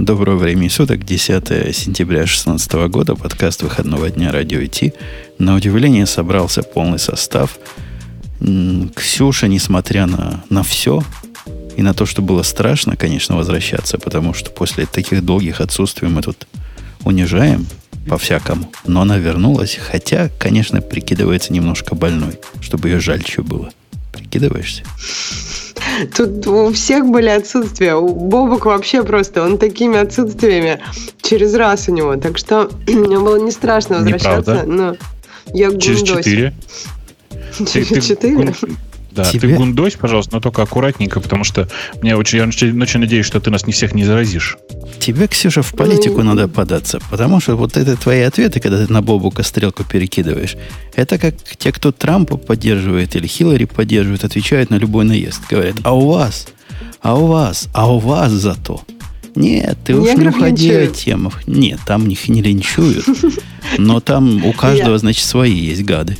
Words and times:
Доброго 0.00 0.38
времени 0.38 0.68
суток, 0.68 1.04
10 1.04 1.76
сентября 1.76 2.20
2016 2.20 2.72
года, 2.88 3.14
подкаст 3.14 3.62
выходного 3.62 4.08
дня 4.08 4.32
«Радио 4.32 4.58
ИТ». 4.60 4.94
На 5.38 5.54
удивление 5.54 6.06
собрался 6.06 6.62
полный 6.62 6.98
состав. 6.98 7.58
Ксюша, 8.94 9.46
несмотря 9.46 10.06
на, 10.06 10.42
на 10.48 10.62
все, 10.62 11.02
и 11.76 11.82
на 11.82 11.92
то, 11.92 12.06
что 12.06 12.22
было 12.22 12.42
страшно, 12.42 12.96
конечно, 12.96 13.36
возвращаться, 13.36 13.98
потому 13.98 14.32
что 14.32 14.50
после 14.50 14.86
таких 14.86 15.22
долгих 15.22 15.60
отсутствий 15.60 16.08
мы 16.08 16.22
тут 16.22 16.46
унижаем 17.04 17.66
по-всякому. 18.08 18.72
Но 18.86 19.02
она 19.02 19.18
вернулась, 19.18 19.78
хотя, 19.78 20.30
конечно, 20.38 20.80
прикидывается 20.80 21.52
немножко 21.52 21.94
больной, 21.94 22.40
чтобы 22.62 22.88
ее 22.88 23.00
жальче 23.00 23.42
было. 23.42 23.68
Прикидываешься? 24.14 24.82
Тут 26.16 26.46
у 26.46 26.72
всех 26.72 27.06
были 27.06 27.28
отсутствия. 27.28 27.94
У 27.94 28.08
Бобок 28.08 28.66
вообще 28.66 29.02
просто, 29.02 29.42
он 29.42 29.58
такими 29.58 29.98
отсутствиями 29.98 30.80
через 31.22 31.54
раз 31.54 31.88
у 31.88 31.92
него. 31.92 32.16
Так 32.16 32.38
что 32.38 32.70
мне 32.86 33.18
было 33.18 33.36
не 33.36 33.50
страшно 33.50 33.98
возвращаться. 33.98 34.64
Но 34.66 34.96
я 35.52 35.70
Через 35.78 36.02
четыре. 36.02 36.54
Через 37.72 38.04
четыре? 38.04 38.54
Да, 39.22 39.30
Тебе... 39.30 39.48
ты 39.48 39.54
гундось, 39.54 39.94
пожалуйста, 39.94 40.34
но 40.34 40.40
только 40.40 40.62
аккуратненько, 40.62 41.20
потому 41.20 41.44
что 41.44 41.68
мне 42.00 42.16
очень, 42.16 42.38
я 42.38 42.46
очень, 42.46 42.80
очень 42.80 43.00
надеюсь, 43.00 43.26
что 43.26 43.40
ты 43.40 43.50
нас 43.50 43.66
не 43.66 43.72
всех 43.72 43.94
не 43.94 44.04
заразишь. 44.04 44.56
Тебе, 44.98 45.28
Ксюша, 45.28 45.62
в 45.62 45.72
политику 45.72 46.18
ну... 46.18 46.34
надо 46.34 46.48
податься, 46.48 47.00
потому 47.10 47.40
что 47.40 47.56
вот 47.56 47.76
это 47.76 47.96
твои 47.96 48.20
ответы, 48.20 48.60
когда 48.60 48.84
ты 48.84 48.92
на 48.92 49.02
Бобука 49.02 49.42
стрелку 49.42 49.84
перекидываешь, 49.84 50.56
это 50.94 51.18
как 51.18 51.34
те, 51.58 51.72
кто 51.72 51.92
Трампа 51.92 52.36
поддерживает 52.36 53.16
или 53.16 53.26
Хиллари 53.26 53.64
поддерживает, 53.64 54.24
отвечают 54.24 54.70
на 54.70 54.76
любой 54.76 55.04
наезд. 55.04 55.40
Говорят, 55.50 55.76
а 55.82 55.94
у 55.94 56.08
вас, 56.08 56.48
а 57.02 57.18
у 57.18 57.26
вас, 57.26 57.68
а 57.72 57.92
у 57.92 57.98
вас 57.98 58.32
зато. 58.32 58.82
Нет, 59.34 59.78
ты 59.84 59.94
уж 59.94 60.16
не 60.16 60.28
уходи 60.28 60.72
от 60.72 60.94
темах. 60.94 61.46
Нет, 61.46 61.80
там 61.86 62.08
их 62.08 62.28
не 62.28 62.42
линчуют. 62.42 63.04
Но 63.78 64.00
там 64.00 64.44
у 64.44 64.52
каждого, 64.52 64.98
значит, 64.98 65.24
свои 65.24 65.54
есть 65.54 65.84
гады. 65.84 66.18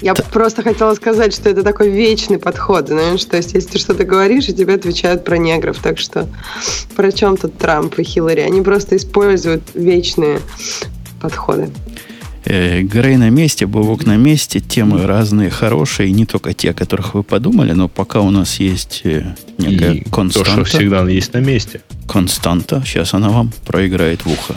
Я 0.00 0.14
Т... 0.14 0.22
просто 0.22 0.62
хотела 0.62 0.94
сказать, 0.94 1.34
что 1.34 1.50
это 1.50 1.62
такой 1.62 1.90
вечный 1.90 2.38
подход, 2.38 2.88
знаешь, 2.88 3.24
то 3.24 3.36
есть 3.36 3.54
если 3.54 3.72
ты 3.72 3.78
что-то 3.78 4.04
говоришь, 4.04 4.48
и 4.48 4.54
тебе 4.54 4.74
отвечают 4.74 5.24
про 5.24 5.36
негров, 5.36 5.78
так 5.78 5.98
что 5.98 6.26
про 6.96 7.12
чем 7.12 7.36
тут 7.36 7.58
Трамп 7.58 7.98
и 7.98 8.02
Хиллари? 8.02 8.40
Они 8.40 8.62
просто 8.62 8.96
используют 8.96 9.62
вечные 9.74 10.40
подходы. 11.20 11.70
Э, 12.46 12.80
Грей 12.80 13.16
на 13.16 13.28
месте, 13.28 13.66
Бобок 13.66 14.06
на 14.06 14.16
месте, 14.16 14.60
темы 14.60 15.06
разные, 15.06 15.50
хорошие, 15.50 16.10
не 16.12 16.24
только 16.24 16.54
те, 16.54 16.70
о 16.70 16.74
которых 16.74 17.14
вы 17.14 17.22
подумали, 17.22 17.72
но 17.72 17.88
пока 17.88 18.20
у 18.20 18.30
нас 18.30 18.58
есть 18.58 19.02
э, 19.04 19.34
некая 19.58 19.92
и 19.92 20.04
константа. 20.08 20.56
То, 20.56 20.64
что 20.64 20.78
всегда 20.78 21.06
есть 21.08 21.34
на 21.34 21.38
месте. 21.38 21.82
Константа, 22.08 22.82
сейчас 22.86 23.12
она 23.12 23.28
вам 23.28 23.52
проиграет 23.66 24.24
в 24.24 24.32
ухо 24.32 24.56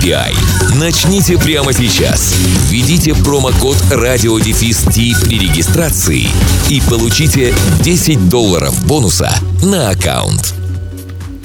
Начните 0.79 1.37
прямо 1.37 1.73
сейчас. 1.73 2.35
Введите 2.69 3.13
промокод 3.13 3.77
радиодефис 3.91 4.85
при 5.23 5.37
регистрации 5.37 6.27
и 6.69 6.81
получите 6.89 7.53
10 7.83 8.27
долларов 8.27 8.83
бонуса 8.87 9.29
на 9.63 9.89
аккаунт. 9.91 10.55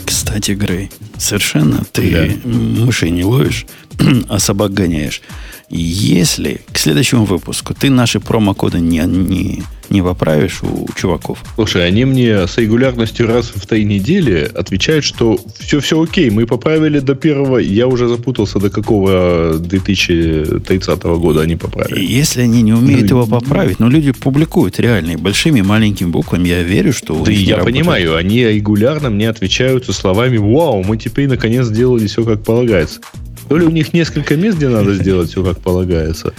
Кстати, 0.06 0.52
Грей, 0.52 0.90
совершенно 1.18 1.84
ты 1.92 2.38
да. 2.44 2.48
мышей 2.48 3.10
не 3.10 3.24
ловишь, 3.24 3.66
а 4.30 4.38
собак 4.38 4.72
гоняешь. 4.72 5.20
Если 5.68 6.60
к 6.72 6.78
следующему 6.78 7.24
выпуску 7.24 7.74
ты 7.74 7.90
наши 7.90 8.20
промокоды 8.20 8.78
не, 8.78 9.00
не, 9.00 9.62
не 9.90 10.02
поправишь 10.02 10.62
у 10.62 10.86
чуваков. 10.94 11.42
Слушай, 11.56 11.86
они 11.86 12.04
мне 12.04 12.46
с 12.46 12.56
регулярностью 12.58 13.26
раз 13.26 13.50
в 13.54 13.66
три 13.66 13.84
недели 13.84 14.48
отвечают, 14.54 15.04
что 15.04 15.40
все, 15.58 15.80
все 15.80 16.00
окей, 16.00 16.30
мы 16.30 16.46
поправили 16.46 17.00
до 17.00 17.16
первого, 17.16 17.58
я 17.58 17.88
уже 17.88 18.06
запутался, 18.08 18.60
до 18.60 18.70
какого 18.70 19.58
2030 19.58 21.02
года 21.02 21.40
они 21.40 21.56
поправили. 21.56 22.04
Если 22.04 22.42
они 22.42 22.62
не 22.62 22.72
умеют 22.72 23.10
ну, 23.10 23.18
его 23.18 23.26
поправить, 23.26 23.80
но 23.80 23.88
люди 23.88 24.12
публикуют 24.12 24.78
реальные 24.78 25.16
большими 25.16 25.58
и 25.58 25.62
маленькими 25.62 26.08
буквами, 26.08 26.48
я 26.48 26.62
верю, 26.62 26.92
что... 26.92 27.24
Да 27.24 27.32
я 27.32 27.58
понимаю, 27.58 28.16
они 28.16 28.44
регулярно 28.44 29.10
мне 29.10 29.28
отвечают 29.28 29.86
со 29.86 29.92
словами 29.92 30.36
«Вау, 30.36 30.84
мы 30.84 30.96
теперь 30.96 31.28
наконец 31.28 31.66
сделали 31.66 32.06
все 32.06 32.24
как 32.24 32.44
полагается». 32.44 33.00
То 33.48 33.58
ли 33.58 33.66
у 33.66 33.70
них 33.70 33.92
несколько 33.92 34.36
мест, 34.36 34.56
где 34.56 34.68
надо 34.68 34.94
сделать 34.94 35.30
все 35.30 35.44
как 35.44 35.60
полагается, 35.60 36.34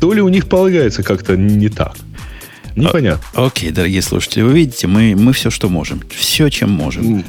то 0.00 0.12
ли 0.12 0.20
у 0.20 0.28
них 0.28 0.48
полагается 0.48 1.02
как-то 1.02 1.36
не 1.36 1.68
так. 1.68 1.94
Непонятно. 2.76 3.24
А, 3.34 3.46
окей, 3.46 3.70
дорогие 3.70 4.02
слушатели, 4.02 4.42
вы 4.42 4.52
видите, 4.52 4.86
мы, 4.86 5.14
мы 5.16 5.32
все, 5.32 5.50
что 5.50 5.68
можем. 5.68 6.02
Все, 6.10 6.48
чем 6.48 6.70
можем. 6.70 7.24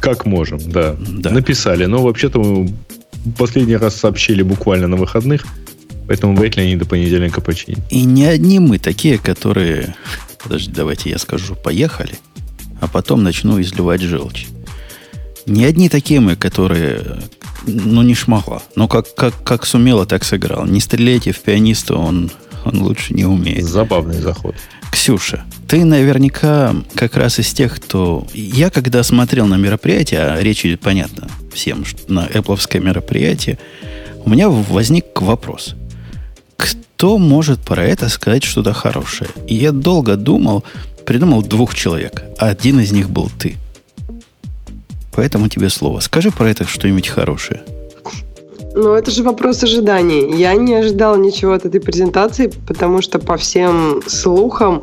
Как 0.00 0.26
можем, 0.26 0.58
да. 0.70 0.96
да. 0.98 1.30
Написали. 1.30 1.84
Но 1.84 2.02
вообще-то 2.02 2.40
мы 2.40 2.70
последний 3.36 3.76
раз 3.76 3.96
сообщили 3.96 4.42
буквально 4.42 4.88
на 4.88 4.96
выходных, 4.96 5.46
поэтому 6.06 6.36
вряд 6.36 6.56
ли 6.56 6.62
они 6.62 6.76
до 6.76 6.86
понедельника 6.86 7.40
починят. 7.40 7.80
И 7.90 8.04
не 8.04 8.24
одни 8.24 8.58
мы 8.58 8.78
такие, 8.78 9.18
которые... 9.18 9.94
Подожди, 10.42 10.72
давайте 10.72 11.10
я 11.10 11.18
скажу, 11.18 11.56
поехали, 11.56 12.14
а 12.80 12.86
потом 12.86 13.22
начну 13.22 13.60
изливать 13.60 14.00
желчь. 14.00 14.46
Не 15.46 15.64
одни 15.64 15.88
такие 15.88 16.20
мы, 16.20 16.36
которые 16.36 17.18
ну, 17.66 18.02
не 18.02 18.14
шмагла. 18.14 18.62
Но 18.76 18.88
как, 18.88 19.14
как, 19.14 19.42
как 19.42 19.66
сумела, 19.66 20.06
так 20.06 20.24
сыграл. 20.24 20.66
Не 20.66 20.80
стреляйте 20.80 21.32
в 21.32 21.40
пианиста, 21.40 21.96
он, 21.96 22.30
он 22.64 22.82
лучше 22.82 23.14
не 23.14 23.24
умеет. 23.24 23.64
Забавный 23.64 24.20
заход. 24.20 24.54
Ксюша, 24.90 25.44
ты 25.66 25.84
наверняка 25.84 26.74
как 26.94 27.16
раз 27.16 27.38
из 27.38 27.52
тех, 27.52 27.76
кто... 27.76 28.26
Я 28.32 28.70
когда 28.70 29.02
смотрел 29.02 29.46
на 29.46 29.56
мероприятие, 29.56 30.20
а 30.20 30.40
речь 30.40 30.64
идет, 30.64 30.80
понятно, 30.80 31.28
всем, 31.52 31.84
что 31.84 32.12
на 32.12 32.26
Apple 32.26 32.80
мероприятие, 32.80 33.58
у 34.24 34.30
меня 34.30 34.48
возник 34.48 35.20
вопрос. 35.20 35.74
Кто 36.56 37.18
может 37.18 37.60
про 37.60 37.84
это 37.84 38.08
сказать 38.08 38.44
что-то 38.44 38.72
хорошее? 38.72 39.30
И 39.46 39.54
я 39.54 39.72
долго 39.72 40.16
думал, 40.16 40.64
придумал 41.06 41.42
двух 41.42 41.74
человек. 41.74 42.24
Один 42.38 42.80
из 42.80 42.92
них 42.92 43.10
был 43.10 43.30
ты– 43.38 43.56
Поэтому 45.18 45.48
тебе 45.48 45.68
слово. 45.68 45.98
Скажи 45.98 46.30
про 46.30 46.48
это 46.48 46.64
что-нибудь 46.64 47.08
хорошее. 47.08 47.60
Ну, 48.76 48.92
это 48.92 49.10
же 49.10 49.24
вопрос 49.24 49.64
ожиданий. 49.64 50.32
Я 50.36 50.54
не 50.54 50.76
ожидала 50.76 51.16
ничего 51.16 51.54
от 51.54 51.64
этой 51.64 51.80
презентации, 51.80 52.52
потому 52.68 53.02
что 53.02 53.18
по 53.18 53.36
всем 53.36 54.00
слухам 54.06 54.80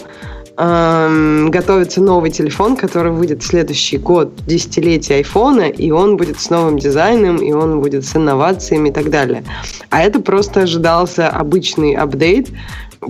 эм, 0.57 1.49
готовится 1.51 2.01
новый 2.01 2.31
телефон, 2.31 2.75
который 2.75 3.13
выйдет 3.13 3.43
в 3.43 3.47
следующий 3.47 3.97
год, 3.97 4.33
десятилетие 4.45 5.19
айфона, 5.19 5.69
и 5.69 5.91
он 5.91 6.17
будет 6.17 6.41
с 6.41 6.49
новым 6.49 6.79
дизайном, 6.79 7.37
и 7.37 7.53
он 7.53 7.79
будет 7.79 8.05
с 8.05 8.13
инновациями 8.17 8.89
и 8.89 8.91
так 8.91 9.09
далее. 9.09 9.45
А 9.89 10.03
это 10.03 10.19
просто 10.19 10.63
ожидался 10.63 11.29
обычный 11.29 11.93
апдейт, 11.93 12.49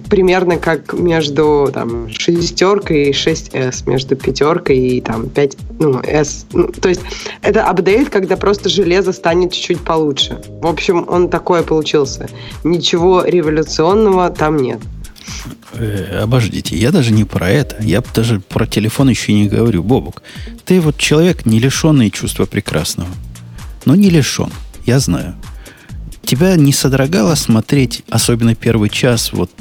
примерно 0.10 0.58
как 0.58 0.94
между 0.94 1.70
там, 1.74 2.10
шестеркой 2.10 3.10
и 3.10 3.12
6S, 3.12 3.90
между 3.90 4.16
пятеркой 4.16 4.78
и 4.78 5.02
там 5.02 5.30
5, 5.30 5.58
ну, 5.80 6.00
S. 6.02 6.46
Ну, 6.54 6.68
то 6.68 6.90
есть 6.90 7.02
это 7.42 7.64
апдейт, 7.64 8.10
когда 8.10 8.38
просто 8.38 8.70
железо 8.70 9.14
станет 9.14 9.54
чуть-чуть 9.54 9.82
получше. 9.82 10.42
В 10.62 10.68
общем, 10.68 11.06
он 11.08 11.30
такой 11.30 11.64
получился. 11.64 12.30
Ничего 12.64 13.24
революционного 13.24 14.30
там 14.30 14.58
нет. 14.58 14.80
Э, 15.74 16.22
обождите, 16.24 16.78
я 16.78 16.92
даже 16.92 17.12
не 17.12 17.24
про 17.24 17.50
это. 17.50 17.82
Я 17.82 18.02
даже 18.14 18.40
про 18.40 18.66
телефон 18.66 19.10
еще 19.10 19.34
не 19.34 19.48
говорю. 19.48 19.84
Бобук, 19.84 20.22
ты 20.66 20.80
вот 20.80 20.98
человек, 20.98 21.46
не 21.46 21.60
лишенный 21.60 22.10
чувства 22.10 22.46
прекрасного. 22.46 23.10
Но 23.86 23.96
не 23.96 24.10
лишен, 24.10 24.50
я 24.86 25.00
знаю. 25.00 25.36
Тебя 26.24 26.56
не 26.56 26.74
содрогало 26.74 27.36
смотреть, 27.36 28.04
особенно 28.10 28.56
первый 28.56 28.90
час, 28.90 29.32
вот 29.32 29.52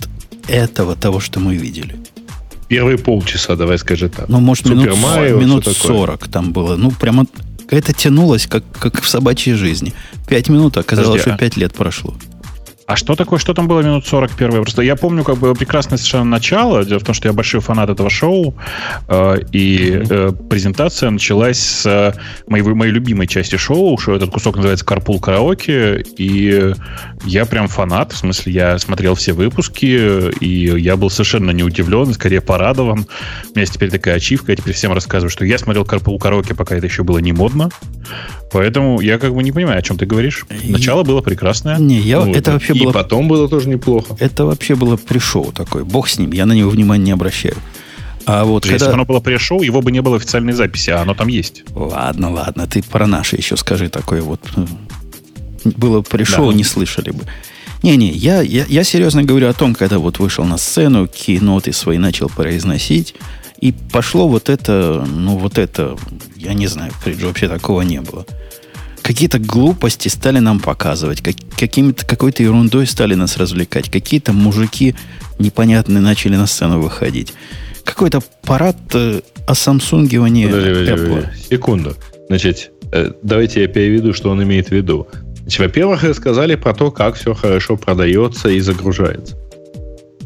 этого, 0.49 0.96
того, 0.96 1.20
что 1.20 1.41
мы 1.41 1.56
видели. 1.56 1.96
Первые 2.69 2.99
полчаса, 2.99 3.56
давай 3.56 3.79
скажи 3.79 4.08
так. 4.08 4.29
Ну, 4.29 4.41
может, 4.41 4.67
Супер 4.67 4.81
минут, 4.81 4.99
Марио, 4.99 5.38
минут 5.38 5.67
40 5.67 6.29
там 6.29 6.52
было. 6.52 6.76
Ну, 6.76 6.91
прямо 6.91 7.26
это 7.69 7.93
тянулось, 7.93 8.46
как, 8.46 8.64
как 8.79 9.00
в 9.00 9.08
собачьей 9.08 9.56
жизни. 9.56 9.93
Пять 10.29 10.49
минут, 10.49 10.76
оказалось, 10.76 11.08
Подожди, 11.08 11.23
что 11.23 11.35
а 11.35 11.38
пять 11.38 11.56
лет 11.56 11.75
прошло. 11.75 12.14
А 12.87 12.96
что 12.96 13.14
такое, 13.14 13.38
что 13.38 13.55
там 13.55 13.67
было 13.67 13.81
минут 13.81 14.06
40 14.06 14.32
первое? 14.32 14.61
Просто 14.61 14.82
я 14.82 14.94
помню 14.94 15.25
как 15.25 15.38
бы 15.38 15.55
прекрасное 15.55 15.96
совершенно 15.96 16.25
начало. 16.25 16.85
Дело 16.85 16.99
в 16.99 17.05
том, 17.05 17.14
что 17.14 17.29
я 17.29 17.32
большой 17.32 17.61
фанат 17.61 17.88
этого 17.88 18.11
шоу. 18.11 18.55
Э, 19.08 19.37
и 19.52 20.02
э, 20.08 20.32
презентация 20.50 21.08
началась 21.08 21.58
с 21.58 21.87
э, 21.87 22.12
моей, 22.46 22.62
моей 22.62 22.93
любимой 22.93 23.26
части 23.26 23.56
шоу. 23.56 23.96
Что 23.96 24.17
этот 24.17 24.31
кусок 24.31 24.56
называется 24.56 24.85
«Карпул 24.85 25.19
караоке». 25.19 26.05
И 26.19 26.75
я 27.24 27.44
прям 27.46 27.68
фанат. 27.68 28.12
В 28.12 28.16
смысле, 28.16 28.52
я 28.52 28.78
смотрел 28.78 29.14
все 29.14 29.32
выпуски. 29.32 30.30
И 30.40 30.80
я 30.80 30.96
был 30.96 31.10
совершенно 31.10 31.50
не 31.50 31.62
удивлен, 31.62 32.12
скорее 32.14 32.40
порадован. 32.40 33.00
У 33.00 33.48
меня 33.50 33.60
есть 33.62 33.74
теперь 33.74 33.90
такая 33.90 34.16
ачивка. 34.16 34.52
Я 34.52 34.56
теперь 34.56 34.74
всем 34.74 34.92
рассказываю, 34.92 35.30
что 35.30 35.44
я 35.44 35.58
смотрел 35.58 35.84
«Карпул 35.84 36.18
караоке», 36.18 36.54
пока 36.54 36.76
это 36.76 36.86
еще 36.86 37.02
было 37.02 37.18
не 37.18 37.32
модно. 37.32 37.70
Поэтому 38.52 39.00
я 39.00 39.18
как 39.18 39.34
бы 39.34 39.42
не 39.42 39.52
понимаю, 39.52 39.78
о 39.78 39.82
чем 39.82 39.98
ты 39.98 40.06
говоришь. 40.06 40.46
Начало 40.64 41.02
было 41.02 41.20
прекрасное. 41.20 41.78
Не, 41.78 41.98
я, 41.98 42.20
ну, 42.20 42.32
это 42.32 42.52
вообще 42.52 42.72
и 42.74 42.84
было... 42.84 42.92
потом 42.92 43.26
было 43.26 43.48
тоже 43.48 43.68
неплохо. 43.68 44.16
Это 44.20 44.44
вообще 44.44 44.74
было 44.74 44.96
пришоу 44.96 45.52
такое. 45.52 45.84
Бог 45.84 46.08
с 46.08 46.18
ним, 46.18 46.32
я 46.32 46.46
на 46.46 46.52
него 46.52 46.70
внимания 46.70 47.04
не 47.04 47.12
обращаю. 47.12 47.56
А 48.26 48.44
вот 48.44 48.64
Если 48.64 48.78
когда... 48.78 48.86
бы 48.86 48.92
оно 48.94 49.04
было 49.04 49.20
пресс-шоу, 49.20 49.62
его 49.62 49.82
бы 49.82 49.92
не 49.92 50.00
было 50.00 50.16
официальной 50.16 50.52
записи, 50.52 50.90
а 50.90 51.02
оно 51.02 51.14
там 51.14 51.28
есть. 51.28 51.64
Ладно, 51.74 52.30
ладно, 52.30 52.66
ты 52.66 52.82
про 52.82 53.06
наше 53.06 53.36
еще 53.36 53.56
скажи 53.56 53.88
такое 53.88 54.22
вот. 54.22 54.40
Было 55.64 56.02
пришел, 56.02 56.50
да. 56.50 56.55
не 56.55 56.64
слышали 56.64 57.11
бы. 57.11 57.25
Не-не, 57.82 58.11
я, 58.12 58.40
я, 58.40 58.64
я 58.66 58.84
серьезно 58.84 59.22
говорю 59.25 59.49
о 59.49 59.52
том, 59.52 59.75
когда 59.75 59.99
вот 59.99 60.19
вышел 60.19 60.44
на 60.44 60.56
сцену, 60.56 61.06
киноты 61.06 61.72
свои 61.72 61.99
начал 61.99 62.28
произносить, 62.28 63.14
и 63.61 63.72
пошло 63.72 64.26
вот 64.26 64.49
это, 64.49 65.06
ну 65.06 65.37
вот 65.37 65.58
это, 65.58 65.96
я 66.37 66.55
не 66.55 66.66
знаю, 66.66 66.93
вообще 67.05 67.49
такого 67.49 67.82
не 67.82 68.00
было 68.00 68.26
какие-то 69.05 69.38
глупости 69.38 70.08
стали 70.08 70.38
нам 70.38 70.58
показывать, 70.58 71.20
как, 71.20 71.34
какими-то, 71.58 72.06
какой-то 72.06 72.43
ерундой 72.43 72.87
стали 72.87 73.14
нас 73.14 73.37
развлекать, 73.37 73.90
какие-то 73.90 74.32
мужики 74.32 74.94
непонятные 75.38 76.00
начали 76.00 76.37
на 76.37 76.46
сцену 76.46 76.81
выходить. 76.81 77.34
Какой-то 77.84 78.22
парад 78.43 78.78
э, 78.94 79.20
осамсунгивания 79.46 80.49
подожди, 80.49 80.90
подожди, 80.90 81.06
Apple. 81.06 81.26
Секунду. 81.50 81.96
Значит, 82.28 82.70
э, 82.93 83.12
давайте 83.22 83.60
я 83.60 83.69
переведу, 83.69 84.14
что 84.14 84.31
он 84.31 84.43
имеет 84.43 84.69
в 84.69 84.72
виду. 84.72 85.06
Значит, 85.44 85.61
во-первых, 85.61 86.02
рассказали 86.02 86.56
про 86.56 86.75
то, 86.75 86.91
как 86.91 87.14
все 87.14 87.35
хорошо 87.35 87.76
продается 87.76 88.49
и 88.49 88.61
загружается. 88.61 89.37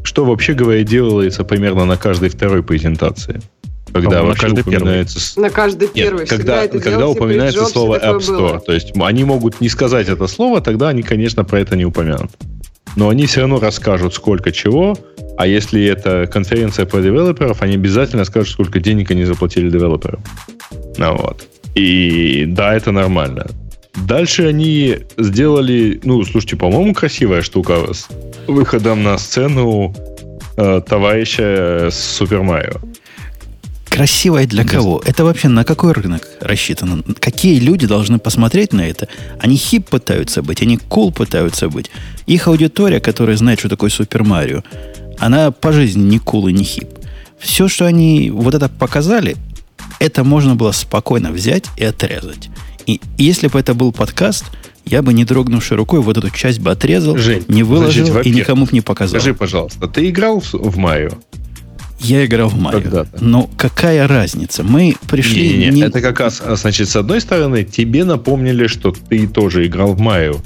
Что, 0.05 0.25
вообще 0.25 0.55
говоря, 0.55 0.83
делается 0.85 1.45
примерно 1.45 1.85
на 1.85 1.97
каждой 1.97 2.31
второй 2.31 2.63
презентации 2.63 3.43
когда 3.93 4.23
на 4.23 4.35
каждый 4.35 4.61
упоминается... 4.61 5.35
Первый. 5.35 5.49
На 5.49 5.55
каждый 5.55 5.89
первый. 5.89 6.21
Нет, 6.21 6.29
когда, 6.29 6.65
это 6.65 6.81
когда 6.81 7.09
упоминается 7.09 7.61
Джобс, 7.61 7.73
слово 7.73 7.99
App 7.99 8.19
Store. 8.19 8.37
Было. 8.37 8.61
То 8.61 8.73
есть 8.73 8.93
они 8.97 9.25
могут 9.25 9.61
не 9.61 9.69
сказать 9.69 10.09
это 10.09 10.27
слово, 10.27 10.61
тогда 10.61 10.89
они, 10.89 11.03
конечно, 11.03 11.45
про 11.45 11.61
это 11.61 11.77
не 11.77 11.85
упомянут. 11.85 12.31
Но 12.97 13.09
они 13.09 13.27
все 13.27 13.41
равно 13.41 13.61
расскажут, 13.61 14.15
сколько 14.15 14.51
чего, 14.53 14.97
а 15.37 15.47
если 15.47 15.85
это 15.85 16.29
конференция 16.33 16.87
про 16.87 17.01
девелоперов, 17.01 17.63
они 17.63 17.75
обязательно 17.75 18.25
скажут, 18.25 18.51
сколько 18.51 18.81
денег 18.81 19.11
они 19.11 19.25
заплатили 19.25 19.71
девелоперам. 19.71 20.23
Ну, 20.97 21.17
вот. 21.17 21.47
И 21.75 22.45
да, 22.47 22.75
это 22.75 22.91
нормально. 22.91 23.47
Дальше 24.07 24.49
они 24.49 24.99
сделали, 25.17 26.01
ну, 26.05 26.25
слушайте, 26.25 26.57
по-моему, 26.57 26.95
красивая 26.95 27.43
штука 27.43 27.93
с 27.93 28.09
выходом 28.47 29.03
на 29.03 29.19
сцену 29.19 29.95
э, 30.57 30.81
товарища 30.87 31.89
с 31.91 32.17
Супер 32.17 32.43
Марио. 32.43 32.81
Красивое 33.91 34.47
для 34.47 34.65
кого? 34.65 35.03
Это 35.05 35.25
вообще 35.25 35.49
на 35.49 35.65
какой 35.65 35.93
рынок 35.93 36.29
рассчитано? 36.41 37.03
Какие 37.19 37.59
люди 37.59 37.87
должны 37.87 38.19
посмотреть 38.19 38.73
на 38.73 38.83
это? 38.83 39.09
Они 39.41 39.57
хип 39.57 39.89
пытаются 39.89 40.43
быть, 40.43 40.63
они 40.63 40.77
кул 40.77 41.11
cool 41.11 41.15
пытаются 41.15 41.69
быть. 41.69 41.91
Их 42.27 42.47
аудитория, 42.47 43.01
которая 43.01 43.37
знает, 43.37 43.59
что 43.59 43.69
такое 43.69 43.91
Супер 43.91 44.23
Марио, 44.23 44.63
она 45.19 45.51
по 45.51 45.73
жизни 45.73 46.03
не 46.03 46.19
кул 46.19 46.47
cool 46.47 46.51
и 46.51 46.53
не 46.53 46.65
хип. 46.65 46.89
Все, 47.39 47.67
что 47.67 47.87
они 47.87 48.31
вот 48.31 48.55
это 48.55 48.69
показали, 48.69 49.37
это 49.99 50.23
можно 50.23 50.55
было 50.55 50.73
спокойно 50.73 51.33
взять 51.33 51.65
и 51.77 51.85
отрезать. 51.85 52.51
И 52.89 53.03
если 53.19 53.49
бы 53.49 53.61
это 53.61 53.75
был 53.75 53.93
подкаст, 53.93 54.47
я 54.87 55.03
бы, 55.03 55.13
не 55.13 55.27
дрогнувшей 55.27 55.77
рукой, 55.77 56.01
вот 56.01 56.17
эту 56.17 56.31
часть 56.31 56.61
бы 56.61 56.71
отрезал, 56.71 57.19
Жень, 57.19 57.45
не 57.47 57.63
выложил 57.63 58.07
значит, 58.07 58.27
и 58.27 58.31
никому 58.31 58.65
бы 58.65 58.71
не 58.73 58.81
показал. 58.81 59.21
Скажи, 59.21 59.35
пожалуйста, 59.35 59.87
ты 59.89 60.09
играл 60.09 60.41
в 60.41 60.77
Марио? 60.79 61.11
Я 62.01 62.25
играл 62.25 62.49
в 62.49 62.59
Марио. 62.59 63.05
Но 63.21 63.51
какая 63.59 64.09
разница? 64.09 64.65
Мы 64.65 64.97
пришли... 65.07 65.51
Не, 65.51 65.67
не, 65.67 65.71
не... 65.71 65.83
Это 65.83 66.01
как 66.01 66.19
раз, 66.19 66.43
значит, 66.43 66.89
с 66.89 66.97
одной 66.97 67.21
стороны, 67.21 67.63
тебе 67.63 68.05
напомнили, 68.05 68.69
что 68.69 68.91
ты 68.91 69.29
тоже 69.29 69.67
играл 69.67 69.93
в 69.93 70.01
Марио. 70.01 70.37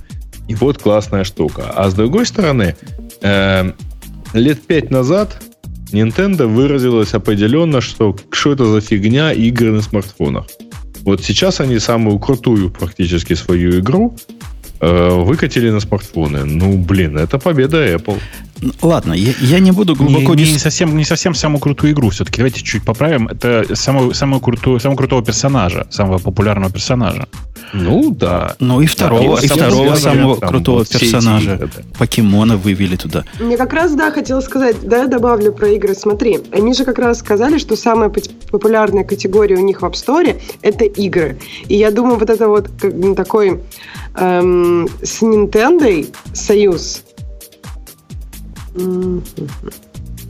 И 0.49 0.57
вот 0.57 0.79
классная 0.79 1.23
штука. 1.23 1.71
А 1.73 1.91
с 1.91 1.95
другой 1.95 2.27
стороны, 2.27 2.75
э, 3.21 3.73
лет 4.33 4.67
пять 4.67 4.91
назад 4.91 5.41
Nintendo 5.93 6.47
выразилась 6.47 7.15
определенно, 7.15 7.81
что 7.81 8.17
что 8.33 8.53
это 8.53 8.67
за 8.67 8.81
фигня 8.81 9.33
игры 9.33 9.71
на 9.71 9.83
смартфонах. 9.83 10.47
Вот 11.05 11.23
сейчас 11.23 11.61
они 11.61 11.79
самую 11.79 12.19
крутую 12.19 12.71
практически 12.71 13.35
свою 13.35 13.81
игру 13.81 14.17
э, 14.81 15.09
выкатили 15.11 15.71
на 15.71 15.81
смартфоны. 15.81 16.45
Ну, 16.45 16.79
блин, 16.79 17.19
это 17.19 17.39
победа 17.39 17.85
Apple. 17.95 18.21
Ладно, 18.81 19.13
я, 19.13 19.33
я 19.41 19.59
не 19.59 19.73
буду 19.73 19.95
глубоко... 19.95 20.35
Не, 20.35 20.45
не, 20.45 20.59
совсем, 20.59 20.97
не 20.97 21.05
совсем 21.05 21.35
самую 21.35 21.61
крутую 21.61 21.93
игру 21.93 22.11
все-таки. 22.11 22.39
Давайте 22.39 22.63
чуть 22.63 22.85
поправим. 22.85 23.29
Это 23.29 23.75
самую, 23.75 24.15
самую 24.15 24.41
крутую, 24.41 24.81
самого 24.81 24.97
крутого 24.97 25.23
персонажа, 25.25 25.87
самого 25.91 26.19
популярного 26.19 26.73
персонажа. 26.73 27.27
Ну, 27.73 28.11
да. 28.11 28.55
Ну, 28.61 28.81
и 28.81 28.87
второго, 28.87 29.37
да, 29.41 29.43
и 29.43 29.49
второго 29.49 29.95
самого 29.95 30.37
там, 30.37 30.49
крутого 30.49 30.85
персонажа. 30.85 31.57
Да. 31.57 31.69
Покемона 31.99 32.57
вывели 32.57 32.97
туда. 32.97 33.25
Мне 33.41 33.57
как 33.57 33.73
раз, 33.73 33.95
да, 33.95 34.11
хотела 34.11 34.41
сказать, 34.41 34.77
да, 34.83 34.99
я 34.99 35.07
добавлю 35.07 35.53
про 35.53 35.69
игры. 35.69 35.95
Смотри, 35.95 36.39
они 36.53 36.75
же 36.75 36.85
как 36.85 36.99
раз 36.99 37.19
сказали, 37.19 37.59
что 37.59 37.77
самая 37.77 38.11
популярная 38.51 39.05
категория 39.05 39.57
у 39.57 39.65
них 39.65 39.83
в 39.83 39.85
App 39.85 39.93
Store— 39.93 40.41
это 40.63 40.85
игры. 40.85 41.39
И 41.69 41.77
я 41.77 41.91
думаю, 41.91 42.19
вот 42.19 42.31
это 42.31 42.49
вот 42.49 42.71
такой 43.17 43.61
эм, 44.15 44.89
с 45.03 45.23
Nintendo 45.23 46.15
союз, 46.33 47.03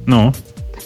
ну? 0.07 0.33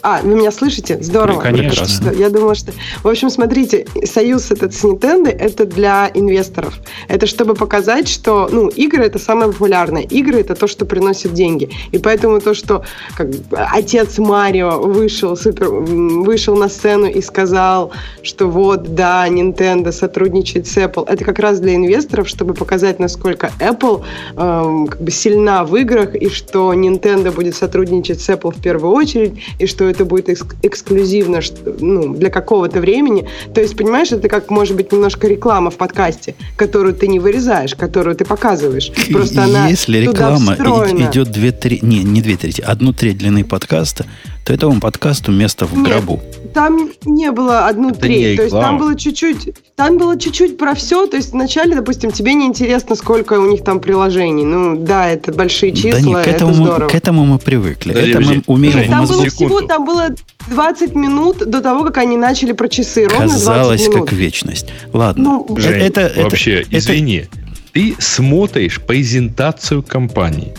А, 0.02 0.20
вы 0.22 0.34
меня 0.34 0.50
слышите? 0.50 0.98
Здорово. 1.00 1.40
Конечно. 1.40 2.10
Я 2.10 2.30
думала, 2.30 2.54
что... 2.54 2.72
В 3.02 3.08
общем, 3.08 3.30
смотрите, 3.30 3.86
союз 4.04 4.50
этот 4.50 4.74
с 4.74 4.84
Nintendo, 4.84 5.28
это 5.28 5.64
для 5.64 6.10
инвесторов. 6.14 6.74
Это 7.08 7.26
чтобы 7.26 7.54
показать, 7.54 8.08
что, 8.08 8.48
ну, 8.50 8.68
игры 8.68 9.04
это 9.04 9.18
самое 9.18 9.50
популярное. 9.50 10.02
Игры 10.02 10.40
это 10.40 10.54
то, 10.54 10.66
что 10.66 10.84
приносит 10.84 11.32
деньги. 11.32 11.70
И 11.92 11.98
поэтому 11.98 12.40
то, 12.40 12.54
что 12.54 12.84
как, 13.16 13.28
отец 13.50 14.18
Марио 14.18 14.80
вышел, 14.80 15.36
супер, 15.36 15.68
вышел 15.70 16.56
на 16.56 16.68
сцену 16.68 17.06
и 17.06 17.20
сказал, 17.20 17.92
что 18.22 18.46
вот, 18.46 18.94
да, 18.94 19.26
Nintendo 19.28 19.92
сотрудничает 19.92 20.66
с 20.66 20.76
Apple, 20.76 21.06
это 21.08 21.24
как 21.24 21.38
раз 21.38 21.60
для 21.60 21.74
инвесторов, 21.74 22.28
чтобы 22.28 22.54
показать, 22.54 22.98
насколько 22.98 23.50
Apple 23.60 24.02
эм, 24.36 24.86
как 24.86 25.00
бы 25.00 25.10
сильна 25.10 25.64
в 25.64 25.74
играх, 25.76 26.14
и 26.14 26.28
что 26.28 26.72
Nintendo 26.74 27.32
будет 27.32 27.56
сотрудничать 27.56 28.20
с 28.20 28.28
Apple 28.28 28.54
в 28.56 28.62
первую 28.62 28.92
очередь, 28.92 29.34
и 29.58 29.66
что 29.66 29.85
это 29.88 30.04
будет 30.04 30.28
экск- 30.28 30.56
эксклюзивно 30.62 31.40
ну, 31.80 32.14
для 32.14 32.30
какого-то 32.30 32.80
времени. 32.80 33.28
То 33.54 33.60
есть, 33.60 33.76
понимаешь, 33.76 34.12
это 34.12 34.28
как, 34.28 34.50
может 34.50 34.76
быть, 34.76 34.92
немножко 34.92 35.26
реклама 35.26 35.70
в 35.70 35.76
подкасте, 35.76 36.34
которую 36.56 36.94
ты 36.94 37.08
не 37.08 37.18
вырезаешь, 37.18 37.74
которую 37.74 38.16
ты 38.16 38.24
показываешь. 38.24 38.92
Просто 39.12 39.44
она 39.44 39.68
Если 39.68 39.98
реклама 39.98 40.54
идет 40.54 41.30
две 41.30 41.52
трети, 41.52 41.84
не, 41.84 42.02
не 42.02 42.22
две 42.22 42.36
трети, 42.36 42.60
одну 42.60 42.92
треть 42.92 43.18
длины 43.18 43.44
подкаста, 43.44 44.06
то 44.46 44.52
этому 44.52 44.80
подкасту 44.80 45.32
место 45.32 45.66
в 45.66 45.76
Нет, 45.76 45.88
гробу. 45.88 46.22
Там 46.54 46.90
не 47.04 47.32
было 47.32 47.66
одну 47.66 47.90
это 47.90 48.02
треть. 48.02 48.36
То 48.36 48.42
есть 48.44 48.54
там 48.54 48.78
было 48.78 48.96
чуть-чуть, 48.96 49.52
там 49.74 49.98
было 49.98 50.16
чуть-чуть 50.16 50.56
про 50.56 50.76
все. 50.76 51.08
То 51.08 51.16
есть 51.16 51.32
вначале, 51.32 51.74
допустим, 51.74 52.12
тебе 52.12 52.32
не 52.34 52.46
интересно, 52.46 52.94
сколько 52.94 53.40
у 53.40 53.50
них 53.50 53.64
там 53.64 53.80
приложений. 53.80 54.44
Ну 54.44 54.76
да, 54.76 55.08
это 55.08 55.32
большие 55.32 55.72
числа, 55.72 55.98
да 55.98 56.00
нет, 56.00 56.24
к 56.24 56.28
этому 56.28 56.52
это 56.52 56.62
здорово. 56.62 56.84
Мы, 56.84 56.88
к 56.88 56.94
этому 56.94 57.24
мы 57.24 57.38
привыкли. 57.40 57.92
Да, 57.92 58.00
это 58.00 58.20
мы 58.20 58.42
умеем 58.46 58.88
Там 58.88 59.06
было 59.06 59.26
всего, 59.26 59.60
там 59.76 59.84
было 59.84 60.08
20 60.48 60.94
минут 60.94 61.38
до 61.38 61.60
того, 61.60 61.84
как 61.84 61.98
они 61.98 62.16
начали 62.16 62.52
про 62.52 62.68
часы. 62.68 63.06
Ровно 63.06 63.28
Казалось, 63.28 63.80
20 63.80 63.94
минут. 63.94 64.08
как 64.08 64.18
вечность. 64.18 64.66
Ладно. 64.92 65.44
Ну, 65.48 65.56
Жень, 65.58 65.82
это, 65.82 66.00
это, 66.00 66.22
вообще, 66.22 66.62
это, 66.62 66.78
извини. 66.78 67.16
Это... 67.16 67.30
Ты 67.72 67.94
смотришь 67.98 68.80
презентацию 68.80 69.82
компании, 69.82 70.54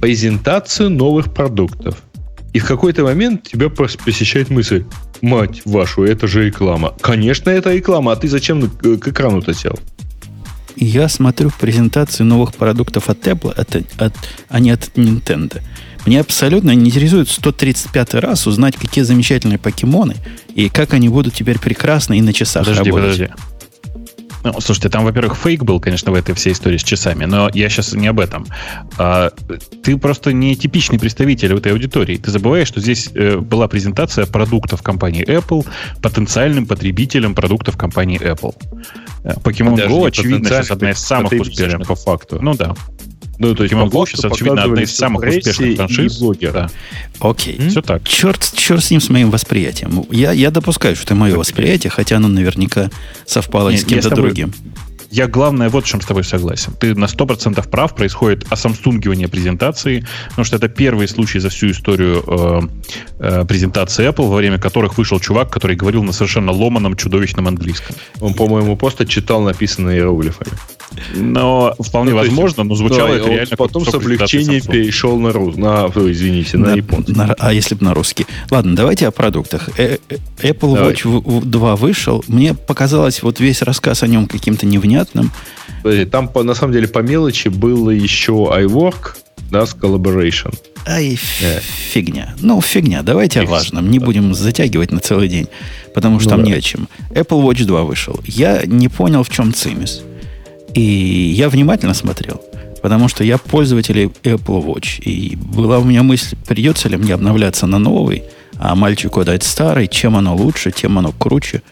презентацию 0.00 0.90
новых 0.90 1.32
продуктов 1.32 2.02
и 2.52 2.58
в 2.58 2.66
какой-то 2.66 3.04
момент 3.04 3.44
тебя 3.44 3.68
посещает 3.68 4.50
мысль, 4.50 4.84
мать 5.20 5.62
вашу, 5.64 6.02
это 6.02 6.26
же 6.26 6.46
реклама. 6.46 6.94
Конечно, 7.00 7.50
это 7.50 7.72
реклама, 7.72 8.12
а 8.12 8.16
ты 8.16 8.26
зачем 8.26 8.68
к 8.68 9.08
экрану-то 9.08 9.54
сел? 9.54 9.78
Я 10.74 11.08
смотрю 11.08 11.48
в 11.48 11.58
презентацию 11.58 12.26
новых 12.26 12.54
продуктов 12.54 13.08
от 13.08 13.26
Apple, 13.26 13.52
от, 13.52 13.76
от, 14.00 14.14
а 14.48 14.60
не 14.60 14.70
от 14.70 14.90
Nintendo. 14.96 15.60
Мне 16.06 16.20
абсолютно 16.20 16.70
не 16.72 16.86
интересует 16.86 17.28
135 17.28 18.14
раз 18.14 18.46
узнать, 18.46 18.76
какие 18.76 19.04
замечательные 19.04 19.58
покемоны 19.58 20.16
и 20.54 20.68
как 20.68 20.94
они 20.94 21.08
будут 21.08 21.34
теперь 21.34 21.58
прекрасно 21.58 22.14
и 22.14 22.20
на 22.20 22.32
часах 22.32 22.64
подожди, 22.64 22.90
работать. 22.90 23.18
Подожди, 23.18 23.32
Ну, 24.44 24.60
слушайте, 24.60 24.88
там, 24.88 25.04
во-первых, 25.04 25.36
фейк 25.36 25.64
был, 25.64 25.80
конечно, 25.80 26.12
в 26.12 26.14
этой 26.14 26.34
всей 26.34 26.52
истории 26.52 26.78
с 26.78 26.84
часами, 26.84 27.24
но 27.24 27.50
я 27.52 27.68
сейчас 27.68 27.92
не 27.92 28.06
об 28.06 28.20
этом. 28.20 28.46
А, 28.96 29.30
ты 29.82 29.96
просто 29.98 30.32
не 30.32 30.56
типичный 30.56 30.98
представитель 30.98 31.54
этой 31.54 31.72
аудитории. 31.72 32.16
Ты 32.16 32.30
забываешь, 32.30 32.68
что 32.68 32.80
здесь 32.80 33.10
э, 33.14 33.38
была 33.38 33.68
презентация 33.68 34.26
продуктов 34.26 34.82
компании 34.82 35.26
Apple 35.26 35.66
потенциальным 36.00 36.66
потребителям 36.66 37.34
продуктов 37.34 37.76
компании 37.76 38.20
Apple. 38.20 38.54
Э, 39.24 39.34
Pokemon 39.34 39.76
Даже 39.76 39.90
Go, 39.90 40.06
очевидно, 40.06 40.48
сейчас 40.48 40.70
одна 40.70 40.92
из 40.92 40.98
самых 40.98 41.32
успешных. 41.32 41.86
по 41.86 41.94
факту. 41.94 42.38
Ну 42.40 42.54
да. 42.54 42.74
Ну, 43.38 43.54
то 43.54 43.62
есть, 43.62 43.74
сейчас, 43.74 44.24
очевидно, 44.24 44.62
одна 44.64 44.82
из 44.82 44.94
самых 44.94 45.22
успешных 45.24 45.76
франшиз. 45.76 46.18
блогеры. 46.18 46.52
Да, 46.52 46.70
Окей. 47.20 47.58
все 47.68 47.82
так. 47.82 48.06
Черт, 48.06 48.52
черт 48.54 48.82
с 48.82 48.90
ним, 48.90 49.00
с 49.00 49.08
моим 49.08 49.30
восприятием. 49.30 50.04
Я, 50.10 50.32
я 50.32 50.50
допускаю, 50.50 50.96
что 50.96 51.04
это 51.04 51.14
мое 51.14 51.36
восприятие, 51.36 51.90
хотя 51.90 52.16
оно 52.16 52.28
наверняка 52.28 52.90
совпало 53.26 53.70
Нет, 53.70 53.80
с 53.80 53.84
кем-то 53.84 54.10
тобой- 54.10 54.24
другим. 54.26 54.52
Я 55.10 55.26
главное 55.26 55.70
вот 55.70 55.86
в 55.86 55.88
чем 55.88 56.02
с 56.02 56.06
тобой 56.06 56.22
согласен. 56.22 56.74
Ты 56.78 56.94
на 56.94 57.06
100% 57.06 57.66
прав, 57.70 57.94
происходит 57.94 58.44
осамстунгивание 58.50 59.26
презентации, 59.26 60.06
потому 60.28 60.44
что 60.44 60.56
это 60.56 60.68
первый 60.68 61.08
случай 61.08 61.38
за 61.38 61.48
всю 61.48 61.70
историю 61.70 62.22
э, 62.26 62.60
э, 63.18 63.44
презентации 63.46 64.06
Apple, 64.06 64.28
во 64.28 64.36
время 64.36 64.58
которых 64.58 64.98
вышел 64.98 65.18
чувак, 65.18 65.50
который 65.50 65.76
говорил 65.76 66.02
на 66.02 66.12
совершенно 66.12 66.52
ломаном, 66.52 66.94
чудовищном 66.94 67.48
английском. 67.48 67.96
Он, 68.20 68.34
по-моему, 68.34 68.76
просто 68.76 69.06
читал 69.06 69.40
написанное 69.40 69.96
иероглифами. 69.96 70.50
Но 71.14 71.74
вполне 71.80 72.12
Ну, 72.12 72.18
то 72.18 72.24
есть, 72.24 72.34
возможно, 72.36 72.64
но 72.64 72.74
звучало 72.74 73.08
Да, 73.08 73.16
это 73.16 73.28
реально 73.30 73.56
потом 73.56 73.84
с 73.84 73.94
облегчением 73.94 74.62
перешел 74.62 75.18
на 75.18 75.32
рус, 75.32 75.56
на, 75.56 75.86
извините, 75.94 76.58
на, 76.58 76.68
На- 76.70 76.74
японский. 76.76 77.12
на- 77.12 77.34
а 77.38 77.52
если 77.52 77.74
бы 77.74 77.84
на 77.84 77.94
русский? 77.94 78.26
Ладно, 78.50 78.76
давайте 78.76 79.06
о 79.06 79.10
продуктах. 79.10 79.68
Э, 79.78 79.98
э, 80.08 80.16
Apple 80.42 80.74
Давай. 80.74 80.92
Watch 80.92 81.08
в- 81.08 81.40
в 81.40 81.44
2 81.44 81.76
вышел. 81.76 82.24
Мне 82.28 82.54
показалось 82.54 83.22
вот 83.22 83.40
весь 83.40 83.62
рассказ 83.62 84.02
о 84.02 84.06
нем 84.06 84.26
каким-то 84.26 84.66
невнятным. 84.66 85.30
Подожди, 85.82 86.04
Там, 86.06 86.28
по- 86.28 86.42
на 86.42 86.54
самом 86.54 86.72
деле, 86.72 86.88
по 86.88 86.98
мелочи 87.00 87.48
было 87.48 87.90
еще 87.90 88.32
iWork, 88.32 89.14
да, 89.50 89.64
с 89.66 89.74
Collaboration. 89.74 90.54
Ай, 90.86 91.14
ф- 91.14 91.42
Э. 91.42 91.60
фигня. 91.60 92.34
Ну, 92.40 92.60
фигня. 92.60 93.02
Давайте 93.02 93.40
о 93.40 93.42
Фиг. 93.42 93.50
важном. 93.50 93.90
Не 93.90 93.98
будем 93.98 94.32
затягивать 94.34 94.90
на 94.90 95.00
целый 95.00 95.28
день, 95.28 95.46
потому 95.94 96.18
что 96.18 96.30
Ну 96.30 96.36
там 96.36 96.44
да. 96.44 96.50
не 96.50 96.52
о 96.54 96.60
чем. 96.62 96.88
Apple 97.10 97.42
Watch 97.44 97.64
2 97.64 97.82
вышел. 97.84 98.18
Я 98.24 98.62
не 98.64 98.88
понял, 98.88 99.22
в 99.22 99.28
чем 99.30 99.52
цимис. 99.52 100.02
И 100.78 101.32
я 101.36 101.48
внимательно 101.48 101.92
смотрел, 101.94 102.40
потому 102.82 103.08
что 103.08 103.24
я 103.24 103.36
пользователь 103.36 104.12
Apple 104.22 104.64
Watch. 104.64 105.00
И 105.02 105.34
была 105.34 105.78
у 105.80 105.84
меня 105.84 106.04
мысль, 106.04 106.36
придется 106.46 106.88
ли 106.88 106.96
мне 106.96 107.14
обновляться 107.14 107.66
на 107.66 107.78
новый, 107.78 108.22
а 108.60 108.76
мальчику 108.76 109.24
дать 109.24 109.42
старый, 109.42 109.88
чем 109.88 110.14
оно 110.16 110.36
лучше, 110.36 110.70
тем 110.70 110.96
оно 110.98 111.10
круче. 111.10 111.62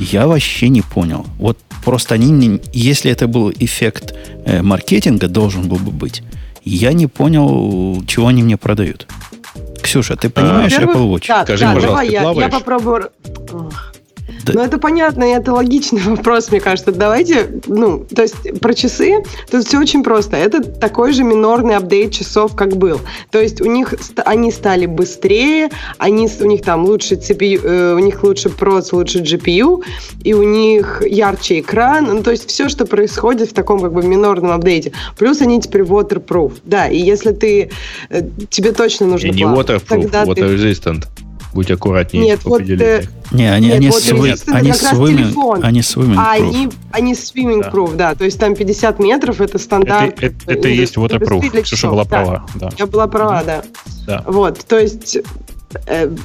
Я 0.00 0.26
вообще 0.26 0.68
не 0.70 0.82
понял. 0.82 1.24
Вот 1.38 1.56
просто 1.84 2.14
они, 2.14 2.30
не- 2.32 2.60
если 2.72 3.12
это 3.12 3.28
был 3.28 3.52
эффект 3.52 4.14
э, 4.44 4.60
маркетинга, 4.62 5.28
должен 5.28 5.68
был 5.68 5.76
бы 5.78 5.92
быть, 5.92 6.22
я 6.64 6.92
не 6.92 7.06
понял, 7.06 8.02
чего 8.08 8.26
они 8.26 8.42
мне 8.42 8.56
продают. 8.56 9.06
Ксюша, 9.82 10.16
ты 10.16 10.30
понимаешь 10.30 10.72
Во-первых, 10.72 10.96
Apple 10.96 11.12
Watch? 11.12 11.24
Да, 11.28 11.44
Скажи, 11.44 11.64
да, 11.64 11.74
пожалуйста, 11.74 11.94
давай 11.94 12.06
ты 12.08 12.12
я, 12.40 12.46
я 12.46 12.48
попробую. 12.48 13.10
Да. 14.44 14.52
Ну, 14.54 14.60
это 14.62 14.78
понятно, 14.78 15.24
и 15.24 15.28
это 15.28 15.52
логичный 15.52 16.00
вопрос, 16.06 16.50
мне 16.50 16.60
кажется. 16.60 16.92
Давайте, 16.92 17.60
ну, 17.66 18.04
то 18.14 18.22
есть 18.22 18.60
про 18.60 18.74
часы, 18.74 19.22
тут 19.50 19.66
все 19.66 19.78
очень 19.78 20.02
просто. 20.02 20.36
Это 20.36 20.62
такой 20.62 21.12
же 21.12 21.22
минорный 21.24 21.76
апдейт 21.76 22.12
часов, 22.12 22.54
как 22.56 22.76
был. 22.76 23.00
То 23.30 23.40
есть 23.40 23.60
у 23.60 23.66
них 23.66 23.94
они 24.24 24.50
стали 24.50 24.86
быстрее, 24.86 25.70
они, 25.98 26.28
у 26.40 26.46
них 26.46 26.62
там 26.62 26.84
лучше 26.84 27.14
CPU, 27.14 27.60
э, 27.62 27.94
у 27.94 27.98
них 27.98 28.22
лучше 28.22 28.48
проц, 28.48 28.92
лучше 28.92 29.20
GPU, 29.20 29.82
и 30.24 30.34
у 30.34 30.42
них 30.42 31.02
ярче 31.06 31.60
экран. 31.60 32.06
Ну, 32.06 32.22
то 32.22 32.30
есть 32.30 32.48
все, 32.48 32.68
что 32.68 32.86
происходит 32.86 33.50
в 33.50 33.52
таком 33.52 33.80
как 33.80 33.92
бы 33.92 34.02
минорном 34.02 34.52
апдейте. 34.52 34.92
Плюс 35.16 35.40
они 35.40 35.60
теперь 35.60 35.82
waterproof. 35.82 36.52
Да, 36.64 36.88
и 36.88 36.98
если 36.98 37.32
ты, 37.32 37.70
э, 38.10 38.22
тебе 38.50 38.72
точно 38.72 39.06
нужно 39.06 39.28
И 39.28 39.30
не 39.30 39.42
плавать, 39.42 39.68
waterproof, 39.68 39.82
тогда 39.88 40.24
ты- 40.24 40.30
water 40.30 40.56
resistant. 40.56 41.04
Будь 41.54 41.70
аккуратнее 41.70 42.24
Нет, 42.24 42.40
в 42.40 42.46
вот, 42.46 42.62
определениях. 42.62 43.10
Не, 43.30 43.52
они, 43.52 43.66
Нет, 43.68 43.76
они, 43.76 43.88
вот 43.90 44.02
они 44.08 44.70
swimming, 44.70 45.60
они 45.62 45.80
swimming 45.80 46.16
А 46.18 46.38
proof. 46.38 46.48
они, 46.48 46.68
они 46.92 47.12
swimming 47.12 47.62
Да. 47.62 47.70
proof, 47.70 47.96
да. 47.96 48.14
То 48.14 48.24
есть 48.24 48.38
там 48.38 48.54
50 48.54 48.98
метров 48.98 49.40
это 49.40 49.58
стандарт. 49.58 50.14
Это, 50.22 50.26
это- 50.26 50.52
это 50.52 50.68
и 50.68 50.74
есть 50.76 50.96
waterproof. 50.96 51.62
Ксюша 51.62 51.88
была 51.88 52.04
да. 52.04 52.08
права. 52.08 52.46
Да. 52.54 52.70
Я 52.78 52.86
была 52.86 53.06
права, 53.06 53.42
да. 53.44 53.62
Да. 54.06 54.24
Вот, 54.26 54.64
то 54.66 54.78
есть 54.78 55.16
э, 55.16 55.22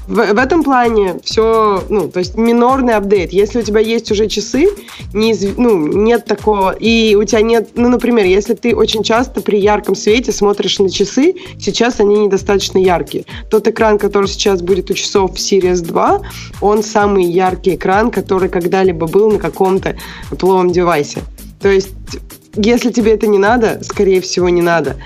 в, 0.07 0.33
в 0.33 0.37
этом 0.37 0.63
плане 0.63 1.19
все, 1.23 1.83
ну, 1.89 2.07
то 2.09 2.19
есть 2.19 2.35
минорный 2.37 2.95
апдейт. 2.95 3.33
Если 3.33 3.59
у 3.59 3.61
тебя 3.61 3.79
есть 3.79 4.11
уже 4.11 4.27
часы, 4.27 4.67
неизв- 5.13 5.55
ну, 5.57 5.87
нет 5.87 6.25
такого, 6.25 6.71
и 6.71 7.15
у 7.15 7.23
тебя 7.23 7.41
нет, 7.41 7.69
ну, 7.75 7.89
например, 7.89 8.25
если 8.25 8.53
ты 8.53 8.75
очень 8.75 9.03
часто 9.03 9.41
при 9.41 9.59
ярком 9.59 9.95
свете 9.95 10.31
смотришь 10.31 10.79
на 10.79 10.89
часы, 10.89 11.35
сейчас 11.59 11.99
они 11.99 12.17
недостаточно 12.17 12.77
яркие. 12.77 13.25
Тот 13.49 13.67
экран, 13.67 13.97
который 13.97 14.27
сейчас 14.27 14.61
будет 14.61 14.89
у 14.91 14.93
часов 14.93 15.35
в 15.35 15.37
Series 15.37 15.81
2, 15.81 16.21
он 16.61 16.83
самый 16.83 17.25
яркий 17.25 17.75
экран, 17.75 18.11
который 18.11 18.49
когда-либо 18.49 19.07
был 19.07 19.31
на 19.31 19.39
каком-то 19.39 19.95
пловом 20.37 20.71
девайсе. 20.71 21.21
То 21.61 21.69
есть 21.69 21.89
если 22.57 22.91
тебе 22.91 23.13
это 23.13 23.27
не 23.27 23.37
надо, 23.37 23.81
скорее 23.83 24.21
всего, 24.21 24.49
не 24.49 24.61
надо. 24.61 24.97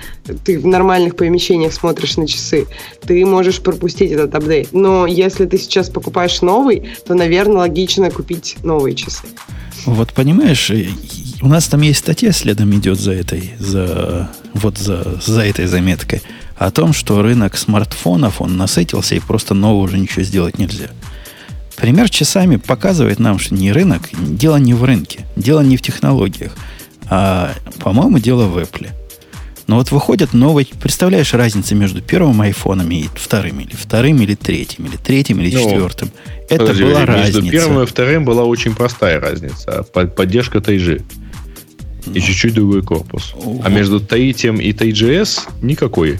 Ты 0.44 0.58
в 0.58 0.66
нормальных 0.66 1.16
помещениях 1.16 1.72
смотришь 1.72 2.16
на 2.16 2.26
часы. 2.26 2.66
Ты 3.06 3.24
можешь 3.26 3.60
пропустить 3.60 4.10
этот 4.10 4.34
апдейт. 4.34 4.72
Но 4.72 5.06
если 5.06 5.46
ты 5.46 5.58
сейчас 5.58 5.90
покупаешь 5.90 6.42
новый, 6.42 6.90
то, 7.06 7.14
наверное, 7.14 7.58
логично 7.58 8.10
купить 8.10 8.56
новые 8.62 8.94
часы. 8.94 9.26
Вот 9.84 10.12
понимаешь, 10.12 10.70
э, 10.70 10.86
у 11.40 11.48
нас 11.48 11.66
там 11.68 11.80
есть 11.80 11.98
статья 12.00 12.32
следом 12.32 12.72
идет 12.74 12.98
за 12.98 13.12
этой, 13.12 13.52
за, 13.58 14.30
вот 14.54 14.78
за, 14.78 15.20
за 15.24 15.42
этой 15.42 15.66
заметкой, 15.66 16.22
о 16.56 16.70
том, 16.70 16.92
что 16.92 17.20
рынок 17.22 17.56
смартфонов, 17.56 18.40
он 18.40 18.56
насытился 18.56 19.14
и 19.16 19.20
просто 19.20 19.54
нового 19.54 19.82
уже 19.82 19.98
ничего 19.98 20.22
сделать 20.22 20.58
нельзя. 20.58 20.88
Пример 21.76 22.08
часами 22.08 22.56
показывает 22.56 23.18
нам, 23.18 23.40
что 23.40 23.54
не 23.54 23.72
рынок, 23.72 24.02
дело 24.12 24.56
не 24.56 24.74
в 24.74 24.84
рынке, 24.84 25.20
дело 25.34 25.62
не 25.62 25.76
в 25.76 25.82
технологиях, 25.82 26.54
а, 27.14 27.52
по-моему, 27.80 28.18
дело 28.18 28.46
в 28.46 28.56
Apple. 28.56 28.88
Но 29.66 29.76
вот 29.76 29.90
выходят 29.90 30.32
новые... 30.32 30.66
Представляешь 30.66 31.34
разницу 31.34 31.76
между 31.76 32.00
первым 32.00 32.40
айфоном 32.40 32.90
и 32.90 33.04
вторым, 33.14 33.60
или 33.60 33.74
вторым, 33.74 34.22
или 34.22 34.34
третьим, 34.34 34.86
или 34.86 34.96
третьим, 34.96 35.38
или 35.40 35.54
Ну, 35.54 35.62
четвертым. 35.62 36.10
Это 36.48 36.60
Подожди, 36.60 36.84
была 36.84 37.00
между 37.00 37.12
разница. 37.12 37.50
первым 37.50 37.82
и 37.82 37.86
вторым 37.86 38.24
была 38.24 38.44
очень 38.44 38.74
простая 38.74 39.20
разница. 39.20 39.82
Под- 39.92 40.16
Поддержка 40.16 40.62
Тайжи. 40.62 41.02
И 42.14 42.20
чуть-чуть 42.20 42.54
другой 42.54 42.80
корпус. 42.82 43.34
А 43.62 43.68
между 43.68 44.00
третьим 44.00 44.56
и 44.56 44.72
TGS 44.72 45.40
никакой. 45.60 46.18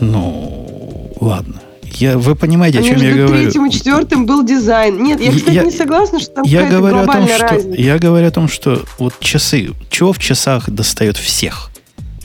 Ну, 0.00 1.12
ладно. 1.20 1.60
Я, 1.94 2.18
вы 2.18 2.34
понимаете, 2.34 2.78
А 2.78 2.80
о 2.80 2.84
чем 2.84 2.96
я 2.96 3.02
между 3.08 3.26
говорю? 3.26 3.42
третьим 3.44 3.66
и 3.66 3.70
четвертым 3.70 4.26
был 4.26 4.44
дизайн. 4.44 5.02
Нет, 5.02 5.20
я, 5.20 5.30
кстати, 5.32 5.54
Я- 5.54 5.62
не 5.64 5.70
согласна, 5.70 6.18
что 6.20 6.30
там 6.34 6.44
Я 6.44 6.60
какая-то 6.62 6.76
говорю 6.78 6.96
о 6.98 7.06
том, 7.06 7.28
что 7.28 7.38
разница. 7.46 7.80
я 7.80 7.98
говорю 7.98 8.26
о 8.26 8.30
том, 8.30 8.48
что 8.48 8.82
вот 8.98 9.14
часы, 9.20 9.70
чего 9.90 10.12
в 10.12 10.18
часах 10.18 10.68
достает 10.70 11.16
всех? 11.16 11.70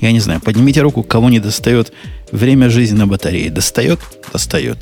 Я 0.01 0.11
не 0.11 0.19
знаю, 0.19 0.39
поднимите 0.39 0.81
руку, 0.81 1.03
кого 1.03 1.29
не 1.29 1.39
достает 1.39 1.91
время 2.31 2.69
жизни 2.69 2.97
на 2.97 3.05
батарее. 3.07 3.49
Достает? 3.49 3.99
Достает. 4.31 4.77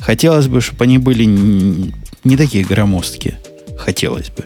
Хотелось 0.00 0.46
бы, 0.46 0.60
чтобы 0.60 0.84
они 0.84 0.98
были 0.98 1.24
не 1.24 2.36
такие 2.36 2.64
громоздкие. 2.64 3.38
Хотелось 3.78 4.28
бы. 4.30 4.44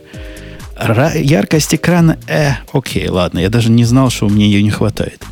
Ра- 0.77 1.17
яркость 1.21 1.75
экрана, 1.75 2.19
э, 2.27 2.53
окей, 2.73 3.09
ладно, 3.09 3.39
я 3.39 3.49
даже 3.49 3.71
не 3.71 3.85
знал, 3.85 4.11
что 4.11 4.29
мне 4.29 4.47
ее 4.47 4.63
не 4.63 4.71
хватает. 4.71 5.23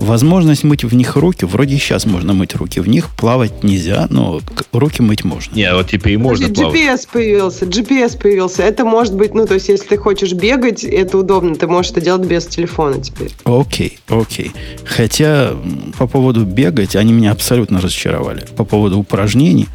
Возможность 0.00 0.64
мыть 0.64 0.84
в 0.84 0.94
них 0.94 1.16
руки, 1.16 1.44
вроде 1.44 1.78
сейчас 1.78 2.04
можно 2.04 2.34
мыть 2.34 2.54
руки 2.54 2.80
в 2.80 2.88
них, 2.88 3.08
плавать 3.10 3.64
нельзя, 3.64 4.06
но 4.10 4.40
руки 4.72 5.02
мыть 5.02 5.24
можно. 5.24 5.54
Не, 5.54 5.72
вот 5.74 5.88
теперь 5.88 6.14
и 6.14 6.16
можно 6.16 6.48
Подожди, 6.48 6.62
плавать. 6.62 6.80
GPS 6.80 7.08
появился, 7.10 7.64
GPS 7.64 8.18
появился. 8.18 8.62
Это 8.62 8.84
может 8.84 9.14
быть, 9.14 9.34
ну, 9.34 9.46
то 9.46 9.54
есть, 9.54 9.68
если 9.68 9.86
ты 9.86 9.96
хочешь 9.96 10.32
бегать, 10.32 10.84
это 10.84 11.18
удобно, 11.18 11.54
ты 11.54 11.66
можешь 11.66 11.92
это 11.92 12.00
делать 12.00 12.26
без 12.26 12.46
телефона 12.46 13.00
теперь. 13.00 13.32
Окей, 13.44 13.98
окей. 14.08 14.52
Хотя 14.84 15.52
по 15.98 16.06
поводу 16.06 16.44
бегать 16.44 16.96
они 16.96 17.12
меня 17.12 17.32
абсолютно 17.32 17.80
разочаровали. 17.80 18.46
По 18.56 18.64
поводу 18.64 18.98
упражнений 18.98 19.68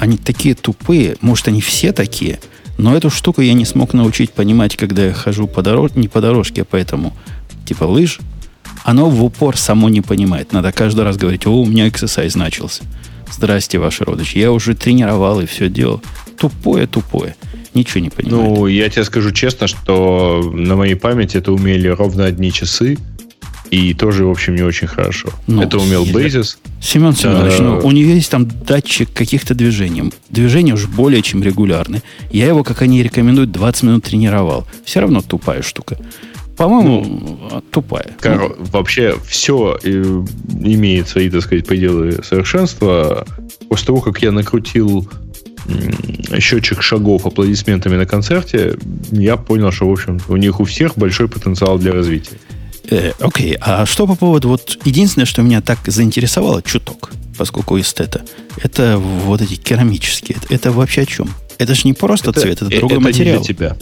они 0.00 0.16
такие 0.16 0.54
тупые. 0.54 1.16
Может, 1.20 1.48
они 1.48 1.60
все 1.60 1.92
такие. 1.92 2.40
Но 2.78 2.96
эту 2.96 3.10
штуку 3.10 3.40
я 3.40 3.52
не 3.52 3.64
смог 3.64 3.92
научить 3.92 4.32
понимать, 4.32 4.76
когда 4.76 5.06
я 5.06 5.12
хожу 5.12 5.46
по 5.46 5.62
дорожке, 5.62 6.00
не 6.00 6.08
по 6.08 6.20
дорожке, 6.20 6.62
а 6.62 6.64
поэтому 6.64 7.12
типа 7.66 7.84
лыж. 7.84 8.18
Оно 8.84 9.08
в 9.08 9.24
упор 9.24 9.56
само 9.56 9.88
не 9.88 10.02
понимает. 10.02 10.52
Надо 10.52 10.70
каждый 10.70 11.04
раз 11.04 11.16
говорить, 11.16 11.46
о, 11.46 11.50
у 11.62 11.66
меня 11.66 11.88
эксерсайз 11.88 12.36
начался. 12.36 12.84
Здрасте, 13.32 13.78
ваши 13.78 14.04
родичи. 14.04 14.38
Я 14.38 14.52
уже 14.52 14.74
тренировал 14.74 15.40
и 15.40 15.46
все 15.46 15.68
делал. 15.68 16.02
Тупое, 16.38 16.86
тупое. 16.86 17.34
Ничего 17.72 18.00
не 18.00 18.10
понимает. 18.10 18.44
Ну, 18.58 18.66
я 18.66 18.88
тебе 18.90 19.02
скажу 19.04 19.32
честно, 19.32 19.66
что 19.66 20.52
на 20.54 20.76
моей 20.76 20.94
памяти 20.94 21.38
это 21.38 21.50
умели 21.52 21.88
ровно 21.88 22.26
одни 22.26 22.52
часы. 22.52 22.98
И 23.70 23.94
тоже, 23.94 24.24
в 24.26 24.30
общем, 24.30 24.54
не 24.54 24.62
очень 24.62 24.86
хорошо. 24.86 25.30
Ну, 25.46 25.62
Это 25.62 25.78
умел 25.78 26.04
Basis. 26.04 26.58
Семен 26.80 27.16
Семенович, 27.16 27.56
Да. 27.58 27.64
ну, 27.64 27.80
у 27.82 27.90
нее 27.90 28.14
есть 28.14 28.30
там 28.30 28.46
датчик 28.46 29.12
каких-то 29.12 29.54
движений. 29.54 30.12
Движения 30.28 30.74
уж 30.74 30.86
более 30.86 31.22
чем 31.22 31.42
регулярны. 31.42 32.02
Я 32.30 32.46
его, 32.46 32.62
как 32.62 32.82
они 32.82 33.02
рекомендуют, 33.02 33.50
20 33.50 33.82
минут 33.84 34.04
тренировал. 34.04 34.68
Все 34.84 35.00
равно 35.00 35.22
тупая 35.22 35.62
штука. 35.62 35.96
По-моему, 36.56 37.62
тупая. 37.70 38.14
Коро- 38.20 38.54
вообще 38.70 39.16
все 39.26 39.78
имеет 39.82 41.08
свои, 41.08 41.28
так 41.30 41.42
сказать, 41.42 41.66
пределы 41.66 42.22
совершенства. 42.22 43.26
После 43.68 43.86
того, 43.86 44.00
как 44.00 44.22
я 44.22 44.30
накрутил 44.32 45.08
счетчик 46.38 46.82
шагов 46.82 47.26
аплодисментами 47.26 47.96
на 47.96 48.06
концерте, 48.06 48.76
я 49.10 49.36
понял, 49.36 49.72
что, 49.72 49.88
в 49.88 49.92
общем, 49.92 50.20
у 50.28 50.36
них 50.36 50.60
у 50.60 50.64
всех 50.64 50.96
большой 50.96 51.28
потенциал 51.28 51.78
для 51.78 51.92
развития. 51.92 52.38
Э, 52.90 53.12
окей, 53.20 53.56
а 53.60 53.86
что 53.86 54.06
по 54.06 54.14
поводу... 54.14 54.48
Вот 54.48 54.78
единственное, 54.84 55.24
что 55.24 55.42
меня 55.42 55.62
так 55.62 55.78
заинтересовало, 55.86 56.62
чуток, 56.62 57.10
поскольку 57.38 57.80
эстета, 57.80 58.22
это 58.62 58.98
вот 58.98 59.40
эти 59.40 59.54
керамические. 59.54 60.36
Это, 60.36 60.54
это 60.54 60.72
вообще 60.72 61.02
о 61.02 61.06
чем? 61.06 61.30
Это 61.58 61.74
же 61.74 61.82
не 61.84 61.94
просто 61.94 62.32
цвет, 62.32 62.60
это, 62.60 62.66
э, 62.66 62.78
другой 62.78 62.98
это 62.98 63.04
материал. 63.04 63.40
не 63.40 63.44
для 63.44 63.54
тебя. 63.54 63.76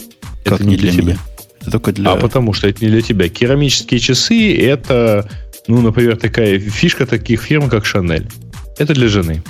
Как 0.45 0.61
это 0.61 0.65
не 0.65 0.77
для, 0.77 0.91
тебя. 0.91 1.03
меня? 1.03 1.19
Это 1.63 1.71
только 1.71 1.91
для... 1.91 2.11
А 2.11 2.15
потому 2.17 2.53
что 2.53 2.67
это 2.67 2.83
не 2.85 2.91
для 2.91 3.01
тебя. 3.01 3.27
Керамические 3.29 3.99
часы 3.99 4.55
это, 4.55 5.27
ну, 5.67 5.81
например, 5.81 6.17
такая 6.17 6.59
фишка 6.59 7.05
таких 7.05 7.41
фирм, 7.41 7.69
как 7.69 7.85
Шанель. 7.85 8.27
Это 8.77 8.93
для 8.93 9.07
жены. 9.07 9.41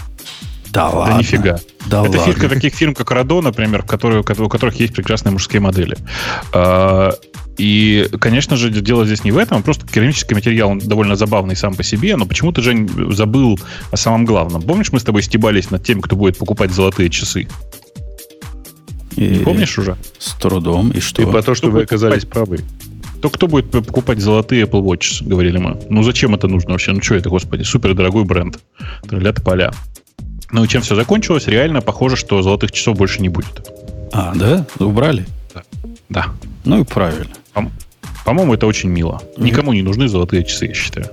Да 0.72 0.90
Да 0.90 0.98
ладно. 0.98 1.20
нифига. 1.20 1.60
Да 1.88 2.02
Это 2.06 2.18
ладно. 2.18 2.20
фишка 2.34 2.50
таких 2.50 2.74
фирм, 2.74 2.94
как 2.96 3.12
Радо, 3.12 3.42
например, 3.42 3.84
которые, 3.84 4.22
у 4.22 4.24
которых 4.24 4.80
есть 4.80 4.94
прекрасные 4.94 5.32
мужские 5.32 5.60
модели. 5.60 5.98
А, 6.54 7.14
И, 7.58 8.10
конечно 8.20 8.56
же, 8.58 8.70
дело 8.72 9.06
здесь 9.06 9.24
не 9.24 9.32
в 9.32 9.38
этом, 9.38 9.60
а 9.60 9.62
просто 9.62 9.86
керамический 9.88 10.36
материал 10.36 10.70
он 10.72 10.80
довольно 10.80 11.16
забавный 11.16 11.56
сам 11.56 11.76
по 11.76 11.84
себе, 11.84 12.16
но 12.16 12.26
почему 12.26 12.52
ты, 12.52 12.62
Жень, 12.62 12.90
забыл 13.14 13.60
о 13.92 13.98
самом 13.98 14.26
главном. 14.26 14.62
Помнишь, 14.64 14.92
мы 14.92 15.00
с 15.00 15.04
тобой 15.04 15.22
стебались 15.22 15.70
над 15.72 15.84
тем, 15.86 16.02
кто 16.02 16.16
будет 16.16 16.38
покупать 16.38 16.72
золотые 16.72 17.10
часы? 17.12 17.48
И- 19.16 19.28
Не 19.40 19.40
помнишь 19.44 19.78
уже? 19.78 19.96
С 20.20 20.34
трудом. 20.34 20.92
И 20.92 21.00
что? 21.00 21.22
И 21.22 21.26
про 21.26 21.42
то, 21.42 21.56
что 21.56 21.70
вы 21.70 21.84
оказались 21.84 22.26
правы. 22.26 22.60
То 23.22 23.30
кто 23.30 23.48
будет 23.48 23.72
покупать 23.72 24.20
золотые 24.20 24.66
Apple 24.66 24.82
Watch, 24.84 25.24
говорили 25.26 25.58
мы. 25.58 25.80
Ну 25.90 26.04
зачем 26.04 26.36
это 26.36 26.48
нужно 26.48 26.72
вообще? 26.72 26.92
Ну 26.92 27.02
что 27.02 27.16
это, 27.16 27.30
господи, 27.30 27.64
супер 27.64 27.94
дорогой 27.94 28.26
бренд. 28.26 28.60
Тролля 29.08 29.32
поля. 29.34 29.72
Ну 30.52 30.64
и 30.64 30.68
чем 30.68 30.82
все 30.82 30.96
закончилось? 30.96 31.48
Реально 31.48 31.82
похоже, 31.82 32.16
что 32.18 32.42
золотых 32.42 32.72
часов 32.74 32.98
больше 32.98 33.22
не 33.22 33.30
будет. 33.30 33.70
А, 34.12 34.34
да? 34.36 34.66
Убрали? 34.80 35.26
Да. 36.10 36.26
Ну 36.66 36.82
и 36.82 36.84
правильно. 36.84 37.34
По- 37.54 37.72
По-моему, 38.26 38.54
это 38.54 38.68
очень 38.68 38.90
мило. 38.90 39.22
Никому 39.38 39.74
не 39.74 39.82
нужны 39.82 40.08
золотые 40.10 40.44
часы, 40.44 40.66
я 40.68 40.74
считаю. 40.74 41.08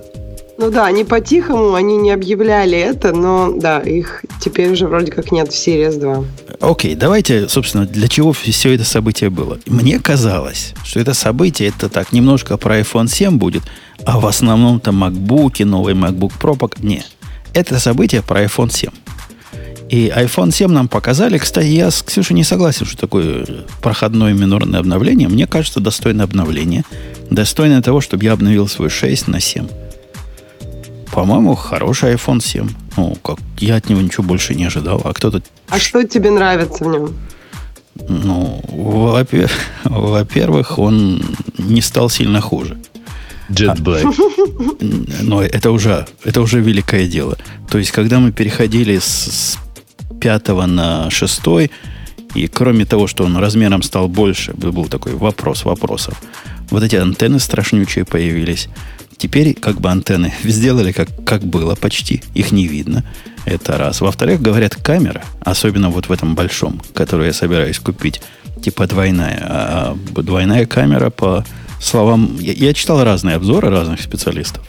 Ну 0.61 0.69
да, 0.69 0.85
они 0.85 1.03
по-тихому, 1.03 1.73
они 1.73 1.97
не 1.97 2.11
объявляли 2.11 2.77
это, 2.77 3.13
но 3.13 3.51
да, 3.51 3.79
их 3.79 4.23
теперь 4.39 4.71
уже 4.71 4.87
вроде 4.87 5.11
как 5.11 5.31
нет 5.31 5.51
в 5.51 5.55
Series 5.55 5.99
2. 5.99 6.23
Окей, 6.59 6.93
давайте, 6.93 7.49
собственно, 7.49 7.87
для 7.87 8.07
чего 8.07 8.31
все 8.31 8.75
это 8.75 8.83
событие 8.83 9.31
было. 9.31 9.57
Мне 9.65 9.97
казалось, 9.97 10.75
что 10.83 10.99
это 10.99 11.15
событие, 11.15 11.69
это 11.69 11.89
так, 11.89 12.11
немножко 12.11 12.57
про 12.57 12.79
iPhone 12.79 13.07
7 13.09 13.37
будет, 13.39 13.63
а 14.05 14.19
в 14.19 14.27
основном-то 14.27 14.91
MacBook, 14.91 15.65
новый 15.65 15.95
MacBook 15.95 16.33
Pro. 16.39 16.55
пок- 16.55 16.77
Не, 16.85 17.03
это 17.55 17.79
событие 17.79 18.21
про 18.21 18.43
iPhone 18.43 18.71
7. 18.71 18.91
И 19.89 20.09
iPhone 20.15 20.51
7 20.53 20.71
нам 20.71 20.87
показали. 20.87 21.39
Кстати, 21.39 21.65
я 21.69 21.89
с 21.89 22.03
Ксюшей 22.03 22.35
не 22.35 22.43
согласен, 22.43 22.85
что 22.85 22.97
такое 22.97 23.45
проходное 23.81 24.31
минорное 24.33 24.79
обновление. 24.79 25.27
Мне 25.27 25.47
кажется, 25.47 25.79
достойное 25.79 26.25
обновление. 26.25 26.83
Достойное 27.31 27.81
того, 27.81 27.99
чтобы 27.99 28.23
я 28.25 28.33
обновил 28.33 28.67
свой 28.67 28.89
6 28.89 29.27
на 29.27 29.39
7. 29.41 29.67
По-моему, 31.11 31.55
хороший 31.55 32.13
iPhone 32.13 32.41
7. 32.41 32.69
Ну, 32.97 33.15
как 33.23 33.39
я 33.59 33.75
от 33.75 33.89
него 33.89 34.01
ничего 34.01 34.23
больше 34.23 34.55
не 34.55 34.65
ожидал. 34.65 35.01
А 35.03 35.13
кто-то 35.13 35.41
А 35.69 35.79
что 35.79 36.03
тебе 36.03 36.29
нравится 36.31 36.83
в 36.83 36.87
нем? 36.87 37.13
ну, 38.07 38.61
во-пер- 38.69 39.51
во-первых, 39.83 40.79
он 40.79 41.21
не 41.57 41.81
стал 41.81 42.09
сильно 42.09 42.39
хуже. 42.41 42.77
Jet 43.49 43.77
Black. 43.79 44.05
Но 45.23 45.41
это 45.43 45.71
уже, 45.71 46.07
это 46.23 46.41
уже 46.41 46.61
великое 46.61 47.05
дело. 47.07 47.37
То 47.69 47.77
есть, 47.77 47.91
когда 47.91 48.19
мы 48.19 48.31
переходили 48.31 48.97
с, 48.97 49.05
с 49.05 49.57
пятого 50.21 50.65
на 50.65 51.09
шестой, 51.09 51.69
и 52.33 52.47
кроме 52.47 52.85
того, 52.85 53.07
что 53.07 53.25
он 53.25 53.35
размером 53.37 53.81
стал 53.81 54.07
больше, 54.07 54.53
был 54.53 54.85
такой 54.85 55.13
вопрос 55.15 55.65
вопросов, 55.65 56.21
вот 56.69 56.81
эти 56.83 56.95
антенны 56.95 57.39
страшнючие 57.39 58.05
появились. 58.05 58.69
Теперь 59.21 59.53
как 59.53 59.79
бы 59.79 59.91
антенны 59.91 60.33
сделали 60.43 60.91
как, 60.91 61.09
как 61.23 61.43
было 61.43 61.75
почти, 61.75 62.23
их 62.33 62.51
не 62.51 62.65
видно. 62.65 63.03
Это 63.45 63.77
раз. 63.77 64.01
Во-вторых, 64.01 64.41
говорят, 64.41 64.75
камера, 64.75 65.23
особенно 65.41 65.91
вот 65.91 66.09
в 66.09 66.11
этом 66.11 66.33
большом, 66.33 66.81
который 66.95 67.27
я 67.27 67.33
собираюсь 67.33 67.77
купить, 67.77 68.19
типа 68.63 68.87
двойная. 68.87 69.39
А 69.43 69.97
двойная 70.15 70.65
камера, 70.65 71.11
по 71.11 71.45
словам... 71.79 72.35
Я, 72.39 72.53
я 72.53 72.73
читал 72.73 73.03
разные 73.03 73.35
обзоры 73.35 73.69
разных 73.69 74.01
специалистов. 74.01 74.65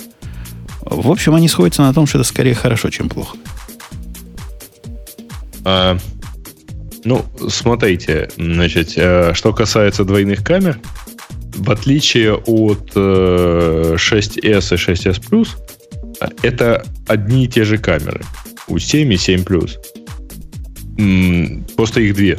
В 0.82 1.10
общем, 1.10 1.34
они 1.34 1.48
сходятся 1.48 1.80
на 1.80 1.94
том, 1.94 2.06
что 2.06 2.18
это 2.18 2.28
скорее 2.28 2.54
хорошо, 2.54 2.90
чем 2.90 3.08
плохо. 3.08 3.38
А, 5.64 5.96
ну, 7.04 7.24
смотрите, 7.48 8.30
значит, 8.36 8.92
э, 8.96 9.32
что 9.32 9.54
касается 9.54 10.04
двойных 10.04 10.44
камер, 10.44 10.78
в 11.54 11.70
отличие 11.70 12.34
от 12.34 12.92
э, 12.94 13.96
6s 13.96 14.38
и 14.40 14.52
6s 14.52 15.22
Plus, 15.30 15.48
э, 16.20 16.26
это 16.42 16.84
одни 17.06 17.44
и 17.44 17.48
те 17.48 17.64
же 17.64 17.78
камеры. 17.78 18.22
У 18.68 18.78
7 18.78 19.12
и 19.12 19.16
7 19.16 19.42
Plus. 19.42 19.72
Просто 21.76 22.00
их 22.00 22.14
две. 22.14 22.38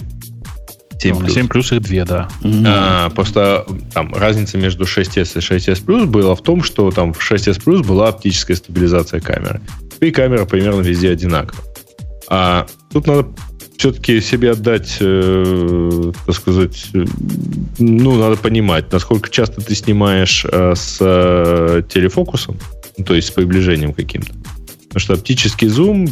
7 1.00 1.16
Ну, 1.16 1.26
Plus. 1.26 1.32
7 1.32 1.48
плюс 1.48 1.72
их 1.72 1.82
две, 1.82 2.06
да. 2.06 2.30
А, 2.66 3.10
просто 3.10 3.66
там 3.94 4.14
разница 4.14 4.58
между 4.58 4.86
6s 4.86 5.22
и 5.22 5.40
6s 5.40 5.86
Plus 5.86 6.06
была 6.06 6.34
в 6.36 6.42
том, 6.42 6.64
что 6.64 6.92
там 6.92 7.14
в 7.14 7.20
6s 7.20 7.62
Plus 7.64 7.86
была 7.86 8.10
оптическая 8.10 8.56
стабилизация 8.56 9.20
камеры. 9.20 9.60
И 10.00 10.12
камера 10.12 10.46
примерно 10.46 10.82
везде 10.82 11.12
одинакова. 11.12 11.62
А 12.30 12.68
тут 12.92 13.08
надо 13.08 13.28
все-таки 13.84 14.22
себе 14.22 14.52
отдать, 14.52 14.96
э, 15.02 16.12
так 16.26 16.36
сказать, 16.36 16.86
э, 16.94 17.04
ну, 17.80 18.16
надо 18.16 18.38
понимать, 18.38 18.90
насколько 18.94 19.30
часто 19.30 19.60
ты 19.60 19.76
снимаешь 19.76 20.46
э, 20.50 20.74
с 20.74 21.00
э, 21.02 21.82
телефокусом, 21.94 22.58
ну, 22.98 23.04
то 23.04 23.14
есть 23.14 23.28
с 23.28 23.32
приближением 23.32 23.92
каким-то. 23.92 24.32
Потому 24.88 25.00
что 25.00 25.14
оптический 25.16 25.68
зум, 25.68 26.08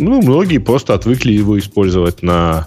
ну, 0.00 0.20
многие 0.20 0.58
просто 0.58 0.94
отвыкли 0.94 1.32
его 1.32 1.56
использовать 1.60 2.24
на 2.24 2.66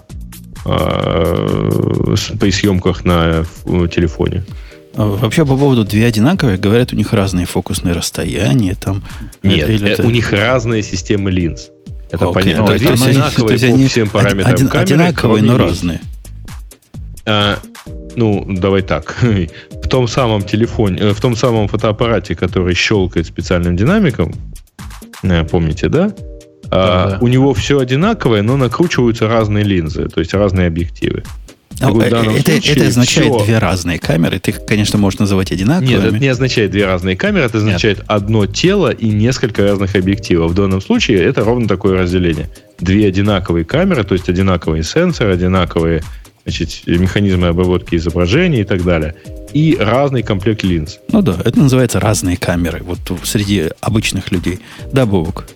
э, 0.64 2.14
при 2.40 2.50
съемках 2.50 3.04
на 3.04 3.44
э, 3.66 3.88
телефоне. 3.94 4.46
А 4.94 5.04
Вообще, 5.06 5.44
по 5.44 5.54
поводу 5.58 5.84
две 5.84 6.06
одинаковые, 6.06 6.56
говорят, 6.56 6.94
у 6.94 6.96
них 6.96 7.12
разные 7.12 7.44
фокусные 7.44 7.92
расстояния. 7.94 8.74
Там, 8.74 9.02
Нет, 9.42 9.64
Это- 9.64 9.72
или 9.72 9.86
э, 9.86 9.92
это- 9.92 10.06
у 10.06 10.10
них 10.10 10.32
разные 10.32 10.82
системы 10.82 11.30
линз. 11.30 11.68
Это 12.10 12.28
Окей, 12.28 12.34
понятно. 12.34 12.66
то 12.66 12.78
Две 12.78 12.88
есть 12.90 13.06
одинаковые 13.06 13.46
то 13.46 13.52
есть 13.52 13.64
по 13.66 13.74
они 13.74 13.86
всем 13.88 14.08
параметрам 14.08 14.54
один- 14.54 14.68
камеры, 14.68 14.82
одинаковые, 14.84 15.42
но 15.42 15.58
разные. 15.58 16.00
А, 17.26 17.58
ну, 18.16 18.44
давай 18.48 18.82
так. 18.82 19.16
В 19.82 19.88
том 19.88 20.08
самом 20.08 20.42
телефоне, 20.42 20.98
э, 20.98 21.12
в 21.12 21.20
том 21.20 21.34
самом 21.36 21.68
фотоаппарате, 21.68 22.34
который 22.34 22.74
щелкает 22.74 23.26
специальным 23.26 23.76
динамиком, 23.76 24.34
э, 25.22 25.44
помните, 25.44 25.88
да? 25.88 26.12
А. 26.72 27.18
У 27.20 27.26
него 27.26 27.52
все 27.54 27.80
одинаковое, 27.80 28.42
но 28.42 28.56
накручиваются 28.56 29.26
разные 29.26 29.64
линзы, 29.64 30.06
то 30.08 30.20
есть 30.20 30.32
разные 30.34 30.68
объективы. 30.68 31.24
Ну, 31.78 32.00
э, 32.00 32.06
это, 32.06 32.24
случае 32.24 32.74
это 32.74 32.86
означает 32.88 33.28
всё- 33.32 33.44
две 33.44 33.58
разные 33.58 33.98
камеры. 33.98 34.38
Ты, 34.38 34.50
их, 34.50 34.66
конечно, 34.66 34.98
можешь 34.98 35.18
называть 35.18 35.52
одинаковыми. 35.52 35.88
Нет, 35.90 36.04
это 36.04 36.18
не 36.18 36.28
означает 36.28 36.70
две 36.70 36.84
разные 36.84 37.16
камеры, 37.16 37.44
это 37.46 37.58
означает 37.58 38.02
одно 38.06 38.46
тело 38.46 38.90
и 38.90 39.08
несколько 39.08 39.62
разных 39.62 39.94
объективов. 39.94 40.50
В 40.50 40.54
данном 40.54 40.80
случае 40.80 41.22
это 41.22 41.44
ровно 41.44 41.68
такое 41.68 41.98
разделение. 41.98 42.50
Две 42.80 43.06
одинаковые 43.06 43.64
камеры, 43.64 44.04
то 44.04 44.14
есть 44.14 44.28
одинаковые 44.28 44.82
сенсоры, 44.82 45.32
одинаковые 45.32 46.02
значит, 46.44 46.82
механизмы 46.86 47.48
обработки 47.48 47.94
изображения 47.96 48.62
и 48.62 48.64
так 48.64 48.82
далее. 48.84 49.14
И 49.52 49.76
разный 49.78 50.22
комплект 50.22 50.62
линз. 50.62 50.98
Ну 51.10 51.22
да, 51.22 51.36
это 51.44 51.58
называется 51.58 52.00
разные 52.00 52.36
камеры. 52.36 52.82
Вот 52.82 52.98
среди 53.24 53.70
обычных 53.80 54.32
людей. 54.32 54.60
Да, 54.92 55.06
Бобок. 55.06 55.46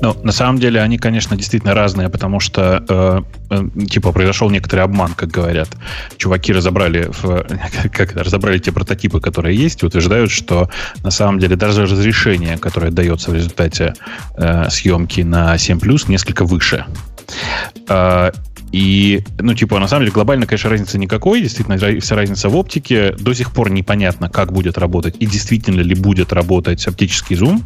Ну, 0.00 0.16
на 0.22 0.32
самом 0.32 0.58
деле, 0.58 0.80
они, 0.80 0.98
конечно, 0.98 1.36
действительно 1.36 1.74
разные, 1.74 2.08
потому 2.08 2.40
что, 2.40 2.84
э, 2.88 3.22
э, 3.50 3.86
типа, 3.86 4.12
произошел 4.12 4.50
некоторый 4.50 4.80
обман, 4.80 5.14
как 5.14 5.30
говорят. 5.30 5.68
Чуваки 6.16 6.52
разобрали, 6.52 7.08
в, 7.22 7.46
как 7.92 8.16
разобрали 8.16 8.58
те 8.58 8.72
прототипы, 8.72 9.20
которые 9.20 9.56
есть, 9.56 9.82
и 9.82 9.86
утверждают, 9.86 10.30
что 10.30 10.68
на 11.02 11.10
самом 11.10 11.38
деле 11.38 11.56
даже 11.56 11.82
разрешение, 11.82 12.58
которое 12.58 12.90
дается 12.90 13.30
в 13.30 13.34
результате 13.34 13.94
э, 14.36 14.68
съемки 14.70 15.22
на 15.22 15.54
7+, 15.56 16.10
несколько 16.10 16.44
выше. 16.44 16.84
Э, 17.88 18.30
И, 18.74 19.22
ну, 19.38 19.54
типа, 19.54 19.78
на 19.78 19.86
самом 19.86 20.02
деле, 20.02 20.12
глобально, 20.12 20.46
конечно, 20.46 20.68
разницы 20.68 20.98
никакой. 20.98 21.40
Действительно, 21.40 22.00
вся 22.00 22.16
разница 22.16 22.48
в 22.48 22.56
оптике. 22.56 23.12
До 23.12 23.32
сих 23.32 23.52
пор 23.52 23.70
непонятно, 23.70 24.28
как 24.28 24.52
будет 24.52 24.78
работать 24.78 25.14
и 25.20 25.26
действительно 25.26 25.80
ли 25.80 25.94
будет 25.94 26.32
работать 26.32 26.84
оптический 26.88 27.36
зум. 27.36 27.62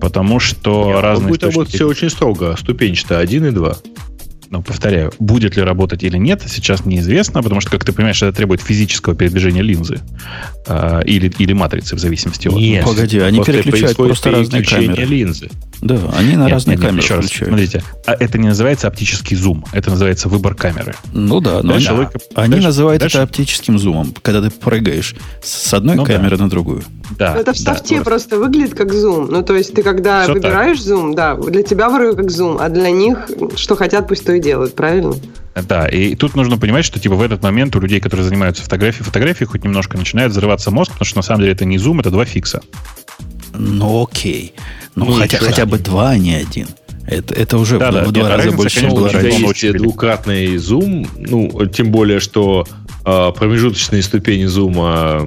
Потому 0.00 0.40
что 0.40 0.86
Нет, 0.86 1.00
разные 1.00 1.28
будет 1.28 1.40
точки... 1.40 1.54
работать 1.54 1.74
все 1.74 1.88
очень 1.88 2.10
строго. 2.10 2.56
Ступенчато 2.58 3.18
1 3.18 3.46
и 3.46 3.50
2. 3.50 3.76
Но, 4.50 4.62
повторяю, 4.62 5.12
будет 5.18 5.56
ли 5.56 5.62
работать 5.62 6.04
или 6.04 6.16
нет, 6.16 6.42
сейчас 6.46 6.84
неизвестно, 6.84 7.42
потому 7.42 7.60
что, 7.60 7.70
как 7.70 7.84
ты 7.84 7.92
понимаешь, 7.92 8.22
это 8.22 8.36
требует 8.36 8.60
физического 8.60 9.16
передвижения 9.16 9.62
линзы 9.62 10.00
э, 10.68 11.02
или, 11.04 11.32
или 11.38 11.52
матрицы, 11.52 11.96
в 11.96 11.98
зависимости 11.98 12.46
от... 12.46 12.54
Нет. 12.54 12.84
Погоди, 12.84 13.18
они 13.18 13.42
переключают 13.42 13.96
просто 13.96 14.30
разные 14.30 14.62
переключение 14.62 14.94
камеры. 14.94 15.14
линзы. 15.14 15.50
Да, 15.82 15.98
они 16.16 16.36
на 16.36 16.44
Нет, 16.44 16.52
разные 16.52 16.76
нет, 16.76 16.86
камеры 16.86 17.02
еще 17.02 17.14
раз, 17.16 17.24
включают. 17.26 17.48
смотрите, 17.48 17.82
а 18.06 18.12
это 18.14 18.38
не 18.38 18.48
называется 18.48 18.88
оптический 18.88 19.36
зум, 19.36 19.64
это 19.72 19.90
называется 19.90 20.28
выбор 20.28 20.54
камеры. 20.54 20.94
Ну 21.12 21.40
да, 21.40 21.60
но 21.62 21.74
Дальше 21.74 21.88
они, 21.90 21.98
логика- 21.98 22.18
они 22.34 22.50
дальше- 22.52 22.66
называют 22.66 23.00
дальше- 23.00 23.18
это 23.18 23.24
оптическим 23.24 23.78
зумом, 23.78 24.14
когда 24.22 24.40
ты 24.42 24.50
прыгаешь 24.50 25.14
с 25.42 25.74
одной 25.74 25.96
Ну 25.96 26.06
да. 26.06 26.14
камеры 26.14 26.38
на 26.38 26.48
другую. 26.48 26.82
Да, 27.18 27.36
это 27.36 27.52
в 27.52 27.62
да, 27.62 27.74
софте 27.74 27.96
просто. 27.96 28.04
просто 28.04 28.38
выглядит 28.38 28.74
как 28.74 28.92
зум. 28.92 29.28
Ну, 29.30 29.42
то 29.42 29.54
есть 29.54 29.74
ты 29.74 29.82
когда 29.82 30.22
Всё 30.24 30.32
выбираешь 30.32 30.82
зум, 30.82 31.14
да, 31.14 31.34
для 31.34 31.62
тебя 31.62 31.88
вроде 31.90 32.16
как 32.16 32.30
зум, 32.30 32.56
а 32.60 32.68
для 32.68 32.90
них 32.90 33.28
что 33.56 33.76
хотят, 33.76 34.08
пусть 34.08 34.24
то 34.24 34.32
и 34.32 34.40
делают, 34.40 34.74
правильно? 34.74 35.14
Да, 35.68 35.86
и 35.86 36.14
тут 36.16 36.34
нужно 36.36 36.58
понимать, 36.58 36.84
что 36.84 36.98
типа 37.00 37.14
в 37.14 37.22
этот 37.22 37.42
момент 37.42 37.74
у 37.76 37.80
людей, 37.80 38.00
которые 38.00 38.26
занимаются 38.26 38.62
фотографией, 38.62 39.04
фотографией 39.04 39.46
хоть 39.46 39.62
немножко 39.64 39.96
начинает 39.96 40.32
взрываться 40.32 40.70
мозг, 40.70 40.92
потому 40.92 41.06
что 41.06 41.18
на 41.18 41.22
самом 41.22 41.40
деле 41.42 41.52
это 41.52 41.64
не 41.64 41.78
зум, 41.78 42.00
это 42.00 42.10
два 42.10 42.24
фикса. 42.24 42.60
Ну 43.54 44.02
окей. 44.02 44.54
Ну, 44.96 45.04
Ну, 45.04 45.12
хотя, 45.12 45.38
хотя 45.38 45.66
бы 45.66 45.78
два, 45.78 46.10
а 46.10 46.18
не 46.18 46.34
один. 46.34 46.66
Это, 47.06 47.34
это 47.34 47.58
уже 47.58 47.78
Да, 47.78 47.90
в, 47.90 47.94
да, 47.94 48.04
в 48.04 48.12
два 48.12 48.22
нет, 48.24 48.32
раза 48.32 48.36
разница, 48.36 48.56
больше, 48.56 48.80
чем 48.80 48.90
было 48.90 49.12
раньше. 49.12 49.66
есть 49.66 49.76
двукратный 49.76 50.56
зум, 50.56 51.06
ну, 51.16 51.66
тем 51.66 51.92
более, 51.92 52.18
что 52.18 52.66
а, 53.04 53.30
промежуточные 53.30 54.02
ступени 54.02 54.46
зума 54.46 55.24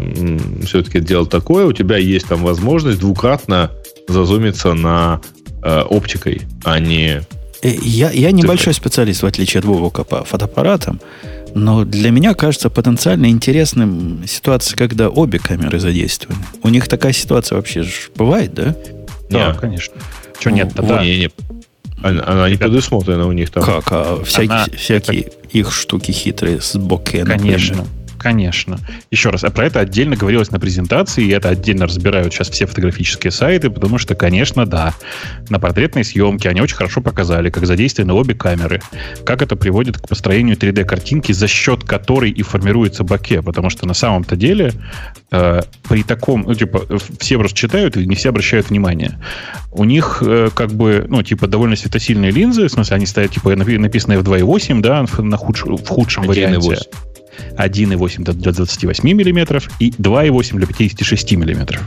все-таки 0.65 0.99
дело 0.99 1.25
такое, 1.25 1.65
у 1.65 1.71
тебя 1.71 1.97
есть 1.97 2.27
там 2.27 2.43
возможность 2.43 2.99
двукратно 2.99 3.71
зазумиться 4.09 4.73
на 4.73 5.21
а, 5.61 5.83
оптикой, 5.83 6.41
а 6.65 6.79
не... 6.79 7.21
Э, 7.61 7.69
Я, 7.81 8.11
я 8.11 8.31
небольшой 8.31 8.73
специалист, 8.73 9.23
в 9.23 9.25
отличие 9.25 9.59
от 9.59 9.65
Вовука, 9.65 10.03
по 10.03 10.25
фотоаппаратам, 10.25 10.99
но 11.55 11.85
для 11.85 12.11
меня 12.11 12.33
кажется 12.33 12.69
потенциально 12.69 13.27
интересным 13.29 14.23
ситуация, 14.27 14.75
когда 14.75 15.09
обе 15.09 15.39
камеры 15.39 15.79
задействованы. 15.79 16.43
У 16.63 16.69
них 16.69 16.87
такая 16.87 17.13
ситуация 17.13 17.55
вообще 17.55 17.83
ж 17.83 18.09
бывает, 18.15 18.53
да? 18.53 18.75
Да, 19.29 19.51
Не. 19.51 19.57
конечно. 19.59 19.95
Что 20.39 20.51
нет 20.51 20.71
Ну, 20.75 20.87
да. 20.87 21.03
Не, 21.03 21.19
не, 21.19 21.29
она, 22.01 22.23
она 22.25 22.49
не 22.49 22.55
предусмотрена 22.55 23.27
у 23.27 23.31
них 23.31 23.49
там. 23.51 23.63
Как? 23.63 23.83
А 23.91 24.23
всякие, 24.23 24.49
Она- 24.51 24.65
всякие 24.75 25.31
их 25.51 25.71
штуки 25.73 26.11
хитрые 26.11 26.61
с 26.61 26.75
боке, 26.77 27.23
Конечно. 27.25 27.77
например. 27.77 27.87
Конечно. 28.19 28.79
Еще 29.11 29.29
раз, 29.29 29.45
а 29.45 29.49
про 29.49 29.65
это 29.65 29.79
отдельно 29.79 30.17
говорилось 30.17 30.51
на 30.51 30.59
презентации, 30.59 31.23
и 31.23 31.29
это 31.29 31.49
отдельно 31.49 31.85
разбирают 31.87 32.33
сейчас 32.33 32.49
все 32.49 32.65
фотографические 32.65 33.31
сайты, 33.31 33.69
потому 33.69 33.97
что, 33.97 34.13
конечно, 34.13 34.65
да, 34.65 34.93
на 35.49 35.57
портретной 35.57 36.03
съемке 36.03 36.49
они 36.49 36.61
очень 36.61 36.75
хорошо 36.75 37.01
показали, 37.01 37.49
как 37.49 37.65
задействованы 37.65 38.13
обе 38.13 38.35
камеры, 38.35 38.81
как 39.25 39.41
это 39.41 39.55
приводит 39.55 39.97
к 39.97 40.07
построению 40.07 40.57
3D-картинки, 40.57 41.31
за 41.31 41.47
счет 41.47 41.85
которой 41.85 42.29
и 42.29 42.41
формируется 42.43 43.05
боке, 43.05 43.41
потому 43.41 43.69
что 43.69 43.87
на 43.87 43.93
самом-то 43.93 44.35
деле 44.35 44.73
э, 45.31 45.61
при 45.87 46.03
таком, 46.03 46.41
ну, 46.41 46.53
типа, 46.53 46.85
все 47.19 47.37
просто 47.37 47.57
читают 47.57 47.95
и 47.95 48.05
не 48.05 48.15
все 48.15 48.29
обращают 48.29 48.69
внимание. 48.69 49.17
У 49.71 49.85
них 49.85 50.21
э, 50.25 50.49
как 50.53 50.73
бы, 50.73 51.05
ну, 51.07 51.23
типа, 51.23 51.47
довольно 51.47 51.77
светосильные 51.77 52.31
линзы, 52.31 52.67
в 52.67 52.71
смысле, 52.71 52.97
они 52.97 53.05
стоят, 53.05 53.31
типа, 53.31 53.53
напи- 53.53 53.79
написано 53.79 54.13
f2.8, 54.13 54.81
да, 54.81 55.01
на 55.19 55.35
худш- 55.35 55.77
в 55.77 55.87
худшем 55.87 56.23
1.8. 56.23 56.27
варианте. 56.27 56.77
1,8 57.57 58.23
до- 58.23 58.33
для 58.33 58.51
28 58.51 59.03
миллиметров 59.13 59.69
и 59.79 59.91
2,8 59.91 60.57
для 60.57 60.67
56 60.67 61.31
миллиметров. 61.33 61.81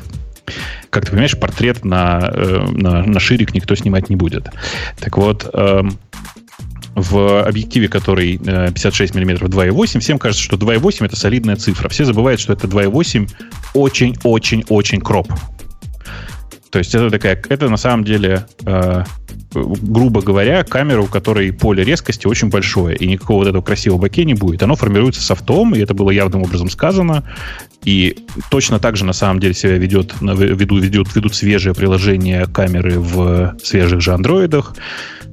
Как 0.90 1.04
ты 1.04 1.10
понимаешь, 1.10 1.38
портрет 1.38 1.84
на, 1.84 2.30
э, 2.34 2.66
на, 2.70 3.02
на 3.04 3.20
ширик 3.20 3.54
никто 3.54 3.74
снимать 3.74 4.10
не 4.10 4.16
будет. 4.16 4.50
Так 4.98 5.16
вот, 5.16 5.48
эм, 5.52 5.98
в 6.94 7.42
объективе, 7.42 7.88
который 7.88 8.36
э, 8.44 8.66
56 8.72 9.14
мм 9.14 9.46
2.8, 9.46 10.00
всем 10.00 10.18
кажется, 10.18 10.44
что 10.44 10.56
2.8 10.56 11.06
это 11.06 11.16
солидная 11.16 11.56
цифра. 11.56 11.88
Все 11.88 12.04
забывают, 12.04 12.40
что 12.40 12.52
это 12.52 12.66
2.8 12.66 13.30
очень-очень-очень 13.74 15.00
кроп. 15.00 15.32
То 16.72 16.78
есть 16.78 16.94
это 16.94 17.11
такая, 17.11 17.40
это 17.50 17.68
на 17.68 17.76
самом 17.76 18.02
деле, 18.02 18.46
э, 18.64 19.04
грубо 19.54 20.22
говоря, 20.22 20.64
камера, 20.64 21.02
у 21.02 21.06
которой 21.06 21.52
поле 21.52 21.85
резкости 21.85 22.26
очень 22.26 22.48
большое, 22.48 22.96
и 22.96 23.06
никакого 23.06 23.40
вот 23.40 23.48
этого 23.48 23.61
красивого 23.61 24.00
боке 24.00 24.24
не 24.24 24.32
будет. 24.32 24.62
Оно 24.62 24.74
формируется 24.74 25.20
софтом, 25.20 25.74
и 25.74 25.80
это 25.80 25.92
было 25.92 26.11
явным 26.11 26.42
образом 26.42 26.70
сказано. 26.70 27.24
И 27.85 28.16
точно 28.51 28.79
так 28.79 28.97
же 28.97 29.05
на 29.05 29.12
самом 29.12 29.40
деле 29.40 29.55
себя 29.55 29.77
ведет, 29.77 30.21
на- 30.21 30.33
ведут, 30.33 30.83
ведут, 30.83 31.14
ведут 31.16 31.35
свежие 31.35 31.75
приложения 31.75 32.47
камеры 32.47 32.99
в 33.01 33.57
свежих 33.62 34.01
же 34.01 34.12
андроидах. 34.14 34.75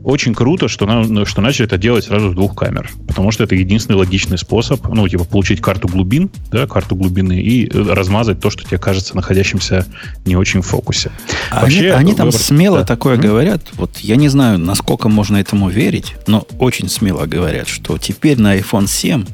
Очень 0.02 0.34
круто, 0.34 0.68
что, 0.70 0.86
на- 0.88 1.26
что 1.26 1.42
начали 1.42 1.68
это 1.68 1.78
делать 1.78 2.06
сразу 2.06 2.32
с 2.32 2.34
двух 2.34 2.56
камер. 2.56 2.90
Потому 3.08 3.32
что 3.32 3.44
это 3.44 3.54
единственный 3.54 3.98
логичный 3.98 4.38
способ, 4.38 4.88
ну, 4.88 5.08
типа, 5.08 5.26
получить 5.26 5.62
карту 5.62 5.90
глубин, 5.90 6.32
да, 6.52 6.66
карту 6.68 6.96
глубины, 6.96 7.40
и 7.42 7.68
э, 7.68 7.94
размазать 7.94 8.40
то, 8.40 8.50
что 8.50 8.64
тебе 8.64 8.78
кажется 8.78 9.16
находящимся 9.16 9.86
не 10.26 10.36
очень 10.38 10.62
в 10.62 10.66
фокусе. 10.68 11.12
Они, 11.52 11.62
Вообще, 11.64 11.92
они 11.92 12.14
там 12.16 12.28
выбор- 12.28 12.42
смело 12.42 12.78
да. 12.80 12.86
такое 12.86 13.16
М? 13.16 13.22
говорят. 13.22 13.62
Вот 13.74 13.98
я 13.98 14.16
не 14.16 14.30
знаю, 14.30 14.58
насколько 14.58 15.10
можно 15.10 15.36
этому 15.38 15.70
верить, 15.70 16.16
но 16.28 16.48
очень 16.60 16.88
смело 16.90 17.26
говорят, 17.26 17.68
что 17.68 17.98
теперь 17.98 18.40
на 18.40 18.56
iPhone 18.58 18.88
7, 18.88 19.26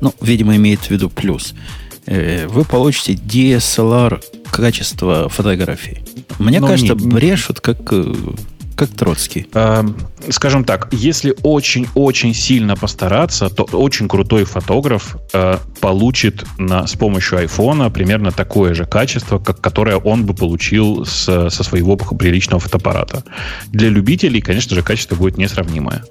ну, 0.00 0.12
видимо, 0.20 0.56
имеет 0.56 0.80
в 0.80 0.90
виду 0.90 1.08
плюс, 1.08 1.54
вы 2.48 2.64
получите 2.64 3.12
DSLR 3.14 4.22
качество 4.50 5.28
фотографий. 5.28 5.98
Мне 6.38 6.60
Ну, 6.60 6.66
кажется, 6.66 6.94
не- 6.94 7.06
брешут 7.08 7.60
как, 7.60 7.78
э, 7.92 8.12
как 8.80 8.96
Троцкий. 8.96 9.46
Эм, 9.54 9.94
Скажем 10.28 10.64
так, 10.64 10.88
если 10.92 11.34
очень-очень 11.42 12.34
сильно 12.34 12.76
постараться, 12.76 13.48
то 13.48 13.64
очень 13.64 14.06
крутой 14.06 14.44
фотограф 14.44 15.16
э, 15.32 15.56
получит 15.80 16.44
на, 16.58 16.86
с 16.86 16.92
помощью 16.92 17.38
айфона 17.38 17.90
примерно 17.90 18.30
такое 18.30 18.74
же 18.74 18.84
качество, 18.84 19.38
как, 19.38 19.60
которое 19.60 19.96
он 19.96 20.26
бы 20.26 20.34
получил 20.34 21.06
с- 21.06 21.48
со 21.50 21.64
своего 21.64 21.96
приличного 21.96 22.60
фотоаппарата. 22.60 23.24
Для 23.68 23.88
любителей, 23.88 24.42
конечно 24.42 24.76
же, 24.76 24.82
качество 24.82 25.16
будет 25.16 25.38
несравнимое. 25.38 26.04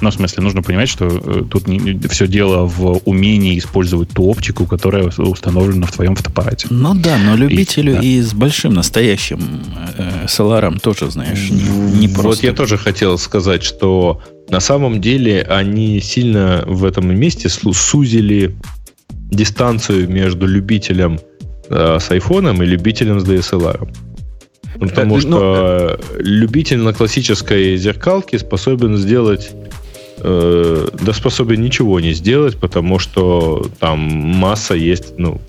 Но 0.00 0.10
в 0.10 0.14
смысле, 0.14 0.42
нужно 0.42 0.62
понимать, 0.62 0.88
что 0.88 1.06
э, 1.06 1.44
тут 1.48 1.64
все 2.10 2.26
дело 2.26 2.66
в 2.66 3.00
умении 3.04 3.56
использовать 3.56 4.10
ту 4.10 4.24
оптику, 4.24 4.66
которая 4.66 5.04
установлена 5.04 5.86
в 5.86 5.92
твоем 5.92 6.16
фотоаппарате. 6.16 6.66
Ну 6.70 6.94
да, 6.94 7.18
но 7.18 7.36
любителю 7.36 7.94
да. 7.94 8.00
и 8.00 8.20
с 8.20 8.34
большим 8.34 8.74
настоящим 8.74 9.62
э, 9.96 10.24
SLR 10.26 10.80
тоже, 10.80 11.10
знаешь, 11.10 11.50
не, 11.50 12.03
не 12.06 12.14
Вот 12.14 12.22
просто. 12.22 12.46
я 12.46 12.52
тоже 12.52 12.76
хотел 12.76 13.18
сказать, 13.18 13.62
что 13.62 14.20
на 14.48 14.60
самом 14.60 15.00
деле 15.00 15.42
они 15.42 16.00
сильно 16.00 16.64
в 16.66 16.84
этом 16.84 17.14
месте 17.14 17.48
сузили 17.48 18.54
дистанцию 19.30 20.08
между 20.08 20.46
любителем 20.46 21.18
э, 21.68 21.98
с 22.00 22.10
айфоном 22.10 22.62
и 22.62 22.66
любителем 22.66 23.20
с 23.20 23.24
DSLR. 23.24 23.88
Ну, 24.76 24.88
Потому 24.88 25.16
Э, 25.16 25.20
что 25.20 26.00
любитель 26.18 26.78
на 26.78 26.92
классической 26.92 27.76
зеркалке 27.76 28.38
способен 28.38 28.96
сделать 28.96 29.50
э, 30.18 30.88
да 31.02 31.12
способен 31.12 31.60
ничего 31.60 32.00
не 32.00 32.12
сделать, 32.12 32.56
потому 32.56 32.98
что 32.98 33.66
там 33.78 33.98
масса 33.98 34.74
есть, 34.74 35.14
ну, 35.18 35.40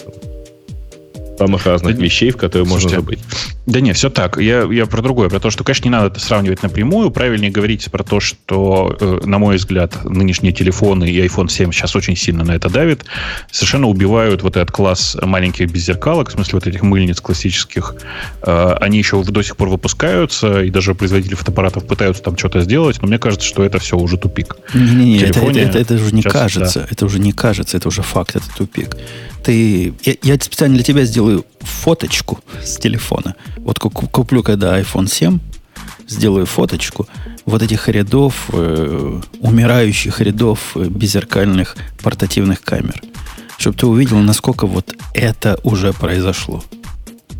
самых 1.37 1.65
разных 1.65 1.97
Да, 1.97 2.03
вещей, 2.03 2.31
в 2.31 2.37
которые 2.37 2.67
можно 2.67 2.89
слушайте, 2.89 3.01
забыть. 3.01 3.19
Да 3.65 3.79
не, 3.79 3.93
все 3.93 4.09
так. 4.09 4.37
Я, 4.37 4.63
я 4.71 4.85
про 4.85 5.01
другое, 5.01 5.29
про 5.29 5.39
то, 5.39 5.49
что, 5.49 5.63
конечно, 5.63 5.85
не 5.85 5.89
надо 5.89 6.07
это 6.07 6.19
сравнивать 6.19 6.63
напрямую. 6.63 7.11
Правильнее 7.11 7.51
говорить 7.51 7.89
про 7.91 8.03
то, 8.03 8.19
что, 8.19 8.95
э, 8.99 9.19
на 9.23 9.39
мой 9.39 9.57
взгляд, 9.57 10.05
нынешние 10.05 10.53
телефоны 10.53 11.09
и 11.09 11.19
iPhone 11.25 11.49
7 11.49 11.71
сейчас 11.71 11.95
очень 11.95 12.15
сильно 12.15 12.43
на 12.43 12.51
это 12.53 12.69
давит. 12.69 13.05
Совершенно 13.51 13.87
убивают 13.87 14.43
вот 14.43 14.55
этот 14.55 14.71
класс 14.71 15.17
маленьких 15.21 15.71
беззеркалок, 15.71 16.29
в 16.29 16.31
смысле 16.33 16.53
вот 16.53 16.67
этих 16.67 16.83
мыльниц 16.83 17.19
классических. 17.21 17.95
Э, 18.43 18.75
они 18.79 18.97
еще 18.97 19.23
до 19.23 19.41
сих 19.41 19.57
пор 19.57 19.69
выпускаются, 19.69 20.61
и 20.61 20.69
даже 20.69 20.93
производители 20.93 21.35
фотоаппаратов 21.35 21.85
пытаются 21.87 22.21
там 22.21 22.37
что-то 22.37 22.61
сделать, 22.61 23.01
но 23.01 23.07
мне 23.07 23.17
кажется, 23.17 23.47
что 23.47 23.63
это 23.63 23.79
все 23.79 23.97
уже 23.97 24.17
тупик. 24.17 24.57
Не-не-не, 24.73 25.19
это, 25.21 25.39
это, 25.39 25.59
это, 25.59 25.79
это 25.79 25.93
уже 25.95 26.13
не 26.13 26.21
сейчас, 26.21 26.33
кажется. 26.33 26.87
Это 26.89 27.05
уже 27.05 27.19
не 27.19 27.31
кажется, 27.31 27.77
это 27.77 27.87
уже 27.87 28.01
факт, 28.01 28.35
это 28.35 28.45
тупик. 28.55 28.95
Ты, 29.45 29.93
я, 30.03 30.15
я 30.23 30.35
специально 30.39 30.75
для 30.75 30.83
тебя 30.83 31.05
сделаю 31.05 31.45
фоточку 31.59 32.39
с 32.63 32.77
телефона. 32.77 33.35
Вот 33.57 33.77
ку- 33.79 33.89
куплю, 33.91 34.41
когда 34.43 34.79
iPhone 34.79 35.07
7, 35.07 35.39
сделаю 36.07 36.45
фоточку 36.47 37.07
вот 37.45 37.61
этих 37.61 37.87
рядов, 37.89 38.49
э, 38.53 39.21
умирающих 39.39 40.19
рядов 40.21 40.71
э, 40.75 40.85
беззеркальных 40.89 41.75
портативных 42.01 42.61
камер. 42.61 43.01
Чтобы 43.57 43.77
ты 43.77 43.85
увидел, 43.85 44.17
насколько 44.17 44.65
вот 44.65 44.95
это 45.13 45.59
уже 45.63 45.93
произошло. 45.93 46.63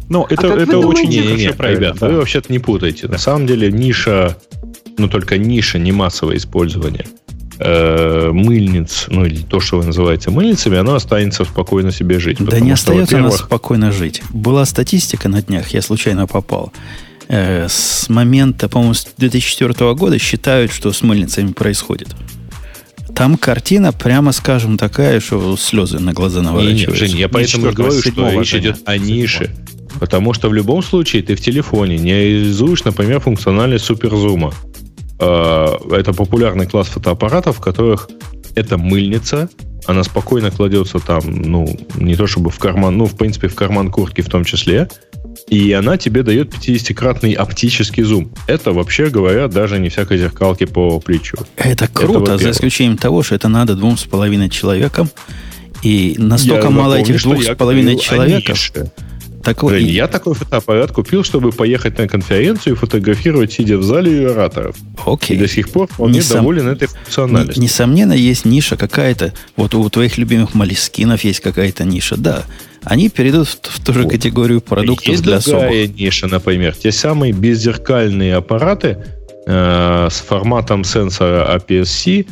Ну, 0.08 0.26
это, 0.30 0.36
как 0.44 0.56
вы 0.58 0.62
это 0.62 0.78
очень 0.78 1.04
думаете- 1.10 1.18
хорошо 1.22 1.36
Не-не-не, 1.38 1.54
правильно, 1.54 1.80
ребят, 1.86 1.98
да. 2.00 2.08
вы 2.10 2.18
вообще-то 2.18 2.52
не 2.54 2.60
путаете. 2.60 3.08
На 3.08 3.18
самом 3.18 3.48
деле 3.48 3.72
ниша, 3.72 4.38
ну 5.00 5.08
только 5.10 5.40
ниша, 5.40 5.80
не 5.80 5.92
массовое 5.92 6.38
использование. 6.38 7.06
Э, 7.60 8.32
мыльниц, 8.32 9.06
ну 9.08 9.26
или 9.26 9.42
то, 9.42 9.60
что 9.60 9.78
вы 9.78 9.86
называете 9.86 10.30
мыльницами, 10.30 10.78
оно 10.78 10.96
останется 10.96 11.46
спокойно 11.46 11.92
себе 11.92 12.20
жить. 12.20 12.38
Да 12.40 12.60
не 12.60 12.72
остается 12.72 13.18
она 13.18 13.32
спокойно 13.32 13.92
жить. 13.92 14.22
Была 14.30 14.66
статистика 14.66 15.30
на 15.30 15.42
днях, 15.42 15.70
я 15.70 15.82
случайно 15.82 16.28
попал. 16.28 16.72
Э, 17.28 17.68
с 17.68 18.08
момента, 18.10 18.70
по-моему, 18.70 18.94
с 18.94 19.08
2004 19.18 19.94
года 19.96 20.20
считают, 20.20 20.72
что 20.72 20.92
с 20.92 21.02
мыльницами 21.02 21.52
происходит. 21.54 22.10
Там 23.16 23.38
картина, 23.38 23.94
прямо 23.94 24.34
скажем, 24.34 24.78
такая, 24.78 25.22
что 25.22 25.56
слезы 25.56 26.00
на 26.00 26.12
глаза 26.12 26.42
наворачиваются. 26.42 27.06
Жень, 27.06 27.18
я 27.18 27.30
поэтому 27.30 27.72
говорю, 27.72 28.02
что 28.02 28.30
речь 28.30 28.54
идет 28.54 28.82
о 28.86 28.98
нише. 28.98 29.56
Потому 30.00 30.34
что 30.34 30.50
в 30.50 30.54
любом 30.54 30.84
случае 30.84 31.24
ты 31.24 31.36
в 31.36 31.42
телефоне 31.42 31.98
не 31.98 32.12
реализуешь, 32.12 32.84
например, 32.84 33.22
функциональность 33.22 33.86
суперзума. 33.86 34.54
Э, 35.20 35.68
это 35.92 36.14
популярный 36.14 36.68
класс 36.68 36.88
фотоаппаратов, 36.88 37.58
в 37.58 37.62
которых 37.62 38.10
это 38.56 38.78
мыльница, 38.78 39.50
она 39.86 40.04
спокойно 40.04 40.52
кладется 40.52 41.00
там, 41.00 41.22
ну, 41.26 41.78
не 41.96 42.16
то 42.16 42.28
чтобы 42.28 42.50
в 42.50 42.58
карман, 42.58 42.98
ну, 42.98 43.06
в 43.06 43.16
принципе, 43.16 43.48
в 43.48 43.56
карман 43.56 43.92
куртки 43.92 44.22
в 44.22 44.30
том 44.30 44.44
числе, 44.44 44.88
и 45.48 45.72
она 45.74 45.98
тебе 45.98 46.24
дает 46.24 46.54
50-кратный 46.54 47.34
оптический 47.34 48.04
зум. 48.04 48.32
Это, 48.48 48.72
вообще 48.72 49.10
говоря, 49.10 49.48
даже 49.48 49.80
не 49.80 49.90
всякой 49.90 50.18
зеркалки 50.18 50.66
по 50.66 51.00
плечу. 51.00 51.38
Это 51.56 51.88
круто, 51.88 52.34
это, 52.34 52.38
за 52.38 52.52
исключением 52.52 52.98
того, 52.98 53.22
что 53.24 53.36
это 53.36 53.48
надо 53.48 53.76
двум 53.76 53.98
с 53.98 54.04
половиной 54.04 54.50
человекам, 54.50 55.10
и 55.84 56.16
настолько 56.18 56.66
Я 56.66 56.70
мало 56.72 56.96
напомню, 56.96 57.16
этих 57.16 57.24
двух 57.24 57.44
с 57.44 57.56
половиной 57.56 58.00
человеков. 58.00 58.58
Так 59.46 59.62
вот, 59.62 59.74
Жень, 59.74 59.88
и... 59.88 59.92
я 59.92 60.08
такой 60.08 60.34
фотоаппарат 60.34 60.92
купил, 60.92 61.24
чтобы 61.24 61.52
поехать 61.52 62.00
на 62.00 62.08
конференцию 62.08 62.74
и 62.74 62.76
фотографировать, 62.76 63.54
сидя 63.54 63.78
в 63.78 63.84
зале 63.84 64.24
и 64.24 64.26
ораторов. 64.26 64.76
Окей. 65.06 65.38
И 65.38 65.40
до 65.40 65.48
сих 65.48 65.70
пор 65.70 65.88
вполне 65.88 66.18
Несом... 66.18 66.38
доволен 66.38 66.68
этой 66.68 66.88
функциональностью. 66.88 67.62
Несомненно, 67.62 68.14
есть 68.14 68.46
ниша 68.46 68.76
какая-то. 68.76 69.34
Вот 69.56 69.76
у 69.76 69.88
твоих 69.88 70.18
любимых 70.18 70.56
молескинов 70.56 71.24
есть 71.24 71.42
какая-то 71.42 71.84
ниша. 71.84 72.18
Да, 72.18 72.44
они 72.84 73.10
перейдут 73.10 73.48
в, 73.48 73.70
в 73.70 73.86
ту 73.86 73.94
же 73.94 74.02
вот. 74.02 74.14
категорию 74.14 74.62
продуктов 74.62 75.10
есть 75.10 75.22
для 75.22 75.36
особых. 75.36 75.72
Есть 75.72 75.96
ниша, 75.96 76.28
например. 76.28 76.76
Те 76.76 76.92
самые 76.92 77.32
беззеркальные 77.32 78.34
аппараты 78.34 78.98
э, 79.46 80.08
с 80.10 80.22
форматом 80.22 80.84
сенсора 80.84 81.56
APS-C, 81.56 82.26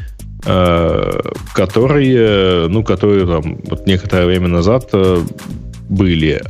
э, 0.46 1.20
которые, 1.54 2.68
ну, 2.70 2.84
которые 2.84 3.28
там 3.28 3.60
вот 3.66 3.86
некоторое 3.86 4.26
время 4.26 4.48
назад 4.48 4.90
э, 4.94 5.24
были. 5.90 6.42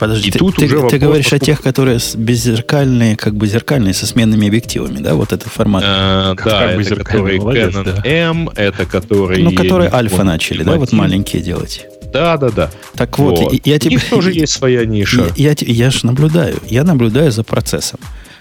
Подожди, 0.00 0.28
и 0.28 0.30
ты, 0.32 0.38
тут 0.38 0.56
ты, 0.56 0.64
уже 0.64 0.88
ты 0.88 0.96
говоришь 0.96 1.26
поскольку... 1.26 1.44
о 1.44 1.46
тех, 1.46 1.60
которые 1.60 1.98
беззеркальные, 2.14 3.16
как 3.16 3.34
бы 3.34 3.46
зеркальные, 3.46 3.92
со 3.92 4.06
сменными 4.06 4.48
объективами, 4.48 4.98
да? 4.98 5.14
Вот 5.14 5.34
это 5.34 5.46
формат. 5.50 5.84
А, 5.86 6.34
как, 6.36 6.46
да, 6.46 6.60
как 6.68 6.76
бы 6.76 6.82
это 6.82 6.96
которые 6.96 7.38
молодец, 7.38 7.74
Canon 7.74 7.84
да. 7.84 8.08
M, 8.08 8.48
это 8.56 8.86
которые... 8.86 9.44
Ну, 9.44 9.52
которые 9.52 9.90
альфа 9.90 10.24
начали, 10.24 10.62
да, 10.62 10.76
вот 10.76 10.92
маленькие 10.92 11.42
делать. 11.42 11.86
Да, 12.14 12.38
да, 12.38 12.48
да. 12.48 12.70
Так 12.94 13.18
вот, 13.18 13.38
вот. 13.38 13.66
я 13.66 13.78
тебе... 13.78 13.96
У 13.96 13.98
них 13.98 14.08
тоже 14.08 14.32
есть 14.32 14.54
своя 14.54 14.84
ниша. 14.86 15.26
Я, 15.36 15.50
я, 15.50 15.54
я 15.58 15.90
же 15.90 16.06
наблюдаю, 16.06 16.56
я 16.66 16.82
наблюдаю 16.82 17.30
за 17.30 17.44
процессом. 17.44 18.00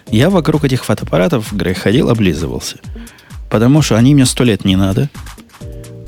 Я 0.10 0.30
вокруг 0.30 0.64
этих 0.64 0.86
фотоаппаратов, 0.86 1.52
Грей, 1.52 1.74
ходил, 1.74 2.10
облизывался. 2.10 2.78
Потому 3.50 3.82
что 3.82 3.98
они 3.98 4.16
мне 4.16 4.26
сто 4.26 4.46
лет 4.46 4.64
не 4.64 4.78
надо. 4.78 5.10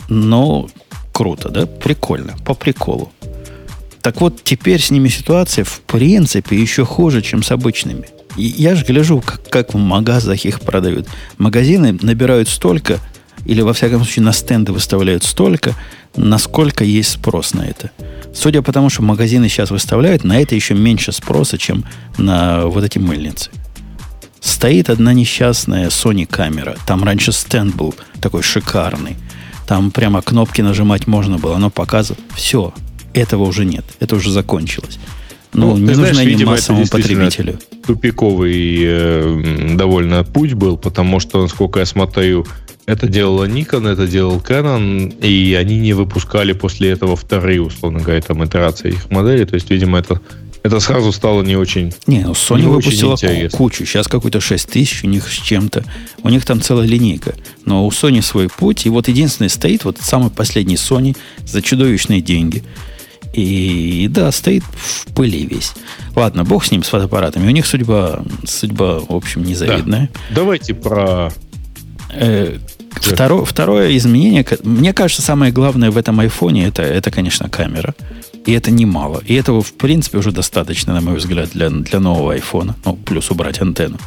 Но 0.07 0.69
круто, 1.11 1.49
да? 1.49 1.65
Прикольно, 1.65 2.35
по 2.45 2.53
приколу. 2.53 3.11
Так 4.01 4.19
вот, 4.19 4.43
теперь 4.43 4.81
с 4.81 4.89
ними 4.89 5.09
ситуация 5.09 5.63
в 5.63 5.81
принципе 5.81 6.59
еще 6.59 6.85
хуже, 6.85 7.21
чем 7.21 7.43
с 7.43 7.51
обычными. 7.51 8.07
И 8.35 8.43
я 8.43 8.75
же 8.75 8.85
гляжу, 8.85 9.21
как, 9.21 9.47
как 9.49 9.73
в 9.73 9.77
магазах 9.77 10.45
их 10.45 10.61
продают. 10.61 11.07
Магазины 11.37 11.97
набирают 12.01 12.49
столько, 12.49 12.99
или 13.45 13.61
во 13.61 13.73
всяком 13.73 14.03
случае 14.03 14.23
на 14.23 14.33
стенды 14.33 14.71
выставляют 14.71 15.23
столько, 15.23 15.75
насколько 16.15 16.83
есть 16.83 17.11
спрос 17.11 17.53
на 17.53 17.61
это. 17.61 17.91
Судя 18.33 18.61
по 18.61 18.71
тому, 18.71 18.89
что 18.89 19.01
магазины 19.01 19.49
сейчас 19.49 19.71
выставляют, 19.71 20.23
на 20.23 20.39
это 20.39 20.55
еще 20.55 20.73
меньше 20.73 21.11
спроса, 21.11 21.57
чем 21.57 21.83
на 22.17 22.65
вот 22.65 22.83
эти 22.83 22.97
мыльницы. 22.97 23.49
Стоит 24.39 24.89
одна 24.89 25.13
несчастная 25.13 25.89
Sony 25.89 26.25
камера. 26.25 26.75
Там 26.87 27.03
раньше 27.03 27.31
стенд 27.31 27.75
был 27.75 27.93
такой 28.21 28.41
шикарный. 28.41 29.17
Там 29.67 29.91
прямо 29.91 30.21
кнопки 30.21 30.61
нажимать 30.61 31.05
можно 31.05 31.37
было. 31.37 31.57
Оно 31.57 31.69
показывает. 31.69 32.23
Все, 32.33 32.73
этого 33.13 33.43
уже 33.43 33.65
нет. 33.65 33.85
Это 33.99 34.15
уже 34.15 34.31
закончилось. 34.31 34.99
Ну, 35.53 35.71
ну 35.71 35.77
не 35.77 35.85
нужно 35.87 36.07
знаешь, 36.07 36.27
видимо, 36.27 36.51
массовому 36.51 36.87
потребителю. 36.87 37.59
Тупиковый 37.85 38.77
э, 38.81 39.75
довольно 39.75 40.23
путь 40.23 40.53
был, 40.53 40.77
потому 40.77 41.19
что, 41.19 41.41
насколько 41.41 41.79
я 41.79 41.85
смотрю, 41.85 42.45
это 42.85 43.07
делала 43.07 43.47
Nikon, 43.47 43.87
это 43.87 44.07
делал 44.07 44.37
Canon, 44.37 45.13
и 45.19 45.53
они 45.55 45.79
не 45.79 45.93
выпускали 45.93 46.53
после 46.53 46.91
этого 46.91 47.15
вторые, 47.15 47.61
условно 47.61 47.99
говоря, 47.99 48.21
там 48.21 48.43
итерации 48.45 48.89
их 48.89 49.09
модели. 49.11 49.43
То 49.43 49.55
есть, 49.55 49.69
видимо, 49.69 49.99
это, 49.99 50.21
это 50.63 50.79
сразу 50.79 51.11
стало 51.11 51.43
не 51.43 51.57
очень 51.57 51.93
Не, 52.07 52.21
ну 52.21 52.31
Sony 52.31 52.61
не 52.61 52.67
выпустила 52.67 53.17
кучу. 53.51 53.85
Сейчас 53.85 54.07
какой-то 54.07 54.39
6 54.39 54.69
тысяч 54.69 55.03
у 55.03 55.07
них 55.07 55.27
с 55.27 55.33
чем-то. 55.33 55.83
У 56.23 56.29
них 56.29 56.45
там 56.45 56.61
целая 56.61 56.87
линейка. 56.87 57.35
Но 57.65 57.85
у 57.85 57.91
Sony 57.91 58.21
свой 58.21 58.47
путь. 58.47 58.85
И 58.85 58.89
вот 58.89 59.09
единственный 59.09 59.49
стоит, 59.49 59.83
вот 59.83 59.97
самый 59.99 60.29
последний 60.31 60.75
Sony 60.75 61.17
за 61.45 61.61
чудовищные 61.61 62.21
деньги– 62.21 62.63
и 63.33 64.07
да, 64.09 64.31
стоит 64.31 64.63
в 64.63 65.07
пыли 65.13 65.45
весь. 65.45 65.73
Ладно, 66.15 66.43
бог 66.43 66.65
с 66.65 66.71
ним, 66.71 66.83
с 66.83 66.89
фотоаппаратами. 66.89 67.47
У 67.47 67.51
них 67.51 67.65
судьба, 67.65 68.23
судьба 68.45 68.99
в 68.99 69.13
общем, 69.13 69.43
незавидная. 69.43 70.09
Да. 70.29 70.35
Давайте 70.35 70.73
про... 70.73 71.31
Э, 72.13 72.57
второе, 72.95 73.45
второе 73.45 73.97
изменение, 73.97 74.45
мне 74.63 74.93
кажется, 74.93 75.21
самое 75.21 75.53
главное 75.53 75.91
в 75.91 75.97
этом 75.97 76.19
айфоне, 76.19 76.67
это, 76.67 76.81
это, 76.81 77.09
конечно, 77.09 77.49
камера. 77.49 77.95
И 78.45 78.51
это 78.53 78.71
немало. 78.71 79.21
И 79.25 79.35
этого, 79.35 79.61
в 79.61 79.73
принципе, 79.73 80.17
уже 80.17 80.31
достаточно, 80.31 80.93
на 80.93 81.01
мой 81.01 81.15
взгляд, 81.15 81.51
для, 81.51 81.69
для 81.69 81.99
нового 81.99 82.33
айфона. 82.33 82.75
Ну, 82.83 82.95
плюс 82.95 83.31
убрать 83.31 83.61
антенну. 83.61 83.97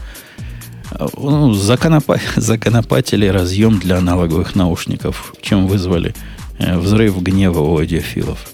Ну, 1.17 1.55
законопа... 1.55 2.21
законопатили 2.37 3.27
разъем 3.27 3.79
для 3.79 3.99
аналоговых 3.99 4.55
наушников, 4.55 5.35
чем 5.41 5.67
вызвали 5.67 6.15
э, 6.59 6.77
взрыв 6.77 7.23
гнева 7.23 7.61
у 7.61 7.79
аудиофилов. 7.79 8.54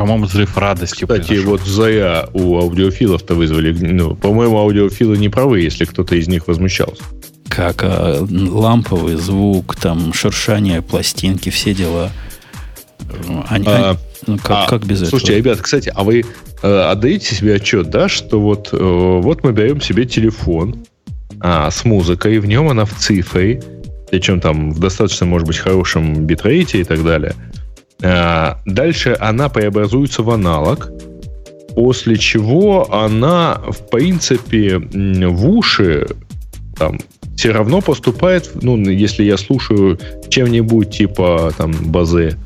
По-моему, 0.00 0.24
взрыв 0.24 0.56
радости 0.56 1.02
Кстати, 1.02 1.26
произошел. 1.26 1.50
вот 1.50 1.60
зая 1.60 2.26
у 2.32 2.56
аудиофилов-то 2.56 3.34
вызвали. 3.34 3.70
Ну, 3.70 4.16
по-моему, 4.16 4.56
аудиофилы 4.56 5.18
не 5.18 5.28
правы, 5.28 5.60
если 5.60 5.84
кто-то 5.84 6.16
из 6.16 6.26
них 6.26 6.48
возмущался. 6.48 7.02
Как 7.50 7.82
а, 7.82 8.26
ламповый 8.30 9.16
звук, 9.16 9.76
там 9.76 10.14
шуршание 10.14 10.80
пластинки, 10.80 11.50
все 11.50 11.74
дела. 11.74 12.12
Они, 13.50 13.66
а, 13.68 13.98
ну, 14.26 14.38
как, 14.38 14.50
а, 14.50 14.66
как 14.70 14.86
без 14.86 15.00
слушайте, 15.00 15.04
этого? 15.04 15.10
Слушайте, 15.10 15.36
ребят, 15.36 15.60
кстати, 15.60 15.92
а 15.94 16.02
вы 16.02 16.24
э, 16.62 16.80
отдаете 16.80 17.34
себе 17.34 17.56
отчет, 17.56 17.90
да, 17.90 18.08
что 18.08 18.40
вот, 18.40 18.70
э, 18.72 18.78
вот 18.78 19.44
мы 19.44 19.52
берем 19.52 19.82
себе 19.82 20.06
телефон 20.06 20.76
а, 21.40 21.70
с 21.70 21.84
музыкой, 21.84 22.38
в 22.38 22.46
нем 22.46 22.70
она 22.70 22.86
в 22.86 22.94
цифре, 22.96 23.62
причем 24.10 24.40
там 24.40 24.72
в 24.72 24.78
достаточно, 24.78 25.26
может 25.26 25.46
быть, 25.46 25.58
хорошем 25.58 26.24
битрейте 26.24 26.80
и 26.80 26.84
так 26.84 27.04
далее– 27.04 27.34
дальше 28.00 29.16
она 29.20 29.48
преобразуется 29.48 30.22
в 30.22 30.30
аналог, 30.30 30.90
после 31.74 32.16
чего 32.16 32.92
она, 32.92 33.60
в 33.68 33.90
принципе, 33.90 34.78
в 34.78 35.48
уши 35.48 36.06
там, 36.76 36.98
все 37.36 37.52
равно 37.52 37.80
поступает, 37.80 38.50
ну, 38.62 38.76
если 38.78 39.24
я 39.24 39.36
слушаю 39.36 39.98
чем-нибудь 40.28 40.90
типа 40.90 41.52
там 41.56 41.72
базы 41.72 42.36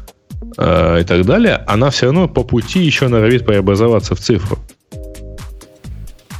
э, 0.57 1.01
и 1.01 1.05
так 1.05 1.25
далее, 1.25 1.65
она 1.67 1.91
все 1.91 2.07
равно 2.07 2.29
по 2.29 2.43
пути 2.43 2.81
еще 2.81 3.09
норовит 3.09 3.47
преобразоваться 3.47 4.15
в 4.15 4.21
цифру. 4.21 4.59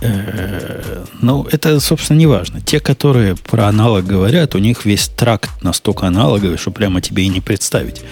Э, 0.05 1.05
ну, 1.21 1.47
это, 1.51 1.81
собственно, 1.81 2.19
не 2.19 2.27
важно. 2.27 2.61
Те, 2.61 2.81
которые 2.81 3.37
про 3.37 3.69
аналог 3.69 4.07
говорят, 4.07 4.55
у 4.55 4.59
них 4.59 4.85
весь 4.85 5.09
тракт 5.09 5.51
настолько 5.63 6.07
аналоговый, 6.07 6.59
что 6.59 6.71
прямо 6.71 7.01
тебе 7.01 7.25
и 7.25 7.29
не 7.29 7.41
представить. 7.41 8.03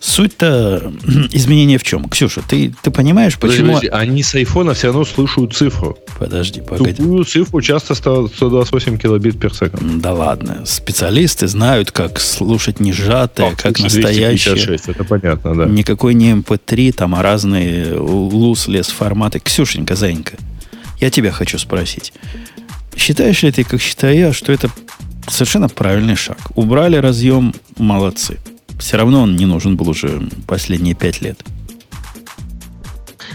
Суть-то 0.00 0.92
изменения 1.32 1.78
в 1.78 1.82
чем? 1.82 2.08
Ксюша, 2.08 2.42
ты, 2.46 2.74
ты 2.82 2.90
понимаешь, 2.90 3.38
почему... 3.38 3.74
Подожди, 3.74 3.88
они 3.88 4.22
с 4.22 4.34
айфона 4.34 4.74
все 4.74 4.88
равно 4.88 5.04
слышат 5.04 5.54
цифру. 5.54 5.98
Подожди, 6.18 6.60
погоди. 6.60 6.92
Тупую 6.94 7.24
цифру 7.24 7.60
часто 7.60 7.94
128 7.94 8.98
килобит 8.98 9.36
per 9.36 9.52
секунд. 9.54 10.00
Да 10.00 10.12
ладно. 10.12 10.64
Специалисты 10.66 11.48
знают, 11.48 11.90
как 11.90 12.20
слушать 12.20 12.80
не 12.80 12.92
сжатое, 12.92 13.48
а, 13.48 13.54
как 13.56 13.78
настоящее. 13.80 14.78
это 14.86 15.04
понятно, 15.04 15.54
да. 15.54 15.66
Никакой 15.66 16.14
не 16.14 16.32
MP3, 16.32 16.88
эм 16.88 16.92
там, 16.92 17.14
а 17.14 17.22
разные 17.22 17.94
лус-лес 17.98 18.88
форматы. 18.88 19.40
Ксюшенька, 19.40 19.96
Зайенька, 19.96 20.34
я 21.04 21.10
тебя 21.10 21.30
хочу 21.32 21.58
спросить. 21.58 22.14
Считаешь 22.96 23.42
ли 23.42 23.52
ты, 23.52 23.62
как 23.62 23.78
считаю 23.78 24.16
я, 24.16 24.32
что 24.32 24.52
это 24.52 24.70
совершенно 25.28 25.68
правильный 25.68 26.16
шаг? 26.16 26.38
Убрали 26.54 26.96
разъем, 26.96 27.52
молодцы. 27.76 28.38
Все 28.78 28.96
равно 28.96 29.20
он 29.22 29.36
не 29.36 29.44
нужен 29.44 29.76
был 29.76 29.90
уже 29.90 30.22
последние 30.46 30.94
пять 30.94 31.20
лет. 31.20 31.44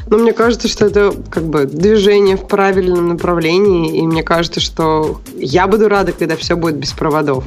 Но 0.08 0.18
мне 0.18 0.34
кажется, 0.34 0.68
что 0.68 0.88
это 0.88 1.14
как 1.30 1.44
бы 1.44 1.66
движение 1.66 2.38
в 2.38 2.48
правильном 2.48 3.10
направлении, 3.10 4.00
и 4.00 4.02
мне 4.02 4.24
кажется, 4.24 4.60
что 4.60 5.22
я 5.36 5.68
буду 5.68 5.88
рада, 5.88 6.12
когда 6.12 6.36
все 6.36 6.56
будет 6.56 6.78
без 6.78 6.94
проводов. 6.94 7.44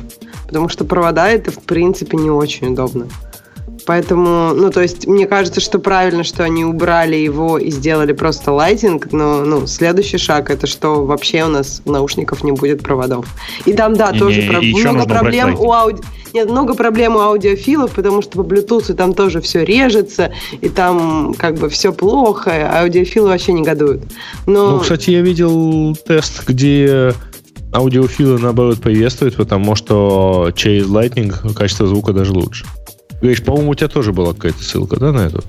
потому 0.47 0.69
что 0.69 0.85
провода 0.85 1.29
это, 1.29 1.51
в 1.51 1.59
принципе, 1.65 2.17
не 2.17 2.31
очень 2.31 2.69
удобно. 2.69 3.09
Поэтому, 3.87 4.55
ну, 4.55 4.71
то 4.71 4.81
есть, 4.81 5.07
мне 5.07 5.27
кажется, 5.27 5.61
что 5.61 5.79
правильно, 5.79 6.25
что 6.25 6.45
они 6.45 6.65
убрали 6.65 7.17
его 7.17 7.59
и 7.59 7.71
сделали 7.71 8.13
просто 8.13 8.53
лайтинг, 8.53 9.13
но, 9.13 9.45
ну, 9.45 9.67
следующий 9.67 10.19
шаг 10.19 10.51
это 10.51 10.67
что 10.67 11.05
вообще 11.05 11.45
у 11.45 11.49
нас 11.49 11.83
в 11.85 11.91
наушников 11.91 12.45
не 12.45 12.53
будет 12.53 12.83
проводов. 12.83 13.27
И 13.67 13.73
там, 13.73 13.95
да, 13.95 14.13
тоже 14.13 14.43
не, 14.43 14.49
про- 14.49 14.61
еще 14.61 14.91
много 14.93 15.09
проблем 15.09 15.57
у 15.59 15.73
ауди... 15.73 16.03
Нет, 16.33 16.49
много 16.49 16.75
проблем 16.75 17.17
у 17.17 17.21
аудиофилов, 17.21 17.91
потому 17.91 18.23
что 18.23 18.43
по 18.43 18.47
Bluetooth 18.47 18.95
там 18.95 19.13
тоже 19.13 19.43
все 19.43 19.65
режется, 19.65 20.33
и 20.63 20.71
там 20.71 21.35
как 21.35 21.57
бы 21.57 21.69
все 21.69 21.93
плохо, 21.93 22.51
а 22.53 22.83
аудиофилы 22.83 23.29
вообще 23.29 23.53
негодуют. 23.53 24.03
Но... 24.47 24.71
Ну, 24.71 24.81
кстати, 24.81 25.11
я 25.11 25.21
видел 25.21 25.95
тест, 26.07 26.45
где 26.47 27.13
аудиофилы, 27.73 28.39
наоборот, 28.39 28.81
приветствуют, 28.81 29.37
потому 29.37 29.75
что 29.75 30.51
через 30.55 30.87
Lightning 30.87 31.55
качество 31.55 31.87
звука 31.87 32.13
даже 32.13 32.33
лучше. 32.33 32.65
Говоришь, 33.23 33.45
по-моему, 33.45 33.71
у 33.71 33.75
тебя 33.77 33.87
тоже 33.89 34.13
была 34.13 34.35
какая-то 34.35 34.63
ссылка, 34.65 34.99
да, 34.99 35.13
на 35.13 35.21
эту? 35.21 35.45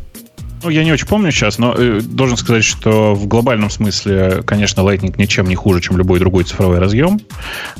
Ну, 0.61 0.69
я 0.69 0.83
не 0.83 0.93
очень 0.93 1.07
помню 1.07 1.31
сейчас, 1.31 1.57
но 1.57 1.73
э, 1.75 2.01
должен 2.01 2.37
сказать, 2.37 2.63
что 2.63 3.15
в 3.15 3.27
глобальном 3.27 3.71
смысле, 3.71 4.43
конечно, 4.45 4.81
Lightning 4.81 5.15
ничем 5.17 5.47
не 5.49 5.55
хуже, 5.55 5.81
чем 5.81 5.97
любой 5.97 6.19
другой 6.19 6.43
цифровой 6.43 6.77
разъем. 6.77 7.19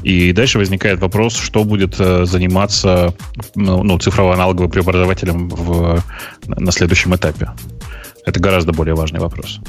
И 0.01 0.33
дальше 0.33 0.57
возникает 0.57 0.99
вопрос, 0.99 1.37
что 1.37 1.63
будет 1.63 1.95
э, 1.99 2.25
заниматься 2.25 3.13
ну, 3.53 3.83
ну, 3.83 3.99
цифрово-аналоговым 3.99 4.71
преобразователем 4.71 5.47
в, 5.49 6.03
на 6.47 6.71
следующем 6.71 7.15
этапе. 7.15 7.51
Это 8.25 8.39
гораздо 8.39 8.73
более 8.73 8.95
важный 8.95 9.19
вопрос. 9.19 9.59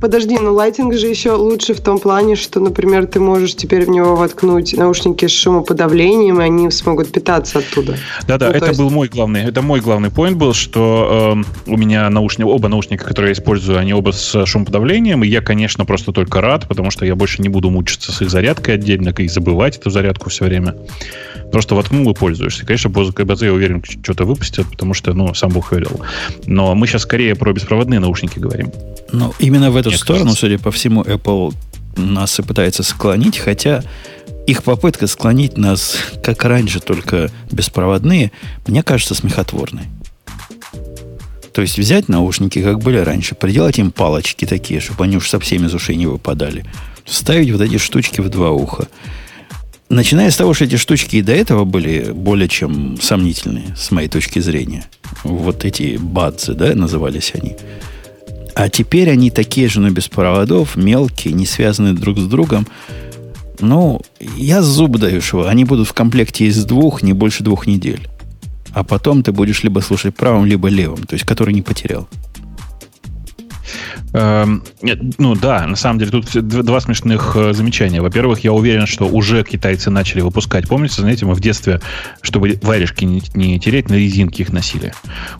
Подожди, 0.00 0.38
ну 0.38 0.54
лайтинг 0.54 0.94
же 0.94 1.06
еще 1.08 1.32
лучше 1.32 1.74
в 1.74 1.80
том 1.80 1.98
плане, 1.98 2.34
что, 2.36 2.58
например, 2.60 3.06
ты 3.06 3.20
можешь 3.20 3.54
теперь 3.54 3.84
в 3.84 3.90
него 3.90 4.16
воткнуть 4.16 4.74
наушники 4.76 5.26
с 5.26 5.30
шумоподавлением, 5.30 6.40
и 6.40 6.44
они 6.44 6.70
смогут 6.70 7.12
питаться 7.12 7.58
оттуда. 7.58 7.96
Да-да, 8.26 8.46
Ну, 8.46 8.52
то 8.52 8.56
это 8.58 8.66
есть- 8.68 8.78
был 8.80 8.90
мой 8.90 9.08
главный, 9.08 9.44
это 9.44 9.60
мой 9.62 9.80
главный 9.80 10.08
point 10.08 10.36
был, 10.36 10.54
что 10.54 11.32
эм, 11.34 11.46
у 11.66 11.76
меня 11.76 12.08
наушники, 12.08 12.46
оба 12.46 12.68
наушника, 12.68 13.04
которые 13.04 13.30
я 13.30 13.32
использую, 13.34 13.78
они 13.78 13.92
оба 13.92 14.12
с 14.12 14.46
шумоподавлением, 14.46 15.22
и 15.22 15.28
я, 15.28 15.42
конечно, 15.42 15.84
просто 15.84 16.12
только 16.12 16.40
рад, 16.40 16.66
потому 16.66 16.90
что 16.90 17.04
я 17.04 17.14
больше 17.14 17.42
не 17.42 17.48
буду 17.50 17.68
мучиться 17.70 18.10
с 18.12 18.22
их 18.22 18.30
зарядкой 18.30 18.74
отдельно 18.76 19.10
и 19.10 19.28
забывать 19.28 19.76
эту 19.76 19.90
зарядку 19.90 20.30
все 20.30 20.46
время. 20.46 20.76
Просто 21.52 21.74
воткнул 21.74 22.10
и 22.10 22.14
пользуешься. 22.14 22.64
Конечно, 22.64 22.88
KBZ, 22.88 23.44
я 23.46 23.52
уверен, 23.52 23.82
что-то 23.84 24.24
выпустят, 24.24 24.66
потому 24.70 24.94
что, 24.94 25.12
ну, 25.14 25.34
сам 25.34 25.50
Бог 25.50 25.72
велел. 25.72 26.00
Но 26.46 26.74
мы 26.74 26.86
сейчас 26.86 27.02
скорее 27.02 27.34
про 27.34 27.52
беспроводные 27.52 27.98
наушники 27.98 28.38
говорим. 28.38 28.70
Ну, 29.12 29.34
именно 29.38 29.70
в 29.70 29.76
эту 29.76 29.90
Мне 29.90 29.98
сторону, 29.98 30.24
кажется. 30.26 30.40
судя 30.40 30.58
по 30.58 30.70
всему, 30.70 31.02
Apple 31.02 31.54
нас 31.96 32.38
и 32.38 32.42
пытается 32.42 32.82
склонить, 32.82 33.38
хотя 33.38 33.82
их 34.46 34.62
попытка 34.62 35.06
склонить 35.06 35.56
нас, 35.56 35.96
как 36.22 36.44
раньше, 36.44 36.80
только 36.80 37.30
беспроводные, 37.50 38.32
мне 38.66 38.82
кажется 38.82 39.14
смехотворной. 39.14 39.84
То 41.52 41.62
есть 41.62 41.78
взять 41.78 42.08
наушники, 42.08 42.62
как 42.62 42.78
были 42.78 42.98
раньше, 42.98 43.34
приделать 43.34 43.78
им 43.78 43.90
палочки 43.90 44.44
такие, 44.44 44.80
чтобы 44.80 45.04
они 45.04 45.16
уж 45.16 45.28
совсем 45.28 45.66
из 45.66 45.74
ушей 45.74 45.96
не 45.96 46.06
выпадали, 46.06 46.64
вставить 47.04 47.50
вот 47.50 47.60
эти 47.60 47.78
штучки 47.78 48.20
в 48.20 48.28
два 48.28 48.50
уха. 48.50 48.88
Начиная 49.88 50.30
с 50.30 50.36
того, 50.36 50.54
что 50.54 50.64
эти 50.64 50.76
штучки 50.76 51.16
и 51.16 51.22
до 51.22 51.32
этого 51.32 51.64
были 51.64 52.12
более 52.12 52.46
чем 52.46 52.96
сомнительные, 53.00 53.74
с 53.76 53.90
моей 53.90 54.08
точки 54.08 54.38
зрения. 54.38 54.84
Вот 55.24 55.64
эти 55.64 55.96
бадзы, 55.96 56.54
да, 56.54 56.74
назывались 56.76 57.32
они. 57.34 57.56
А 58.60 58.68
теперь 58.68 59.08
они 59.08 59.30
такие 59.30 59.68
же, 59.68 59.80
но 59.80 59.88
без 59.88 60.08
проводов, 60.08 60.76
мелкие, 60.76 61.32
не 61.32 61.46
связанные 61.46 61.94
друг 61.94 62.18
с 62.18 62.26
другом. 62.26 62.66
Ну, 63.58 64.02
я 64.36 64.60
зуб 64.60 64.98
даю, 64.98 65.22
что 65.22 65.48
они 65.48 65.64
будут 65.64 65.88
в 65.88 65.94
комплекте 65.94 66.44
из 66.44 66.62
двух, 66.66 67.02
не 67.02 67.14
больше 67.14 67.42
двух 67.42 67.66
недель. 67.66 68.06
А 68.72 68.84
потом 68.84 69.22
ты 69.22 69.32
будешь 69.32 69.62
либо 69.62 69.80
слушать 69.80 70.14
правым, 70.14 70.44
либо 70.44 70.68
левым, 70.68 71.04
то 71.04 71.14
есть 71.14 71.24
который 71.24 71.54
не 71.54 71.62
потерял. 71.62 72.06
Эм, 74.12 74.64
нет, 74.82 74.98
ну 75.18 75.34
да, 75.34 75.66
на 75.66 75.76
самом 75.76 75.98
деле 75.98 76.10
тут 76.10 76.30
два 76.46 76.80
смешных 76.80 77.36
э, 77.36 77.52
замечания. 77.52 78.00
Во-первых, 78.00 78.40
я 78.40 78.52
уверен, 78.52 78.86
что 78.86 79.06
уже 79.06 79.44
китайцы 79.44 79.90
начали 79.90 80.20
выпускать. 80.20 80.68
Помните, 80.68 81.00
знаете, 81.00 81.26
мы 81.26 81.34
в 81.34 81.40
детстве, 81.40 81.80
чтобы 82.20 82.58
варежки 82.62 83.04
не, 83.04 83.22
не 83.34 83.60
тереть, 83.60 83.88
на 83.88 83.94
резинке 83.94 84.42
их 84.42 84.52
носили. 84.52 84.92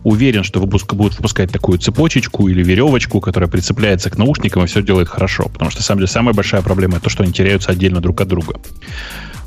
Уверен, 0.04 0.44
что 0.44 0.60
выпуск, 0.60 0.94
будут 0.94 1.16
выпускать 1.16 1.50
такую 1.50 1.78
цепочечку 1.78 2.48
или 2.48 2.62
веревочку, 2.62 3.20
которая 3.20 3.50
прицепляется 3.50 4.10
к 4.10 4.18
наушникам 4.18 4.64
и 4.64 4.66
все 4.66 4.82
делает 4.82 5.08
хорошо. 5.08 5.48
Потому 5.52 5.70
что, 5.70 5.80
на 5.80 5.84
самом 5.84 6.00
деле, 6.00 6.08
самая 6.08 6.34
большая 6.34 6.62
проблема 6.62 6.96
это 6.96 7.04
то, 7.04 7.10
что 7.10 7.24
они 7.24 7.32
теряются 7.32 7.72
отдельно 7.72 8.00
друг 8.00 8.20
от 8.20 8.28
друга. 8.28 8.60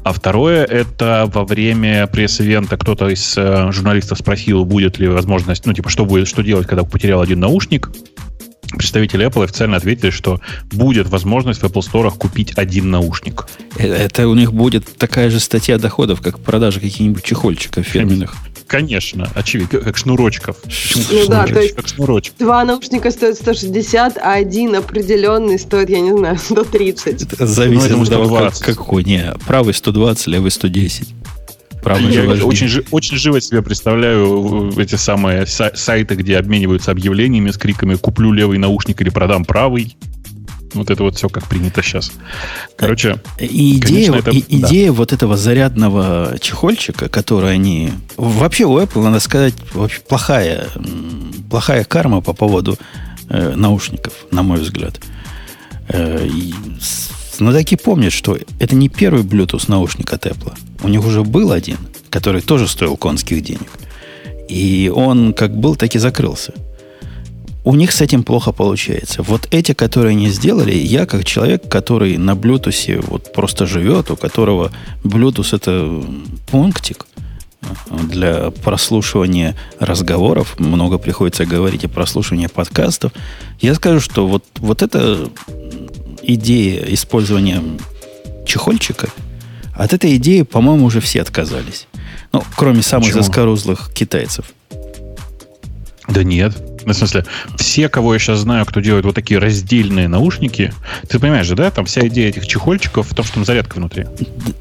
А 0.03 0.11
второе, 0.11 0.65
это 0.65 1.29
во 1.33 1.45
время 1.45 2.07
пресс-ивента 2.07 2.75
кто-то 2.75 3.07
из 3.07 3.37
э, 3.37 3.71
журналистов 3.71 4.17
спросил, 4.17 4.65
будет 4.65 4.99
ли 4.99 5.07
возможность, 5.07 5.65
ну, 5.65 5.73
типа, 5.73 5.89
что 5.89 6.05
будет, 6.05 6.27
что 6.27 6.41
делать, 6.41 6.67
когда 6.67 6.83
потерял 6.83 7.21
один 7.21 7.39
наушник. 7.39 7.89
Представители 8.77 9.25
Apple 9.27 9.43
официально 9.43 9.77
ответили, 9.77 10.09
что 10.09 10.39
будет 10.71 11.07
возможность 11.07 11.61
в 11.61 11.65
Apple 11.65 11.81
Store 11.81 12.09
купить 12.11 12.53
один 12.55 12.89
наушник. 12.91 13.45
Э, 13.77 13.87
Это 13.87 14.27
у 14.27 14.35
них 14.35 14.53
будет 14.53 14.97
такая 14.97 15.29
же 15.29 15.39
статья 15.39 15.77
доходов, 15.77 16.21
как 16.21 16.39
продажа 16.39 16.79
каких-нибудь 16.79 17.23
чехольчиков 17.23 17.85
фирменных. 17.85 18.35
Конечно, 18.67 19.29
очевидно, 19.35 19.79
как 19.79 19.97
шнурочков. 19.97 20.57
Почему 20.63 21.03
Ну 21.11 21.27
да, 21.27 21.45
то 21.45 21.59
есть- 21.59 21.75
Как 21.75 21.87
шнурочек. 21.87 22.33
Два 22.39 22.63
наушника 22.63 23.11
стоят 23.11 23.35
160, 23.35 24.17
а 24.17 24.33
один 24.33 24.75
определенный 24.75 25.59
стоит, 25.59 25.89
я 25.89 25.99
не 25.99 26.11
знаю, 26.17 26.37
130. 26.39 27.33
Это 27.33 27.45
зависит 27.45 27.91
Ну, 27.91 28.01
от 28.01 28.09
того, 28.09 28.23
как, 28.35 28.55
120. 28.55 28.63
какой. 28.65 29.03
Не, 29.03 29.33
правый 29.45 29.73
120, 29.73 30.27
левый 30.27 30.49
110. 30.51 31.09
Правый 31.83 32.11
же 32.11 32.23
Я 32.25 32.45
очень, 32.45 32.67
жи- 32.67 32.85
очень 32.91 33.17
живо 33.17 33.41
себе 33.41 33.61
представляю 33.61 34.71
э, 34.77 34.81
эти 34.81 34.95
самые 34.95 35.43
са- 35.43 35.75
сайты, 35.75 36.15
где 36.15 36.37
обмениваются 36.37 36.91
объявлениями 36.91 37.51
с 37.51 37.57
криками 37.57 37.95
«куплю 37.95 38.31
левый 38.31 38.57
наушник 38.57 39.01
или 39.01 39.09
продам 39.09 39.45
правый». 39.45 39.95
Вот 40.73 40.89
это 40.89 41.03
вот 41.03 41.15
все 41.17 41.29
как 41.29 41.47
принято 41.47 41.83
сейчас. 41.83 42.11
Короче, 42.77 43.17
И 43.37 43.77
идея, 43.77 44.11
Конечно, 44.11 44.15
это- 44.15 44.31
и- 44.31 44.59
да. 44.59 44.67
идея 44.69 44.91
вот 44.91 45.13
этого 45.13 45.37
зарядного 45.37 46.35
чехольчика, 46.41 47.09
который 47.09 47.53
они... 47.53 47.91
Вообще 48.17 48.65
у 48.65 48.79
Apple, 48.79 49.03
надо 49.03 49.19
сказать, 49.19 49.53
вообще 49.73 49.99
плохая, 50.01 50.65
плохая 51.51 51.83
карма 51.83 52.21
по 52.21 52.33
поводу 52.33 52.77
э, 53.29 53.53
наушников, 53.55 54.13
на 54.31 54.41
мой 54.41 54.59
взгляд. 54.59 54.99
Э, 55.89 56.25
и 56.25 56.53
с- 57.43 57.53
знатоки 57.53 57.75
помнят, 57.75 58.13
что 58.13 58.37
это 58.59 58.75
не 58.75 58.89
первый 58.89 59.23
Bluetooth 59.23 59.65
наушник 59.67 60.13
от 60.13 60.25
Apple. 60.25 60.53
У 60.83 60.87
них 60.89 61.05
уже 61.05 61.23
был 61.23 61.51
один, 61.51 61.77
который 62.09 62.41
тоже 62.41 62.67
стоил 62.67 62.97
конских 62.97 63.43
денег. 63.43 63.69
И 64.49 64.91
он 64.93 65.33
как 65.33 65.55
был, 65.57 65.75
так 65.75 65.95
и 65.95 65.99
закрылся. 65.99 66.53
У 67.65 67.75
них 67.75 67.93
с 67.93 68.01
этим 68.01 68.23
плохо 68.23 68.51
получается. 68.51 69.23
Вот 69.23 69.47
эти, 69.51 69.73
которые 69.73 70.11
они 70.11 70.29
сделали, 70.29 70.75
я 70.75 71.05
как 71.05 71.23
человек, 71.23 71.69
который 71.69 72.17
на 72.17 72.31
Bluetooth 72.31 73.05
вот 73.07 73.31
просто 73.33 73.65
живет, 73.65 74.11
у 74.11 74.17
которого 74.17 74.71
Bluetooth 75.03 75.55
это 75.55 76.03
пунктик 76.51 77.05
для 77.89 78.51
прослушивания 78.51 79.55
разговоров, 79.79 80.59
много 80.59 80.97
приходится 80.97 81.45
говорить 81.45 81.85
и 81.85 81.87
прослушивания 81.87 82.49
подкастов, 82.49 83.13
я 83.61 83.73
скажу, 83.75 84.01
что 84.01 84.27
вот, 84.27 84.43
вот 84.59 84.81
эта 84.81 85.29
идея 86.23 86.85
использования 86.93 87.61
чехольчика, 88.45 89.09
от 89.75 89.93
этой 89.93 90.15
идеи, 90.17 90.43
по-моему, 90.43 90.85
уже 90.85 91.01
все 91.01 91.21
отказались. 91.21 91.87
Ну, 92.31 92.43
кроме 92.55 92.81
самых 92.81 93.07
Почему? 93.07 93.23
заскорузлых 93.23 93.91
китайцев. 93.93 94.45
да 96.07 96.23
нет. 96.23 96.53
Ну, 96.85 96.91
В 96.91 96.95
смысле, 96.97 97.25
все, 97.57 97.87
кого 97.87 98.13
я 98.13 98.19
сейчас 98.19 98.39
знаю, 98.39 98.65
кто 98.65 98.81
делает 98.81 99.05
вот 99.05 99.15
такие 99.15 99.39
раздельные 99.39 100.07
наушники, 100.09 100.73
ты 101.07 101.17
понимаешь 101.17 101.47
же, 101.47 101.55
да? 101.55 101.71
Там 101.71 101.85
вся 101.85 102.05
идея 102.07 102.27
этих 102.27 102.45
чехольчиков 102.45 103.09
в 103.09 103.15
том, 103.15 103.23
что 103.23 103.35
там 103.35 103.45
зарядка 103.45 103.77
внутри. 103.77 104.05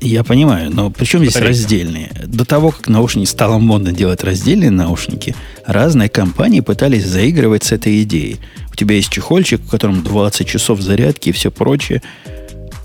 Я 0.00 0.22
понимаю, 0.22 0.70
но 0.72 0.90
при 0.90 1.04
чем 1.04 1.22
здесь 1.22 1.36
раздельные? 1.36 2.12
До 2.24 2.44
того, 2.44 2.70
как 2.70 2.86
наушники 2.88 3.28
стало 3.28 3.58
модно 3.58 3.92
делать 3.92 4.22
раздельные 4.22 4.70
наушники, 4.70 5.34
разные 5.66 6.08
компании 6.08 6.60
пытались 6.60 7.06
заигрывать 7.06 7.64
с 7.64 7.72
этой 7.72 8.02
идеей. 8.02 8.38
У 8.72 8.74
тебя 8.74 8.96
есть 8.96 9.10
чехольчик, 9.10 9.60
в 9.60 9.68
котором 9.68 10.02
20 10.02 10.46
часов 10.48 10.80
зарядки 10.80 11.28
и 11.28 11.32
все 11.32 11.50
прочее. 11.50 12.02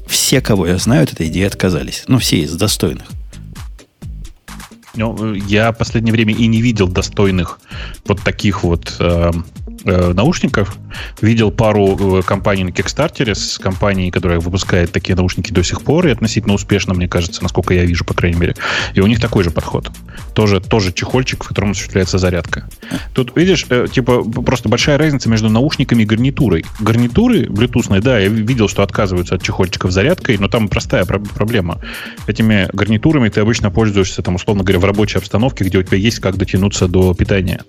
Все, 0.05 0.41
кого 0.41 0.67
я 0.67 0.77
знаю, 0.77 1.03
от 1.03 1.13
этой 1.13 1.27
идеи 1.27 1.43
отказались. 1.43 2.03
Ну, 2.07 2.19
все 2.19 2.39
из 2.39 2.55
достойных. 2.55 3.05
Ну, 4.95 5.33
я 5.33 5.71
в 5.71 5.77
последнее 5.77 6.11
время 6.11 6.33
и 6.33 6.47
не 6.47 6.61
видел 6.61 6.87
достойных 6.87 7.59
вот 8.05 8.21
таких 8.21 8.63
вот 8.63 8.95
э, 8.99 9.31
э, 9.83 10.13
наушников. 10.13 10.77
Видел 11.21 11.51
пару 11.51 12.19
э, 12.19 12.21
компаний 12.23 12.63
на 12.63 12.69
Kickstarter 12.69 13.33
с 13.33 13.57
компанией, 13.57 14.11
которая 14.11 14.39
выпускает 14.39 14.91
такие 14.91 15.15
наушники 15.15 15.51
до 15.51 15.63
сих 15.63 15.81
пор 15.81 16.07
и 16.07 16.11
относительно 16.11 16.53
успешно, 16.53 16.93
мне 16.93 17.07
кажется, 17.07 17.43
насколько 17.43 17.73
я 17.73 17.85
вижу, 17.85 18.05
по 18.05 18.13
крайней 18.13 18.39
мере. 18.39 18.55
И 18.93 19.01
у 19.01 19.07
них 19.07 19.19
такой 19.19 19.43
же 19.43 19.51
подход. 19.51 19.91
Тоже, 20.33 20.59
тоже 20.59 20.91
чехольчик, 20.93 21.43
в 21.43 21.47
котором 21.47 21.71
осуществляется 21.71 22.17
зарядка. 22.17 22.67
Тут, 23.13 23.35
видишь, 23.35 23.65
э, 23.69 23.87
типа 23.91 24.23
просто 24.23 24.69
большая 24.69 24.97
разница 24.97 25.29
между 25.29 25.49
наушниками 25.49 26.03
и 26.03 26.05
гарнитурой. 26.05 26.65
Гарнитуры 26.79 27.45
Bluetooth, 27.45 27.99
да, 28.01 28.19
я 28.19 28.27
видел, 28.27 28.67
что 28.67 28.83
отказываются 28.83 29.35
от 29.35 29.43
чехольчиков 29.43 29.91
зарядкой, 29.91 30.37
но 30.37 30.47
там 30.47 30.67
простая 30.67 31.05
проблема. 31.05 31.79
Этими 32.27 32.67
гарнитурами 32.73 33.29
ты 33.29 33.41
обычно 33.41 33.71
пользуешься, 33.71 34.21
там, 34.21 34.35
условно 34.35 34.63
говоря, 34.63 34.79
в 34.79 34.85
рабочей 34.85 35.17
обстановке, 35.17 35.63
где 35.63 35.77
у 35.77 35.83
тебя 35.83 35.97
есть 35.97 36.19
как 36.19 36.37
дотянуться 36.37 36.87
до 36.87 37.13
питания. 37.13 37.61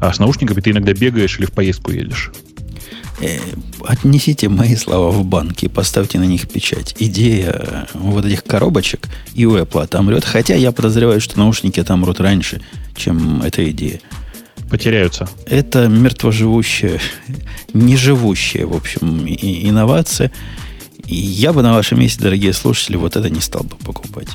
А 0.00 0.12
с 0.12 0.18
наушниками 0.18 0.60
ты 0.60 0.70
иногда 0.70 0.92
бегаешь 0.92 1.29
или 1.38 1.46
в 1.46 1.52
поездку 1.52 1.92
едешь. 1.92 2.32
Э, 3.20 3.38
отнесите 3.84 4.48
мои 4.48 4.76
слова 4.76 5.10
в 5.10 5.24
банки, 5.24 5.68
поставьте 5.68 6.18
на 6.18 6.24
них 6.24 6.48
печать. 6.48 6.94
Идея 6.98 7.50
э, 7.52 7.84
вот 7.94 8.24
этих 8.24 8.44
коробочек 8.44 9.08
и 9.34 9.44
у 9.44 9.58
Apple 9.58 9.82
отомрет, 9.82 10.24
хотя 10.24 10.54
я 10.54 10.72
подозреваю, 10.72 11.20
что 11.20 11.38
наушники 11.38 11.80
отомрут 11.80 12.18
раньше, 12.20 12.62
чем 12.96 13.42
эта 13.42 13.68
идея. 13.70 14.00
Потеряются. 14.70 15.28
Это 15.46 15.88
мертвоживущая, 15.88 17.00
неживущая, 17.74 18.66
в 18.66 18.74
общем, 18.74 19.26
инновация. 19.26 20.32
И 21.06 21.16
я 21.16 21.52
бы 21.52 21.62
на 21.62 21.74
вашем 21.74 22.00
месте, 22.00 22.22
дорогие 22.22 22.54
слушатели, 22.54 22.96
вот 22.96 23.16
это 23.16 23.28
не 23.28 23.40
стал 23.40 23.64
бы 23.64 23.76
покупать. 23.76 24.28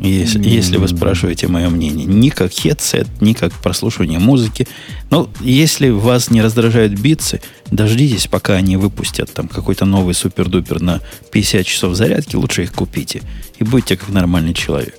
Если, 0.00 0.40
mm-hmm. 0.40 0.48
если 0.48 0.76
вы 0.78 0.88
спрашиваете 0.88 1.46
мое 1.46 1.68
мнение. 1.68 2.06
Ни 2.06 2.30
как 2.30 2.52
headset, 2.52 3.06
ни 3.20 3.34
как 3.34 3.52
прослушивание 3.52 4.18
музыки. 4.18 4.66
Но 5.10 5.28
если 5.40 5.90
вас 5.90 6.30
не 6.30 6.40
раздражают 6.40 6.98
битсы, 6.98 7.42
дождитесь, 7.70 8.26
пока 8.26 8.54
они 8.54 8.78
выпустят 8.78 9.30
там 9.32 9.46
какой-то 9.46 9.84
новый 9.84 10.14
супер-дупер 10.14 10.80
на 10.80 11.00
50 11.32 11.66
часов 11.66 11.94
зарядки, 11.94 12.34
лучше 12.34 12.62
их 12.62 12.72
купите. 12.72 13.20
И 13.58 13.64
будьте 13.64 13.98
как 13.98 14.08
нормальный 14.08 14.54
человек. 14.54 14.96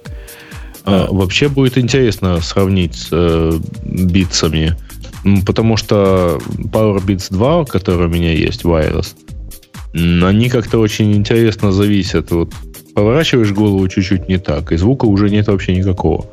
А, 0.85 1.07
а, 1.09 1.13
вообще 1.13 1.49
будет 1.49 1.79
интересно 1.79 2.39
сравнить 2.41 2.95
с 2.95 3.07
э, 3.11 3.59
битсами. 3.83 4.77
Потому 5.45 5.77
что 5.77 6.39
PowerBeats 6.57 7.27
2, 7.31 7.65
который 7.65 8.05
у 8.05 8.09
меня 8.09 8.33
есть, 8.33 8.63
Wireless, 8.63 9.15
они 9.93 10.49
как-то 10.49 10.77
очень 10.77 11.13
интересно 11.13 11.71
зависят. 11.71 12.31
Вот 12.31 12.53
поворачиваешь 12.93 13.51
голову 13.51 13.87
чуть-чуть 13.87 14.27
не 14.27 14.37
так, 14.37 14.71
и 14.71 14.77
звука 14.77 15.05
уже 15.05 15.29
нет 15.29 15.47
вообще 15.47 15.75
никакого. 15.75 16.25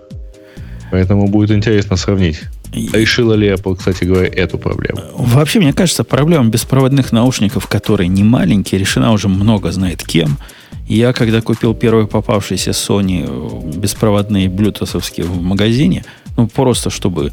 Поэтому 0.90 1.28
будет 1.28 1.50
интересно 1.50 1.96
сравнить. 1.96 2.40
Решила 2.72 3.34
ли 3.34 3.48
Apple, 3.48 3.76
кстати 3.76 4.04
говоря, 4.04 4.28
эту 4.28 4.58
проблему? 4.58 5.00
Вообще, 5.14 5.58
мне 5.58 5.72
кажется, 5.72 6.04
проблема 6.04 6.48
беспроводных 6.50 7.12
наушников, 7.12 7.66
которые 7.66 8.08
не 8.08 8.24
маленькие, 8.24 8.78
решена 8.80 9.12
уже 9.12 9.28
много 9.28 9.72
знает 9.72 10.02
кем. 10.02 10.38
Я, 10.86 11.12
когда 11.12 11.40
купил 11.40 11.74
первые 11.74 12.06
попавшиеся 12.06 12.70
Sony 12.70 13.24
э, 13.26 13.78
беспроводные 13.78 14.48
блютусовские 14.48 15.26
в 15.26 15.42
магазине, 15.42 16.04
ну, 16.36 16.46
просто 16.46 16.88
чтобы 16.88 17.32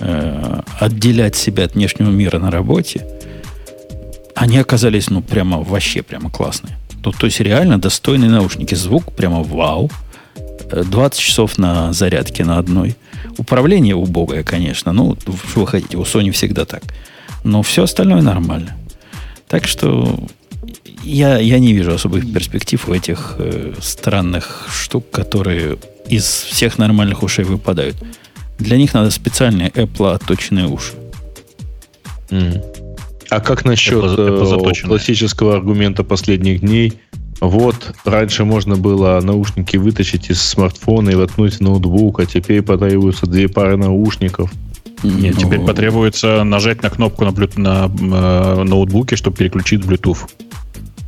э, 0.00 0.60
отделять 0.80 1.36
себя 1.36 1.64
от 1.64 1.74
внешнего 1.74 2.10
мира 2.10 2.38
на 2.38 2.50
работе, 2.50 3.06
они 4.34 4.58
оказались, 4.58 5.10
ну, 5.10 5.22
прямо 5.22 5.60
вообще 5.62 6.02
прямо 6.02 6.30
классные. 6.30 6.77
Ну, 7.04 7.12
то 7.12 7.26
есть 7.26 7.40
реально 7.40 7.78
достойные 7.78 8.30
наушники. 8.30 8.74
Звук 8.74 9.12
прямо 9.12 9.42
вау. 9.42 9.90
20 10.70 11.18
э, 11.18 11.22
часов 11.22 11.58
на 11.58 11.92
зарядке 11.92 12.44
на 12.44 12.58
одной. 12.58 12.96
Управление 13.38 13.94
убогое, 13.94 14.42
конечно. 14.42 14.92
Ну, 14.92 15.16
что 15.20 15.60
вы 15.60 15.66
хотите, 15.66 15.96
у 15.96 16.02
Sony 16.02 16.30
всегда 16.30 16.64
так. 16.64 16.82
Но 17.44 17.62
все 17.62 17.84
остальное 17.84 18.22
нормально. 18.22 18.76
Так 19.48 19.66
что 19.66 20.18
я, 21.02 21.38
я 21.38 21.58
не 21.58 21.72
вижу 21.72 21.94
особых 21.94 22.30
перспектив 22.32 22.86
у 22.88 22.92
этих 22.92 23.36
э, 23.38 23.74
странных 23.80 24.66
штук, 24.70 25.10
которые 25.10 25.78
из 26.08 26.24
всех 26.24 26.78
нормальных 26.78 27.22
ушей 27.22 27.44
выпадают. 27.44 27.96
Для 28.58 28.76
них 28.76 28.92
надо 28.94 29.10
специальные 29.10 29.70
Apple 29.70 30.12
отточенные 30.12 30.66
уши. 30.66 30.94
Mm. 32.30 32.77
А 33.30 33.40
как 33.40 33.64
насчет 33.64 34.02
Apple 34.02 34.82
классического 34.86 35.54
аргумента 35.54 36.04
последних 36.04 36.60
дней? 36.60 36.94
Вот, 37.40 37.94
раньше 38.04 38.44
можно 38.44 38.76
было 38.76 39.20
наушники 39.20 39.76
вытащить 39.76 40.30
из 40.30 40.40
смартфона 40.42 41.10
и 41.10 41.14
воткнуть 41.14 41.54
в 41.54 41.60
ноутбук, 41.60 42.20
а 42.20 42.26
теперь 42.26 42.62
потребуются 42.62 43.26
две 43.26 43.48
пары 43.48 43.76
наушников. 43.76 44.50
Нет, 45.04 45.36
ну... 45.36 45.40
теперь 45.42 45.60
потребуется 45.60 46.42
нажать 46.42 46.82
на 46.82 46.90
кнопку 46.90 47.24
на, 47.24 47.30
блю... 47.30 47.48
на 47.56 47.88
э, 47.88 48.64
ноутбуке, 48.64 49.14
чтобы 49.14 49.36
переключить 49.36 49.82
Bluetooth. 49.82 50.28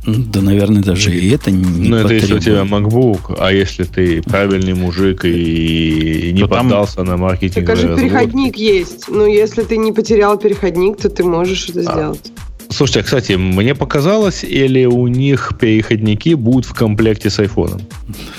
Да, 0.05 0.41
наверное, 0.41 0.81
даже 0.81 1.15
и 1.15 1.29
это 1.29 1.51
не 1.51 1.89
Ну, 1.89 1.97
это 1.97 2.13
если 2.13 2.33
у 2.33 2.39
тебя 2.39 2.61
MacBook, 2.61 3.35
а 3.37 3.51
если 3.51 3.83
ты 3.83 4.21
правильный 4.23 4.73
мужик 4.73 5.25
и 5.25 6.31
не 6.33 6.41
то 6.41 6.47
поддался 6.47 6.95
там... 6.97 7.05
на 7.05 7.17
маркетинг. 7.17 7.67
Так 7.67 7.77
же 7.77 7.95
переходник 7.95 8.57
есть. 8.57 9.05
Ну, 9.09 9.27
если 9.27 9.63
ты 9.63 9.77
не 9.77 9.91
потерял 9.91 10.37
переходник, 10.37 10.97
то 10.97 11.09
ты 11.09 11.23
можешь 11.23 11.69
это 11.69 11.81
а. 11.81 11.83
сделать. 11.83 12.31
Слушайте, 12.69 13.01
а, 13.01 13.03
кстати, 13.03 13.33
мне 13.33 13.75
показалось, 13.75 14.43
или 14.43 14.85
у 14.85 15.07
них 15.07 15.53
переходники 15.59 16.33
будут 16.33 16.65
в 16.65 16.73
комплекте 16.73 17.29
с 17.29 17.37
айфоном? 17.37 17.81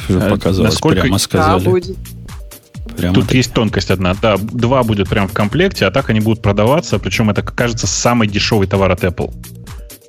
Показалось, 0.08 0.72
Насколько... 0.72 1.02
прямо 1.02 1.18
сказали. 1.18 1.62
Да, 1.62 1.70
будет. 1.70 1.96
Прямо 2.96 3.14
Тут 3.14 3.26
так. 3.26 3.34
есть 3.34 3.52
тонкость 3.52 3.90
одна. 3.90 4.14
Да, 4.20 4.36
два 4.36 4.82
будет 4.82 5.08
прямо 5.08 5.28
в 5.28 5.32
комплекте, 5.32 5.86
а 5.86 5.90
так 5.90 6.10
они 6.10 6.20
будут 6.20 6.42
продаваться. 6.42 6.98
Причем 6.98 7.30
это, 7.30 7.42
кажется, 7.42 7.86
самый 7.86 8.26
дешевый 8.26 8.66
товар 8.66 8.90
от 8.90 9.04
Apple. 9.04 9.32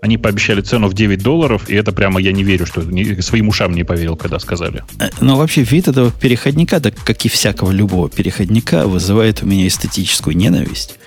Они 0.04 0.18
пообещали 0.18 0.60
цену 0.60 0.90
в 0.90 0.94
9 0.94 1.24
долларов, 1.24 1.70
и 1.70 1.76
это 1.76 1.94
прямо 1.94 2.20
я 2.20 2.34
не 2.34 2.44
верю, 2.44 2.66
что 2.66 2.82
не, 2.82 3.22
своим 3.22 3.48
ушам 3.48 3.72
не 3.72 3.86
поверил, 3.86 4.18
когда 4.18 4.38
сказали. 4.38 4.84
Э, 5.00 5.08
но 5.22 5.38
вообще 5.38 5.64
вид 5.64 5.88
этого 5.88 6.12
переходника, 6.12 6.82
да, 6.82 6.92
как 6.92 7.24
и 7.24 7.30
всякого 7.30 7.72
любого 7.72 8.10
переходника, 8.10 8.86
вызывает 8.86 9.44
у 9.44 9.46
меня 9.46 9.66
эстетическую 9.66 10.36
ненависть. 10.36 11.00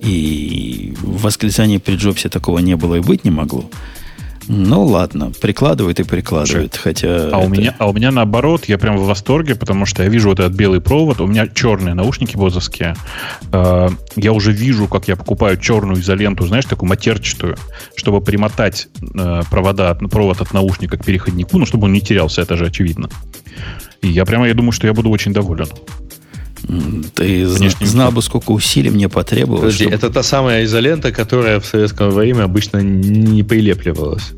И 0.00 0.94
в 1.02 1.20
восклицании 1.20 1.76
при 1.76 1.96
Джобсе 1.96 2.30
такого 2.30 2.60
не 2.60 2.74
было 2.74 2.94
и 2.94 3.00
быть 3.00 3.22
не 3.26 3.30
могло. 3.30 3.68
Ну 4.50 4.84
ладно, 4.84 5.30
прикладывает 5.40 6.00
и 6.00 6.04
прикладывает, 6.04 6.72
Слушай, 6.72 6.82
хотя. 6.82 7.08
А 7.08 7.28
это... 7.28 7.38
у 7.38 7.48
меня, 7.48 7.74
а 7.78 7.88
у 7.88 7.92
меня 7.92 8.10
наоборот, 8.10 8.64
я 8.64 8.78
прям 8.78 8.96
в 8.96 9.04
восторге, 9.04 9.54
потому 9.54 9.84
что 9.84 10.02
я 10.02 10.08
вижу 10.08 10.30
вот 10.30 10.40
этот 10.40 10.54
белый 10.54 10.80
провод, 10.80 11.20
у 11.20 11.26
меня 11.26 11.46
черные 11.46 11.94
наушники 11.94 12.34
бозовские. 12.34 12.96
Э, 13.52 13.90
я 14.16 14.32
уже 14.32 14.52
вижу, 14.52 14.88
как 14.88 15.06
я 15.06 15.16
покупаю 15.16 15.58
черную 15.58 16.00
изоленту, 16.00 16.46
знаешь, 16.46 16.64
такую 16.64 16.88
матерчатую, 16.88 17.56
чтобы 17.94 18.22
примотать 18.22 18.88
э, 19.14 19.42
провода, 19.50 19.94
провод 19.94 20.40
от 20.40 20.54
наушника 20.54 20.96
к 20.96 21.04
переходнику, 21.04 21.58
ну 21.58 21.66
чтобы 21.66 21.84
он 21.84 21.92
не 21.92 22.00
терялся, 22.00 22.40
это 22.40 22.56
же 22.56 22.64
очевидно. 22.66 23.10
И 24.00 24.08
я 24.08 24.24
прямо, 24.24 24.48
я 24.48 24.54
думаю, 24.54 24.72
что 24.72 24.86
я 24.86 24.94
буду 24.94 25.10
очень 25.10 25.34
доволен. 25.34 25.68
Ты 27.14 27.46
Внешний 27.46 27.86
знал 27.86 28.12
бы, 28.12 28.22
сколько 28.22 28.50
усилий 28.50 28.90
мне 28.90 29.08
потребовалось. 29.08 29.60
Подожди, 29.60 29.84
чтобы... 29.84 29.96
это 29.96 30.10
та 30.10 30.22
самая 30.22 30.64
изолента, 30.64 31.12
которая 31.12 31.60
в 31.60 31.66
советское 31.66 32.10
время 32.10 32.44
обычно 32.44 32.78
не 32.78 33.42
прилепливалась. 33.42 34.32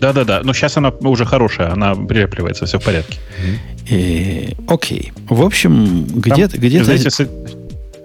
Да-да-да, 0.00 0.42
но 0.44 0.52
сейчас 0.52 0.76
она 0.76 0.90
уже 0.90 1.24
хорошая, 1.24 1.72
она 1.72 1.94
прилепливается, 1.94 2.66
все 2.66 2.78
в 2.78 2.84
порядке. 2.84 3.18
И, 3.90 4.54
окей. 4.68 5.12
В 5.28 5.42
общем, 5.42 6.04
где-то... 6.04 6.58
Где 6.58 6.84
знаете, 6.84 7.10
с, 7.10 7.26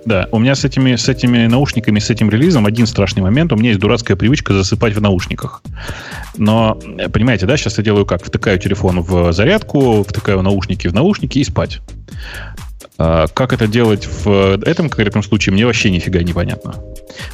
да, 0.05 0.27
у 0.31 0.39
меня 0.39 0.55
с 0.55 0.65
этими, 0.65 0.95
с 0.95 1.07
этими 1.09 1.45
наушниками, 1.47 1.99
с 1.99 2.09
этим 2.09 2.29
релизом 2.29 2.65
один 2.65 2.87
страшный 2.87 3.21
момент. 3.21 3.51
У 3.53 3.55
меня 3.55 3.69
есть 3.69 3.79
дурацкая 3.79 4.17
привычка 4.17 4.53
засыпать 4.53 4.95
в 4.95 5.01
наушниках. 5.01 5.61
Но, 6.37 6.79
понимаете, 7.11 7.45
да, 7.45 7.57
сейчас 7.57 7.77
я 7.77 7.83
делаю 7.83 8.05
как? 8.05 8.23
Втыкаю 8.23 8.57
телефон 8.57 9.01
в 9.01 9.31
зарядку, 9.33 10.03
втыкаю 10.03 10.41
наушники 10.41 10.87
в 10.87 10.93
наушники 10.93 11.39
и 11.39 11.43
спать. 11.43 11.81
А, 13.03 13.25
как 13.33 13.51
это 13.51 13.65
делать 13.65 14.05
в 14.05 14.59
этом 14.63 14.87
конкретном 14.87 15.23
случае, 15.23 15.53
мне 15.53 15.65
вообще 15.65 15.89
нифига 15.89 16.21
не 16.21 16.33
понятно. 16.33 16.75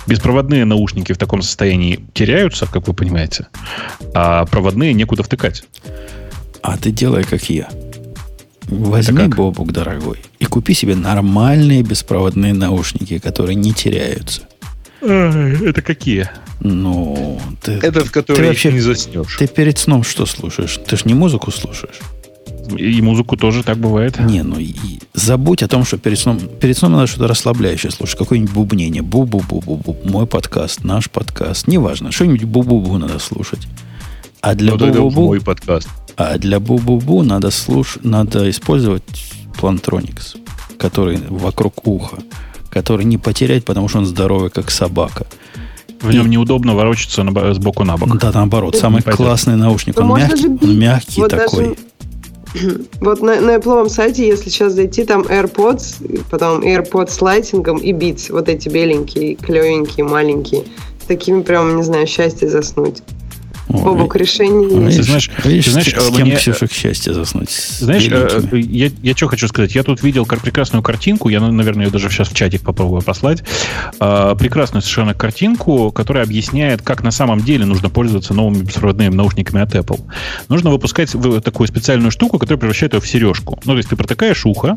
Беспроводные 0.07 0.63
наушники 0.63 1.11
в 1.11 1.17
таком 1.17 1.41
состоянии 1.41 1.99
теряются, 2.13 2.67
как 2.71 2.87
вы 2.87 2.93
понимаете, 2.93 3.47
а 4.13 4.45
проводные 4.45 4.93
некуда 4.93 5.23
втыкать. 5.23 5.65
А 6.61 6.77
ты 6.77 6.91
делай, 6.91 7.25
как 7.25 7.49
я. 7.49 7.67
Возьми, 8.69 9.27
Бобук, 9.27 9.73
дорогой, 9.73 10.19
и 10.39 10.45
купи 10.45 10.73
себе 10.73 10.95
нормальные 10.95 11.83
беспроводные 11.83 12.53
наушники, 12.53 13.19
которые 13.19 13.55
не 13.55 13.73
теряются. 13.73 14.43
Это 15.01 15.81
какие? 15.81 16.29
Ну, 16.61 17.41
ты, 17.61 17.73
это 17.73 18.05
в 18.05 18.11
которые 18.11 18.43
ты 18.43 18.47
вообще 18.47 18.71
не 18.71 18.79
заснешь. 18.79 19.35
Ты 19.37 19.47
перед 19.47 19.77
сном 19.77 20.03
что 20.03 20.25
слушаешь? 20.25 20.79
Ты 20.87 20.95
ж 20.95 21.03
не 21.03 21.13
музыку 21.13 21.51
слушаешь. 21.51 21.99
И 22.75 23.01
музыку 23.01 23.37
тоже 23.37 23.63
так 23.63 23.77
бывает. 23.77 24.19
Не, 24.19 24.43
ну 24.43 24.59
и 24.59 24.73
забудь 25.13 25.63
о 25.63 25.67
том, 25.67 25.85
что 25.85 25.97
перед 25.97 26.19
сном, 26.19 26.39
перед 26.39 26.77
сном 26.77 26.93
надо 26.93 27.07
что-то 27.07 27.27
расслабляющее 27.27 27.91
слушать. 27.91 28.17
Какое-нибудь 28.17 28.53
бубнение. 28.53 29.03
Бу-бу-бу-бу-бу. 29.03 30.09
Мой 30.09 30.27
подкаст, 30.27 30.83
наш 30.83 31.09
подкаст. 31.09 31.67
Неважно. 31.67 32.11
Что-нибудь 32.11 32.43
бу-бу-бу 32.43 32.97
надо 32.97 33.19
слушать. 33.19 33.67
А 34.41 34.55
для 34.55 34.73
ну, 34.73 34.77
бу-бу-бу... 34.77 35.25
Мой 35.25 35.41
подкаст. 35.41 35.87
А 36.15 36.37
для 36.37 36.57
бу-бу-бу 36.57 37.23
надо, 37.23 37.51
слуш... 37.51 37.97
надо 38.03 38.49
использовать 38.49 39.03
Plantronics, 39.59 40.37
который 40.77 41.19
вокруг 41.29 41.87
уха. 41.87 42.17
который 42.69 43.05
не 43.05 43.17
потерять, 43.17 43.65
потому 43.65 43.87
что 43.87 43.99
он 43.99 44.05
здоровый, 44.05 44.49
как 44.49 44.71
собака. 44.71 45.25
В 46.01 46.11
нем 46.11 46.29
неудобно 46.29 46.75
ворочаться 46.75 47.23
на, 47.23 47.53
сбоку 47.53 47.83
на 47.83 47.97
бок. 47.97 48.17
Да, 48.19 48.31
наоборот. 48.31 48.75
Самый 48.75 49.01
классный 49.01 49.55
наушник. 49.55 49.99
Он 49.99 50.15
мягкий, 50.15 50.41
же 50.41 50.49
он 50.49 50.79
мягкий 50.79 51.21
Вот 51.21 51.31
такой. 51.31 51.63
даже- 51.69 51.75
Вот 53.01 53.21
на, 53.21 53.39
на 53.41 53.55
Apple 53.55 53.89
сайте, 53.89 54.27
если 54.27 54.49
сейчас 54.49 54.73
зайти, 54.73 55.05
там 55.05 55.21
AirPods, 55.21 56.25
потом 56.29 56.61
AirPods 56.61 57.09
с 57.09 57.21
лайтингом 57.21 57.77
и 57.77 57.91
Beats, 57.93 58.31
вот 58.31 58.49
эти 58.49 58.69
беленькие, 58.69 59.35
клевенькие, 59.35 60.05
маленькие. 60.05 60.63
С 61.01 61.05
такими 61.05 61.41
прям, 61.41 61.75
не 61.77 61.83
знаю, 61.83 62.07
счастье 62.07 62.49
заснуть. 62.49 63.01
Бобок, 63.69 64.15
решение 64.15 64.69
видишь, 64.69 64.85
есть. 64.85 64.97
Ты 64.97 65.03
знаешь- 65.03 65.31
видишь, 65.43 65.65
ты 65.65 65.71
знаешь, 65.71 65.87
с, 65.87 65.91
с 65.91 66.09
э, 66.09 66.15
кем 66.15 66.27
мне- 66.27 66.35
Ксюша 66.37 66.67
к 66.67 66.71
счастью 66.71 67.13
заснуть? 67.13 67.49
Знаешь, 67.49 68.07
э, 68.09 68.39
беленькими. 68.51 68.77
я, 68.77 68.91
я 69.03 69.15
что 69.15 69.27
хочу 69.27 69.47
сказать? 69.47 69.75
Я 69.75 69.83
тут 69.83 70.03
видел 70.03 70.25
прекрасную 70.25 70.83
картинку, 70.83 71.29
я, 71.29 71.39
наверное, 71.39 71.85
ее 71.85 71.91
даже 71.91 72.09
сейчас 72.09 72.29
в 72.29 72.33
чатик 72.33 72.61
попробую 72.61 73.01
послать. 73.01 73.43
А, 73.99 74.35
прекрасную 74.35 74.81
совершенно 74.81 75.13
картинку, 75.13 75.91
которая 75.91 76.23
объясняет, 76.23 76.81
как 76.81 77.03
на 77.03 77.11
самом 77.11 77.41
деле 77.41 77.65
нужно 77.65 77.89
пользоваться 77.89 78.33
новыми 78.33 78.63
беспроводными 78.63 79.13
наушниками 79.13 79.61
от 79.61 79.75
Apple. 79.75 80.01
Нужно 80.49 80.69
выпускать 80.69 81.11
такую 81.43 81.67
специальную 81.67 82.11
штуку, 82.11 82.39
которая 82.39 82.59
превращает 82.59 82.93
ее 82.93 83.01
в 83.01 83.07
сережку. 83.07 83.59
Ну, 83.65 83.73
то 83.73 83.77
есть 83.77 83.89
ты 83.89 83.95
протыкаешь 83.95 84.45
ухо, 84.45 84.75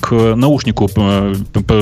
к 0.00 0.34
наушнику 0.34 0.90
э, 0.96 1.34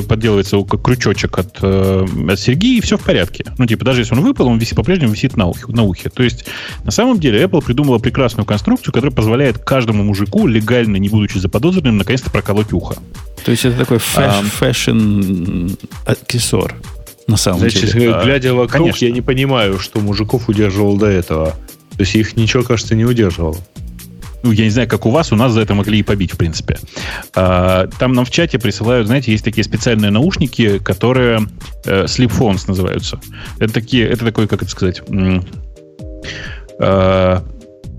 подделывается 0.07 0.61
как 0.63 0.81
крючочек 0.81 1.37
от, 1.37 1.57
э, 1.61 2.05
от 2.29 2.39
серьги, 2.39 2.77
и 2.77 2.81
все 2.81 2.97
в 2.97 3.03
порядке. 3.03 3.45
Ну, 3.57 3.65
типа, 3.65 3.85
даже 3.85 4.01
если 4.01 4.13
он 4.15 4.21
выпал, 4.21 4.47
он 4.47 4.57
висит, 4.57 4.75
по-прежнему 4.75 5.13
висит 5.13 5.37
на 5.37 5.47
ухе, 5.47 5.65
на 5.67 5.83
ухе. 5.83 6.09
То 6.09 6.23
есть, 6.23 6.45
на 6.83 6.91
самом 6.91 7.19
деле, 7.19 7.43
Apple 7.43 7.63
придумала 7.63 7.97
прекрасную 7.99 8.45
конструкцию, 8.45 8.93
которая 8.93 9.15
позволяет 9.15 9.59
каждому 9.59 10.03
мужику, 10.03 10.47
легально, 10.47 10.97
не 10.97 11.09
будучи 11.09 11.37
заподозренным, 11.37 11.97
наконец-то 11.97 12.29
проколоть 12.29 12.73
ухо. 12.73 12.95
То 13.43 13.51
есть 13.51 13.65
это 13.65 13.77
такой 13.77 13.99
fash, 13.99 14.33
fashion 14.51 15.69
аксессуар 16.05 16.73
на 17.27 17.37
самом 17.37 17.59
Значит, 17.59 17.93
деле. 17.93 18.11
Да, 18.11 18.23
глядя 18.23 18.53
вокруг, 18.53 18.71
конечно. 18.71 19.05
я 19.05 19.11
не 19.11 19.21
понимаю, 19.21 19.79
что 19.79 19.99
мужиков 19.99 20.47
удерживал 20.49 20.97
до 20.97 21.07
этого. 21.07 21.55
То 21.91 22.01
есть 22.01 22.15
их 22.15 22.35
ничего, 22.35 22.63
кажется, 22.63 22.95
не 22.95 23.05
удерживало. 23.05 23.57
Ну, 24.45 24.51
я 24.51 24.65
не 24.65 24.69
знаю, 24.69 24.87
как 24.87 25.07
у 25.07 25.09
вас, 25.09 25.31
у 25.31 25.35
нас 25.35 25.53
за 25.53 25.61
это 25.61 25.73
могли 25.73 25.97
и 25.97 26.03
побить, 26.03 26.33
в 26.33 26.37
принципе. 26.37 26.77
А, 27.33 27.87
Там 27.97 28.13
нам 28.13 28.25
в 28.25 28.29
чате 28.29 28.59
присылают, 28.59 29.07
знаете, 29.07 29.31
есть 29.31 29.43
такие 29.43 29.63
специальные 29.63 30.11
наушники, 30.11 30.77
которые 30.77 31.47
э, 31.83 32.03
sleep 32.03 32.31
phones 32.31 32.65
называются. 32.67 33.19
Это 33.57 33.73
такие, 33.73 34.07
это 34.07 34.23
такой, 34.23 34.47
как 34.47 34.61
это 34.61 34.69
сказать, 34.69 35.01
э, 36.79 37.39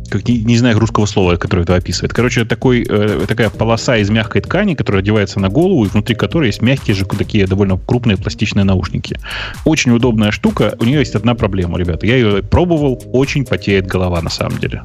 как 0.08 0.28
не, 0.28 0.44
не 0.44 0.56
знаю 0.56 0.78
русского 0.78 1.06
слова, 1.06 1.34
которое 1.34 1.62
это 1.62 1.74
описывает. 1.74 2.12
Короче, 2.12 2.44
такой, 2.44 2.86
э, 2.88 3.24
такая 3.26 3.50
полоса 3.50 3.96
из 3.96 4.08
мягкой 4.08 4.40
ткани, 4.40 4.76
которая 4.76 5.02
одевается 5.02 5.40
на 5.40 5.48
голову, 5.48 5.84
и 5.84 5.88
внутри 5.88 6.14
которой 6.14 6.46
есть 6.46 6.62
мягкие 6.62 6.94
же 6.94 7.04
такие 7.06 7.48
довольно 7.48 7.76
крупные 7.76 8.16
пластичные 8.16 8.62
наушники. 8.62 9.18
Очень 9.64 9.90
удобная 9.90 10.30
штука. 10.30 10.76
У 10.78 10.84
нее 10.84 11.00
есть 11.00 11.16
одна 11.16 11.34
проблема, 11.34 11.76
ребята. 11.76 12.06
Я 12.06 12.14
ее 12.14 12.44
пробовал, 12.44 13.02
очень 13.12 13.44
потеет 13.44 13.88
голова 13.88 14.22
на 14.22 14.30
самом 14.30 14.58
деле. 14.60 14.82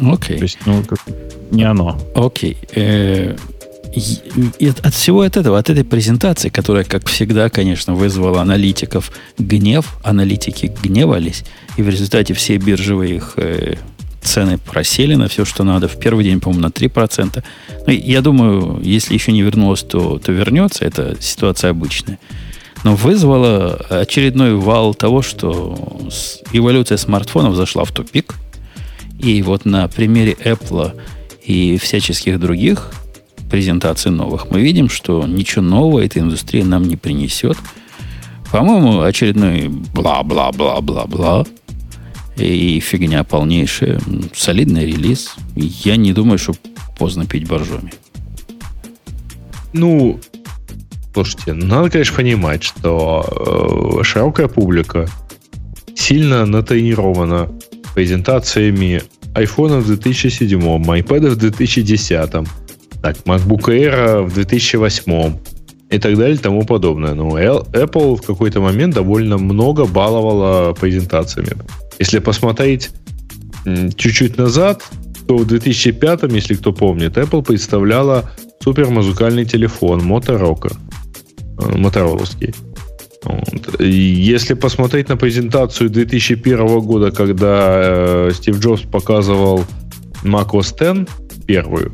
Окей. 0.00 0.38
То 0.38 0.42
есть, 0.42 0.58
ну, 0.66 0.82
как- 0.84 1.00
не 1.50 1.64
оно. 1.64 1.98
Окей. 2.14 2.56
Э, 2.74 3.36
и- 4.58 4.68
от 4.82 4.94
всего 4.94 5.20
от 5.20 5.36
этого, 5.36 5.58
от 5.58 5.68
этой 5.70 5.84
презентации, 5.84 6.48
которая, 6.48 6.84
как 6.84 7.06
всегда, 7.08 7.50
конечно, 7.50 7.94
вызвала 7.94 8.40
аналитиков 8.40 9.12
гнев, 9.38 9.98
аналитики 10.02 10.72
гневались, 10.82 11.44
и 11.76 11.82
в 11.82 11.88
результате 11.88 12.32
все 12.34 12.56
биржевые 12.56 13.16
их 13.16 13.34
э, 13.36 13.74
цены 14.22 14.56
просели 14.58 15.14
на 15.16 15.28
все, 15.28 15.44
что 15.44 15.64
надо. 15.64 15.88
В 15.88 15.98
первый 15.98 16.24
день, 16.24 16.40
по-моему, 16.40 16.62
на 16.62 16.70
3%. 16.70 17.42
Ну, 17.86 17.92
я 17.92 18.20
думаю, 18.22 18.80
если 18.82 19.14
еще 19.14 19.32
не 19.32 19.42
вернулось, 19.42 19.82
то, 19.82 20.18
то 20.18 20.32
вернется. 20.32 20.84
Это 20.84 21.16
ситуация 21.20 21.70
обычная. 21.70 22.18
Но 22.84 22.94
вызвала 22.96 23.74
очередной 23.90 24.54
вал 24.54 24.94
того, 24.94 25.22
что 25.22 25.76
эволюция 26.52 26.96
смартфонов 26.98 27.54
зашла 27.56 27.84
в 27.84 27.92
тупик. 27.92 28.34
И 29.18 29.42
вот 29.42 29.64
на 29.64 29.88
примере 29.88 30.32
Apple 30.32 31.00
и 31.44 31.78
всяческих 31.78 32.38
других 32.40 32.90
презентаций 33.50 34.10
новых 34.10 34.50
мы 34.50 34.62
видим, 34.62 34.88
что 34.88 35.26
ничего 35.26 35.62
нового 35.62 36.00
эта 36.00 36.20
индустрия 36.20 36.64
нам 36.64 36.84
не 36.84 36.96
принесет. 36.96 37.58
По-моему, 38.50 39.00
очередной 39.00 39.68
бла-бла-бла-бла-бла 39.68 41.46
и 42.36 42.80
фигня 42.80 43.24
полнейшая. 43.24 44.00
Солидный 44.34 44.86
релиз. 44.86 45.34
Я 45.54 45.96
не 45.96 46.12
думаю, 46.12 46.38
что 46.38 46.54
поздно 46.98 47.26
пить 47.26 47.46
боржоми. 47.46 47.92
Ну, 49.72 50.20
слушайте, 51.14 51.54
надо, 51.54 51.90
конечно, 51.90 52.16
понимать, 52.16 52.62
что 52.62 54.00
э, 54.00 54.04
широкая 54.04 54.48
публика 54.48 55.08
сильно 55.94 56.44
натренирована 56.46 57.50
презентациями 57.94 59.02
iPhone 59.34 59.80
в 59.80 59.86
2007, 59.86 60.60
iPad 60.60 61.30
в 61.30 61.36
2010, 61.36 62.30
так, 63.02 63.16
MacBook 63.24 63.64
Air 63.68 64.22
в 64.24 64.34
2008 64.34 65.36
и 65.90 65.98
так 65.98 66.16
далее 66.16 66.34
и 66.34 66.38
тому 66.38 66.64
подобное. 66.64 67.14
Ну, 67.14 67.36
Л- 67.36 67.66
Apple 67.72 68.16
в 68.16 68.22
какой-то 68.22 68.60
момент 68.60 68.94
довольно 68.94 69.38
много 69.38 69.86
баловала 69.86 70.72
презентациями. 70.72 71.56
Если 71.98 72.18
посмотреть 72.20 72.90
чуть-чуть 73.96 74.38
назад, 74.38 74.82
то 75.28 75.36
в 75.36 75.46
2005, 75.46 76.32
если 76.32 76.54
кто 76.54 76.72
помнит, 76.72 77.16
Apple 77.16 77.42
представляла 77.42 78.30
супермузыкальный 78.62 79.44
телефон 79.44 80.00
Motorola, 80.00 80.72
э, 81.58 81.78
мотороловский. 81.78 82.54
Вот. 83.24 83.80
И 83.80 83.90
Если 83.90 84.54
посмотреть 84.54 85.08
на 85.08 85.16
презентацию 85.16 85.90
2001 85.90 86.80
года, 86.80 87.10
когда 87.12 87.80
э, 88.28 88.30
Стив 88.34 88.58
Джобс 88.58 88.82
показывал 88.82 89.64
macOS 90.24 91.06
10 91.06 91.44
первую, 91.46 91.92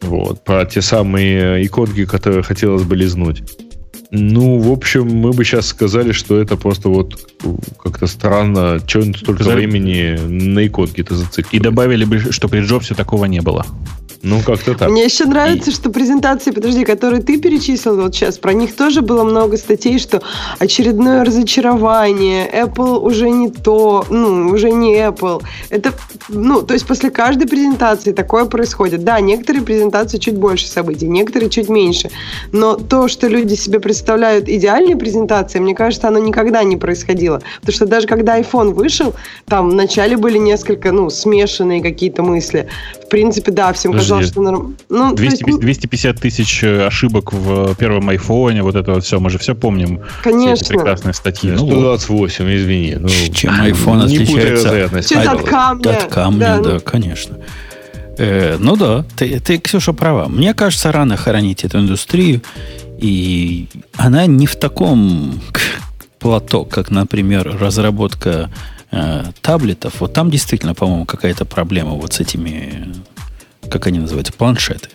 вот, 0.00 0.42
про 0.44 0.64
те 0.64 0.82
самые 0.82 1.64
иконки, 1.64 2.04
которые 2.06 2.42
хотелось 2.42 2.82
бы 2.82 2.96
лизнуть. 2.96 3.42
Ну, 4.10 4.58
в 4.58 4.70
общем, 4.70 5.06
мы 5.06 5.30
бы 5.32 5.42
сейчас 5.44 5.68
сказали, 5.68 6.12
что 6.12 6.38
это 6.38 6.56
просто 6.56 6.90
вот 6.90 7.18
как-то 7.82 8.06
странно, 8.06 8.78
что 8.86 9.00
он 9.00 9.14
столько 9.14 9.42
Сказали- 9.44 9.64
времени 9.66 10.18
на 10.26 10.66
иконки-то 10.66 11.14
И 11.14 11.16
зацикливает. 11.16 11.62
добавили 11.62 12.04
бы, 12.04 12.18
что 12.18 12.48
при 12.48 12.60
Джобсе 12.60 12.94
такого 12.94 13.24
не 13.24 13.40
было. 13.40 13.64
Ну, 14.22 14.40
как-то 14.40 14.74
так. 14.74 14.88
Мне 14.88 15.04
еще 15.04 15.24
нравится, 15.24 15.72
что 15.72 15.90
презентации, 15.90 16.52
подожди, 16.52 16.84
которые 16.84 17.22
ты 17.22 17.38
перечислил 17.38 18.00
вот 18.00 18.14
сейчас, 18.14 18.38
про 18.38 18.52
них 18.52 18.76
тоже 18.76 19.02
было 19.02 19.24
много 19.24 19.56
статей, 19.56 19.98
что 19.98 20.22
очередное 20.60 21.24
разочарование, 21.24 22.48
Apple 22.48 23.00
уже 23.00 23.30
не 23.30 23.50
то, 23.50 24.06
ну, 24.10 24.48
уже 24.50 24.70
не 24.70 24.94
Apple. 24.94 25.42
Это, 25.70 25.92
ну, 26.28 26.62
то 26.62 26.74
есть 26.74 26.86
после 26.86 27.10
каждой 27.10 27.48
презентации 27.48 28.12
такое 28.12 28.44
происходит. 28.44 29.02
Да, 29.02 29.18
некоторые 29.20 29.64
презентации 29.64 30.18
чуть 30.18 30.36
больше 30.36 30.68
событий, 30.68 31.08
некоторые 31.08 31.50
чуть 31.50 31.68
меньше. 31.68 32.10
Но 32.52 32.76
то, 32.76 33.08
что 33.08 33.26
люди 33.26 33.54
себе 33.54 33.80
представляют 33.80 34.48
идеальной 34.48 34.94
презентацией, 34.94 35.64
мне 35.64 35.74
кажется, 35.74 36.06
оно 36.06 36.20
никогда 36.20 36.62
не 36.62 36.76
происходило. 36.76 37.42
Потому 37.60 37.74
что 37.74 37.86
даже 37.86 38.06
когда 38.06 38.38
iPhone 38.38 38.72
вышел, 38.72 39.14
там 39.46 39.70
вначале 39.70 40.16
были 40.16 40.38
несколько, 40.38 40.92
ну, 40.92 41.10
смешанные 41.10 41.82
какие-то 41.82 42.22
мысли. 42.22 42.68
В 43.04 43.08
принципе, 43.08 43.50
да, 43.50 43.72
всем 43.72 43.92
Подожди. 43.92 44.11
Казалось, 44.14 44.28
что 44.28 44.42
норм... 44.42 44.76
Ну, 44.88 45.14
то 45.14 45.22
есть, 45.22 45.42
250, 45.42 45.60
250 45.60 46.20
тысяч 46.20 46.64
э, 46.64 46.86
ошибок 46.86 47.32
в 47.32 47.74
первом 47.76 48.08
айфоне, 48.08 48.62
вот 48.62 48.74
это 48.74 48.92
вот 48.92 49.04
все, 49.04 49.20
мы 49.20 49.30
же 49.30 49.38
все 49.38 49.54
помним. 49.54 50.00
Все 50.20 50.30
эти 50.30 50.38
конечно. 50.38 50.66
прекрасные 50.68 51.14
статьи. 51.14 51.50
Ну, 51.50 51.64
вот. 51.64 52.00
128, 52.00 52.56
извини. 52.56 52.96
Ну, 52.98 53.08
Чем 53.08 53.54
iPhone 53.54 54.08
не 54.08 54.16
отличается 54.16 54.84
от, 54.84 55.40
от 55.40 55.48
камня. 55.48 55.90
от 55.90 56.04
камня, 56.04 56.38
Да, 56.38 56.58
да, 56.58 56.72
ну. 56.74 56.80
конечно. 56.80 57.38
Э, 58.18 58.56
ну 58.58 58.76
да, 58.76 59.04
ты, 59.16 59.40
ты, 59.40 59.58
Ксюша, 59.58 59.92
права. 59.92 60.28
Мне 60.28 60.54
кажется, 60.54 60.92
рано 60.92 61.16
хоронить 61.16 61.64
эту 61.64 61.78
индустрию. 61.78 62.42
И 62.98 63.68
она 63.96 64.26
не 64.26 64.46
в 64.46 64.54
таком 64.56 65.40
плато, 66.18 66.64
как, 66.64 66.90
например, 66.90 67.58
разработка 67.60 68.48
э, 68.92 69.24
таблетов. 69.40 69.94
Вот 70.00 70.12
там 70.12 70.30
действительно, 70.30 70.74
по-моему, 70.74 71.04
какая-то 71.04 71.44
проблема 71.44 71.92
вот 71.92 72.12
с 72.12 72.20
этими, 72.20 72.94
как 73.70 73.86
они 73.86 73.98
называются, 73.98 74.32
планшеты. 74.32 74.88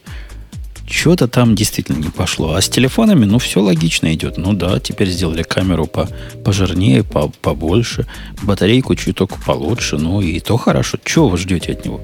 Что-то 0.89 1.27
там 1.27 1.53
действительно 1.53 1.97
не 1.97 2.09
пошло. 2.09 2.53
А 2.53 2.61
с 2.61 2.69
телефонами, 2.69 3.25
ну, 3.25 3.39
все 3.39 3.61
логично 3.61 4.13
идет. 4.13 4.37
Ну 4.37 4.53
да, 4.53 4.79
теперь 4.79 5.09
сделали 5.09 5.43
камеру 5.43 5.85
по, 5.85 6.07
пожирнее, 6.45 7.03
по, 7.03 7.27
побольше, 7.41 8.07
батарейку 8.41 8.95
чуток 8.95 9.37
получше, 9.43 9.97
ну 9.97 10.21
и 10.21 10.39
то 10.39 10.55
хорошо. 10.55 10.97
Чего 11.03 11.27
вы 11.27 11.37
ждете 11.37 11.73
от 11.73 11.83
него? 11.83 12.01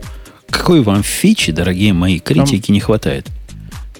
Какой 0.49 0.81
вам 0.81 1.01
фичи, 1.01 1.53
дорогие 1.53 1.93
мои 1.93 2.19
критики, 2.19 2.71
не 2.71 2.81
хватает? 2.81 3.25
Там 3.25 3.33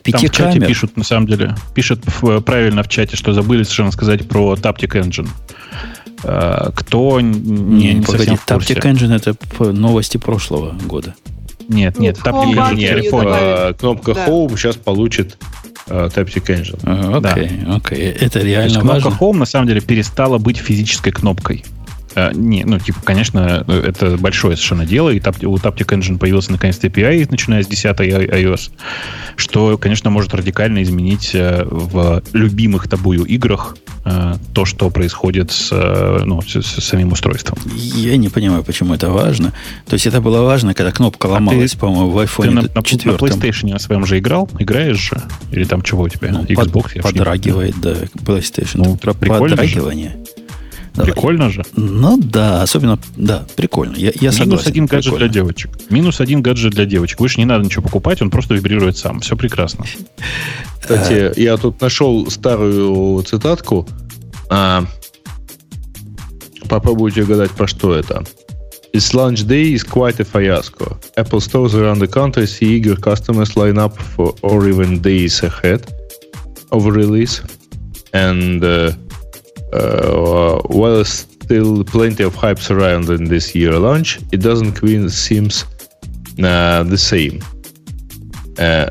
Пяти 0.03 0.27
в 0.27 0.31
чате 0.31 0.59
камер? 0.59 0.67
пишут, 0.67 0.97
на 0.97 1.03
самом 1.05 1.27
деле, 1.27 1.55
пишут 1.73 2.03
правильно 2.45 2.83
в 2.83 2.89
чате, 2.89 3.15
что 3.15 3.31
забыли 3.33 3.63
совершенно 3.63 3.91
сказать 3.91 4.27
про 4.27 4.53
Taptic 4.55 5.01
Engine. 5.01 5.29
Э, 6.23 6.71
Кто 6.75 7.21
Не, 7.21 7.39
не, 7.39 7.93
не, 7.93 8.01
погоди. 8.01 8.31
Taptic 8.31 8.81
Engine 8.81 9.15
это 9.15 9.71
новости 9.71 10.17
прошлого 10.17 10.77
года. 10.83 11.15
Нет, 11.67 11.97
нет, 11.99 12.19
Ну, 12.23 12.31
Taptic 12.31 12.53
Home 12.55 12.73
Engine 12.73 13.11
добавили. 13.11 13.33
А, 13.41 13.73
кнопка 13.73 14.13
Да. 14.13 14.27
Home 14.27 14.57
сейчас 14.57 14.75
получит 14.75 15.37
э, 15.87 16.09
Taptic 16.13 16.45
Engine. 16.45 17.17
Окей, 17.17 17.51
окей. 17.67 18.11
Это 18.11 18.39
реально 18.39 18.81
кнопка 18.81 19.09
важно. 19.09 19.17
Home 19.19 19.37
на 19.37 19.45
самом 19.45 19.67
деле 19.67 19.81
перестала 19.81 20.37
быть 20.37 20.57
физической 20.57 21.11
кнопкой. 21.11 21.63
Э, 22.15 22.31
не, 22.33 22.63
ну, 22.63 22.79
типа, 22.79 22.99
конечно, 23.03 23.63
это 23.67 24.17
большое 24.17 24.55
совершенно 24.55 24.85
дело, 24.85 25.09
и 25.09 25.17
у 25.19 25.55
Taptic 25.55 25.87
Engine 25.87 26.17
появился 26.17 26.51
наконец-то 26.51 26.87
API, 26.87 27.27
начиная 27.29 27.63
с 27.63 27.67
10 27.67 27.99
i- 28.01 28.09
iOS, 28.43 28.71
что, 29.35 29.77
конечно, 29.77 30.09
может 30.09 30.33
радикально 30.33 30.83
изменить 30.83 31.31
э, 31.33 31.63
в 31.65 32.21
любимых 32.33 32.87
тобою 32.87 33.23
играх 33.25 33.77
э, 34.05 34.35
то, 34.53 34.65
что 34.65 34.89
происходит 34.89 35.51
с, 35.51 35.69
э, 35.71 36.23
ну, 36.25 36.41
с, 36.41 36.55
с 36.61 36.83
самим 36.83 37.11
устройством. 37.13 37.57
Я 37.75 38.17
не 38.17 38.29
понимаю, 38.29 38.63
почему 38.63 38.93
это 38.93 39.09
важно. 39.09 39.53
То 39.87 39.93
есть 39.93 40.05
это 40.07 40.21
было 40.21 40.41
важно, 40.43 40.73
когда 40.73 40.91
кнопка 40.91 41.27
ломалась, 41.27 41.73
по-моему, 41.75 42.09
в 42.11 42.13
Ты 42.41 42.51
на, 42.51 42.59
iPhone 42.59 42.69
на, 42.73 42.75
на 42.75 42.83
4. 42.83 43.15
PlayStation 43.15 43.69
на 43.71 43.79
своем 43.79 44.05
же 44.05 44.19
играл? 44.19 44.49
Играешь 44.59 44.99
же? 44.99 45.21
Или 45.51 45.63
там 45.63 45.81
чего 45.81 46.03
у 46.03 46.09
тебя? 46.09 46.31
Ну, 46.31 46.43
Xbox? 46.43 46.93
под- 46.95 47.01
подрагивает, 47.01 47.75
да, 47.81 47.93
PlayStation. 48.25 48.75
Ну, 48.85 48.97
Про 48.97 49.13
прикольно 49.13 49.47
же. 49.49 49.55
подрагивание. 49.55 50.15
Да, 50.15 50.42
Прикольно 50.95 51.49
же. 51.49 51.63
Ну 51.75 52.17
да, 52.17 52.61
особенно, 52.61 52.99
да, 53.17 53.45
прикольно. 53.55 53.95
Я, 53.95 54.11
я 54.13 54.29
Минус 54.29 54.37
согласен. 54.37 54.67
один 54.69 54.85
гаджет 54.85 55.13
прикольно. 55.13 55.27
для 55.27 55.33
девочек. 55.41 55.71
Минус 55.89 56.21
один 56.21 56.41
гаджет 56.41 56.73
для 56.73 56.85
девочек. 56.85 57.19
Выше 57.19 57.39
не 57.39 57.45
надо 57.45 57.65
ничего 57.65 57.81
покупать, 57.83 58.21
он 58.21 58.29
просто 58.29 58.53
вибрирует 58.53 58.97
сам. 58.97 59.19
Все 59.21 59.35
прекрасно. 59.35 59.85
Кстати, 60.79 61.39
я 61.39 61.57
тут 61.57 61.81
нашел 61.81 62.29
старую 62.29 63.21
цитатку. 63.23 63.87
А, 64.49 64.85
попробуйте 66.69 67.23
угадать, 67.23 67.51
про 67.51 67.67
что 67.67 67.95
это. 67.95 68.23
It's 68.93 69.11
launch 69.15 69.47
day 69.47 69.73
is 69.73 69.83
quite 69.83 70.19
a 70.19 70.23
fiasco. 70.23 70.99
Apple 71.17 71.39
stores 71.39 71.73
around 71.73 71.97
the 71.99 72.07
country 72.07 72.45
see 72.45 72.77
eager 72.77 72.95
customers 72.95 73.55
line 73.55 73.79
up 73.79 73.97
for 73.97 74.35
or 74.43 74.69
even 74.69 75.01
days 75.01 75.41
ahead 75.41 75.81
of 76.71 76.85
release. 76.85 77.41
And 78.13 78.63
uh, 78.63 78.91
uh, 79.73 80.61
while 80.73 81.03
still 81.05 81.83
plenty 81.83 82.23
of 82.23 82.35
hype 82.35 82.59
surrounding 82.59 83.27
this 83.29 83.53
year 83.55 83.77
launch, 83.79 84.19
it 84.31 84.41
doesn't 84.41 84.73
quite 84.79 85.09
seems 85.11 85.65
uh, 86.39 86.83
the 86.83 86.97
same. 86.97 87.39
Uh, 88.57 88.89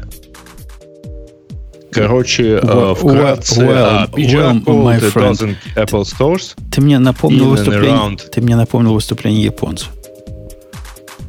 Короче, 1.92 2.56
э, 2.56 2.60
Well, 2.64 2.94
вкратце, 2.94 3.60
well, 3.60 3.76
а, 3.76 4.06
well, 4.06 4.14
PGR 4.14 4.52
my 4.54 4.64
called 4.64 5.04
a 5.04 5.10
friend. 5.10 5.28
dozen 5.28 5.56
Apple 5.76 6.04
stores. 6.06 6.54
Ты 6.70 6.80
мне 6.80 6.98
напомнил 6.98 7.44
In 7.44 7.48
and 7.48 7.50
выступление. 7.58 7.90
around. 7.98 8.30
Ты 8.30 8.40
мне 8.40 8.56
напомнил 8.56 8.94
выступление 8.94 9.44
японцев. 9.44 9.90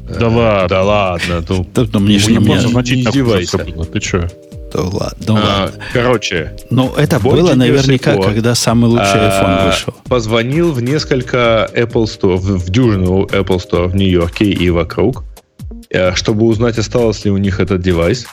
Да 0.08 0.30
ладно. 0.30 0.68
Да 0.70 0.84
ладно. 0.84 1.44
ну, 1.50 1.68
Да, 1.74 1.86
ну, 1.92 2.00
мне 2.00 2.18
ж 2.18 2.28
У 2.28 2.30
не 2.30 2.36
японцев 2.36 2.46
меня- 2.46 2.70
Японцев 2.70 2.72
значительно 2.72 3.00
не 3.00 3.06
хуже 3.06 3.44
издевайся. 3.44 3.58
всё 3.58 3.74
было. 3.74 3.86
Ты 3.86 4.00
что? 4.02 4.30
Да 4.74 4.82
ладно, 4.84 5.18
ну 5.28 5.36
а, 5.38 5.62
ладно. 5.66 5.84
Короче, 5.94 6.54
Но 6.70 6.94
это 6.98 7.20
было 7.20 7.54
наверняка, 7.54 8.14
Герсико, 8.16 8.34
когда 8.34 8.56
самый 8.56 8.90
лучший 8.90 9.20
iPhone 9.20 9.58
а, 9.60 9.68
вышел. 9.68 9.94
позвонил 10.10 10.72
в 10.72 10.82
несколько 10.82 11.70
Apple 11.74 12.06
Store, 12.06 12.38
в, 12.38 12.58
в 12.58 12.70
дюжину 12.70 13.26
Apple 13.26 13.62
Store 13.64 13.88
в 13.88 13.96
Нью-Йорке 13.96 14.46
и 14.46 14.70
вокруг, 14.70 15.24
э, 15.90 16.16
чтобы 16.16 16.46
узнать, 16.46 16.78
осталось 16.80 17.24
ли 17.26 17.32
у 17.32 17.38
них 17.38 17.60
этот 17.60 17.82
девайс. 17.82 18.26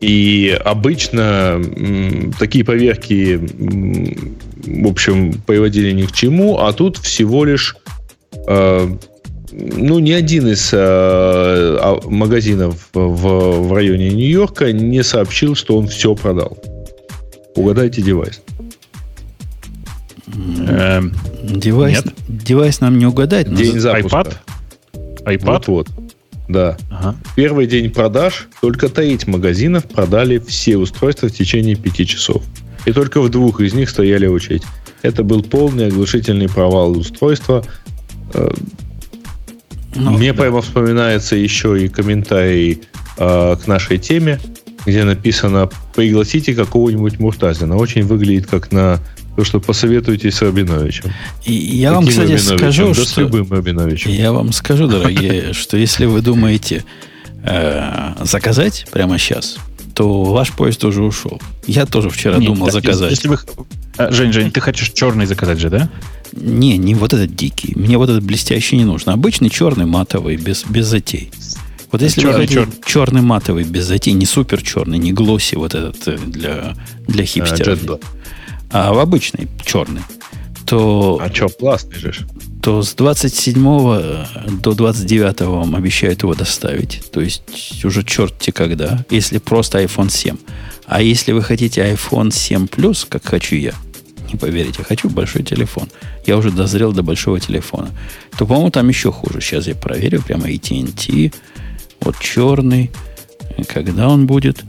И 0.00 0.58
обычно 0.64 1.20
м, 1.64 2.32
такие 2.38 2.64
поверки, 2.64 3.34
м, 3.34 4.36
в 4.84 4.88
общем, 4.88 5.32
приводили 5.46 5.92
ни 5.92 6.02
к 6.02 6.12
чему, 6.12 6.58
а 6.58 6.72
тут 6.72 6.98
всего 6.98 7.44
лишь 7.44 7.76
э, 8.46 8.88
ну, 9.58 9.98
ни 10.00 10.10
один 10.12 10.48
из 10.48 10.70
э, 10.72 10.76
а- 10.78 12.00
магазинов 12.04 12.88
в, 12.92 13.08
в 13.68 13.72
районе 13.72 14.10
Нью-Йорка 14.10 14.72
не 14.72 15.02
сообщил, 15.02 15.54
что 15.54 15.78
он 15.78 15.88
все 15.88 16.14
продал. 16.14 16.58
Угадайте 17.54 18.02
девайс. 18.02 18.42
Эм, 20.68 21.14
Девайс, 21.42 22.04
нет. 22.04 22.14
девайс 22.28 22.80
нам 22.80 22.98
не 22.98 23.06
угадать. 23.06 23.48
но 23.48 23.56
День 23.56 23.74
за- 23.74 23.80
запуска. 23.80 24.16
iPad? 24.18 24.36
iPad? 25.24 25.44
Вот-вот. 25.52 25.88
Да. 26.48 26.76
Ага. 26.90 27.16
Первый 27.34 27.66
день 27.66 27.90
продаж 27.90 28.48
только 28.60 28.88
треть 28.88 29.26
магазинов 29.26 29.84
продали 29.86 30.38
все 30.38 30.76
устройства 30.76 31.28
в 31.28 31.32
течение 31.32 31.76
пяти 31.76 32.06
часов. 32.06 32.42
И 32.84 32.92
только 32.92 33.20
в 33.20 33.30
двух 33.30 33.60
из 33.60 33.72
них 33.72 33.88
стояли 33.88 34.26
очередь. 34.26 34.62
Это 35.02 35.24
был 35.24 35.42
полный 35.42 35.86
оглушительный 35.86 36.48
провал 36.48 36.92
устройства. 36.98 37.64
Ну, 39.94 40.10
Мне 40.12 40.32
да. 40.32 40.42
прямо 40.42 40.60
вспоминается 40.62 41.36
еще 41.36 41.82
и 41.82 41.88
комментарий 41.88 42.82
э, 43.18 43.56
к 43.62 43.66
нашей 43.66 43.98
теме, 43.98 44.38
где 44.84 45.04
написано 45.04 45.70
«Пригласите 45.94 46.54
какого-нибудь 46.54 47.18
Муртазина». 47.18 47.76
Очень 47.76 48.04
выглядит 48.04 48.46
как 48.46 48.72
на 48.72 48.98
то, 49.36 49.44
что 49.44 49.60
посоветуйтесь 49.60 50.34
с 50.34 50.42
Рабиновичем. 50.42 51.12
И 51.44 51.52
я 51.52 51.92
вам, 51.92 52.04
Каким 52.06 52.10
кстати, 52.22 52.32
Рабиновичем? 52.32 52.58
скажу, 52.58 52.94
Да 52.94 53.04
с 53.04 53.10
что... 53.10 53.20
любым 53.22 53.52
Рабиновичем. 53.52 54.10
Я 54.10 54.32
вам 54.32 54.52
скажу, 54.52 54.86
дорогие, 54.86 55.52
что 55.52 55.76
если 55.76 56.06
вы 56.06 56.20
думаете 56.22 56.84
э, 57.42 58.14
заказать 58.22 58.86
прямо 58.92 59.18
сейчас, 59.18 59.56
то 59.94 60.24
ваш 60.24 60.52
поезд 60.52 60.84
уже 60.84 61.02
ушел. 61.02 61.40
Я 61.66 61.86
тоже 61.86 62.10
вчера 62.10 62.38
думал 62.38 62.70
заказать. 62.70 63.22
А, 63.98 64.10
Жень, 64.10 64.32
Жень, 64.32 64.50
ты 64.50 64.60
хочешь 64.60 64.90
черный 64.90 65.24
заказать 65.24 65.58
же, 65.58 65.70
да? 65.70 65.88
Не, 66.32 66.76
не 66.78 66.94
вот 66.94 67.12
этот 67.12 67.34
дикий. 67.34 67.72
Мне 67.76 67.98
вот 67.98 68.08
этот 68.10 68.24
блестящий 68.24 68.76
не 68.76 68.84
нужно. 68.84 69.12
Обычный 69.12 69.50
черный 69.50 69.86
матовый, 69.86 70.36
без, 70.36 70.64
без 70.64 70.86
затей. 70.86 71.30
Вот 71.92 72.02
если 72.02 72.20
Черный, 72.22 72.34
вы 72.34 72.40
хотите 72.46 72.66
черный 72.84 73.22
матовый, 73.22 73.64
без 73.64 73.84
затей, 73.86 74.12
не 74.12 74.26
супер 74.26 74.60
черный, 74.62 74.98
не 74.98 75.12
глосси 75.12 75.56
вот 75.56 75.74
этот 75.74 76.06
э, 76.08 76.18
для, 76.18 76.74
для 77.06 77.24
хипстеров, 77.24 77.82
Black. 77.84 78.04
а 78.70 78.92
в 78.92 78.98
обычный 78.98 79.48
черный, 79.64 80.02
то, 80.66 81.18
А 81.22 81.32
что, 81.32 81.48
классный 81.48 81.96
же. 81.98 82.26
то 82.60 82.82
с 82.82 82.92
27 82.94 83.62
до 84.60 84.72
29 84.74 85.40
вам 85.42 85.76
обещают 85.76 86.22
его 86.22 86.34
доставить. 86.34 87.02
То 87.12 87.20
есть 87.20 87.84
уже 87.84 88.02
черти 88.02 88.50
когда, 88.50 89.04
если 89.08 89.38
просто 89.38 89.80
iPhone 89.82 90.10
7. 90.10 90.36
А 90.86 91.00
если 91.00 91.30
вы 91.32 91.42
хотите 91.42 91.82
iPhone 91.82 92.32
7 92.32 92.64
Plus, 92.66 93.06
как 93.08 93.24
хочу 93.24 93.54
я, 93.54 93.74
не 94.32 94.38
поверите, 94.38 94.82
хочу 94.82 95.08
большой 95.08 95.42
телефон. 95.42 95.88
Я 96.26 96.36
уже 96.36 96.50
дозрел 96.50 96.92
до 96.92 97.02
большого 97.02 97.40
телефона. 97.40 97.90
То, 98.38 98.46
по-моему, 98.46 98.70
там 98.70 98.88
еще 98.88 99.12
хуже. 99.12 99.40
Сейчас 99.40 99.66
я 99.66 99.74
проверю. 99.74 100.22
Прямо 100.22 100.48
AT&T. 100.48 101.32
Вот 102.00 102.18
черный. 102.18 102.90
Когда 103.68 104.08
он 104.08 104.26
будет? 104.26 104.62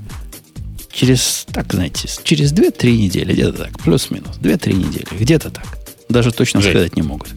Через, 0.92 1.46
так, 1.52 1.74
знаете, 1.74 2.08
через 2.24 2.54
2-3 2.54 2.98
недели. 2.98 3.34
Где-то 3.34 3.66
так. 3.66 3.80
Плюс-минус. 3.80 4.38
2-3 4.42 4.74
недели. 4.74 5.08
Где-то 5.20 5.52
так. 5.52 5.78
Даже 6.10 6.32
точно 6.32 6.62
Жень. 6.62 6.72
сказать 6.72 6.96
не 6.96 7.02
могут. 7.02 7.30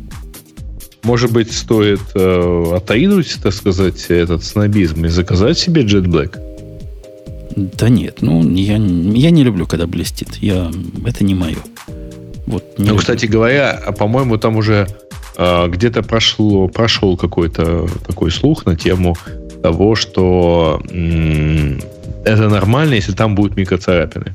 Может 1.02 1.32
быть, 1.32 1.52
стоит 1.52 2.00
э, 2.14 2.72
отаинуть, 2.76 3.36
так 3.42 3.54
сказать, 3.54 4.06
этот 4.08 4.44
снобизм 4.44 5.04
и 5.06 5.08
заказать 5.08 5.58
себе 5.58 5.82
Jet 5.82 6.04
Black? 6.04 6.38
Да 7.56 7.88
нет, 7.88 8.18
ну, 8.20 8.48
я, 8.54 8.74
я 8.74 9.30
не 9.30 9.42
люблю, 9.42 9.66
когда 9.66 9.86
блестит. 9.86 10.36
Я, 10.36 10.70
это 11.04 11.24
не 11.24 11.34
мое. 11.34 11.58
Вот, 12.50 12.64
Ну, 12.78 12.96
кстати 12.96 13.26
говоря, 13.26 13.70
а, 13.70 13.92
по-моему, 13.92 14.36
там 14.36 14.56
уже 14.56 14.86
э, 15.36 15.68
где-то 15.68 16.02
прошло, 16.02 16.68
прошел 16.68 17.16
какой-то 17.16 17.86
такой 18.06 18.30
слух 18.30 18.66
на 18.66 18.76
тему 18.76 19.16
того, 19.62 19.94
что 19.94 20.80
м, 20.90 21.80
это 22.24 22.48
нормально, 22.48 22.94
если 22.94 23.12
там 23.12 23.34
будут 23.34 23.56
микроцарапины. 23.56 24.32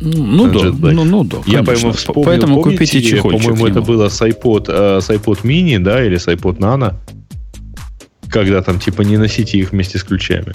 Ну, 0.00 0.46
ну 0.46 0.72
да, 0.72 0.92
ну, 0.92 1.04
ну 1.04 1.24
да, 1.24 1.38
Я, 1.46 1.62
по-моему, 1.62 1.92
вспомнил, 1.92 2.24
Поэтому 2.24 2.56
помните, 2.56 2.78
купите 2.78 3.02
чехольчик 3.02 3.50
По-моему, 3.50 3.68
это 3.68 3.80
было 3.82 4.08
с 4.08 4.20
iPod, 4.20 4.64
э, 4.68 5.00
с 5.00 5.08
iPod 5.10 5.42
mini, 5.44 5.78
да, 5.78 6.04
или 6.04 6.16
с 6.16 6.26
iPod 6.26 6.58
Nano, 6.58 6.94
когда 8.28 8.62
там, 8.62 8.80
типа, 8.80 9.02
не 9.02 9.18
носите 9.18 9.58
их 9.58 9.70
вместе 9.70 9.98
с 9.98 10.02
ключами. 10.02 10.54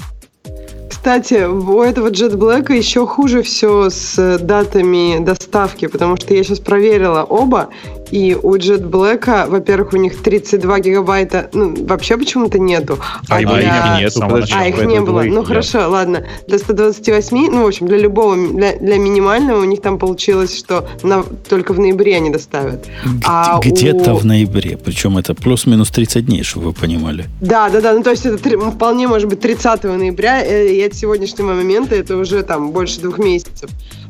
Кстати, 1.07 1.45
у 1.45 1.81
этого 1.81 2.09
Jet 2.09 2.33
Black 2.33 2.69
еще 2.73 3.07
хуже 3.07 3.41
все 3.41 3.89
с 3.89 4.37
датами 4.39 5.23
доставки, 5.23 5.87
потому 5.87 6.17
что 6.17 6.33
я 6.33 6.43
сейчас 6.43 6.59
проверила 6.59 7.23
оба, 7.23 7.69
и 8.11 8.35
у 8.41 8.55
Jet 8.55 8.89
Black, 8.89 9.49
во-первых, 9.49 9.93
у 9.93 9.97
них 9.97 10.21
32 10.21 10.79
гигабайта, 10.79 11.49
ну, 11.53 11.73
вообще 11.85 12.17
почему-то 12.17 12.59
нету. 12.59 12.99
А 13.29 13.41
его 13.41 13.53
для- 13.55 13.97
и 13.97 14.01
нет 14.01 14.11
с 14.11 14.15
самого 14.15 14.35
Подожди, 14.35 14.53
начала. 14.55 14.65
А, 14.65 14.69
их 14.69 14.85
не 14.87 14.99
было. 14.99 15.05
двоих 15.07 15.31
Ну, 15.33 15.39
нет. 15.39 15.47
хорошо, 15.47 15.89
ладно. 15.89 16.25
Для 16.47 16.57
128, 16.59 17.49
ну, 17.51 17.63
в 17.63 17.67
общем, 17.67 17.87
для 17.87 17.97
любого, 17.97 18.35
для, 18.35 18.75
для 18.77 18.97
минимального 18.97 19.61
у 19.61 19.65
них 19.65 19.81
там 19.81 19.97
получилось, 19.99 20.57
что 20.57 20.87
на- 21.03 21.23
только 21.23 21.73
в 21.73 21.79
ноябре 21.79 22.15
они 22.15 22.29
доставят. 22.29 22.85
Г- 22.85 23.21
а 23.25 23.59
Где-то 23.63 24.13
у- 24.13 24.17
в 24.17 24.25
ноябре. 24.25 24.77
Причем 24.77 25.17
это 25.17 25.33
плюс-минус 25.33 25.89
30 25.89 26.25
дней, 26.25 26.43
чтобы 26.43 26.67
вы 26.67 26.73
понимали. 26.73 27.25
Да, 27.41 27.69
да, 27.69 27.81
да. 27.81 27.93
Ну, 27.93 28.03
то 28.03 28.11
есть 28.11 28.25
это 28.25 28.37
три- 28.37 28.57
вполне 28.57 29.07
может 29.07 29.27
быть 29.29 29.39
30 29.39 29.97
ноября, 29.97 30.43
э, 30.45 30.67
и 30.69 30.81
от 30.83 30.93
сегодняшнего 30.93 31.53
момента 31.53 31.95
это 31.95 32.15
уже 32.17 32.43
там 32.43 32.71
больше 32.71 33.01
двух 33.01 33.17
месяцев. 33.19 33.69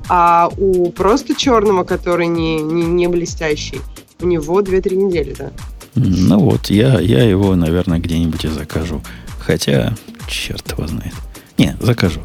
А 0.09 0.49
у 0.57 0.91
просто 0.91 1.35
черного, 1.35 1.83
который 1.83 2.27
не, 2.27 2.61
не, 2.61 2.83
не 2.83 3.07
блестящий, 3.07 3.81
у 4.21 4.25
него 4.25 4.61
2-3 4.61 4.95
недели, 4.95 5.35
да. 5.37 5.51
Ну 5.95 6.39
вот, 6.39 6.69
я, 6.69 6.99
я 6.99 7.23
его, 7.23 7.55
наверное, 7.55 7.99
где-нибудь 7.99 8.45
и 8.45 8.49
закажу. 8.49 9.01
Хотя, 9.39 9.95
черт 10.27 10.71
его 10.71 10.87
знает. 10.87 11.13
Не, 11.57 11.75
закажу. 11.79 12.21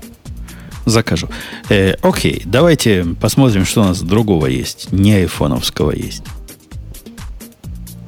Закажу. 0.85 1.29
Э, 1.71 1.95
окей, 2.03 2.43
давайте 2.45 3.05
посмотрим, 3.21 3.65
что 3.65 3.83
у 3.83 3.85
нас 3.85 4.03
другого 4.03 4.47
есть. 4.47 4.93
Не 4.93 5.15
айфоновского 5.15 5.93
есть. 5.93 6.25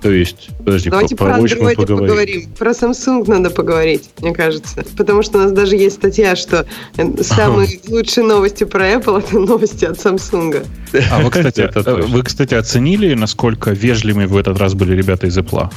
То 0.05 0.11
есть, 0.11 0.50
подожди, 0.59 0.90
Давайте 0.90 1.16
по, 1.16 1.24
про 1.24 1.38
Android 1.38 1.76
поговорим. 1.76 1.98
поговорим. 1.98 2.48
Про 2.59 2.72
Samsung 2.72 3.24
надо 3.26 3.48
поговорить, 3.48 4.11
мне 4.20 4.34
кажется. 4.34 4.84
Потому 4.98 5.22
что 5.22 5.38
у 5.38 5.40
нас 5.40 5.52
даже 5.52 5.76
есть 5.76 5.96
статья, 5.96 6.36
что 6.36 6.66
э, 6.98 7.22
самые 7.22 7.80
лучшие 7.88 8.26
новости 8.26 8.64
про 8.64 8.86
Apple 8.92 9.20
это 9.20 9.38
новости 9.38 9.86
от 9.86 9.96
Samsung. 9.96 10.66
А 11.11 11.20
вы, 11.20 11.30
кстати, 11.30 11.70
э, 11.74 12.02
вы, 12.02 12.22
кстати, 12.22 12.52
оценили, 12.52 13.14
насколько 13.14 13.70
вежливыми 13.70 14.26
в 14.26 14.36
этот 14.36 14.59
раз 14.59 14.74
были 14.74 14.94
ребята 14.94 15.26
из 15.26 15.38
Apple? 15.38 15.72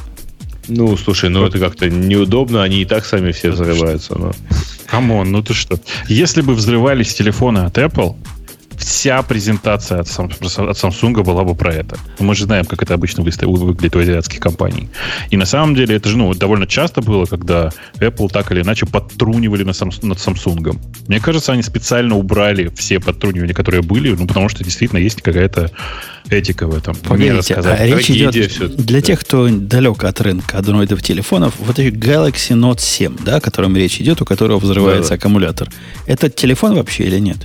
Ну, 0.68 0.98
слушай, 0.98 1.30
ну 1.30 1.46
это 1.46 1.58
как-то 1.58 1.90
неудобно, 1.90 2.64
они 2.64 2.82
и 2.82 2.86
так 2.86 3.06
сами 3.06 3.32
все 3.32 3.52
взрываются. 3.52 4.20
Но... 4.20 4.34
Come 4.88 5.13
on, 5.13 5.32
ну 5.32 5.42
ты 5.42 5.54
что? 5.54 5.80
Если 6.10 6.42
бы 6.42 6.54
взрывались 6.54 7.14
телефоны 7.14 7.60
от 7.60 7.78
Apple, 7.78 8.18
вся 8.78 9.22
презентация 9.24 10.00
от, 10.00 10.08
Сам- 10.08 10.30
от 10.30 10.78
Samsung 10.78 11.24
была 11.24 11.44
бы 11.44 11.56
про 11.56 11.74
это. 11.74 11.98
Мы 12.20 12.36
же 12.36 12.46
знаем, 12.46 12.66
как 12.66 12.82
это 12.84 12.94
обычно 12.94 13.24
выглядит 13.24 13.96
у 13.96 14.00
азиатских 14.00 14.40
компаний. 14.40 14.90
И 15.30 15.38
на 15.38 15.46
самом 15.46 15.76
деле 15.76 15.96
это 15.96 16.10
же 16.10 16.18
ну, 16.18 16.34
довольно 16.34 16.68
часто 16.68 17.02
было, 17.02 17.26
когда 17.26 17.72
Apple 18.00 18.30
так 18.30 18.52
или 18.52 18.62
иначе 18.62 18.86
подтрунивали 18.86 19.64
на 19.64 19.74
Сам- 19.74 19.92
над 20.04 20.18
Samsung. 20.18 20.80
Мне 21.08 21.20
кажется, 21.20 21.54
они 21.54 21.64
специально 21.64 22.16
убрали 22.16 22.72
все 22.76 23.00
подтрунивания, 23.00 23.54
которые 23.54 23.82
были, 23.82 24.14
ну, 24.16 24.28
потому 24.28 24.50
что 24.50 24.64
действительно 24.64 25.00
есть 25.00 25.22
какая-то 25.22 25.72
этика 26.30 26.68
в 26.68 26.76
этом. 26.76 26.96
Не 26.96 27.08
Погодите, 27.10 27.56
а 27.56 27.86
речь 27.86 28.10
идет 28.10 28.76
для 28.76 29.00
да. 29.00 29.06
тех, 29.06 29.20
кто 29.22 29.48
далек 29.50 30.04
от 30.04 30.22
рынка 30.22 30.58
адроидов 30.58 31.02
телефонов, 31.02 31.56
вот 31.60 31.80
эти 31.80 31.94
Galaxy 31.94 32.56
Note 32.56 32.80
7, 32.80 33.18
да, 33.26 33.38
о 33.38 33.42
котором 33.42 33.76
речь 33.76 34.00
идет, 34.02 34.22
у 34.22 34.26
которого 34.26 34.60
взрывается 34.60 35.12
Да-да. 35.12 35.16
аккумулятор. 35.16 35.70
Это 36.06 36.30
телефон 36.30 36.76
вообще 36.76 37.06
или 37.06 37.20
нет? 37.20 37.38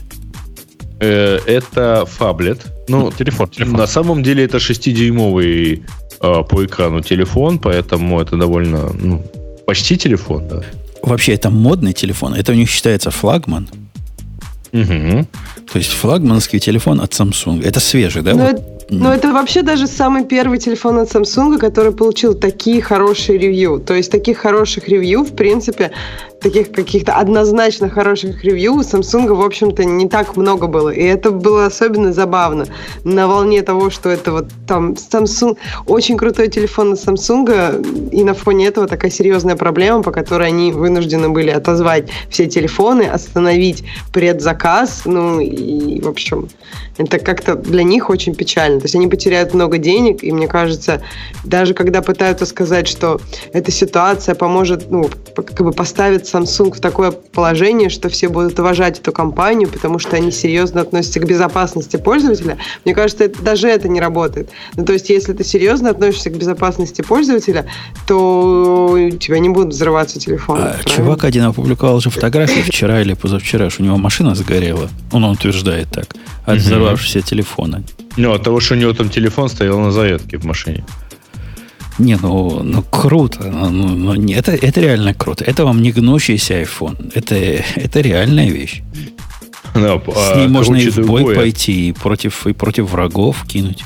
Э, 1.03 1.40
это 1.46 2.05
фаблет. 2.07 2.59
Ну, 2.88 3.11
телефон, 3.11 3.48
телефон. 3.48 3.74
на 3.74 3.86
самом 3.86 4.22
деле 4.22 4.44
это 4.44 4.59
6-дюймовый 4.59 5.82
э, 6.20 6.42
по 6.48 6.64
экрану 6.64 7.00
телефон, 7.00 7.59
поэтому 7.59 8.20
это 8.20 8.36
довольно, 8.36 8.92
ну, 8.94 9.24
почти 9.66 9.96
телефон, 9.96 10.46
да. 10.48 10.62
Вообще 11.03 11.34
это 11.34 11.50
модный 11.50 11.92
телефон, 11.92 12.34
это 12.34 12.53
у 12.53 12.55
них 12.55 12.70
считается 12.70 13.11
флагман. 13.11 13.68
Мгм. 14.70 15.26
То 15.72 15.78
есть 15.78 15.90
флагманский 15.90 16.61
телефон 16.61 17.00
от 17.00 17.11
Samsung. 17.11 17.64
Это 17.64 17.80
свежий, 17.80 18.22
да? 18.22 18.34
Но, 18.34 18.46
вот? 18.46 18.82
Но 18.93 19.14
это 19.14 19.32
вообще 19.32 19.62
даже 19.62 19.86
самый 19.86 20.24
первый 20.24 20.59
телефон 20.59 20.99
от 20.99 21.09
Samsung, 21.09 21.59
который 21.59 21.93
получил 21.93 22.34
такие 22.34 22.82
хорошие 22.82 23.38
ревью. 23.38 23.80
То 23.80 23.95
есть 23.95 24.11
таких 24.11 24.38
хороших 24.38 24.88
ревью, 24.88 25.24
в 25.24 25.34
принципе, 25.34 25.93
таких 26.43 26.72
каких-то 26.72 27.14
однозначно 27.14 27.88
хороших 27.88 28.45
ревью 28.45 28.74
у 28.74 28.80
Samsung, 28.80 29.32
в 29.32 29.40
общем-то, 29.40 29.84
не 29.84 30.09
так 30.09 30.36
много 30.36 30.66
было. 30.66 30.90
И 30.90 31.03
это 31.03 31.30
было 31.30 31.66
особенно 31.66 32.12
забавно. 32.12 32.66
На 33.05 33.28
волне 33.28 33.62
того, 33.62 33.90
что 33.90 34.11
это 34.11 34.32
вот 34.32 34.49
там 34.66 34.93
Samsung, 34.93 35.57
очень 35.86 36.16
крутой 36.16 36.49
телефон 36.49 36.93
от 36.93 36.99
Samsung, 36.99 38.11
и 38.11 38.24
на 38.24 38.34
фоне 38.34 38.66
этого 38.66 38.86
такая 38.86 39.11
серьезная 39.11 39.57
проблема, 39.57 40.03
по 40.03 40.11
которой 40.11 40.49
они 40.49 40.72
вынуждены 40.72 41.30
были 41.30 41.51
отозвать 41.51 42.09
все 42.28 42.47
телефоны, 42.47 43.03
остановить 43.03 43.84
предзаказ, 44.12 45.03
ну 45.05 45.40
и, 45.40 46.01
в 46.01 46.09
общем, 46.09 46.49
это 46.99 47.18
как-то 47.18 47.55
для 47.55 47.84
них 47.84 48.11
очень 48.11 48.34
печально. 48.34 48.82
То 48.83 48.87
есть 48.87 48.97
они 48.97 49.07
потеряют 49.07 49.55
много 49.55 49.78
денег, 49.78 50.24
и 50.24 50.33
мне 50.33 50.49
кажется, 50.49 51.03
даже 51.45 51.72
когда 51.72 52.03
пытаются 52.03 52.47
сказать, 52.47 52.89
что 52.89 53.20
эта 53.53 53.70
ситуация 53.70 54.35
поможет, 54.35 54.91
ну, 54.91 55.09
как 55.37 55.61
бы 55.62 55.70
поставит 55.70 56.24
Samsung 56.24 56.74
в 56.74 56.80
такое 56.80 57.12
положение, 57.12 57.91
что 57.91 58.09
все 58.09 58.28
будут 58.28 58.59
уважать 58.59 58.99
эту 58.99 59.12
компанию, 59.12 59.68
потому 59.68 60.01
что 60.01 60.16
они 60.16 60.33
серьезно 60.33 60.80
относятся 60.80 61.20
к 61.20 61.26
безопасности 61.28 61.97
пользователя, 61.97 62.59
мне 62.85 62.93
кажется, 62.93 63.22
это- 63.22 63.41
даже 63.41 63.68
это 63.68 63.87
не 63.89 64.01
работает. 64.01 64.51
Ну, 64.74 64.85
то 64.85 64.93
есть, 64.95 65.11
если 65.11 65.33
ты 65.33 65.45
серьезно 65.45 65.91
относишься 65.91 66.30
к 66.30 66.37
безопасности 66.37 67.03
пользователя, 67.03 67.66
то 68.09 68.89
у 68.95 69.11
тебя 69.16 69.39
не 69.39 69.49
будут 69.49 69.74
взрываться 69.74 70.18
телефоны. 70.18 70.61
А, 70.61 70.76
чувак 70.85 71.22
один 71.22 71.45
опубликовал 71.45 72.01
же 72.01 72.11
фотографии 72.11 72.62
вчера 72.62 73.01
или 73.01 73.14
позавчера, 73.14 73.70
что 73.70 73.83
у 73.85 73.87
него 73.87 73.97
машина 73.97 74.35
сгорела. 74.35 74.89
Он 75.12 75.22
утверждает 75.22 75.87
так. 75.93 76.16
От 76.45 76.59
взорвавшегося 76.59 77.20
телефона. 77.22 77.85
Ну, 78.17 78.33
от 78.33 78.43
того, 78.43 78.61
что 78.61 78.75
у 78.75 78.79
него 78.79 78.93
там 78.93 79.09
телефон 79.09 79.49
стоял 79.49 79.79
на 79.81 79.91
зарядке 79.91 80.39
в 80.39 80.45
машине. 80.45 80.85
Не, 81.99 82.17
ну, 82.17 82.63
ну 82.63 82.83
круто. 82.83 83.45
Ну, 83.45 83.71
ну, 83.71 83.89
ну, 83.89 84.15
не, 84.15 84.35
это, 84.35 84.53
это 84.53 84.81
реально 84.81 85.15
круто. 85.15 85.45
Это 85.45 85.65
вам 85.65 85.83
не 85.83 85.93
гнущийся 85.93 86.61
iPhone. 86.63 87.13
Это, 87.15 87.35
это 87.35 88.01
реальная 88.01 88.51
вещь. 88.51 88.83
Да, 89.75 89.99
С 89.99 90.33
а, 90.33 90.39
ней 90.39 90.49
можно 90.49 90.77
и 90.77 90.91
в 90.91 90.97
бой 90.97 91.21
другое. 91.21 91.37
пойти, 91.37 91.89
и 91.89 91.93
против, 91.93 92.47
и 92.47 92.53
против 92.53 92.91
врагов 92.91 93.45
кинуть. 93.47 93.85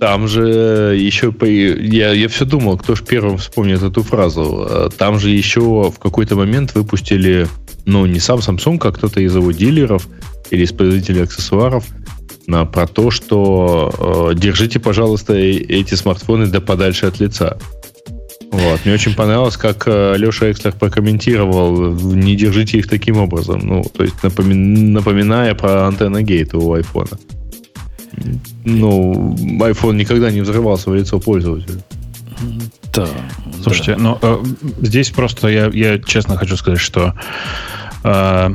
Там 0.00 0.28
же 0.28 0.96
еще... 0.98 1.32
Я, 1.42 2.12
я 2.12 2.28
все 2.28 2.44
думал, 2.44 2.76
кто 2.78 2.94
же 2.94 3.04
первым 3.04 3.38
вспомнит 3.38 3.82
эту 3.82 4.02
фразу. 4.02 4.66
А, 4.68 4.88
Там 4.90 5.18
же 5.18 5.30
еще 5.30 5.60
в 5.90 5.98
какой-то 5.98 6.36
момент 6.36 6.74
выпустили, 6.74 7.48
ну, 7.84 8.06
не 8.06 8.20
сам 8.20 8.38
Samsung, 8.38 8.78
а 8.82 8.92
кто-то 8.92 9.20
из 9.20 9.34
его 9.34 9.52
дилеров 9.52 10.06
или 10.50 10.64
из 10.64 10.72
производителей 10.72 11.22
аксессуаров 11.22 11.84
про 12.46 12.86
то, 12.86 13.10
что 13.10 14.30
э, 14.32 14.38
держите, 14.38 14.78
пожалуйста, 14.78 15.34
э- 15.34 15.52
эти 15.52 15.94
смартфоны 15.94 16.46
да 16.46 16.60
подальше 16.60 17.06
от 17.06 17.20
лица. 17.20 17.58
Вот. 18.52 18.80
Мне 18.84 18.94
очень 18.94 19.14
понравилось, 19.14 19.56
как 19.56 19.84
э, 19.86 20.14
Леша 20.16 20.50
Экслер 20.50 20.72
прокомментировал, 20.72 21.92
не 21.94 22.36
держите 22.36 22.78
их 22.78 22.88
таким 22.88 23.18
образом. 23.18 23.60
Ну, 23.62 23.84
то 23.84 24.04
есть 24.04 24.16
напоми- 24.22 24.54
напоминая 24.54 25.54
про 25.54 25.86
антенна 25.86 26.22
гейта 26.22 26.56
у 26.58 26.72
айфона. 26.72 27.18
Ну, 28.64 29.34
iPhone 29.60 29.96
никогда 29.96 30.30
не 30.30 30.40
взрывался 30.40 30.90
в 30.90 30.94
лицо 30.94 31.18
пользователя. 31.18 31.82
Да. 32.94 33.08
Слушайте, 33.62 33.96
ну 33.96 34.18
э, 34.20 34.42
здесь 34.80 35.10
просто 35.10 35.48
я, 35.48 35.66
я 35.66 35.98
честно 35.98 36.36
хочу 36.36 36.56
сказать, 36.56 36.80
что 36.80 37.14
э, 38.06 38.50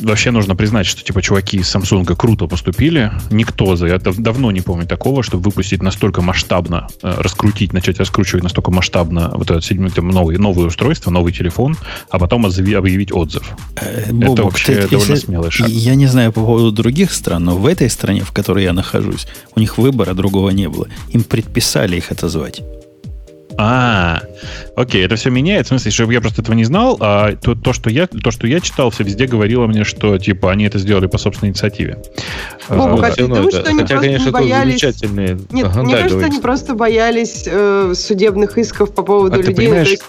вообще 0.00 0.30
нужно 0.30 0.56
признать, 0.56 0.86
что 0.86 1.02
типа 1.04 1.22
чуваки 1.22 1.58
из 1.58 1.74
Samsung 1.74 2.14
круто 2.16 2.46
поступили. 2.46 3.12
Никто 3.30 3.76
за 3.76 3.86
это 3.86 4.12
давно 4.20 4.50
не 4.50 4.60
помнит 4.60 4.88
такого, 4.88 5.22
чтобы 5.22 5.44
выпустить 5.44 5.82
настолько 5.82 6.22
масштабно, 6.22 6.88
э, 7.02 7.14
раскрутить, 7.18 7.72
начать 7.72 7.98
раскручивать 7.98 8.42
настолько 8.42 8.70
масштабно 8.70 9.30
вот 9.34 9.50
этот 9.50 9.64
седьмой, 9.64 9.90
там, 9.90 10.08
новый, 10.08 10.38
новое 10.38 10.66
устройство, 10.66 11.10
новый 11.10 11.32
телефон, 11.32 11.76
а 12.10 12.18
потом 12.18 12.46
озави- 12.46 12.74
объявить 12.74 13.12
отзыв. 13.12 13.44
Э, 13.76 14.02
Это 14.06 14.14
Бобок, 14.14 14.44
вообще 14.44 14.74
ты- 14.74 14.88
довольно 14.88 15.12
если- 15.12 15.26
смелый 15.26 15.50
шаг. 15.50 15.68
Я 15.68 15.94
не 15.94 16.06
знаю 16.06 16.32
по 16.32 16.40
поводу 16.40 16.72
других 16.72 17.12
стран, 17.12 17.44
но 17.44 17.56
в 17.56 17.66
этой 17.66 17.90
стране, 17.90 18.22
в 18.22 18.32
которой 18.32 18.64
я 18.64 18.72
нахожусь, 18.72 19.26
у 19.54 19.60
них 19.60 19.78
выбора 19.78 20.14
другого 20.14 20.50
не 20.50 20.68
было. 20.68 20.86
Им 21.10 21.22
предписали 21.22 21.96
их 21.96 22.10
отозвать. 22.12 22.62
А, 23.58 24.20
окей, 24.76 25.04
это 25.04 25.16
все 25.16 25.30
меняет. 25.30 25.66
В 25.66 25.68
смысле, 25.68 25.90
что 25.90 26.10
я 26.10 26.20
просто 26.20 26.42
этого 26.42 26.54
не 26.54 26.64
знал, 26.64 26.96
а 27.00 27.32
то, 27.36 27.54
то, 27.54 27.72
что 27.72 27.88
я, 27.90 28.06
то, 28.06 28.30
что 28.30 28.46
я 28.46 28.60
читал, 28.60 28.90
все 28.90 29.02
везде 29.04 29.26
говорило 29.26 29.66
мне, 29.66 29.84
что 29.84 30.18
типа 30.18 30.52
они 30.52 30.64
это 30.64 30.78
сделали 30.78 31.06
по 31.06 31.16
собственной 31.18 31.50
инициативе. 31.50 31.98
Бобок, 32.68 33.02
А, 33.02 33.06
а 33.06 33.10
ты 33.12 33.26
думаешь, 33.26 33.54
что 33.54 33.62
они 33.68 33.80
хотя, 33.80 33.94
просто 33.94 34.06
конечно, 34.06 34.28
это 34.28 34.32
боялись- 34.38 34.80
замечательные. 34.80 35.38
Нет, 35.50 35.66
Ага, 35.66 35.82
мне 35.82 35.94
да, 35.94 36.02
кажется, 36.02 36.26
они 36.26 36.38
просто 36.40 36.74
боялись 36.74 37.44
э, 37.46 37.94
судебных 37.96 38.58
исков 38.58 38.94
по 38.94 39.02
поводу 39.02 39.36
А 39.36 39.38
ты 39.38 39.48
людей. 39.50 39.54
понимаешь, 39.56 39.86
То 39.88 39.92
есть, 39.92 40.04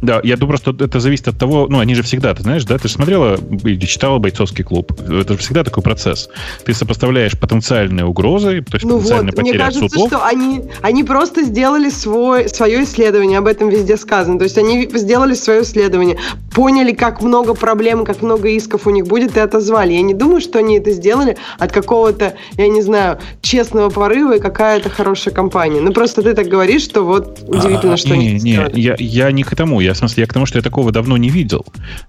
Да, 0.00 0.20
я 0.22 0.36
думаю, 0.36 0.58
просто 0.58 0.84
это 0.84 1.00
зависит 1.00 1.28
от 1.28 1.38
того, 1.38 1.66
ну, 1.68 1.80
они 1.80 1.94
же 1.94 2.02
всегда, 2.02 2.34
ты 2.34 2.42
знаешь, 2.42 2.64
да, 2.64 2.78
ты 2.78 2.88
же 2.88 2.94
смотрела 2.94 3.38
или 3.64 3.84
читала 3.86 4.18
бойцовский 4.18 4.64
клуб. 4.64 4.92
Это 5.00 5.32
же 5.32 5.38
всегда 5.38 5.64
такой 5.64 5.82
процесс. 5.82 6.28
Ты 6.64 6.72
сопоставляешь 6.74 7.36
потенциальные 7.38 8.04
угрозы, 8.06 8.62
то 8.62 8.76
есть 8.76 8.84
ну 8.86 8.98
потенциальные 8.98 9.32
вот, 9.32 9.42
мне 9.42 9.52
потери 9.52 9.56
от 9.56 9.66
кажется, 9.74 9.88
судов. 9.88 10.08
что 10.08 10.26
они, 10.26 10.62
они 10.82 11.04
просто 11.04 11.42
сделали 11.42 11.90
свой, 11.90 12.48
свое 12.48 12.84
исследование, 12.84 13.38
об 13.38 13.46
этом 13.46 13.68
везде 13.70 13.96
сказано. 13.96 14.38
То 14.38 14.44
есть 14.44 14.56
они 14.58 14.88
сделали 14.92 15.34
свое 15.34 15.62
исследование, 15.62 16.16
поняли, 16.54 16.92
как 16.92 17.20
много 17.22 17.54
проблем, 17.54 18.04
как 18.04 18.22
много 18.22 18.48
исков 18.50 18.86
у 18.86 18.90
них 18.90 19.06
будет, 19.06 19.36
и 19.36 19.40
отозвали. 19.40 19.94
Я 19.94 20.02
не 20.02 20.14
думаю, 20.14 20.40
что 20.40 20.58
они 20.60 20.78
это 20.78 20.92
сделали 20.92 21.36
от 21.58 21.72
какого-то, 21.72 22.34
я 22.56 22.68
не 22.68 22.82
знаю, 22.82 23.18
честного 23.42 23.90
порыва 23.90 24.36
и 24.36 24.40
какая-то 24.40 24.90
хорошая 24.90 25.34
компания. 25.34 25.80
Ну 25.80 25.92
просто 25.92 26.22
ты 26.22 26.34
так 26.34 26.46
говоришь, 26.46 26.82
что 26.82 27.02
вот 27.02 27.40
удивительно, 27.46 27.94
А, 27.94 27.96
что 27.96 28.16
не, 28.16 28.28
они 28.28 28.32
не, 28.34 28.38
сделали. 28.38 28.80
я, 28.80 28.96
я 28.98 29.32
не 29.32 29.42
к 29.42 29.54
тому. 29.56 29.80
Я, 29.80 29.87
в 29.94 29.96
смысле, 29.98 30.22
я 30.22 30.26
к 30.26 30.32
тому, 30.32 30.46
что 30.46 30.58
я 30.58 30.62
такого 30.62 30.92
давно 30.92 31.16
не 31.16 31.30
видел. 31.30 31.64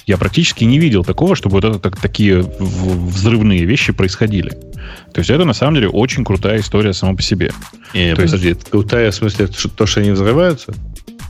Я 0.07 0.17
практически 0.17 0.63
не 0.63 0.79
видел 0.79 1.03
такого, 1.03 1.35
чтобы 1.35 1.53
вот 1.55 1.65
это, 1.65 1.79
так- 1.79 1.97
такие 1.97 2.43
взрывные 2.59 3.65
вещи 3.65 3.93
происходили. 3.93 4.49
То 5.13 5.19
есть 5.19 5.29
это, 5.29 5.45
на 5.45 5.53
самом 5.53 5.75
деле, 5.75 5.89
очень 5.89 6.23
крутая 6.23 6.59
история 6.61 6.93
сама 6.93 7.15
по 7.15 7.21
себе. 7.21 7.51
Не, 7.93 8.15
То 8.15 8.21
есть- 8.21 8.33
подожди, 8.33 8.49
это 8.51 8.65
крутая 8.69 9.11
в 9.11 9.15
смысле 9.15 9.47
то, 9.47 9.85
что 9.85 9.99
они 10.01 10.11
взрываются? 10.11 10.73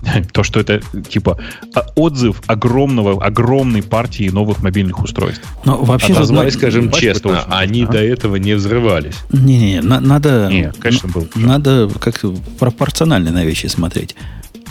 То, 0.32 0.44
что 0.44 0.62
это, 0.62 0.82
типа, 1.10 1.38
а- 1.76 1.86
отзыв 1.98 2.42
огромного, 2.48 3.22
огромной 3.22 3.84
партии 3.84 4.30
новых 4.30 4.64
мобильных 4.64 5.02
устройств. 5.04 5.42
Но 5.66 5.78
вообще 5.84 6.14
тут 6.14 6.28
Давай 6.30 6.46
на- 6.46 6.52
скажем 6.52 6.90
честно, 6.92 7.32
очень- 7.32 7.42
они 7.50 7.84
Ага. 7.84 7.92
до 7.94 8.04
этого 8.06 8.38
не 8.38 8.54
взрывались. 8.54 9.16
Не-не, 9.34 9.82
на- 9.82 10.00
надо... 10.00 10.48
Не, 10.50 10.72
конечно, 10.80 11.10
был. 11.10 11.28
Надо 11.36 11.90
как-то 12.00 12.34
пропорционально 12.60 13.32
на 13.32 13.44
вещи 13.44 13.68
смотреть. 13.68 14.16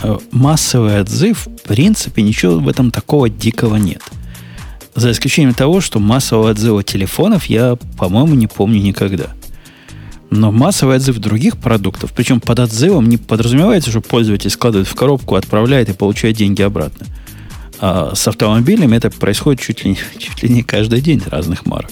Э, 0.01 0.17
Массовый 0.31 1.01
отзыв, 1.01 1.47
в 1.47 1.67
принципе, 1.67 2.21
ничего 2.21 2.59
в 2.59 2.67
этом 2.67 2.91
такого 2.91 3.29
дикого 3.29 3.75
нет. 3.75 4.01
За 4.95 5.11
исключением 5.11 5.53
того, 5.53 5.81
что 5.81 5.99
массового 5.99 6.49
отзыва 6.49 6.83
телефонов 6.83 7.45
я, 7.45 7.77
по-моему, 7.97 8.35
не 8.35 8.47
помню 8.47 8.81
никогда. 8.81 9.27
Но 10.29 10.51
массовый 10.51 10.97
отзыв 10.97 11.17
других 11.17 11.57
продуктов, 11.57 12.11
причем 12.13 12.39
под 12.39 12.59
отзывом 12.59 13.07
не 13.09 13.17
подразумевается, 13.17 13.89
что 13.89 14.01
пользователь 14.01 14.49
складывает 14.49 14.87
в 14.87 14.95
коробку, 14.95 15.35
отправляет 15.35 15.89
и 15.89 15.93
получает 15.93 16.37
деньги 16.37 16.61
обратно. 16.61 17.07
А 17.79 18.13
с 18.13 18.27
автомобилями 18.27 18.97
это 18.97 19.09
происходит 19.09 19.61
чуть 19.61 19.85
ли, 19.85 19.97
чуть 20.17 20.43
ли 20.43 20.49
не 20.49 20.63
каждый 20.63 21.01
день 21.01 21.21
разных 21.25 21.65
марок. 21.65 21.91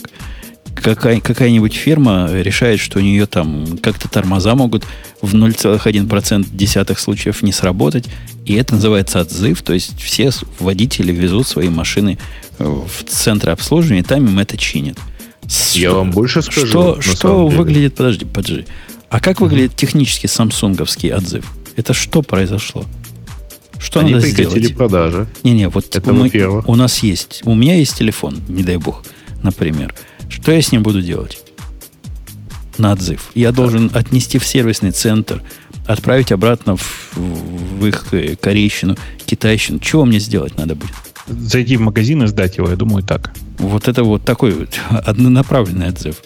Какая, 0.81 1.19
какая-нибудь 1.19 1.73
фирма 1.73 2.29
решает, 2.31 2.79
что 2.79 2.99
у 2.99 3.01
нее 3.01 3.25
там 3.25 3.77
как-то 3.79 4.07
тормоза 4.07 4.55
могут 4.55 4.85
в 5.21 5.35
0,1% 5.35 6.47
десятых 6.51 6.99
случаев 6.99 7.41
не 7.41 7.51
сработать, 7.51 8.05
и 8.45 8.53
это 8.53 8.75
называется 8.75 9.21
отзыв, 9.21 9.61
то 9.61 9.73
есть 9.73 9.99
все 9.99 10.31
водители 10.59 11.11
везут 11.11 11.47
свои 11.47 11.69
машины 11.69 12.17
в 12.59 13.03
центры 13.07 13.51
обслуживания, 13.51 14.01
и 14.01 14.03
там 14.03 14.25
им 14.25 14.39
это 14.39 14.57
чинят. 14.57 14.97
Я 15.73 15.91
вам 15.91 16.11
больше 16.11 16.41
скажу. 16.41 16.67
Что, 16.67 17.01
что 17.01 17.47
выглядит, 17.47 17.95
подожди, 17.95 18.25
подожди. 18.25 18.65
А 19.09 19.19
как 19.19 19.39
выглядит 19.41 19.75
технически 19.75 20.27
самсунговский 20.27 21.13
отзыв? 21.13 21.45
Это 21.75 21.93
что 21.93 22.21
произошло? 22.21 22.85
Что 23.79 23.99
Они 23.99 24.15
надо 24.15 24.27
сделать? 24.27 24.75
продажи. 24.75 25.27
Не-не, 25.43 25.69
вот 25.69 25.95
это 25.95 26.11
мы, 26.11 26.29
у 26.65 26.75
нас 26.75 26.99
есть, 27.03 27.41
у 27.45 27.53
меня 27.53 27.75
есть 27.75 27.97
телефон, 27.97 28.41
не 28.47 28.63
дай 28.63 28.77
бог, 28.77 29.03
например. 29.43 29.93
Что 30.29 30.51
я 30.51 30.61
с 30.61 30.71
ним 30.71 30.83
буду 30.83 31.01
делать? 31.01 31.43
На 32.77 32.91
отзыв. 32.91 33.31
Я 33.33 33.51
должен 33.51 33.89
отнести 33.93 34.37
в 34.37 34.45
сервисный 34.45 34.91
центр, 34.91 35.41
отправить 35.87 36.31
обратно 36.31 36.77
в, 36.77 37.15
в 37.15 37.85
их 37.85 38.13
э, 38.13 38.35
корейщину, 38.35 38.95
китайщину. 39.25 39.79
Чего 39.79 40.05
мне 40.05 40.19
сделать 40.19 40.57
надо 40.57 40.75
будет? 40.75 40.91
Зайти 41.27 41.77
в 41.77 41.81
магазин 41.81 42.23
и 42.23 42.27
сдать 42.27 42.57
его, 42.57 42.69
я 42.69 42.75
думаю, 42.75 43.03
так. 43.03 43.33
Вот 43.57 43.87
это 43.87 44.03
вот 44.03 44.23
такой 44.23 44.51
вот 44.51 44.79
однонаправленный 44.89 45.89
отзыв. 45.89 46.21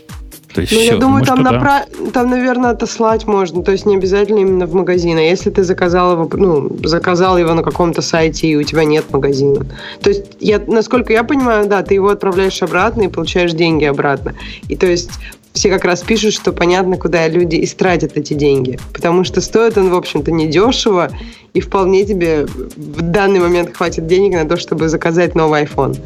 То 0.54 0.62
есть 0.62 0.74
ну, 0.74 0.80
все. 0.80 0.94
я 0.94 0.98
думаю, 0.98 1.26
там, 1.26 1.44
да. 1.44 1.52
напра... 1.52 1.86
там, 2.14 2.30
наверное, 2.30 2.72
отослать 2.72 3.26
можно. 3.26 3.64
То 3.64 3.72
есть 3.72 3.86
не 3.86 3.96
обязательно 3.96 4.40
именно 4.40 4.66
в 4.66 4.74
магазин. 4.74 5.18
А 5.18 5.22
если 5.22 5.50
ты 5.50 5.64
заказал 5.64 6.14
его, 6.14 6.30
ну, 6.34 6.70
заказал 6.84 7.38
его 7.38 7.54
на 7.54 7.64
каком-то 7.64 8.02
сайте, 8.02 8.48
и 8.48 8.56
у 8.56 8.64
тебя 8.64 8.84
нет 8.84 9.06
магазина. 9.12 9.66
То 10.02 10.10
есть, 10.10 10.26
я, 10.40 10.62
насколько 10.68 11.14
я 11.14 11.24
понимаю, 11.24 11.68
да, 11.68 11.82
ты 11.84 11.94
его 11.94 12.10
отправляешь 12.10 12.62
обратно 12.62 13.04
и 13.04 13.08
получаешь 13.08 13.54
деньги 13.54 13.86
обратно. 13.86 14.36
И 14.68 14.76
то 14.76 14.88
есть 14.88 15.12
все 15.54 15.70
как 15.70 15.86
раз 15.86 16.02
пишут, 16.02 16.34
что 16.34 16.54
понятно, 16.54 16.98
куда 16.98 17.28
люди 17.28 17.64
истратят 17.64 18.16
эти 18.16 18.34
деньги. 18.34 18.80
Потому 18.94 19.24
что 19.24 19.42
стоит 19.42 19.78
он, 19.78 19.90
в 19.90 19.96
общем-то, 19.96 20.32
недешево, 20.32 21.12
и 21.54 21.60
вполне 21.60 22.06
тебе 22.06 22.46
в 22.46 23.02
данный 23.02 23.40
момент 23.40 23.76
хватит 23.76 24.08
денег 24.08 24.34
на 24.34 24.48
то, 24.48 24.58
чтобы 24.58 24.88
заказать 24.90 25.36
новый 25.36 25.64
iPhone. 25.64 25.98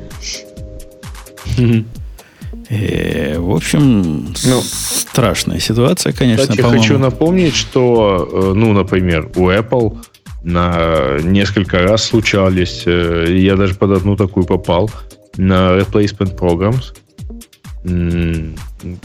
Э, 2.69 3.37
в 3.37 3.51
общем, 3.51 4.33
ну, 4.43 4.61
страшная 4.61 5.59
ситуация, 5.59 6.13
конечно. 6.13 6.47
Кстати, 6.47 6.61
хочу 6.61 6.97
напомнить, 6.97 7.55
что, 7.55 8.27
э, 8.31 8.53
ну, 8.55 8.73
например, 8.73 9.29
у 9.35 9.49
Apple 9.49 9.97
на 10.43 11.19
несколько 11.23 11.79
раз 11.79 12.03
случались, 12.05 12.83
э, 12.85 13.25
я 13.29 13.55
даже 13.55 13.75
под 13.75 13.91
одну 13.91 14.15
такую 14.15 14.45
попал, 14.45 14.89
на 15.37 15.77
replacement 15.77 16.37
programs, 16.37 16.95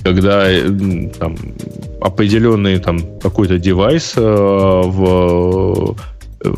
когда 0.03 0.47
там, 1.19 1.37
определенный 2.01 2.79
там 2.79 3.19
какой-то 3.19 3.59
девайс 3.59 4.15
в 4.15 5.97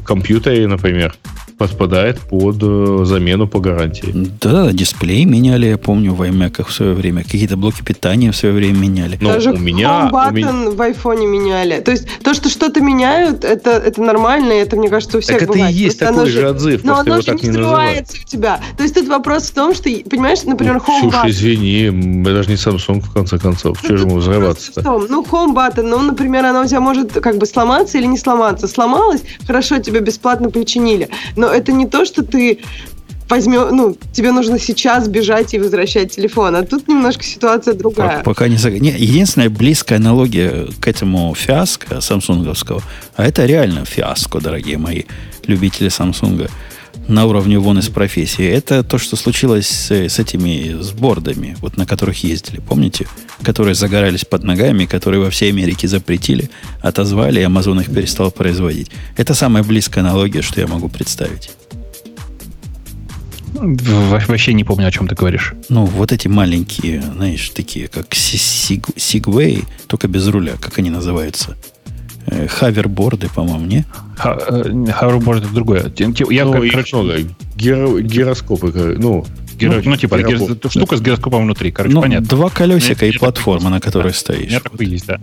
компьютере, 0.05 0.69
например, 0.69 1.15
подпадает 1.63 2.19
под 2.19 2.57
э, 2.61 3.05
замену 3.05 3.47
по 3.47 3.61
гарантии. 3.61 4.13
Да, 4.41 4.73
дисплей 4.73 5.25
меняли, 5.25 5.67
я 5.67 5.79
помню, 5.79 6.13
в 6.13 6.23
iMac 6.23 6.65
в 6.67 6.73
свое 6.73 6.93
время. 6.93 7.23
Какие-то 7.23 7.57
блоки 7.57 7.83
питания 7.83 8.33
в 8.33 8.37
свое 8.37 8.53
время 8.53 8.79
меняли. 8.79 9.17
Но 9.21 9.33
Даже 9.33 9.53
у 9.53 9.59
меня, 9.59 10.11
Home 10.11 10.13
button 10.13 10.31
у 10.31 10.33
меня... 10.33 10.71
в 10.71 10.83
айфоне 10.83 11.27
меняли. 11.27 11.81
То 11.81 11.93
есть 11.93 12.07
то, 12.25 12.35
что 12.35 12.49
что-то 12.49 12.81
меняют, 12.81 13.45
это, 13.45 13.71
это 13.71 14.03
нормально, 14.03 14.53
и 14.53 14.57
это, 14.57 14.77
мне 14.77 14.89
кажется, 14.89 15.19
у 15.19 15.21
всех 15.21 15.39
так 15.39 15.49
бывает. 15.49 15.71
это 15.71 15.79
и 15.79 15.85
есть 15.85 15.99
Просто 16.01 16.15
такой 16.15 16.31
же 16.31 16.51
отзыв, 16.51 16.85
Но 16.85 16.99
оно 16.99 17.21
же 17.21 17.35
не 17.35 17.53
скрывается 17.53 18.17
у 18.21 18.29
тебя. 18.29 18.61
То 18.77 18.83
есть 18.83 18.95
тут 18.97 19.07
вопрос 19.09 19.45
в 19.45 19.55
том, 19.55 19.75
что, 19.75 19.89
понимаешь, 20.11 20.43
например, 20.43 20.77
Home 20.79 21.01
Слушай, 21.01 21.31
извини, 21.31 22.23
это 22.23 22.43
же 22.43 22.51
не 22.51 22.57
Samsung, 22.57 23.01
в 23.01 23.13
конце 23.13 23.39
концов. 23.39 23.79
Что 23.79 23.97
же 23.97 24.05
ему 24.05 24.17
взрываться-то? 24.17 24.83
Ну, 24.83 25.23
Home 25.23 25.55
button, 25.55 25.83
ну, 25.83 25.99
например, 26.01 26.45
она 26.45 26.63
у 26.63 26.67
тебя 26.67 26.81
может 26.81 27.13
как 27.13 27.39
бы 27.39 27.47
сломаться 27.47 27.99
или 27.99 28.07
не 28.07 28.19
сломаться. 28.19 28.67
Сломалась, 28.67 29.23
хорошо, 29.47 29.79
тебе 29.79 30.01
бесплатно 30.01 30.51
починили. 30.51 31.09
Но 31.37 31.52
это 31.53 31.73
не 31.73 31.87
то, 31.87 32.05
что 32.05 32.23
ты 32.23 32.61
возьмешь, 33.29 33.71
ну, 33.71 33.97
тебе 34.13 34.31
нужно 34.33 34.59
сейчас 34.59 35.09
бежать 35.09 35.55
и 35.55 35.59
возвращать 35.59 36.15
телефон. 36.15 36.57
А 36.57 36.63
тут 36.63 36.89
немножко 36.89 37.25
ситуация 37.25 37.75
другая. 37.75 38.23
Пока 38.23 38.49
не, 38.49 38.57
не 38.79 38.91
Единственная 38.91 39.49
близкая 39.49 39.99
аналогия 39.99 40.69
к 40.81 40.87
этому 40.87 41.35
фиаско 41.35 42.01
самсунговского, 42.01 42.83
а 43.17 43.25
это 43.25 43.47
реально 43.47 43.85
фиаско, 43.85 44.41
дорогие 44.41 44.77
мои 44.77 45.05
любители 45.47 45.89
Самсунга, 45.89 46.49
на 47.09 47.27
уровне 47.27 47.59
вон 47.59 47.79
из 47.79 47.89
профессии, 47.89 48.47
это 48.47 48.83
то, 48.83 48.99
что 48.99 49.17
случилось 49.17 49.67
с, 49.67 49.91
с 49.91 50.19
этими 50.19 50.81
с 50.81 50.93
бордами, 50.93 51.57
вот 51.61 51.77
на 51.77 51.87
которых 51.87 52.23
ездили, 52.25 52.61
помните? 52.61 53.07
Которые 53.43 53.75
загорались 53.75 54.25
под 54.25 54.45
ногами, 54.45 54.87
которые 54.87 55.21
во 55.21 55.31
всей 55.31 55.51
Америке 55.51 55.89
запретили, 55.89 56.51
отозвали, 56.81 57.41
и 57.41 57.45
Amazon 57.45 57.81
их 57.81 57.93
перестал 57.93 58.31
производить. 58.31 58.91
Это 59.17 59.35
самая 59.35 59.63
близкая 59.63 60.05
аналогия, 60.05 60.43
что 60.43 60.61
я 60.61 60.67
могу 60.67 60.89
представить. 60.89 61.51
Вообще 63.55 64.55
не 64.55 64.65
помню, 64.65 64.89
о 64.89 64.91
чем 64.91 65.07
ты 65.07 65.15
говоришь. 65.15 65.55
Ну, 65.69 65.85
вот 65.85 66.11
эти 66.11 66.27
маленькие, 66.27 67.03
знаешь, 67.03 67.51
такие, 67.51 67.87
как 67.87 68.09
Segway, 68.13 69.65
только 69.87 70.09
без 70.09 70.27
руля, 70.27 70.55
как 70.61 70.79
они 70.79 70.91
называются. 70.91 71.57
Э, 72.27 72.47
хаверборды, 72.47 73.29
по-моему, 73.29 73.67
не? 73.67 73.85
Э, 74.23 74.93
хаверборды 74.93 75.47
это 75.47 75.55
другое. 75.55 75.93
Я, 75.97 76.45
ну, 76.45 76.53
как, 76.53 76.71
короче, 76.71 76.97
много. 76.97 77.19
Гиро, 77.57 78.01
гироскопы, 78.01 78.97
ну, 78.99 79.25
Гиро, 79.55 79.83
ну, 79.85 79.91
ну, 79.91 79.97
типа, 79.97 80.19
гиро, 80.23 80.71
штука 80.71 80.97
с 80.97 81.01
гироскопом 81.01 81.45
внутри, 81.45 81.71
короче, 81.71 81.95
ну, 81.95 82.01
понятно. 82.01 82.27
Два 82.27 82.49
колесика 82.49 83.07
и 83.07 83.13
платформа, 83.13 83.71
на 83.71 83.81
которой 83.81 84.13
да, 84.13 84.19
стоишь. 84.19 84.47
У 84.47 84.51
меня 84.51 84.61
вот. 84.71 84.81
есть, 84.81 85.07
да. 85.07 85.21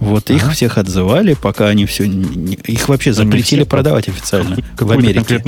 Вот 0.00 0.30
ага. 0.30 0.36
их 0.36 0.52
всех 0.52 0.78
отзывали, 0.78 1.34
пока 1.34 1.68
они 1.68 1.86
все... 1.86 2.04
Их 2.04 2.88
вообще 2.88 3.12
запретили 3.12 3.60
все, 3.60 3.68
продавать 3.68 4.08
официально 4.08 4.56
в 4.78 4.90
Америке. 4.90 5.42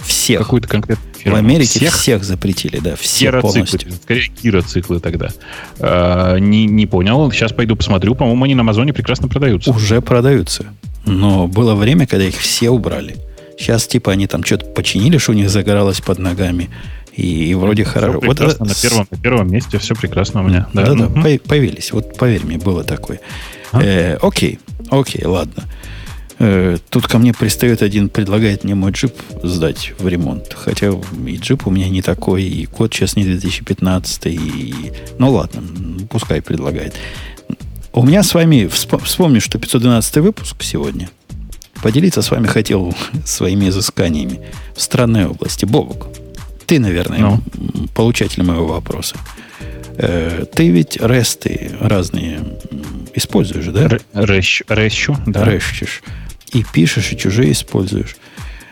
Всех. 0.00 0.38
Какую-то 0.38 0.68
конкретную 0.68 1.14
фирму. 1.14 1.36
В 1.36 1.38
Америке 1.38 1.78
всех, 1.78 1.94
всех 1.94 2.24
запретили, 2.24 2.78
да. 2.78 2.96
Все 2.96 3.32
полностью. 3.40 3.92
Скорее, 4.02 4.30
гироциклы 4.42 5.00
тогда. 5.00 5.28
А, 5.78 6.36
не, 6.38 6.66
не 6.66 6.86
понял. 6.86 7.30
Сейчас 7.32 7.52
пойду 7.52 7.76
посмотрю. 7.76 8.14
По-моему, 8.14 8.44
они 8.44 8.54
на 8.54 8.62
Амазоне 8.62 8.92
прекрасно 8.92 9.28
продаются. 9.28 9.70
Уже 9.70 10.00
продаются. 10.00 10.66
Но 11.04 11.46
было 11.46 11.74
время, 11.74 12.06
когда 12.06 12.26
их 12.26 12.36
все 12.36 12.70
убрали. 12.70 13.16
Сейчас, 13.58 13.86
типа, 13.86 14.12
они 14.12 14.26
там 14.26 14.42
что-то 14.42 14.66
починили, 14.66 15.18
что 15.18 15.32
у 15.32 15.34
них 15.34 15.50
загоралось 15.50 16.00
под 16.00 16.18
ногами. 16.18 16.70
И, 17.14 17.50
и 17.50 17.54
вроде 17.54 17.84
все 17.84 17.92
хорошо. 17.92 18.20
Вот 18.22 18.40
это... 18.40 18.64
на, 18.64 18.74
первом, 18.74 19.06
на 19.10 19.16
первом 19.18 19.50
месте 19.50 19.78
все 19.78 19.94
прекрасно 19.94 20.42
у 20.42 20.48
меня. 20.48 20.68
Да, 20.72 20.86
да, 20.86 20.94
да 20.94 21.06
угу. 21.06 21.38
появились. 21.46 21.92
Вот 21.92 22.16
поверь 22.16 22.44
мне, 22.44 22.56
было 22.56 22.84
такое. 22.84 23.20
А? 23.72 23.82
Э, 23.82 24.16
окей, 24.16 24.58
окей, 24.90 25.24
ладно. 25.24 25.64
Э, 26.38 26.78
тут 26.88 27.06
ко 27.06 27.18
мне 27.18 27.34
пристает 27.34 27.82
один, 27.82 28.08
предлагает 28.08 28.64
мне 28.64 28.74
мой 28.74 28.92
джип 28.92 29.14
сдать 29.42 29.92
в 29.98 30.08
ремонт. 30.08 30.54
Хотя 30.54 30.88
и 31.26 31.36
джип 31.36 31.66
у 31.66 31.70
меня 31.70 31.88
не 31.88 32.00
такой, 32.00 32.44
и 32.44 32.66
код 32.66 32.94
сейчас 32.94 33.14
не 33.14 33.24
2015. 33.24 34.26
И... 34.26 34.92
Ну 35.18 35.30
ладно, 35.30 35.62
пускай 36.08 36.40
предлагает. 36.40 36.94
У 37.92 38.02
меня 38.02 38.22
с 38.22 38.32
вами, 38.32 38.68
вспомню, 38.68 39.40
что 39.40 39.58
512 39.58 40.16
выпуск 40.16 40.62
сегодня. 40.62 41.10
Поделиться 41.82 42.22
с 42.22 42.30
вами 42.30 42.46
хотел 42.46 42.94
своими 43.26 43.68
изысканиями 43.68 44.40
в 44.74 44.80
странной 44.80 45.26
области. 45.26 45.66
Бобок, 45.66 46.06
ты, 46.66 46.78
наверное, 46.78 47.18
ну. 47.18 47.42
получатель 47.94 48.42
моего 48.42 48.66
вопроса. 48.66 49.16
Э, 49.98 50.46
ты 50.54 50.70
ведь 50.70 50.96
ресты 50.96 51.72
разные 51.80 52.40
используешь, 53.14 53.66
да? 53.66 53.98
Рэщ, 54.12 54.62
рэщу, 54.68 55.16
да. 55.26 55.44
Рэщишь. 55.44 56.02
И 56.52 56.64
пишешь, 56.64 57.12
и 57.12 57.16
чужие 57.16 57.52
используешь. 57.52 58.16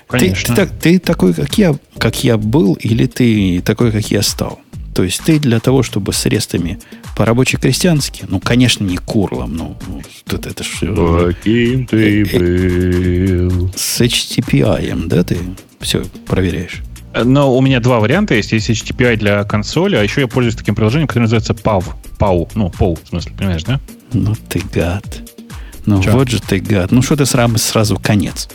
Конечно. 0.08 0.56
Ты, 0.56 0.66
ты, 0.66 0.72
ты 0.80 0.98
такой, 0.98 1.34
как 1.34 1.58
я, 1.58 1.76
как 1.98 2.24
я 2.24 2.38
был, 2.38 2.74
или 2.74 3.06
ты 3.06 3.60
такой, 3.60 3.92
как 3.92 4.10
я 4.10 4.22
стал? 4.22 4.60
То 4.94 5.04
есть 5.04 5.22
ты 5.24 5.38
для 5.38 5.60
того, 5.60 5.84
чтобы 5.84 6.12
с 6.12 6.26
рестами 6.26 6.80
по-рабоче-крестьянски, 7.16 8.24
ну, 8.28 8.40
конечно, 8.40 8.84
не 8.84 8.96
курлом, 8.96 9.54
ну, 9.54 9.76
ну 9.86 10.02
это, 10.26 10.48
это 10.48 10.64
что... 10.64 11.26
Каким 11.26 11.86
ты 11.86 12.22
э, 12.22 12.26
э, 12.32 13.48
был? 13.48 13.72
С 13.76 14.00
HTTPI, 14.00 15.06
да, 15.06 15.22
ты 15.22 15.36
все 15.80 16.04
проверяешь? 16.26 16.82
Но 17.24 17.56
у 17.56 17.60
меня 17.60 17.80
два 17.80 18.00
варианта 18.00 18.34
есть. 18.34 18.52
Есть 18.52 18.70
HTTPI 18.70 19.16
для 19.16 19.44
консоли, 19.44 19.96
а 19.96 20.02
еще 20.02 20.20
я 20.22 20.28
пользуюсь 20.28 20.56
таким 20.56 20.74
приложением, 20.74 21.08
которое 21.08 21.24
называется 21.24 21.52
PAV. 21.52 21.84
PAW. 22.18 22.50
Ну, 22.54 22.68
PAW, 22.68 22.98
в 23.04 23.08
смысле, 23.08 23.32
понимаешь, 23.36 23.64
да? 23.64 23.80
Ну 24.12 24.34
ты 24.48 24.62
гад. 24.72 25.04
Ну 25.86 26.02
Че? 26.02 26.10
вот 26.10 26.28
же 26.28 26.40
ты 26.40 26.58
гад. 26.60 26.90
Ну 26.90 27.02
что 27.02 27.16
ты 27.16 27.26
сразу, 27.26 27.58
сразу 27.58 27.96
конец. 27.96 28.48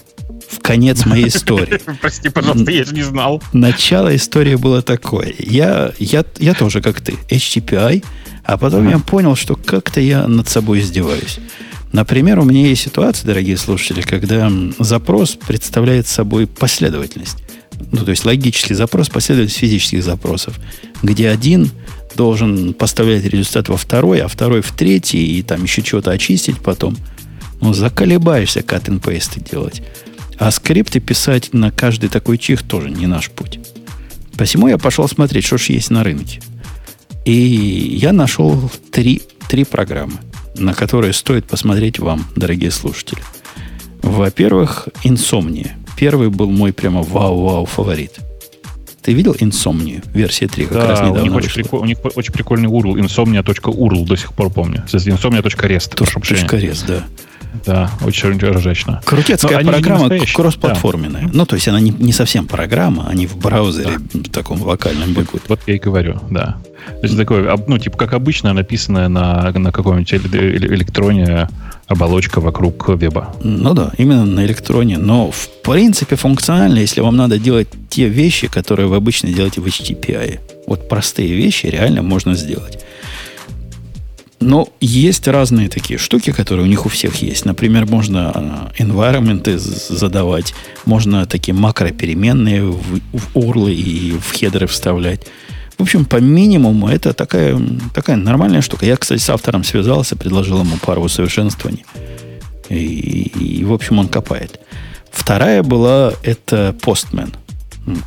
в 0.49 0.59
конец 0.59 1.05
моей 1.05 1.27
истории. 1.27 1.79
Прости, 2.01 2.29
пожалуйста, 2.29 2.71
я 2.71 2.83
же 2.83 2.93
не 2.93 3.01
знал. 3.01 3.41
Начало 3.53 4.15
истории 4.15 4.55
было 4.55 4.81
такое. 4.81 5.33
Я, 5.39 5.91
я, 5.99 6.23
я 6.37 6.53
тоже, 6.53 6.81
как 6.81 7.01
ты, 7.01 7.15
HTTPI, 7.29 8.03
а 8.43 8.57
потом 8.57 8.87
я 8.89 8.99
понял, 8.99 9.35
что 9.35 9.55
как-то 9.55 9.99
я 9.99 10.27
над 10.27 10.47
собой 10.47 10.79
издеваюсь. 10.79 11.39
Например, 11.91 12.39
у 12.39 12.43
меня 12.43 12.67
есть 12.67 12.83
ситуация, 12.83 13.27
дорогие 13.27 13.55
слушатели, 13.55 14.01
когда 14.01 14.51
запрос 14.79 15.35
представляет 15.35 16.07
собой 16.07 16.47
последовательность. 16.47 17.42
Ну, 17.91 18.05
то 18.05 18.11
есть 18.11 18.25
логический 18.25 18.73
запрос, 18.73 19.09
последовательность 19.09 19.59
физических 19.59 20.03
запросов, 20.03 20.59
где 21.01 21.29
один 21.29 21.69
должен 22.15 22.73
поставлять 22.73 23.25
результат 23.25 23.69
во 23.69 23.77
второй, 23.77 24.21
а 24.21 24.27
второй 24.27 24.61
в 24.61 24.71
третий, 24.71 25.37
и 25.37 25.43
там 25.43 25.63
еще 25.63 25.83
что-то 25.83 26.11
очистить 26.11 26.59
потом. 26.59 26.95
Ну, 27.61 27.73
заколебаешься 27.73 28.59
cut 28.59 28.85
and 28.85 29.01
paste 29.01 29.43
делать. 29.49 29.81
А 30.37 30.51
скрипты 30.51 30.99
писать 30.99 31.53
на 31.53 31.71
каждый 31.71 32.09
такой 32.09 32.37
чих 32.37 32.63
тоже 32.63 32.89
не 32.89 33.07
наш 33.07 33.29
путь. 33.29 33.59
Посему 34.37 34.67
я 34.67 34.77
пошел 34.77 35.07
смотреть, 35.07 35.45
что 35.45 35.57
ж 35.57 35.69
есть 35.69 35.89
на 35.89 36.03
рынке. 36.03 36.41
И 37.25 37.31
я 37.33 38.11
нашел 38.11 38.69
три, 38.91 39.21
три 39.47 39.63
программы, 39.63 40.17
на 40.55 40.73
которые 40.73 41.13
стоит 41.13 41.45
посмотреть 41.45 41.99
вам, 41.99 42.25
дорогие 42.35 42.71
слушатели. 42.71 43.21
Во-первых, 44.01 44.89
«Инсомния». 45.03 45.77
Первый 46.03 46.29
был 46.29 46.51
мой 46.51 46.73
прямо 46.73 47.01
вау-вау 47.01 47.65
фаворит. 47.65 48.19
Ты 49.01 49.13
видел 49.13 49.37
«Инсомнию» 49.39 50.01
версия 50.13 50.49
3? 50.49 50.65
Как 50.65 50.73
да, 50.73 50.87
раз 50.87 50.99
недавно 50.99 51.21
у 51.21 51.23
них, 51.23 51.33
очень 51.35 51.47
вышла. 51.47 51.61
прикол- 51.61 51.79
у 51.79 51.85
них 51.85 51.97
очень 52.15 52.33
прикольный 52.33 52.67
URL, 52.67 52.95
insomnia.url, 52.95 54.05
до 54.05 54.17
сих 54.17 54.33
пор 54.33 54.49
помню. 54.49 54.83
Insomnia.rest. 54.85 55.95
Точка 55.95 56.57
рез, 56.57 56.83
да. 56.85 57.05
Да, 57.65 57.89
очень 58.03 58.37
ржачно. 58.37 59.01
Крутецкая 59.05 59.63
программа 59.63 60.09
кроссплатформенная. 60.33 61.29
Ну, 61.33 61.45
то 61.45 61.55
есть 61.55 61.67
она 61.67 61.79
не, 61.79 61.91
не 61.91 62.11
совсем 62.13 62.47
программа, 62.47 63.07
они 63.07 63.27
в 63.27 63.37
браузере 63.37 63.99
в 64.13 64.29
таком 64.29 64.61
локальном 64.61 65.13
бегут. 65.13 65.43
Вот 65.47 65.59
я 65.67 65.75
и 65.75 65.79
говорю, 65.79 66.19
да. 66.29 66.57
То 66.85 67.03
есть 67.03 67.17
такое, 67.17 67.57
ну, 67.67 67.77
типа, 67.77 67.97
как 67.97 68.13
обычно, 68.13 68.53
написанная 68.53 69.07
на, 69.07 69.51
на 69.51 69.71
каком-нибудь 69.71 70.13
эле- 70.13 70.57
электроне 70.57 71.47
оболочка 71.87 72.41
вокруг 72.41 72.89
веба. 72.89 73.35
Ну 73.43 73.73
да, 73.73 73.91
именно 73.97 74.25
на 74.25 74.45
электроне. 74.45 74.97
Но 74.97 75.31
в 75.31 75.49
принципе 75.63 76.15
функционально, 76.15 76.79
если 76.79 77.01
вам 77.01 77.15
надо 77.15 77.39
делать 77.39 77.67
те 77.89 78.07
вещи, 78.07 78.47
которые 78.47 78.87
вы 78.87 78.95
обычно 78.97 79.29
делаете 79.29 79.61
в 79.61 79.65
HTTPI. 79.65 80.39
Вот 80.67 80.89
простые 80.89 81.33
вещи 81.33 81.67
реально 81.67 82.01
можно 82.01 82.35
сделать. 82.35 82.79
Но 84.43 84.69
есть 84.81 85.27
разные 85.27 85.69
такие 85.69 85.97
штуки, 85.97 86.31
которые 86.31 86.65
у 86.65 86.69
них 86.69 86.85
у 86.85 86.89
всех 86.89 87.15
есть. 87.15 87.45
Например, 87.45 87.85
можно 87.85 88.31
а, 88.31 88.71
environment 88.77 89.57
задавать, 89.57 90.53
можно 90.85 91.25
такие 91.25 91.53
макропеременные 91.53 92.65
в, 92.65 92.99
в 93.13 93.37
урлы 93.37 93.73
и 93.73 94.11
в 94.11 94.33
хедеры 94.33 94.67
вставлять. 94.67 95.25
В 95.77 95.81
общем, 95.81 96.05
по 96.05 96.17
минимуму 96.17 96.89
это 96.89 97.13
такая, 97.13 97.59
такая 97.93 98.17
нормальная 98.17 98.61
штука. 98.61 98.85
Я, 98.85 98.97
кстати, 98.97 99.21
с 99.21 99.29
автором 99.29 99.63
связался, 99.63 100.15
предложил 100.15 100.59
ему 100.59 100.77
пару 100.77 101.01
усовершенствований. 101.01 101.85
И, 102.69 103.31
и, 103.39 103.63
в 103.63 103.73
общем, 103.73 103.99
он 103.99 104.07
копает. 104.07 104.59
Вторая 105.09 105.63
была 105.63 106.13
это 106.23 106.75
Postman. 106.81 107.33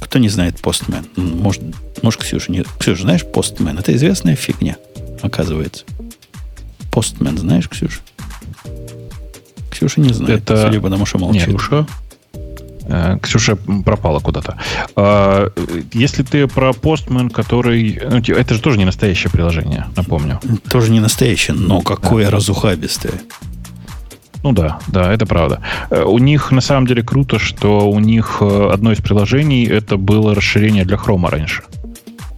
Кто 0.01 0.19
не 0.19 0.29
знает 0.29 0.57
Postman? 0.63 1.07
Может, 1.17 1.63
может 2.03 2.21
Ксюша, 2.21 2.53
не... 2.53 2.65
Ксюша, 2.79 3.03
знаешь 3.03 3.25
Postman? 3.25 3.79
Это 3.79 3.95
известная 3.95 4.37
фигня, 4.37 4.77
оказывается. 5.23 5.85
Postman, 6.97 7.39
знаешь, 7.39 7.69
Ксюша? 7.69 8.01
Ксюша 9.71 10.01
не 10.01 10.15
знает, 10.15 10.43
Это- 10.51 10.67
судя 10.67 10.81
по 10.81 10.89
тому, 10.89 11.05
что 11.05 11.19
молчит. 11.19 11.47
Не, 11.49 11.55
Ксюша. 11.55 11.87
Э, 12.89 13.19
Ксюша 13.21 13.57
пропала 13.85 14.21
куда-то. 14.21 14.57
Э, 14.97 15.51
Если 15.93 16.23
ты 16.23 16.47
про 16.47 16.71
Postman, 16.71 17.29
который... 17.31 18.01
ну, 18.09 18.17
это 18.35 18.55
же 18.55 18.63
тоже 18.63 18.79
не 18.79 18.85
настоящее 18.87 19.31
приложение, 19.31 19.87
напомню. 19.97 20.41
Тоже 20.71 20.91
не 20.91 21.01
настоящее, 21.01 21.55
но 21.57 21.83
какое 21.83 22.31
разухабистое. 22.31 23.13
Ну 24.43 24.53
да, 24.53 24.79
да, 24.87 25.13
это 25.13 25.27
правда. 25.27 25.61
Э, 25.91 26.05
У 26.05 26.19
них 26.19 26.53
на 26.53 26.61
самом 26.63 26.87
деле 26.87 27.03
круто, 27.03 27.39
что 27.39 27.91
у 27.91 27.99
них 28.01 28.41
одно 28.41 28.93
из 28.93 28.99
приложений 29.03 29.67
это 29.67 29.97
было 29.99 30.35
расширение 30.35 30.85
для 30.85 30.97
хрома 30.97 31.29
раньше. 31.31 31.65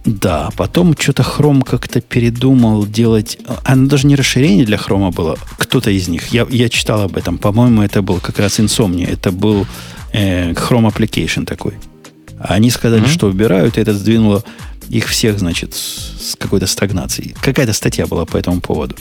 Да, 0.09 0.49
потом 0.57 0.95
что-то 0.97 1.21
Chrome 1.23 1.63
как-то 1.63 2.01
передумал 2.01 2.85
делать... 2.87 3.37
Оно 3.63 3.87
даже 3.87 4.07
не 4.07 4.15
расширение 4.15 4.65
для 4.65 4.77
Chrome 4.77 5.11
было. 5.13 5.37
Кто-то 5.57 5.91
из 5.91 6.07
них. 6.07 6.27
Я, 6.29 6.47
я 6.49 6.67
читал 6.69 7.01
об 7.01 7.15
этом. 7.15 7.37
По-моему, 7.37 7.83
это 7.83 8.01
был 8.01 8.19
как 8.19 8.39
раз 8.39 8.59
Insomnia. 8.59 9.07
Это 9.07 9.31
был 9.31 9.67
э, 10.11 10.51
Chrome 10.53 10.91
Application 10.91 11.45
такой. 11.45 11.73
А 12.39 12.55
Они 12.55 12.71
сказали, 12.71 13.01
Мгм. 13.01 13.09
что 13.09 13.27
убирают, 13.27 13.77
и 13.77 13.81
это 13.81 13.93
сдвинуло 13.93 14.43
их 14.89 15.07
всех, 15.07 15.37
значит, 15.37 15.75
с, 15.75 16.31
с 16.31 16.35
какой-то 16.35 16.65
стагнацией. 16.65 17.35
Какая-то 17.41 17.73
статья 17.73 18.07
была 18.07 18.25
по 18.25 18.37
этому 18.37 18.61
поводу. 18.61 18.95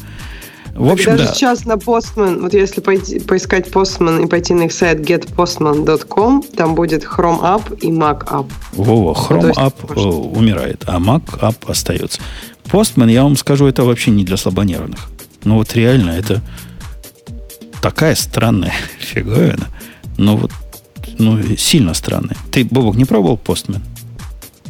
В 0.79 0.93
общем, 0.93 1.13
Даже 1.13 1.25
да. 1.25 1.35
сейчас 1.35 1.65
на 1.65 1.73
Postman, 1.73 2.41
вот 2.41 2.55
если 2.55 2.81
пойти, 2.81 3.19
поискать 3.19 3.67
Postman 3.69 4.25
и 4.25 4.29
пойти 4.29 4.55
на 4.55 4.63
их 4.65 4.73
сайт 4.73 5.01
getpostman.com, 5.01 6.43
там 6.57 6.77
будет 6.77 7.03
Chrome 7.03 7.41
App 7.41 7.81
и 7.81 7.91
Mac 7.91 8.25
App. 8.29 8.49
Во-во, 8.75 9.13
Chrome 9.13 9.49
есть 9.49 9.59
App 9.59 9.75
можно. 9.89 10.09
э, 10.09 10.39
умирает, 10.39 10.85
а 10.87 10.99
Mac 11.01 11.23
App 11.41 11.69
остается. 11.69 12.21
Postman, 12.71 13.11
я 13.11 13.25
вам 13.25 13.37
скажу, 13.37 13.67
это 13.67 13.83
вообще 13.83 14.13
не 14.13 14.25
для 14.25 14.37
слабонервных. 14.37 15.01
Ну 15.43 15.57
вот 15.57 15.75
реально, 15.75 16.11
это 16.11 16.43
такая 17.83 18.15
странная 18.15 18.75
фиговина. 19.01 19.67
Но 20.17 20.37
вот 20.37 20.53
ну, 21.19 21.43
сильно 21.57 21.93
странная. 21.93 22.37
Ты, 22.53 22.65
Бобок, 22.65 22.95
не 22.95 23.05
пробовал 23.05 23.41
Postman? 23.45 23.81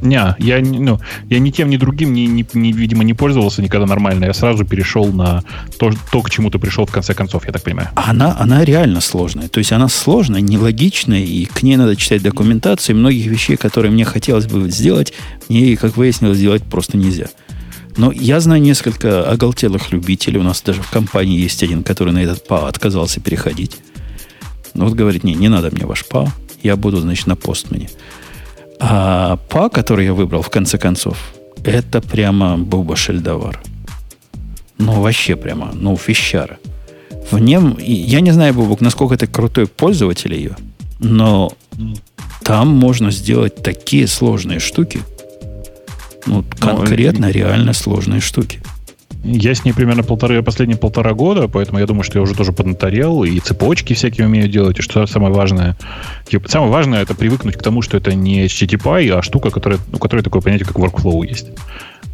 Не, 0.01 0.35
я, 0.39 0.61
ну, 0.61 1.01
я 1.29 1.39
ни 1.39 1.51
тем, 1.51 1.71
ни 1.71 1.77
другим, 1.77 2.13
ни, 2.13 2.21
ни- 2.21 2.47
ни, 2.55 2.73
видимо, 2.73 3.05
не 3.05 3.15
пользовался 3.15 3.63
никогда 3.63 3.87
нормально. 3.87 4.27
Я 4.27 4.35
сразу 4.35 4.65
перешел 4.65 5.13
на 5.13 5.43
то, 5.79 5.91
то, 6.13 6.23
к 6.23 6.31
чему 6.31 6.51
ты 6.51 6.59
пришел 6.59 6.87
в 6.87 6.91
конце 6.91 7.15
концов, 7.15 7.47
я 7.47 7.53
так 7.53 7.63
понимаю. 7.63 7.89
Она, 7.95 8.37
она 8.39 8.65
реально 8.65 9.01
сложная. 9.01 9.49
То 9.49 9.59
есть 9.59 9.73
она 9.73 9.89
сложная, 9.89 10.41
нелогичная, 10.41 11.21
и 11.21 11.47
к 11.47 11.63
ней 11.63 11.77
надо 11.77 11.97
читать 11.97 12.23
документацию, 12.23 12.97
и 12.97 12.99
многих 12.99 13.27
вещей, 13.27 13.57
которые 13.57 13.91
мне 13.91 14.05
хотелось 14.05 14.47
бы 14.47 14.71
сделать, 14.71 15.13
мне, 15.49 15.77
как 15.77 15.97
выяснилось, 15.97 16.39
сделать 16.39 16.63
просто 16.63 16.97
нельзя. 16.97 17.27
Но 17.97 18.13
я 18.13 18.39
знаю 18.39 18.63
несколько 18.63 19.29
оголтелых 19.29 19.91
любителей. 19.91 20.39
У 20.39 20.45
нас 20.45 20.63
даже 20.63 20.83
в 20.83 20.91
компании 20.91 21.41
есть 21.41 21.63
один, 21.65 21.83
который 21.83 22.13
на 22.13 22.19
этот 22.19 22.47
ПА 22.47 22.69
отказался 22.69 23.21
переходить. 23.21 23.77
Ну 24.75 24.85
вот 24.85 24.95
говорит, 24.95 25.25
не, 25.25 25.35
не 25.35 25.49
надо 25.49 25.71
мне 25.73 25.85
ваш 25.85 26.07
ПА, 26.07 26.33
я 26.63 26.77
буду, 26.77 26.99
значит, 27.01 27.27
на 27.27 27.35
постмене. 27.35 27.91
А 28.81 29.37
ПА, 29.49 29.69
который 29.69 30.07
я 30.07 30.15
выбрал, 30.15 30.43
в 30.43 30.51
конце 30.51 30.79
концов, 30.79 31.19
это 31.65 32.01
прямо 32.01 32.57
Буба 32.57 32.97
Шельдовар. 32.97 33.61
Ну, 34.79 35.01
вообще 35.01 35.37
прямо, 35.37 35.71
ну, 35.75 35.97
фищара. 35.97 36.59
В 37.31 37.39
нем, 37.39 37.77
я 37.79 38.21
не 38.21 38.31
знаю, 38.31 38.55
Бубок, 38.55 38.81
насколько 38.81 39.17
ты 39.17 39.27
крутой 39.27 39.67
пользователь 39.67 40.35
ее, 40.35 40.57
но 40.99 41.53
там 42.43 42.69
можно 42.69 43.11
сделать 43.11 43.57
такие 43.57 44.07
сложные 44.07 44.61
штуки. 44.61 45.01
Ну, 46.27 46.45
конкретно, 46.59 47.31
реально 47.31 47.73
сложные 47.73 48.21
штуки. 48.21 48.61
Я 49.25 49.55
с 49.55 49.65
ней 49.65 49.73
примерно 49.73 50.03
полторы, 50.05 50.43
последние 50.43 50.79
полтора 50.79 51.13
года, 51.13 51.49
поэтому 51.49 51.81
я 51.81 51.87
думаю, 51.87 52.05
что 52.05 52.19
я 52.19 52.23
уже 52.23 52.35
тоже 52.35 52.53
поднаторел, 52.53 53.25
и 53.25 53.41
цепочки 53.41 53.93
всякие 53.95 54.27
умею 54.27 54.49
делать, 54.49 54.79
и 54.79 54.83
что 54.83 55.07
самое 55.07 55.33
важное, 55.35 55.77
типа, 56.29 56.49
самое 56.49 56.71
важное 56.71 57.03
это 57.03 57.15
привыкнуть 57.15 57.57
к 57.57 57.63
тому, 57.63 57.83
что 57.83 57.97
это 57.97 58.15
не 58.15 58.45
HTTP, 58.47 59.11
а 59.19 59.23
штука, 59.23 59.51
которая, 59.51 59.81
у 59.93 59.99
которой 59.99 60.23
такое 60.23 60.41
понятие, 60.41 60.67
как 60.67 60.77
workflow 60.77 61.27
есть. 61.27 61.49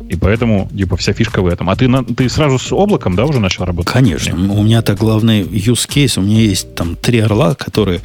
И 0.09 0.17
поэтому, 0.17 0.69
типа, 0.75 0.97
вся 0.97 1.13
фишка 1.13 1.43
в 1.43 1.47
этом. 1.47 1.69
А 1.71 1.77
ты, 1.77 1.89
на- 1.89 2.05
ты 2.05 2.29
сразу 2.29 2.59
с 2.59 2.73
облаком, 2.73 3.17
да, 3.17 3.25
уже 3.27 3.39
начал 3.41 3.65
работать? 3.65 3.93
Конечно. 3.93 4.35
У 4.35 4.63
меня-то 4.63 4.95
главный 4.95 5.43
use 5.43 5.89
case, 5.89 6.19
у 6.19 6.23
меня 6.23 6.41
есть 6.41 6.75
там 6.75 6.97
три 6.97 7.21
орла, 7.21 7.55
которые, 7.55 8.01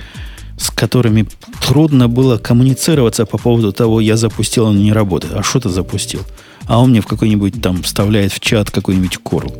с 0.58 0.70
которыми 0.70 1.26
трудно 1.66 2.08
было 2.10 2.38
коммуницироваться 2.38 3.26
по 3.26 3.38
поводу 3.38 3.72
того, 3.72 4.02
я 4.02 4.18
запустил, 4.18 4.66
он 4.66 4.78
не 4.78 4.91
работает. 4.93 5.34
А 5.36 5.43
что 5.43 5.60
ты 5.60 5.70
запустил? 5.70 6.22
А 6.70 6.80
он 6.80 6.91
мне 6.91 7.01
в 7.01 7.07
какой-нибудь 7.07 7.63
там 7.63 7.82
вставляет 7.82 8.32
в 8.32 8.39
чат 8.39 8.70
какой-нибудь 8.70 9.17
корл. 9.17 9.51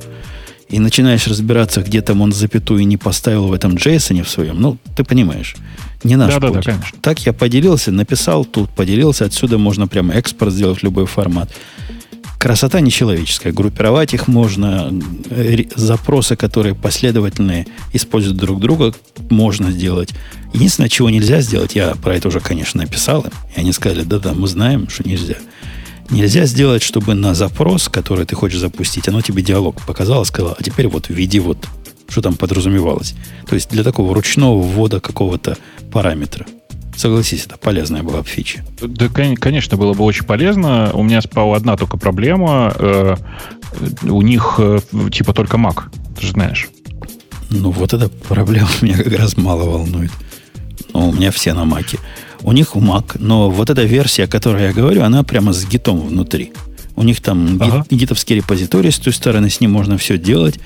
И 0.70 0.78
начинаешь 0.78 1.26
разбираться, 1.26 1.82
где 1.82 2.03
там 2.03 2.22
он 2.22 2.32
запятую 2.32 2.86
не 2.86 2.97
поставил 2.97 3.47
в 3.47 3.53
этом 3.53 3.74
JSON 3.74 4.24
в 4.24 4.30
своем. 4.30 4.62
Ну, 4.62 4.78
ты 4.95 5.03
понимаешь. 5.03 5.55
Не 6.03 6.16
наш 6.16 6.36
Да-да-да, 6.36 6.53
путь. 6.53 6.66
конечно. 6.66 6.99
Так 7.01 7.26
я 7.26 7.34
поделился, 7.34 7.91
написал 7.91 8.45
тут, 8.45 8.70
поделился. 8.70 9.26
Отсюда 9.26 9.57
можно 9.57 9.88
прямо 9.88 10.14
экспорт 10.14 10.53
сделать 10.53 10.82
в 10.82 10.84
любой 10.84 11.07
формат. 11.07 11.49
Красота 12.38 12.80
нечеловеческая. 12.80 13.53
Группировать 13.53 14.14
их 14.14 14.28
можно. 14.28 14.93
Запросы, 15.76 16.36
которые 16.36 16.76
последовательные, 16.76 17.66
используют 17.91 18.38
друг 18.38 18.60
друга, 18.60 18.93
можно 19.32 19.72
сделать. 19.72 20.12
Единственное, 20.53 20.89
чего 20.89 21.10
нельзя 21.10 21.41
сделать, 21.41 21.76
я 21.76 21.95
про 21.95 22.16
это 22.16 22.28
уже, 22.28 22.39
конечно, 22.39 22.84
написал 22.84 23.22
им. 23.22 23.32
И 23.55 23.60
они 23.60 23.72
сказали, 23.72 24.03
да-да, 24.03 24.36
мы 24.36 24.47
знаем, 24.47 24.88
что 24.89 25.10
нельзя. 25.10 25.38
Нельзя 26.10 26.45
сделать, 26.45 26.82
чтобы 26.82 27.14
на 27.14 27.36
запрос, 27.36 27.88
который 27.88 28.26
ты 28.26 28.36
хочешь 28.36 28.60
запустить, 28.60 29.07
оно 29.07 29.22
тебе 29.22 29.43
диалог 29.43 29.82
показало, 29.86 30.24
сказало, 30.24 30.55
а 30.60 30.64
теперь 30.64 30.88
вот 30.88 31.10
введи 31.10 31.39
вот 31.39 31.68
что 32.10 32.22
там 32.22 32.36
подразумевалось. 32.36 33.14
То 33.47 33.55
есть 33.55 33.70
для 33.70 33.84
такого 33.84 34.14
ручного 34.16 34.60
ввода 34.60 34.99
какого-то 34.99 35.57
параметра. 35.91 36.45
Согласись, 36.95 37.45
это 37.45 37.57
полезная 37.57 38.03
была 38.03 38.22
бы 38.22 38.28
фича. 38.28 38.66
Да, 38.82 39.07
конечно, 39.07 39.78
было 39.78 39.93
бы 39.93 40.03
очень 40.03 40.26
полезно. 40.26 40.91
У 40.93 41.03
меня 41.03 41.22
спала 41.22 41.55
одна 41.55 41.78
только 41.78 41.97
проблема. 41.97 42.74
Э, 42.78 43.16
у 44.03 44.22
них 44.22 44.55
э, 44.57 44.80
типа 45.12 45.34
только 45.34 45.57
Mac, 45.57 45.84
ты 46.18 46.26
же 46.26 46.32
знаешь. 46.34 46.68
Ну, 47.49 47.72
вот 47.72 47.93
эта 47.93 48.10
проблема 48.10 48.68
меня 48.82 48.97
как 48.97 49.14
раз 49.18 49.38
мало 49.38 49.64
волнует. 49.64 50.12
Ну, 50.93 51.10
у 51.10 51.14
меня 51.14 51.32
все 51.32 51.53
на 51.53 51.64
Маке. 51.64 51.99
У 52.42 52.52
них 52.52 52.76
Mac, 52.76 53.18
но 53.20 53.50
вот 53.50 53.70
эта 53.70 53.84
версия, 53.84 54.24
о 54.24 54.28
которой 54.28 54.64
я 54.64 54.74
говорю, 54.74 55.04
она 55.04 55.24
прямо 55.24 55.54
с 55.54 55.66
гитом 55.66 56.08
внутри. 56.08 56.54
У 56.96 57.04
них 57.04 57.22
там 57.22 57.58
ага. 57.62 57.86
гитовский 57.90 58.38
репозиторий 58.38 58.92
с 58.92 59.00
той 59.00 59.14
стороны, 59.14 59.50
с 59.50 59.62
ним 59.62 59.72
можно 59.72 59.98
все 59.98 60.18
делать. 60.18 60.60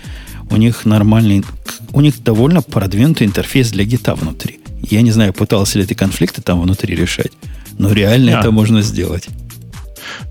У 0.50 0.56
них 0.58 0.86
нормальный, 0.86 1.44
у 1.92 2.02
них 2.02 2.24
довольно 2.24 2.62
продвинутый 2.62 3.28
интерфейс 3.28 3.72
для 3.72 3.86
гита 3.86 4.16
внутри. 4.16 4.60
Я 4.82 5.02
не 5.02 5.12
знаю, 5.12 5.34
пытался 5.34 5.80
ли 5.80 5.86
ты 5.86 5.96
конфликты 5.96 6.42
там 6.42 6.62
внутри 6.62 6.96
решать, 6.96 7.32
но 7.78 7.92
реально 7.92 8.38
а. 8.38 8.40
это 8.42 8.52
можно 8.52 8.82
сделать. 8.82 9.28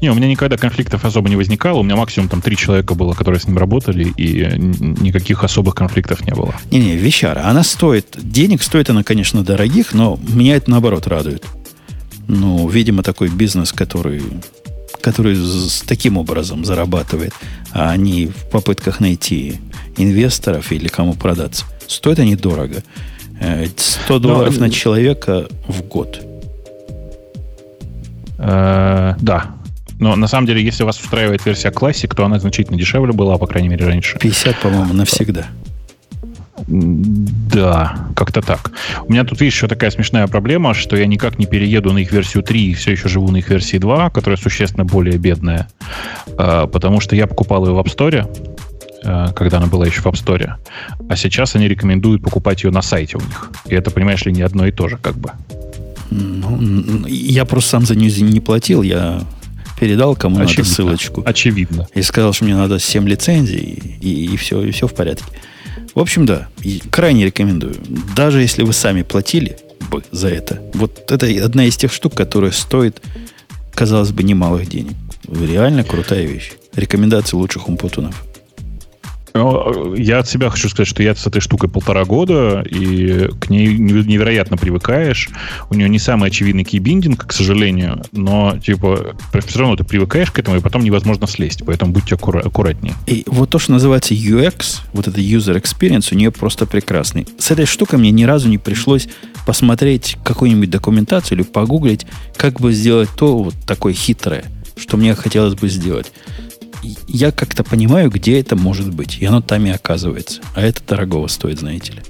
Не, 0.00 0.10
у 0.10 0.14
меня 0.14 0.28
никогда 0.28 0.56
конфликтов 0.56 1.04
особо 1.04 1.28
не 1.28 1.36
возникало. 1.36 1.78
У 1.78 1.82
меня 1.82 1.96
максимум 1.96 2.28
там 2.28 2.40
три 2.40 2.56
человека 2.56 2.94
было, 2.94 3.14
которые 3.14 3.40
с 3.40 3.46
ним 3.46 3.58
работали, 3.58 4.12
и 4.16 4.56
никаких 4.58 5.44
особых 5.44 5.74
конфликтов 5.74 6.24
не 6.26 6.32
было. 6.32 6.54
Не-не, 6.70 6.96
вещара. 6.96 7.46
Она 7.46 7.62
стоит... 7.62 8.16
Денег 8.22 8.62
стоит 8.62 8.90
она, 8.90 9.02
конечно, 9.02 9.42
дорогих, 9.42 9.94
но 9.94 10.18
меня 10.28 10.56
это 10.56 10.70
наоборот 10.70 11.06
радует. 11.06 11.44
Ну, 12.28 12.68
видимо, 12.68 13.02
такой 13.02 13.28
бизнес, 13.28 13.72
который 13.72 14.22
который 15.00 15.34
с 15.34 15.82
таким 15.84 16.16
образом 16.16 16.64
зарабатывает, 16.64 17.34
а 17.72 17.96
не 17.96 18.26
в 18.26 18.48
попытках 18.50 19.00
найти 19.00 19.58
инвесторов 19.96 20.70
или 20.72 20.88
кому 20.88 21.14
продаться. 21.14 21.64
Стоят 21.86 22.20
они 22.20 22.36
дорого. 22.36 22.82
100 23.76 24.16
э, 24.16 24.18
долларов 24.18 24.54
Но, 24.54 24.66
на 24.66 24.70
человека 24.70 25.48
в 25.66 25.82
год. 25.82 26.20
Э, 28.38 29.14
да, 29.20 29.56
но 30.02 30.16
на 30.16 30.26
самом 30.26 30.48
деле, 30.48 30.60
если 30.64 30.82
вас 30.82 31.00
устраивает 31.00 31.46
версия 31.46 31.68
Classic, 31.68 32.12
то 32.12 32.24
она 32.24 32.40
значительно 32.40 32.76
дешевле 32.76 33.12
была, 33.12 33.38
по 33.38 33.46
крайней 33.46 33.68
мере, 33.68 33.86
раньше. 33.86 34.18
50, 34.18 34.56
по-моему, 34.56 34.94
навсегда. 34.94 35.46
Да, 36.66 38.08
как-то 38.16 38.42
так. 38.42 38.72
У 39.06 39.12
меня 39.12 39.22
тут, 39.22 39.40
видишь, 39.40 39.54
еще 39.54 39.68
такая 39.68 39.92
смешная 39.92 40.26
проблема, 40.26 40.74
что 40.74 40.96
я 40.96 41.06
никак 41.06 41.38
не 41.38 41.46
перееду 41.46 41.92
на 41.92 41.98
их 41.98 42.10
версию 42.10 42.42
3 42.42 42.70
и 42.70 42.74
все 42.74 42.90
еще 42.90 43.08
живу 43.08 43.30
на 43.30 43.36
их 43.36 43.48
версии 43.48 43.76
2, 43.76 44.10
которая 44.10 44.36
существенно 44.36 44.84
более 44.84 45.18
бедная, 45.18 45.68
а, 46.36 46.66
потому 46.66 46.98
что 46.98 47.14
я 47.14 47.28
покупал 47.28 47.64
ее 47.66 47.72
в 47.72 47.78
App 47.78 47.86
Store, 47.86 48.26
а, 49.04 49.32
когда 49.32 49.58
она 49.58 49.68
была 49.68 49.86
еще 49.86 50.00
в 50.00 50.06
App 50.06 50.14
Store, 50.14 50.54
а 51.08 51.16
сейчас 51.16 51.54
они 51.54 51.68
рекомендуют 51.68 52.24
покупать 52.24 52.64
ее 52.64 52.72
на 52.72 52.82
сайте 52.82 53.18
у 53.18 53.20
них. 53.20 53.52
И 53.66 53.74
это, 53.76 53.92
понимаешь 53.92 54.24
ли, 54.24 54.32
не 54.32 54.42
одно 54.42 54.66
и 54.66 54.72
то 54.72 54.88
же 54.88 54.96
как 54.96 55.14
бы. 55.14 55.30
Ну, 56.10 57.06
я 57.06 57.44
просто 57.44 57.70
сам 57.70 57.86
за 57.86 57.94
нее 57.94 58.10
не 58.20 58.40
платил, 58.40 58.82
я 58.82 59.22
передал 59.82 60.14
кому 60.14 60.36
Очевидно. 60.36 60.62
надо 60.62 60.74
ссылочку. 60.76 61.22
Очевидно. 61.26 61.88
И 61.92 62.02
сказал, 62.02 62.32
что 62.32 62.44
мне 62.44 62.54
надо 62.54 62.78
7 62.78 63.08
лицензий, 63.08 63.98
и, 64.00 64.26
и, 64.26 64.36
все, 64.36 64.62
и 64.62 64.70
все 64.70 64.86
в 64.86 64.94
порядке. 64.94 65.24
В 65.92 65.98
общем, 65.98 66.24
да, 66.24 66.46
крайне 66.92 67.26
рекомендую. 67.26 67.74
Даже 68.14 68.42
если 68.42 68.62
вы 68.62 68.74
сами 68.74 69.02
платили 69.02 69.56
бы 69.90 70.04
за 70.12 70.28
это, 70.28 70.62
вот 70.74 71.10
это 71.10 71.26
одна 71.44 71.64
из 71.64 71.76
тех 71.76 71.92
штук, 71.92 72.14
которая 72.14 72.52
стоит, 72.52 73.02
казалось 73.74 74.12
бы, 74.12 74.22
немалых 74.22 74.68
денег. 74.68 74.92
Реально 75.26 75.82
крутая 75.82 76.26
вещь. 76.26 76.52
Рекомендации 76.76 77.34
лучших 77.34 77.68
умпутунов. 77.68 78.22
Я 79.34 80.18
от 80.18 80.28
себя 80.28 80.50
хочу 80.50 80.68
сказать, 80.68 80.88
что 80.88 81.02
я 81.02 81.14
с 81.14 81.26
этой 81.26 81.40
штукой 81.40 81.70
полтора 81.70 82.04
года, 82.04 82.62
и 82.68 83.28
к 83.40 83.48
ней 83.48 83.78
невероятно 83.78 84.56
привыкаешь. 84.56 85.30
У 85.70 85.74
нее 85.74 85.88
не 85.88 85.98
самый 85.98 86.28
очевидный 86.28 86.64
кейбиндинг, 86.64 87.26
к 87.26 87.32
сожалению, 87.32 88.02
но 88.12 88.58
типа 88.58 89.16
все 89.46 89.58
равно 89.58 89.76
ты 89.76 89.84
привыкаешь 89.84 90.30
к 90.30 90.38
этому, 90.38 90.58
и 90.58 90.60
потом 90.60 90.82
невозможно 90.84 91.26
слезть, 91.26 91.62
поэтому 91.64 91.92
будьте 91.92 92.14
аккура- 92.14 92.46
аккуратнее. 92.46 92.94
И 93.06 93.24
вот 93.26 93.50
то, 93.50 93.58
что 93.58 93.72
называется 93.72 94.14
UX, 94.14 94.80
вот 94.92 95.08
это 95.08 95.20
user 95.20 95.60
experience, 95.60 96.08
у 96.12 96.16
нее 96.16 96.30
просто 96.30 96.66
прекрасный. 96.66 97.26
С 97.38 97.50
этой 97.50 97.64
штукой 97.64 97.98
мне 97.98 98.10
ни 98.10 98.24
разу 98.24 98.48
не 98.48 98.58
пришлось 98.58 99.08
посмотреть 99.46 100.18
какую-нибудь 100.24 100.70
документацию 100.70 101.38
или 101.38 101.44
погуглить, 101.44 102.06
как 102.36 102.60
бы 102.60 102.72
сделать 102.72 103.08
то 103.16 103.38
вот 103.38 103.54
такое 103.66 103.94
хитрое, 103.94 104.44
что 104.76 104.96
мне 104.96 105.14
хотелось 105.14 105.54
бы 105.54 105.68
сделать 105.68 106.12
я 107.08 107.32
как-то 107.32 107.64
понимаю, 107.64 108.10
где 108.10 108.40
это 108.40 108.56
может 108.56 108.92
быть. 108.94 109.18
И 109.20 109.24
оно 109.24 109.40
там 109.40 109.66
и 109.66 109.70
оказывается. 109.70 110.40
А 110.54 110.62
это 110.62 110.80
дорогого 110.86 111.28
стоит, 111.28 111.60
знаете 111.60 111.92
ли. 111.92 112.02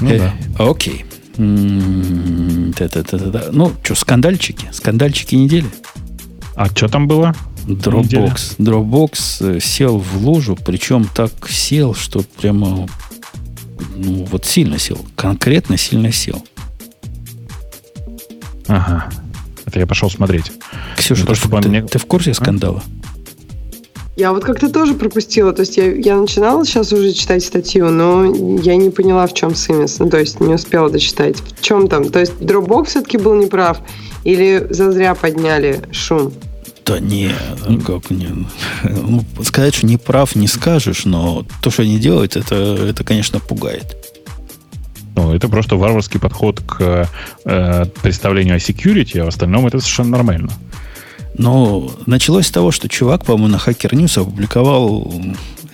Ну 0.00 0.10
э, 0.10 0.18
да. 0.18 0.34
Окей. 0.58 1.04
Та-та-та-та. 2.76 3.50
Ну, 3.52 3.72
что, 3.82 3.94
скандальчики? 3.94 4.68
Скандальчики 4.72 5.34
недели? 5.34 5.66
А 6.54 6.66
что 6.68 6.88
там 6.88 7.06
было? 7.06 7.34
Dropbox. 7.66 8.56
Dropbox 8.58 9.56
э, 9.56 9.60
сел 9.60 9.98
в 9.98 10.16
лужу, 10.24 10.56
причем 10.56 11.08
так 11.14 11.32
сел, 11.48 11.94
что 11.94 12.22
прямо 12.40 12.88
ну, 13.96 14.24
вот 14.30 14.44
сильно 14.46 14.78
сел. 14.78 15.04
Конкретно 15.16 15.76
сильно 15.76 16.12
сел. 16.12 16.44
Ага. 18.68 19.10
Это 19.66 19.80
я 19.80 19.86
пошел 19.86 20.10
смотреть. 20.10 20.52
Ксюша, 20.96 21.26
то, 21.26 21.34
чтобы 21.34 21.60
ты, 21.60 21.68
мне... 21.68 21.82
ты 21.82 21.98
в 21.98 22.06
курсе 22.06 22.32
скандала? 22.34 22.82
Я 24.16 24.32
вот 24.32 24.44
как-то 24.44 24.70
тоже 24.70 24.94
пропустила. 24.94 25.52
То 25.52 25.60
есть 25.60 25.76
я, 25.76 25.92
я 25.92 26.16
начинала 26.16 26.64
сейчас 26.64 26.92
уже 26.92 27.12
читать 27.12 27.44
статью, 27.44 27.90
но 27.90 28.24
я 28.62 28.76
не 28.76 28.90
поняла, 28.90 29.26
в 29.26 29.34
чем 29.34 29.54
смысл. 29.54 30.04
Ну, 30.04 30.10
то 30.10 30.18
есть 30.18 30.40
не 30.40 30.54
успела 30.54 30.88
дочитать. 30.88 31.36
В 31.38 31.60
чем 31.60 31.88
там? 31.88 32.08
То 32.08 32.20
есть 32.20 32.32
Dropbox 32.40 32.86
все-таки 32.86 33.18
был 33.18 33.34
неправ? 33.34 33.80
Или 34.24 34.66
зазря 34.70 35.14
подняли 35.14 35.82
шум? 35.92 36.32
Да 36.86 37.00
не, 37.00 37.32
как 37.84 38.10
не. 38.10 38.28
Ну, 38.84 39.24
сказать, 39.42 39.74
что 39.74 39.86
не 39.86 39.96
прав, 39.96 40.36
не 40.36 40.46
скажешь, 40.46 41.04
но 41.04 41.44
то, 41.60 41.70
что 41.70 41.82
они 41.82 41.98
делают, 41.98 42.36
это, 42.36 42.54
это 42.54 43.02
конечно, 43.02 43.40
пугает. 43.40 44.05
Ну, 45.16 45.34
это 45.34 45.48
просто 45.48 45.76
варварский 45.76 46.20
подход 46.20 46.60
к 46.60 47.08
э, 47.44 47.84
представлению 48.02 48.56
о 48.56 48.58
security, 48.58 49.18
а 49.18 49.24
в 49.24 49.28
остальном 49.28 49.66
это 49.66 49.80
совершенно 49.80 50.10
нормально. 50.10 50.52
Но 51.38 51.90
началось 52.04 52.46
с 52.46 52.50
того, 52.50 52.70
что 52.70 52.88
чувак, 52.88 53.24
по-моему, 53.24 53.48
на 53.48 53.56
Hacker 53.56 53.92
News 53.92 54.20
опубликовал 54.20 55.12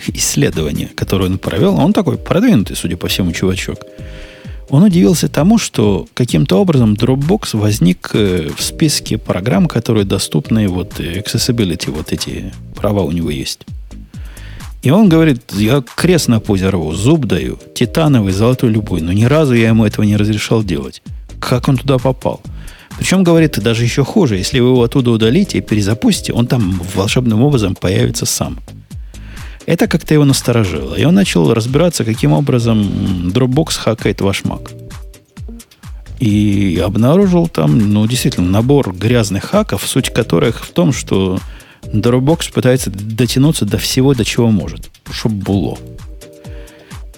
исследование, 0.09 0.89
которое 0.95 1.27
он 1.27 1.39
провел. 1.39 1.79
Он 1.79 1.93
такой 1.93 2.19
продвинутый, 2.19 2.77
судя 2.77 2.97
по 2.97 3.09
всему, 3.09 3.33
чувачок. 3.33 3.81
Он 4.69 4.85
удивился 4.85 5.29
тому, 5.29 5.59
что 5.59 6.07
каким-то 6.15 6.61
образом 6.61 6.95
Dropbox 6.95 7.59
возник 7.59 8.11
э, 8.15 8.49
в 8.57 8.63
списке 8.63 9.19
программ, 9.19 9.67
которые 9.67 10.05
доступны, 10.05 10.69
вот, 10.69 11.01
accessibility, 11.01 11.91
вот 11.91 12.13
эти 12.13 12.55
права 12.75 13.03
у 13.03 13.11
него 13.11 13.31
есть. 13.31 13.67
И 14.83 14.91
он 14.91 15.09
говорит, 15.09 15.53
я 15.53 15.83
крест 15.95 16.29
на 16.29 16.41
пузе 16.41 16.69
рву, 16.69 16.93
зуб 16.93 17.27
даю, 17.27 17.59
титановый, 17.75 18.33
золотой, 18.33 18.71
любой. 18.71 19.01
Но 19.01 19.13
ни 19.13 19.25
разу 19.25 19.55
я 19.55 19.69
ему 19.69 19.87
этого 19.87 20.05
не 20.05 20.17
разрешал 20.17 20.65
делать. 20.65 21.03
Как 21.39 21.69
он 21.69 21.77
туда 21.77 21.99
попал? 21.99 22.41
Причем, 22.99 23.23
говорит, 23.23 23.59
даже 23.61 23.85
еще 23.85 24.05
хуже, 24.05 24.37
если 24.37 24.61
вы 24.61 24.71
его 24.71 24.83
оттуда 24.83 25.13
удалите 25.13 25.59
и 25.59 25.61
перезапустите, 25.61 26.33
он 26.33 26.47
там 26.47 26.81
волшебным 26.95 27.43
образом 27.43 27.77
появится 27.77 28.27
сам. 28.27 28.59
Это 29.67 29.87
как-то 29.87 30.15
его 30.15 30.25
насторожило. 30.25 30.97
И 30.97 31.05
он 31.05 31.15
начал 31.15 31.55
разбираться, 31.55 32.05
каким 32.05 32.33
образом 32.33 33.31
Dropbox 33.33 33.79
хакает 33.79 34.21
ваш 34.21 34.43
Mac. 34.43 34.71
И 36.19 36.83
обнаружил 36.85 37.49
там, 37.49 37.93
ну, 37.93 38.07
действительно, 38.07 38.51
набор 38.51 38.93
грязных 38.93 39.45
хаков, 39.45 39.87
суть 39.87 40.11
которых 40.11 40.65
в 40.65 40.73
том, 40.73 40.93
что 40.93 41.39
Dropbox 41.83 42.53
пытается 42.53 42.91
дотянуться 42.91 43.65
до 43.65 43.79
всего, 43.79 44.15
до 44.15 44.25
чего 44.25 44.51
может, 44.51 44.91
чтобы 45.11 45.37
было. 45.37 45.79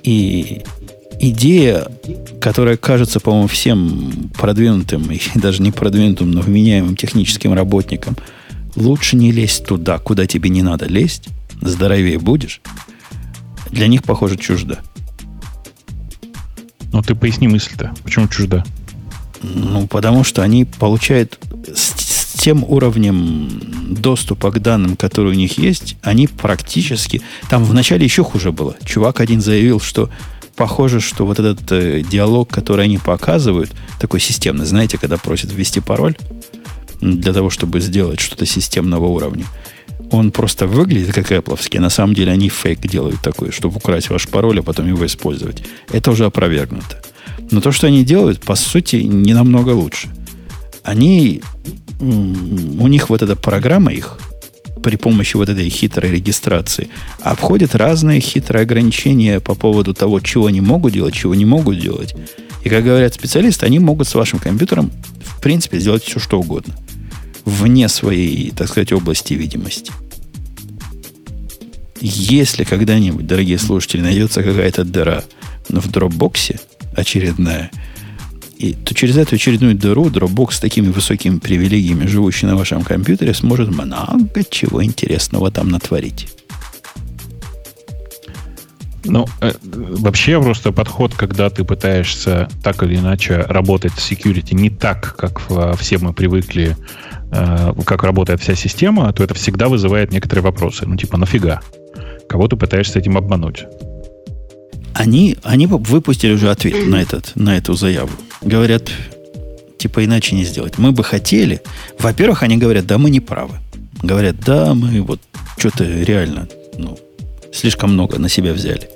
И 0.03 0.63
идея, 1.21 1.89
которая 2.41 2.77
кажется, 2.77 3.21
по-моему, 3.21 3.49
всем 3.49 4.31
продвинутым, 4.37 5.11
и 5.11 5.21
даже 5.39 5.63
не 5.63 5.73
продвинутым, 5.73 6.31
но 6.31 6.41
вменяемым 6.41 6.97
техническим 6.97 7.53
работникам, 7.53 8.17
лучше 8.77 9.17
не 9.17 9.33
лезть 9.33 9.65
туда, 9.65 9.99
куда 9.99 10.27
тебе 10.27 10.51
не 10.51 10.63
надо 10.63 10.87
лезть, 10.87 11.29
здоровее 11.61 12.19
будешь, 12.19 12.61
для 13.71 13.87
них, 13.87 14.03
похоже, 14.03 14.37
чужда. 14.37 14.81
Ну, 16.93 17.03
ты 17.03 17.15
поясни 17.17 17.49
мысль-то. 17.49 17.93
Почему 18.05 18.29
чужда? 18.29 18.65
Ну, 19.43 19.89
потому 19.89 20.23
что 20.23 20.43
они 20.43 20.65
получают 20.65 21.41
тем 22.45 22.63
уровнем 22.63 23.49
доступа 23.89 24.51
к 24.51 24.61
данным, 24.61 24.97
которые 24.97 25.33
у 25.33 25.35
них 25.35 25.57
есть, 25.57 25.97
они 26.03 26.27
практически... 26.27 27.23
Там 27.49 27.65
вначале 27.65 28.05
еще 28.05 28.23
хуже 28.23 28.53
было. 28.53 28.77
Чувак 28.85 29.21
один 29.21 29.41
заявил, 29.41 29.81
что 29.81 30.11
похоже, 30.55 31.01
что 31.01 31.25
вот 31.25 31.41
этот 31.41 31.73
э, 31.73 32.03
диалог, 32.03 32.51
который 32.51 32.85
они 32.85 32.99
показывают, 32.99 33.71
такой 33.99 34.21
системный, 34.21 34.67
знаете, 34.67 34.99
когда 34.99 35.17
просят 35.17 35.55
ввести 35.55 35.81
пароль 35.81 36.17
для 37.01 37.33
того, 37.33 37.49
чтобы 37.49 37.81
сделать 37.81 38.21
что-то 38.21 38.45
системного 38.45 39.07
уровня, 39.07 39.47
он 40.11 40.31
просто 40.31 40.67
выглядит 40.67 41.15
как 41.15 41.33
Apple. 41.33 41.81
На 41.81 41.89
самом 41.89 42.15
деле 42.15 42.31
они 42.31 42.51
фейк 42.51 42.81
делают 42.81 43.23
такой, 43.23 43.53
чтобы 43.53 43.77
украсть 43.77 44.11
ваш 44.11 44.29
пароль, 44.29 44.61
а 44.61 44.63
потом 44.63 44.87
его 44.87 45.07
использовать. 45.07 45.63
Это 45.91 46.11
уже 46.11 46.27
опровергнуто. 46.27 47.01
Но 47.51 47.63
то, 47.63 47.73
что 47.73 47.87
они 47.87 48.05
делают, 48.05 48.43
по 48.43 48.55
сути, 48.55 48.97
не 48.97 49.33
намного 49.33 49.71
лучше. 49.71 50.09
Они, 50.83 51.41
у 52.01 52.87
них 52.89 53.11
вот 53.11 53.23
эта 53.23 53.37
программа 53.37 53.93
их, 53.93 54.19
при 54.83 54.97
помощи 54.97 55.37
вот 55.37 55.49
этой 55.49 55.69
хитрой 55.71 56.11
регистрации 56.11 56.89
обходят 57.23 57.75
разные 57.75 58.21
хитрые 58.21 58.63
ограничения 58.63 59.41
по 59.41 59.55
поводу 59.55 59.95
того, 59.95 60.21
чего 60.21 60.47
они 60.47 60.61
могут 60.61 60.93
делать, 60.93 61.15
чего 61.15 61.35
не 61.35 61.47
могут 61.47 61.81
делать. 61.81 62.15
И, 62.63 62.69
как 62.69 62.85
говорят 62.85 63.15
специалисты, 63.15 63.65
они 63.65 63.79
могут 63.79 64.09
с 64.09 64.15
вашим 64.15 64.39
компьютером, 64.39 64.93
в 65.23 65.41
принципе, 65.41 65.81
сделать 65.81 66.05
все, 66.05 66.21
что 66.21 66.39
угодно. 66.39 66.75
Вне 67.47 67.89
своей, 67.89 68.51
так 68.51 68.69
сказать, 68.69 68.93
области 68.93 69.33
видимости. 69.35 69.91
Если 72.01 72.65
когда-нибудь, 72.65 73.27
дорогие 73.27 73.59
слушатели, 73.59 74.03
найдется 74.03 74.43
какая-то 74.43 74.85
дыра 74.85 75.25
в 75.69 75.91
дропбоксе 75.91 76.61
очередная– 76.95 77.71
и 78.59 78.73
то 78.73 78.95
через 78.95 79.17
эту 79.17 79.35
очередную 79.35 79.75
дыру 79.75 80.07
Dropbox 80.07 80.53
с 80.53 80.61
такими 80.61 80.89
высокими 80.89 81.39
привилегиями, 81.39 82.07
живущий 82.07 82.47
на 82.47 82.57
вашем 82.57 82.83
компьютере, 82.83 83.35
сможет 83.35 83.71
много 83.71 84.45
чего 84.51 84.85
интересного 84.85 85.51
там 85.51 85.69
натворить. 85.69 86.29
Ну, 89.07 89.27
э, 89.41 89.53
вообще 89.63 90.41
просто 90.41 90.73
подход, 90.73 91.15
когда 91.15 91.51
ты 91.51 91.65
пытаешься 91.65 92.49
так 92.63 92.83
или 92.83 92.97
иначе 92.97 93.37
работать 93.37 93.93
с 93.93 94.11
security 94.11 94.55
не 94.55 94.71
так, 94.71 95.15
как 95.17 95.43
все 95.79 95.99
мы 95.99 96.15
привыкли, 96.15 96.77
э, 97.31 97.73
как 97.85 98.03
работает 98.03 98.41
вся 98.41 98.55
система, 98.55 99.13
то 99.13 99.23
это 99.23 99.35
всегда 99.35 99.69
вызывает 99.69 100.11
некоторые 100.11 100.43
вопросы. 100.43 100.87
Ну, 100.87 100.97
типа, 100.97 101.19
нафига? 101.19 101.61
Кого 102.29 102.49
ты 102.49 102.57
пытаешься 102.57 102.99
этим 102.99 103.19
обмануть? 103.19 103.67
Они, 104.95 105.37
они 105.43 105.67
выпустили 105.67 106.33
уже 106.33 106.51
ответ 106.51 106.87
на, 106.87 107.03
этот, 107.03 107.33
на 107.35 107.57
эту 107.57 107.75
заяву. 107.75 108.13
Говорят, 108.41 108.91
типа 109.77 110.05
иначе 110.05 110.37
не 110.37 110.45
сделать. 110.45 110.79
Мы 110.79 110.93
бы 110.93 111.03
хотели. 111.03 111.61
Во-первых, 111.99 112.45
они 112.45 112.57
говорят, 112.57 112.87
да, 112.87 112.97
мы 112.97 113.11
не 113.11 113.21
правы. 113.21 113.59
Говорят, 114.03 114.37
да, 114.41 114.73
мы 114.75 115.03
вот 115.03 115.21
что-то 115.59 115.85
реально 115.85 116.49
ну, 116.79 116.99
слишком 117.53 117.93
много 117.93 118.19
на 118.19 118.29
себя 118.29 118.53
взяли. 118.53 118.89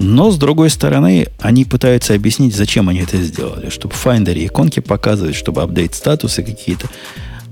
Но, 0.00 0.32
с 0.32 0.36
другой 0.36 0.70
стороны, 0.70 1.28
они 1.40 1.64
пытаются 1.64 2.14
объяснить, 2.14 2.56
зачем 2.56 2.88
они 2.88 3.00
это 3.00 3.18
сделали. 3.18 3.70
Чтобы 3.70 3.94
Finder 3.94 4.34
иконки 4.44 4.80
показывать, 4.80 5.36
чтобы 5.36 5.62
апдейт 5.62 5.94
статусы 5.94 6.42
какие-то. 6.42 6.88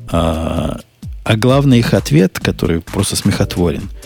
А, 0.08 0.80
а 1.22 1.36
главный 1.36 1.78
их 1.78 1.94
ответ, 1.94 2.40
который 2.40 2.80
просто 2.80 3.14
смехотворен– 3.14 3.88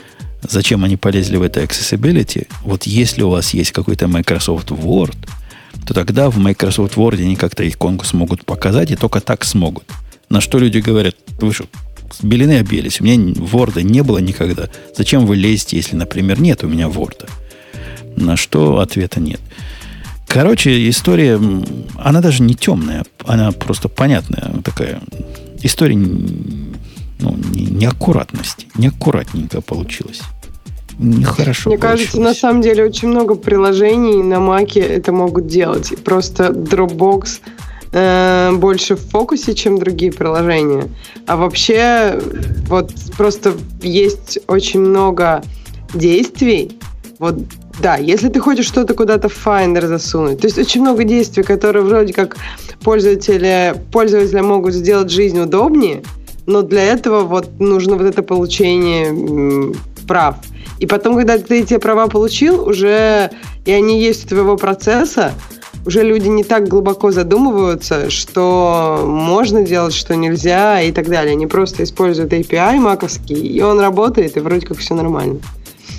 зачем 0.49 0.85
они 0.85 0.97
полезли 0.97 1.37
в 1.37 1.43
это 1.43 1.63
accessibility, 1.63 2.47
вот 2.63 2.85
если 2.85 3.23
у 3.23 3.31
вас 3.31 3.55
есть 3.55 3.73
какой-то 3.73 4.09
Microsoft 4.09 4.71
Word, 4.71 5.17
то 5.87 5.95
тогда 5.95 6.31
в 6.31 6.39
Microsoft 6.39 6.97
Word 6.97 7.21
они 7.21 7.37
как-то 7.37 7.69
иконку 7.69 8.05
смогут 8.05 8.45
показать, 8.45 8.91
и 8.91 8.97
только 8.97 9.21
так 9.21 9.45
смогут. 9.45 9.85
На 10.29 10.41
что 10.41 10.59
люди 10.59 10.79
говорят, 10.79 11.17
вы 11.41 11.53
что, 11.53 11.67
белины 12.23 12.59
обелись, 12.59 13.01
у 13.01 13.05
меня 13.05 13.17
Word 13.17 13.83
не 13.83 14.03
было 14.03 14.19
никогда. 14.19 14.69
Зачем 14.97 15.27
вы 15.27 15.37
лезете, 15.37 15.77
если, 15.77 15.97
например, 15.97 16.41
нет 16.41 16.65
у 16.65 16.69
меня 16.69 16.87
Word? 16.87 17.29
На 18.17 18.37
что 18.37 18.79
ответа 18.79 19.21
нет. 19.21 19.41
Короче, 20.27 20.89
история, 20.89 21.41
она 21.97 22.21
даже 22.21 22.43
не 22.43 22.55
темная, 22.55 23.05
она 23.25 23.53
просто 23.53 23.89
понятная 23.89 24.53
такая. 24.65 25.01
История 25.63 25.97
ну, 25.97 27.37
неаккуратности, 27.55 28.67
неаккуратненько 28.77 29.61
получилась 29.61 30.21
нехорошо. 30.99 31.71
Мне 31.71 31.79
кажется, 31.79 32.21
на 32.21 32.35
самом 32.35 32.63
деле 32.63 32.85
очень 32.85 33.09
много 33.09 33.35
приложений 33.35 34.23
на 34.23 34.41
Маке 34.41 34.81
это 34.81 35.13
могут 35.13 35.47
делать. 35.47 35.93
Просто 36.05 36.49
Dropbox 36.49 37.41
э, 37.93 38.53
больше 38.55 38.97
в 38.97 39.01
фокусе, 39.01 39.55
чем 39.55 39.79
другие 39.79 40.13
приложения. 40.13 40.89
А 41.27 41.37
вообще, 41.37 42.21
вот 42.69 42.93
просто 43.17 43.55
есть 43.83 44.39
очень 44.47 44.81
много 44.81 45.43
действий. 45.95 46.79
Вот 47.19 47.37
да, 47.81 47.97
если 47.97 48.29
ты 48.29 48.41
хочешь 48.41 48.67
что-то 48.67 48.95
куда-то 48.95 49.29
в 49.29 49.47
Finder 49.47 49.87
засунуть. 49.87 50.41
То 50.41 50.47
есть 50.47 50.59
очень 50.59 50.81
много 50.81 51.05
действий, 51.05 51.43
которые 51.43 51.85
вроде 51.85 52.13
как 52.13 52.37
пользователи, 52.83 53.75
пользователи 53.93 54.41
могут 54.41 54.75
сделать 54.75 55.11
жизнь 55.11 55.41
удобнее, 55.41 56.03
но 56.47 56.63
для 56.63 56.83
этого 56.85 57.23
вот 57.23 57.59
нужно 57.59 57.97
вот 57.97 58.07
это 58.07 58.23
получение 58.23 59.75
прав. 60.07 60.37
И 60.79 60.87
потом, 60.87 61.17
когда 61.17 61.39
ты 61.39 61.61
эти 61.61 61.79
права 61.79 62.09
получил, 62.09 62.67
уже 62.69 63.31
и 63.65 63.73
они 63.73 64.01
есть 64.01 64.27
у 64.27 64.29
твоего 64.29 64.57
процесса, 64.57 65.33
уже 65.87 66.03
люди 66.03 66.29
не 66.29 66.45
так 66.45 66.67
глубоко 66.69 67.11
задумываются, 67.11 68.11
что 68.11 69.05
можно 69.07 69.63
делать, 69.63 69.95
что 69.95 70.17
нельзя 70.17 70.81
и 70.81 70.93
так 70.93 71.09
далее. 71.09 71.33
Они 71.33 71.47
просто 71.47 71.85
используют 71.85 72.33
API 72.33 72.79
маковский, 72.79 73.37
и 73.37 73.61
он 73.61 73.81
работает, 73.81 74.37
и 74.37 74.41
вроде 74.41 74.67
как 74.67 74.79
все 74.79 74.95
нормально. 74.95 75.41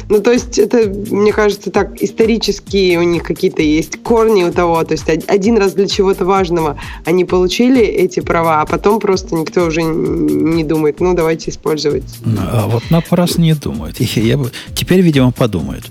Ну, 0.10 0.22
то 0.22 0.32
есть 0.32 0.60
это, 0.60 0.88
мне 0.88 1.34
кажется, 1.34 1.72
так 1.72 2.02
исторические 2.02 3.00
у 3.00 3.04
них 3.04 3.24
какие-то 3.24 3.62
есть 3.62 4.02
корни 4.04 4.44
у 4.44 4.52
того. 4.52 4.84
То 4.84 4.94
есть 4.94 5.10
один 5.28 5.58
раз 5.58 5.74
для 5.74 5.88
чего-то 5.88 6.26
важного 6.26 6.78
они 7.06 7.26
получили 7.26 7.82
эти 7.82 8.20
права, 8.20 8.62
а 8.62 8.66
потом 8.66 9.00
просто 9.00 9.36
никто 9.36 9.66
уже 9.66 9.82
не 9.84 10.64
думает, 10.64 11.00
ну, 11.00 11.14
давайте 11.14 11.52
использовать. 11.52 12.04
А 12.38 12.68
вот 12.68 12.84
напрасно 12.90 13.42
не 13.42 13.54
думают. 13.54 14.00
Я 14.00 14.38
бы... 14.38 14.52
Теперь, 14.76 15.02
видимо, 15.02 15.32
подумают. 15.32 15.86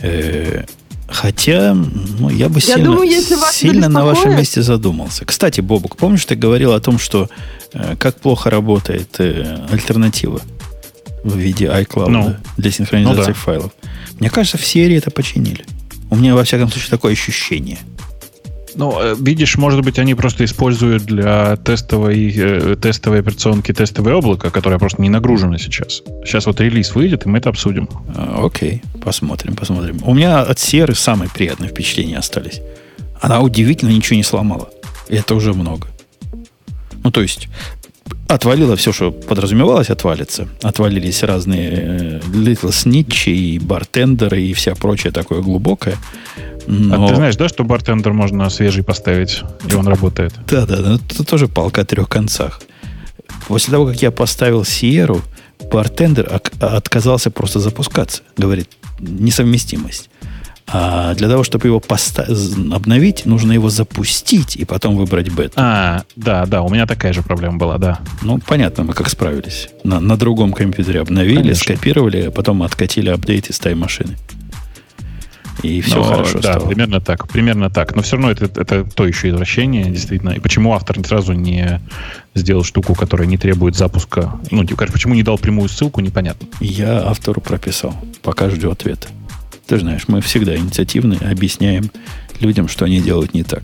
Э, 0.00 0.64
хотя, 1.06 1.74
ну, 1.74 2.30
я 2.30 2.48
бы 2.48 2.56
я 2.56 2.60
сильно, 2.60 2.84
думаю, 2.84 3.08
если 3.08 3.36
сильно 3.52 3.88
на 3.88 4.04
вашем 4.04 4.36
месте 4.36 4.62
задумался. 4.62 5.24
Кстати, 5.24 5.60
Бобук, 5.60 5.96
помнишь, 5.96 6.24
ты 6.24 6.34
говорил 6.34 6.72
о 6.72 6.80
том, 6.80 6.98
что 6.98 7.28
э, 7.72 7.96
как 7.98 8.16
плохо 8.16 8.50
работает 8.50 9.14
э, 9.18 9.58
альтернатива? 9.70 10.40
В 11.24 11.36
виде 11.36 11.66
iCloud 11.66 12.08
ну, 12.08 12.36
для 12.56 12.70
синхронизации 12.70 13.20
ну, 13.20 13.26
да. 13.26 13.34
файлов. 13.34 13.72
Мне 14.18 14.30
кажется, 14.30 14.58
в 14.58 14.64
серии 14.64 14.96
это 14.96 15.10
починили. 15.10 15.64
У 16.10 16.16
меня, 16.16 16.34
во 16.34 16.44
всяком 16.44 16.70
случае, 16.70 16.90
такое 16.90 17.12
ощущение. 17.12 17.78
Ну, 18.74 18.98
э, 19.00 19.16
видишь, 19.18 19.56
может 19.56 19.82
быть, 19.82 19.98
они 19.98 20.14
просто 20.14 20.44
используют 20.44 21.04
для 21.04 21.56
тестовой, 21.56 22.32
э, 22.34 22.76
тестовой 22.80 23.20
операционки 23.20 23.72
тестовое 23.72 24.14
облако, 24.14 24.50
которое 24.50 24.78
просто 24.78 25.02
не 25.02 25.08
нагружено 25.08 25.58
сейчас. 25.58 26.02
Сейчас 26.24 26.46
вот 26.46 26.60
релиз 26.60 26.94
выйдет, 26.94 27.26
и 27.26 27.28
мы 27.28 27.38
это 27.38 27.50
обсудим. 27.50 27.88
А, 28.14 28.44
окей, 28.44 28.82
посмотрим, 29.02 29.56
посмотрим. 29.56 30.00
У 30.04 30.14
меня 30.14 30.40
от 30.40 30.58
серы 30.58 30.94
самые 30.94 31.30
приятные 31.30 31.70
впечатления 31.70 32.18
остались. 32.18 32.60
Она 33.20 33.40
удивительно 33.40 33.90
ничего 33.90 34.16
не 34.16 34.24
сломала. 34.24 34.70
И 35.08 35.16
это 35.16 35.34
уже 35.34 35.52
много. 35.52 35.88
Ну, 37.04 37.10
то 37.10 37.20
есть, 37.20 37.48
Отвалило 38.32 38.76
все, 38.76 38.92
что 38.92 39.12
подразумевалось, 39.12 39.90
отвалится. 39.90 40.48
Отвалились 40.62 41.22
разные 41.22 41.70
э, 41.70 42.20
Little 42.32 42.70
Snitch 42.70 43.30
и 43.30 43.58
бартендеры 43.58 44.40
и 44.40 44.54
вся 44.54 44.74
прочая 44.74 45.12
такое 45.12 45.42
глубокое. 45.42 45.96
Но... 46.66 47.04
А 47.04 47.08
ты 47.08 47.16
знаешь, 47.16 47.36
да, 47.36 47.48
что 47.48 47.62
бартендер 47.62 48.14
можно 48.14 48.48
свежий 48.48 48.84
поставить, 48.84 49.42
и 49.70 49.74
он 49.74 49.86
работает? 49.86 50.32
Да, 50.46 50.64
да, 50.64 50.76
да. 50.76 50.94
Это 50.94 51.24
тоже 51.24 51.46
палка 51.46 51.82
о 51.82 51.84
трех 51.84 52.08
концах. 52.08 52.62
После 53.48 53.70
того, 53.70 53.84
как 53.84 54.00
я 54.00 54.10
поставил 54.10 54.64
Сиеру, 54.64 55.20
бартендер 55.70 56.40
отказался 56.58 57.30
просто 57.30 57.60
запускаться. 57.60 58.22
Говорит, 58.38 58.70
несовместимость. 58.98 60.08
А 60.74 61.14
для 61.14 61.28
того, 61.28 61.44
чтобы 61.44 61.68
его 61.68 61.80
поста- 61.80 62.26
обновить, 62.72 63.26
нужно 63.26 63.52
его 63.52 63.68
запустить 63.68 64.56
и 64.56 64.64
потом 64.64 64.96
выбрать 64.96 65.28
бету. 65.30 65.52
А, 65.56 66.02
да, 66.16 66.46
да, 66.46 66.62
у 66.62 66.70
меня 66.70 66.86
такая 66.86 67.12
же 67.12 67.22
проблема 67.22 67.58
была, 67.58 67.78
да. 67.78 68.00
Ну, 68.22 68.38
понятно, 68.38 68.84
мы 68.84 68.94
как 68.94 69.08
справились. 69.10 69.68
На, 69.84 70.00
на 70.00 70.16
другом 70.16 70.52
компьютере 70.52 71.00
обновили, 71.00 71.36
Конечно. 71.42 71.74
скопировали, 71.74 72.22
а 72.22 72.30
потом 72.30 72.62
откатили 72.62 73.10
апдейт 73.10 73.50
из 73.50 73.58
тайм-машины. 73.58 74.16
И 75.62 75.80
все 75.80 75.96
Но, 75.96 76.02
хорошо 76.04 76.40
да, 76.40 76.54
стало. 76.54 76.66
примерно 76.68 77.00
так, 77.00 77.28
примерно 77.28 77.70
так. 77.70 77.94
Но 77.94 78.02
все 78.02 78.16
равно 78.16 78.30
это, 78.32 78.46
это 78.46 78.84
то 78.84 79.06
еще 79.06 79.28
извращение, 79.28 79.84
действительно. 79.84 80.30
И 80.30 80.40
почему 80.40 80.72
автор 80.72 80.98
сразу 81.06 81.34
не 81.34 81.80
сделал 82.34 82.64
штуку, 82.64 82.94
которая 82.94 83.28
не 83.28 83.36
требует 83.36 83.76
запуска? 83.76 84.40
Ну, 84.50 84.64
типа, 84.64 84.86
почему 84.90 85.14
не 85.14 85.22
дал 85.22 85.38
прямую 85.38 85.68
ссылку, 85.68 86.00
непонятно. 86.00 86.48
Я 86.60 87.06
автору 87.06 87.40
прописал. 87.40 87.94
Пока 88.22 88.50
жду 88.50 88.70
ответа. 88.72 89.08
Ты 89.66 89.78
знаешь, 89.78 90.08
мы 90.08 90.20
всегда 90.20 90.56
инициативны, 90.56 91.14
объясняем 91.14 91.90
людям, 92.40 92.68
что 92.68 92.84
они 92.84 93.00
делают 93.00 93.34
не 93.34 93.44
так. 93.44 93.62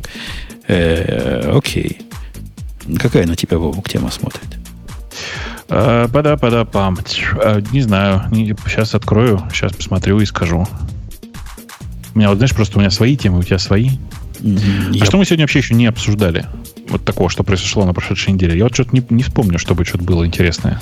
Э, 0.67 1.53
окей. 1.55 1.99
Какая 2.99 3.27
на 3.27 3.37
тебя, 3.37 3.59
Вовок, 3.59 3.89
тема 3.89 4.11
смотрит? 4.11 4.47
Э, 5.69 6.09
пада-пада-пам. 6.13 6.99
Э, 7.43 7.61
не 7.73 7.81
знаю. 7.83 8.23
Сейчас 8.67 8.95
открою, 8.95 9.43
сейчас 9.53 9.73
посмотрю 9.73 10.21
и 10.21 10.27
скажу. 10.27 10.67
У 12.15 12.19
меня, 12.19 12.31
вот 12.31 12.39
знаешь, 12.39 12.55
просто 12.55 12.79
у 12.79 12.81
меня 12.81 12.91
свои 12.91 13.17
темы, 13.17 13.41
у 13.41 13.43
тебя 13.43 13.59
свои. 13.59 13.91
Mm-hmm. 14.41 15.03
А 15.03 15.05
что 15.05 15.19
мы 15.19 15.25
сегодня 15.25 15.45
вообще 15.45 15.59
еще 15.59 15.75
не 15.75 15.87
обсуждали? 15.87 16.47
Вот 16.89 17.05
такого, 17.05 17.29
что 17.29 17.43
произошло 17.45 17.85
на 17.85 17.93
прошедшей 17.93 18.33
неделе. 18.33 18.57
Я 18.57 18.65
вот 18.65 18.75
что-то 18.75 18.95
не, 18.95 19.05
не 19.11 19.23
вспомню, 19.23 19.59
чтобы 19.59 19.85
что-то 19.85 20.05
было 20.05 20.27
интересное. 20.27 20.81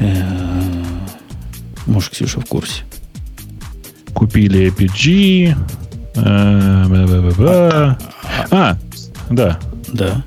Э, 0.00 0.84
Может, 1.86 2.10
Ксюша 2.10 2.40
в 2.40 2.46
курсе. 2.46 2.82
Купили 4.14 4.68
APG. 4.70 5.56
э, 6.16 7.94
А, 8.50 8.76
да. 9.30 9.58
Да. 9.92 10.24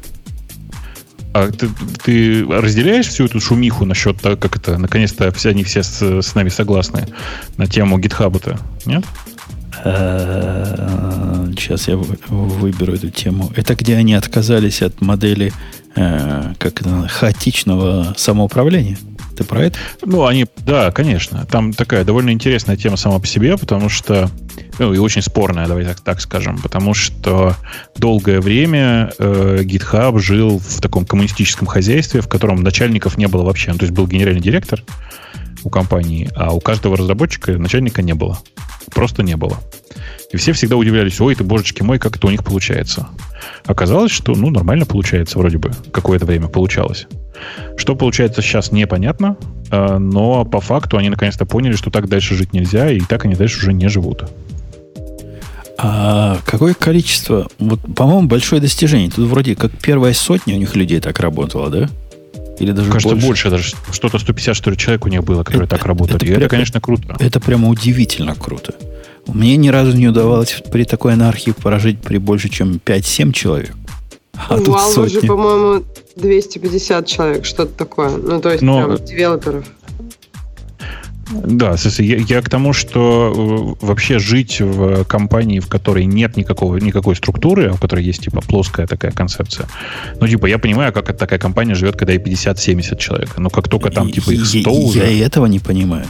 А 1.33 1.47
ты, 1.51 1.67
ты 2.03 2.45
разделяешь 2.45 3.07
всю 3.07 3.25
эту 3.25 3.39
шумиху 3.39 3.85
насчет 3.85 4.21
того, 4.21 4.35
как 4.37 4.55
это, 4.55 4.77
наконец-то 4.77 5.31
все 5.31 5.49
они 5.49 5.63
все 5.63 5.81
с, 5.81 6.01
с 6.21 6.35
нами 6.35 6.49
согласны 6.49 7.07
на 7.57 7.65
тему 7.67 7.97
гитхаба-то? 7.97 8.59
Нет? 8.85 9.03
Сейчас 11.57 11.87
я 11.87 11.97
вы- 11.97 12.17
выберу 12.29 12.93
эту 12.93 13.09
тему. 13.09 13.51
Это 13.55 13.75
где 13.75 13.95
они 13.97 14.13
отказались 14.13 14.81
от 14.81 15.01
модели 15.01 15.51
э, 15.95 16.53
как 16.59 16.81
это, 16.81 17.07
хаотичного 17.07 18.13
самоуправления? 18.15 18.97
Ты 19.35 19.43
про 19.43 19.65
это? 19.65 19.79
Ну, 20.05 20.25
они, 20.25 20.45
да, 20.65 20.91
конечно. 20.91 21.45
Там 21.49 21.73
такая 21.73 22.03
довольно 22.03 22.29
интересная 22.31 22.77
тема 22.77 22.97
сама 22.97 23.19
по 23.19 23.25
себе, 23.25 23.57
потому 23.57 23.89
что, 23.89 24.29
ну, 24.79 24.93
и 24.93 24.97
очень 24.97 25.21
спорная, 25.21 25.67
давайте 25.67 25.89
так, 25.91 26.01
так 26.01 26.21
скажем, 26.21 26.59
потому 26.59 26.93
что 26.93 27.55
долгое 27.95 28.39
время 28.39 29.11
э, 29.17 29.61
GitHub 29.63 30.19
жил 30.19 30.59
в 30.59 30.81
таком 30.81 31.05
коммунистическом 31.05 31.67
хозяйстве, 31.67 32.21
в 32.21 32.27
котором 32.27 32.61
начальников 32.61 33.17
не 33.17 33.27
было 33.27 33.43
вообще. 33.43 33.71
Ну, 33.71 33.79
то 33.79 33.85
есть 33.85 33.95
был 33.95 34.07
генеральный 34.07 34.41
директор 34.41 34.83
у 35.63 35.69
компании, 35.69 36.29
а 36.35 36.53
у 36.53 36.59
каждого 36.59 36.97
разработчика 36.97 37.53
начальника 37.53 38.01
не 38.01 38.13
было. 38.13 38.39
Просто 38.93 39.23
не 39.23 39.35
было. 39.35 39.59
И 40.31 40.37
все 40.37 40.53
всегда 40.53 40.75
удивлялись, 40.75 41.19
ой, 41.21 41.35
ты, 41.35 41.43
божечки 41.43 41.81
мой, 41.81 41.99
как 41.99 42.17
это 42.17 42.27
у 42.27 42.31
них 42.31 42.43
получается. 42.43 43.07
Оказалось, 43.65 44.11
что, 44.11 44.33
ну, 44.35 44.49
нормально 44.49 44.85
получается 44.85 45.39
вроде 45.39 45.57
бы. 45.57 45.71
Какое-то 45.91 46.25
время 46.25 46.47
получалось. 46.47 47.07
Что 47.77 47.95
получается 47.95 48.41
сейчас, 48.41 48.71
непонятно, 48.71 49.37
э, 49.71 49.97
но 49.97 50.45
по 50.45 50.61
факту 50.61 50.97
они 50.97 51.09
наконец-то 51.09 51.45
поняли, 51.45 51.73
что 51.75 51.89
так 51.89 52.07
дальше 52.07 52.35
жить 52.35 52.53
нельзя, 52.53 52.89
и 52.91 52.99
так 53.01 53.25
они 53.25 53.35
дальше 53.35 53.59
уже 53.59 53.73
не 53.73 53.87
живут. 53.89 54.25
А 55.77 56.37
какое 56.45 56.73
количество? 56.73 57.47
Вот, 57.59 57.79
по-моему, 57.95 58.27
большое 58.27 58.61
достижение. 58.61 59.09
Тут 59.09 59.27
вроде 59.27 59.55
как 59.55 59.71
первая 59.71 60.13
сотня 60.13 60.55
у 60.55 60.57
них 60.57 60.75
людей 60.75 60.99
так 60.99 61.19
работала, 61.19 61.69
да? 61.69 61.89
Или 62.59 62.71
даже 62.71 62.91
Кажется, 62.91 63.15
больше? 63.15 63.27
больше, 63.27 63.49
даже 63.49 63.73
что-то 63.91 64.19
150, 64.19 64.55
что 64.55 64.69
ли, 64.69 64.77
человек 64.77 65.05
у 65.05 65.09
них 65.09 65.23
было, 65.23 65.43
которые 65.43 65.65
Это- 65.65 65.75
так 65.75 65.85
работали. 65.85 66.17
это 66.17 66.25
и 66.25 66.29
это, 66.29 66.47
конечно, 66.47 66.79
круто. 66.79 67.15
Это 67.19 67.39
прямо 67.39 67.67
удивительно 67.67 68.35
круто. 68.35 68.75
Мне 69.27 69.55
ни 69.57 69.69
разу 69.69 69.95
не 69.95 70.07
удавалось 70.07 70.61
при 70.71 70.83
такой 70.83 71.13
анархии 71.13 71.51
прожить 71.51 71.99
при 72.01 72.17
больше, 72.17 72.49
чем 72.49 72.79
5-7 72.83 73.31
человек. 73.31 73.73
А 74.33 74.55
У 74.55 74.63
тут 74.63 74.75
Valve 74.75 75.09
же, 75.09 75.09
сотни. 75.09 75.27
по-моему, 75.27 75.83
250 76.15 77.07
человек, 77.07 77.45
что-то 77.45 77.73
такое. 77.73 78.17
Ну, 78.17 78.41
то 78.41 78.49
есть 78.51 78.61
Но- 78.61 78.85
прям 78.85 79.05
девелоперов. 79.05 79.65
Да, 81.31 81.75
я, 81.99 82.17
я 82.17 82.41
к 82.41 82.49
тому, 82.49 82.73
что 82.73 83.75
э, 83.81 83.85
вообще 83.85 84.19
жить 84.19 84.59
в 84.59 85.03
компании, 85.05 85.59
в 85.59 85.67
которой 85.67 86.05
нет 86.05 86.37
никакого, 86.37 86.77
никакой 86.77 87.15
структуры, 87.15 87.71
в 87.71 87.79
которой 87.79 88.03
есть 88.03 88.23
типа 88.23 88.41
плоская 88.41 88.85
такая 88.85 89.11
концепция. 89.11 89.67
Ну, 90.19 90.27
типа, 90.27 90.45
я 90.45 90.59
понимаю, 90.59 90.93
как 90.93 91.17
такая 91.17 91.39
компания 91.39 91.75
живет, 91.75 91.95
когда 91.95 92.13
и 92.13 92.17
50-70 92.17 92.97
человек. 92.97 93.37
Но 93.37 93.49
как 93.49 93.67
только 93.67 93.89
там, 93.89 94.11
типа, 94.11 94.31
их 94.31 94.45
100 94.45 94.57
я, 94.59 94.69
уже... 94.69 94.99
я 94.99 95.07
и 95.07 95.19
этого 95.19 95.45
не 95.47 95.59
понимаю. 95.59 96.05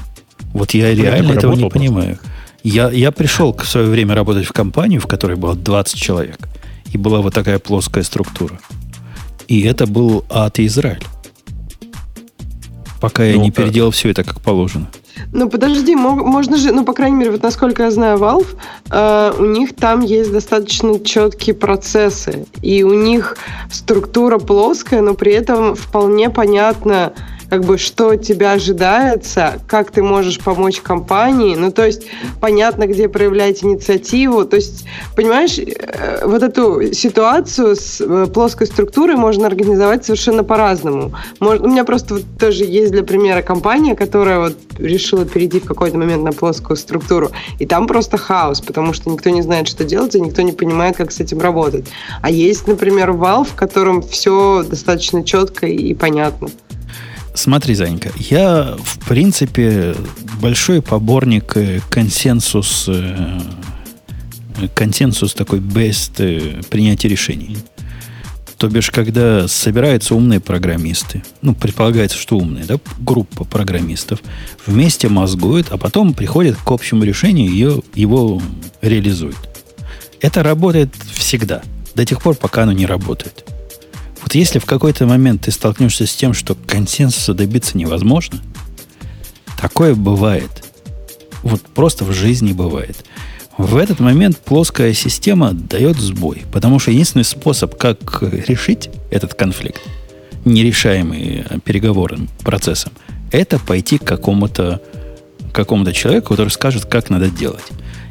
Вот 0.51 0.71
я 0.71 0.89
я 0.89 0.95
реально 0.95 1.33
этого 1.33 1.53
не 1.53 1.61
работал 1.61 1.79
просто. 1.79 2.19
Я, 2.63 2.89
я 2.89 3.11
пришел 3.11 3.53
в 3.53 3.65
свое 3.67 3.87
время 3.87 4.15
работать 4.15 4.45
в 4.45 4.53
компанию, 4.53 5.01
в 5.01 5.07
которой 5.07 5.35
было 5.35 5.55
20 5.55 5.95
человек. 5.99 6.37
И 6.93 6.97
была 6.97 7.21
вот 7.21 7.33
такая 7.33 7.59
плоская 7.59 8.03
структура. 8.03 8.59
И 9.47 9.61
это 9.63 9.85
был 9.85 10.23
ад 10.29 10.59
и 10.59 10.65
Израиль. 10.67 11.03
Пока 13.01 13.25
я 13.25 13.35
Ну, 13.35 13.41
не 13.41 13.49
э, 13.49 13.51
переделал 13.51 13.91
все 13.91 14.09
это 14.11 14.23
как 14.23 14.39
положено. 14.39 14.87
Ну, 15.33 15.49
подожди, 15.49 15.93
мо- 15.93 16.15
можно 16.15 16.55
же, 16.55 16.71
ну, 16.71 16.85
по 16.85 16.93
крайней 16.93 17.17
мере, 17.17 17.31
вот 17.31 17.43
насколько 17.43 17.83
я 17.83 17.91
знаю 17.91 18.17
Valve, 18.17 18.55
э, 18.91 19.33
у 19.37 19.45
них 19.45 19.75
там 19.75 19.99
есть 20.01 20.31
достаточно 20.31 20.97
четкие 20.99 21.55
процессы, 21.55 22.45
и 22.61 22.83
у 22.83 22.93
них 22.93 23.35
структура 23.69 24.39
плоская, 24.39 25.01
но 25.01 25.15
при 25.15 25.33
этом 25.33 25.75
вполне 25.75 26.29
понятно, 26.29 27.11
как 27.53 27.65
бы, 27.65 27.77
что 27.77 28.15
тебя 28.15 28.53
ожидается, 28.53 29.59
как 29.67 29.91
ты 29.91 30.01
можешь 30.01 30.39
помочь 30.39 30.81
компании, 30.81 31.55
ну, 31.55 31.71
то 31.71 31.85
есть 31.85 32.01
понятно, 32.41 32.87
где 32.87 33.07
проявлять 33.07 33.63
инициативу, 33.63 34.43
то 34.43 34.55
есть, 34.55 34.85
понимаешь, 35.15 35.59
э, 35.59 36.25
вот 36.25 36.41
эту 36.41 36.91
ситуацию 36.93 37.75
с 37.75 38.01
э, 38.01 38.25
плоской 38.33 38.65
структурой 38.65 39.17
можно 39.17 39.45
организовать 39.45 40.03
совершенно 40.03 40.43
по-разному. 40.43 41.13
У 41.39 41.67
меня 41.67 41.83
просто 41.83 42.15
вот 42.15 42.23
тоже 42.39 42.63
есть 42.63 42.91
для 42.91 43.03
примера 43.03 43.43
компания, 43.43 43.95
которая 43.95 44.39
вот 44.39 44.57
решила 44.79 45.23
перейти 45.23 45.59
в 45.59 45.65
какой-то 45.65 45.95
момент 45.95 46.23
на 46.23 46.31
плоскую 46.31 46.75
структуру, 46.75 47.29
и 47.59 47.67
там 47.67 47.85
просто 47.85 48.17
хаос, 48.17 48.61
потому 48.61 48.93
что 48.93 49.11
никто 49.11 49.29
не 49.29 49.43
знает, 49.43 49.67
что 49.67 49.83
делать, 49.83 50.15
и 50.15 50.19
никто 50.19 50.41
не 50.41 50.53
понимает, 50.53 50.97
как 50.97 51.11
с 51.11 51.19
этим 51.19 51.39
работать. 51.39 51.85
А 52.23 52.31
есть, 52.31 52.65
например, 52.65 53.11
Valve, 53.11 53.49
в 53.49 53.53
котором 53.53 54.01
все 54.01 54.63
достаточно 54.67 55.23
четко 55.23 55.67
и 55.67 55.93
понятно. 55.93 56.47
Смотри, 57.33 57.73
Занька, 57.73 58.11
я, 58.17 58.75
в 58.77 58.99
принципе, 59.07 59.95
большой 60.39 60.81
поборник 60.81 61.57
э, 61.57 61.79
консенсус, 61.89 62.85
э, 62.87 63.39
консенсус 64.75 65.33
такой 65.33 65.59
best 65.59 66.13
э, 66.19 66.61
принятия 66.69 67.07
решений. 67.07 67.57
То 68.57 68.69
бишь, 68.69 68.91
когда 68.91 69.47
собираются 69.47 70.13
умные 70.13 70.39
программисты, 70.39 71.23
ну, 71.41 71.55
предполагается, 71.55 72.17
что 72.17 72.37
умные, 72.37 72.65
да, 72.65 72.77
группа 72.99 73.45
программистов, 73.45 74.19
вместе 74.67 75.09
мозгуют, 75.09 75.67
а 75.71 75.77
потом 75.77 76.13
приходят 76.13 76.55
к 76.55 76.71
общему 76.71 77.03
решению 77.03 77.49
и 77.49 77.53
ее, 77.53 77.81
его 77.95 78.41
реализуют. 78.81 79.49
Это 80.21 80.43
работает 80.43 80.93
всегда, 81.11 81.63
до 81.95 82.05
тех 82.05 82.21
пор, 82.21 82.35
пока 82.35 82.63
оно 82.63 82.73
не 82.73 82.85
работает. 82.85 83.52
Вот 84.23 84.35
если 84.35 84.59
в 84.59 84.65
какой-то 84.65 85.05
момент 85.05 85.43
ты 85.43 85.51
столкнешься 85.51 86.07
с 86.07 86.15
тем, 86.15 86.33
что 86.33 86.55
консенсуса 86.55 87.33
добиться 87.33 87.77
невозможно, 87.77 88.39
такое 89.59 89.95
бывает. 89.95 90.49
Вот 91.43 91.61
просто 91.61 92.05
в 92.05 92.13
жизни 92.13 92.53
бывает. 92.53 93.05
В 93.57 93.77
этот 93.77 93.99
момент 93.99 94.37
плоская 94.39 94.93
система 94.93 95.51
дает 95.51 95.97
сбой, 95.97 96.43
потому 96.51 96.79
что 96.79 96.91
единственный 96.91 97.25
способ, 97.25 97.77
как 97.77 98.23
решить 98.23 98.89
этот 99.11 99.35
конфликт, 99.35 99.81
нерешаемый 100.45 101.45
э, 101.47 101.59
переговорным 101.63 102.29
процессом, 102.43 102.93
это 103.31 103.59
пойти 103.59 103.97
к 103.97 104.03
какому-то 104.03 104.81
какому-то 105.51 105.93
человеку, 105.93 106.29
который 106.29 106.49
скажет, 106.49 106.85
как 106.85 107.11
надо 107.11 107.29
делать. 107.29 107.63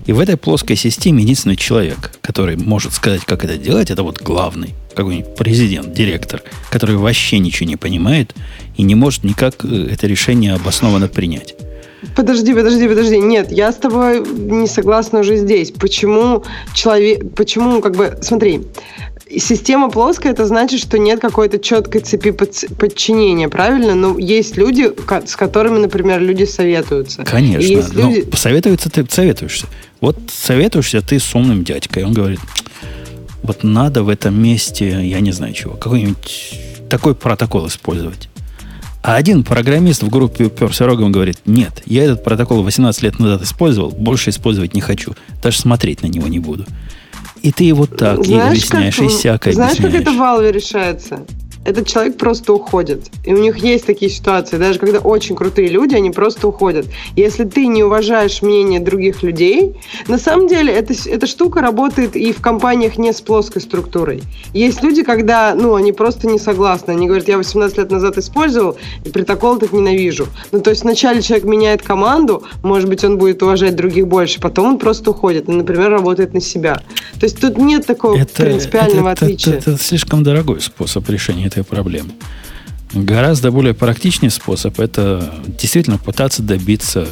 И 0.06 0.12
в 0.12 0.20
этой 0.20 0.36
плоской 0.36 0.76
системе 0.76 1.22
единственный 1.22 1.56
человек, 1.56 2.12
который 2.20 2.56
может 2.56 2.92
сказать, 2.92 3.24
как 3.24 3.44
это 3.44 3.56
делать, 3.56 3.90
это 3.90 4.02
вот 4.02 4.20
главный, 4.20 4.74
какой-нибудь 4.94 5.36
президент, 5.36 5.92
директор, 5.92 6.42
который 6.70 6.96
вообще 6.96 7.38
ничего 7.38 7.68
не 7.68 7.76
понимает 7.76 8.34
и 8.76 8.82
не 8.82 8.94
может 8.94 9.22
никак 9.24 9.64
э, 9.64 9.88
это 9.90 10.06
решение 10.06 10.54
обоснованно 10.54 11.08
принять. 11.08 11.54
Подожди, 12.16 12.52
подожди, 12.52 12.88
подожди. 12.88 13.18
Нет, 13.18 13.52
я 13.52 13.70
с 13.70 13.76
тобой 13.76 14.26
не 14.26 14.66
согласна 14.66 15.20
уже 15.20 15.36
здесь. 15.36 15.70
Почему 15.70 16.42
человек... 16.74 17.32
Почему, 17.36 17.80
как 17.80 17.94
бы... 17.94 18.18
Смотри, 18.22 18.62
система 19.38 19.90
плоская, 19.90 20.32
это 20.32 20.46
значит, 20.46 20.80
что 20.80 20.98
нет 20.98 21.20
какой-то 21.20 21.58
четкой 21.58 22.00
цепи 22.00 22.30
подчинения, 22.30 23.48
правильно? 23.48 23.94
Но 23.94 24.18
есть 24.18 24.56
люди, 24.56 24.90
с 25.26 25.36
которыми, 25.36 25.78
например, 25.78 26.20
люди 26.20 26.44
советуются. 26.44 27.24
Конечно. 27.24 27.64
И 27.64 27.76
есть 27.76 27.94
но 27.94 28.10
люди... 28.10 28.28
советуется 28.36 28.90
ты 28.90 29.06
советуешься. 29.08 29.66
Вот 30.00 30.18
советуешься 30.28 31.00
ты 31.00 31.18
с 31.18 31.34
умным 31.34 31.64
дядькой. 31.64 32.04
Он 32.04 32.12
говорит, 32.12 32.40
вот 33.42 33.62
надо 33.62 34.02
в 34.02 34.08
этом 34.08 34.40
месте, 34.40 35.06
я 35.06 35.20
не 35.20 35.32
знаю 35.32 35.52
чего, 35.52 35.74
какой-нибудь 35.74 36.60
такой 36.88 37.14
протокол 37.14 37.66
использовать. 37.68 38.28
А 39.02 39.16
один 39.16 39.42
программист 39.42 40.04
в 40.04 40.08
группе 40.08 40.44
уперся 40.44 40.86
рогом 40.86 41.10
говорит, 41.10 41.38
нет, 41.44 41.82
я 41.86 42.04
этот 42.04 42.22
протокол 42.22 42.62
18 42.62 43.02
лет 43.02 43.18
назад 43.18 43.42
использовал, 43.42 43.90
больше 43.90 44.30
использовать 44.30 44.74
не 44.74 44.80
хочу. 44.80 45.14
Даже 45.42 45.58
смотреть 45.58 46.02
на 46.02 46.06
него 46.06 46.28
не 46.28 46.38
буду. 46.38 46.66
И 47.42 47.50
ты 47.50 47.64
его 47.64 47.86
так 47.86 48.20
и 48.26 48.34
объясняешь, 48.34 48.98
и 49.00 49.08
сяко 49.08 49.52
знаешь, 49.52 49.76
как 49.76 49.86
объясняешь. 49.86 50.02
это 50.02 50.12
в 50.12 50.20
Valve 50.20 50.52
решается? 50.52 51.26
Этот 51.64 51.86
человек 51.86 52.16
просто 52.16 52.52
уходит. 52.52 53.06
И 53.24 53.32
у 53.32 53.38
них 53.38 53.58
есть 53.58 53.86
такие 53.86 54.10
ситуации, 54.10 54.56
даже 54.56 54.78
когда 54.78 54.98
очень 54.98 55.36
крутые 55.36 55.68
люди, 55.68 55.94
они 55.94 56.10
просто 56.10 56.48
уходят. 56.48 56.86
Если 57.16 57.44
ты 57.44 57.66
не 57.66 57.84
уважаешь 57.84 58.42
мнение 58.42 58.80
других 58.80 59.22
людей, 59.22 59.76
на 60.08 60.18
самом 60.18 60.48
деле 60.48 60.72
эта, 60.72 60.94
эта 61.08 61.26
штука 61.26 61.60
работает 61.60 62.16
и 62.16 62.32
в 62.32 62.40
компаниях 62.40 62.98
не 62.98 63.12
с 63.12 63.20
плоской 63.20 63.62
структурой. 63.62 64.22
Есть 64.52 64.82
люди, 64.82 65.02
когда, 65.02 65.54
ну, 65.54 65.74
они 65.74 65.92
просто 65.92 66.26
не 66.26 66.38
согласны. 66.38 66.92
Они 66.92 67.06
говорят, 67.06 67.28
я 67.28 67.36
18 67.36 67.78
лет 67.78 67.90
назад 67.90 68.18
использовал, 68.18 68.76
и 69.04 69.08
протокол 69.10 69.58
так 69.58 69.72
ненавижу. 69.72 70.26
Ну, 70.50 70.60
то 70.60 70.70
есть 70.70 70.82
вначале 70.82 71.22
человек 71.22 71.44
меняет 71.46 71.82
команду, 71.82 72.42
может 72.62 72.88
быть, 72.88 73.04
он 73.04 73.18
будет 73.18 73.42
уважать 73.42 73.76
других 73.76 74.08
больше, 74.08 74.40
потом 74.40 74.66
он 74.66 74.78
просто 74.78 75.10
уходит 75.10 75.48
и, 75.48 75.52
например, 75.52 75.90
работает 75.90 76.34
на 76.34 76.40
себя. 76.40 76.82
То 77.20 77.26
есть 77.26 77.40
тут 77.40 77.56
нет 77.58 77.86
такого 77.86 78.14
принципиального 78.14 79.10
это- 79.10 79.24
отличия. 79.24 79.54
это- 79.54 79.70
это 79.72 79.82
слишком 79.82 80.22
дорогой 80.24 80.60
способ 80.60 81.08
решения 81.08 81.46
этой 81.52 81.64
проблемы. 81.64 82.12
Гораздо 82.92 83.50
более 83.50 83.74
практичный 83.74 84.30
способ– 84.30 84.78
это 84.80 85.34
действительно 85.46 85.98
пытаться 85.98 86.42
добиться 86.42 87.06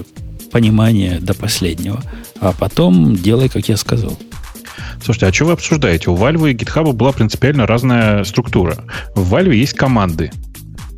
понимания 0.52 1.18
до 1.20 1.32
последнего, 1.32 2.02
а 2.40 2.52
потом 2.52 3.16
делай, 3.16 3.48
как 3.48 3.68
я 3.68 3.76
сказал. 3.76 4.18
Слушайте, 5.02 5.26
а 5.26 5.32
что 5.32 5.46
вы 5.46 5.52
обсуждаете? 5.52 6.10
У 6.10 6.16
Valve 6.16 6.50
и 6.50 6.54
GitHub 6.54 6.92
была 6.92 7.12
принципиально 7.12 7.66
разная 7.66 8.24
структура. 8.24 8.84
В 9.14 9.34
Valve 9.34 9.54
есть 9.54 9.74
команды. 9.74 10.30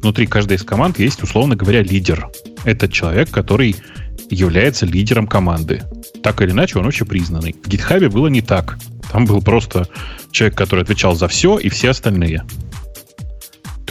Внутри 0.00 0.26
каждой 0.26 0.56
из 0.56 0.64
команд 0.64 0.98
есть, 0.98 1.22
условно 1.22 1.54
говоря, 1.54 1.82
лидер. 1.82 2.28
Это 2.64 2.88
человек, 2.88 3.30
который 3.30 3.76
является 4.30 4.86
лидером 4.86 5.28
команды. 5.28 5.82
Так 6.22 6.42
или 6.42 6.50
иначе, 6.50 6.78
он 6.78 6.86
общепризнанный. 6.86 7.54
В 7.62 7.68
GitHub 7.68 8.08
было 8.08 8.26
не 8.26 8.40
так. 8.40 8.78
Там 9.12 9.26
был 9.26 9.42
просто 9.42 9.86
человек, 10.32 10.56
который 10.56 10.82
отвечал 10.82 11.14
за 11.14 11.28
все, 11.28 11.58
и 11.58 11.68
все 11.68 11.90
остальные. 11.90 12.42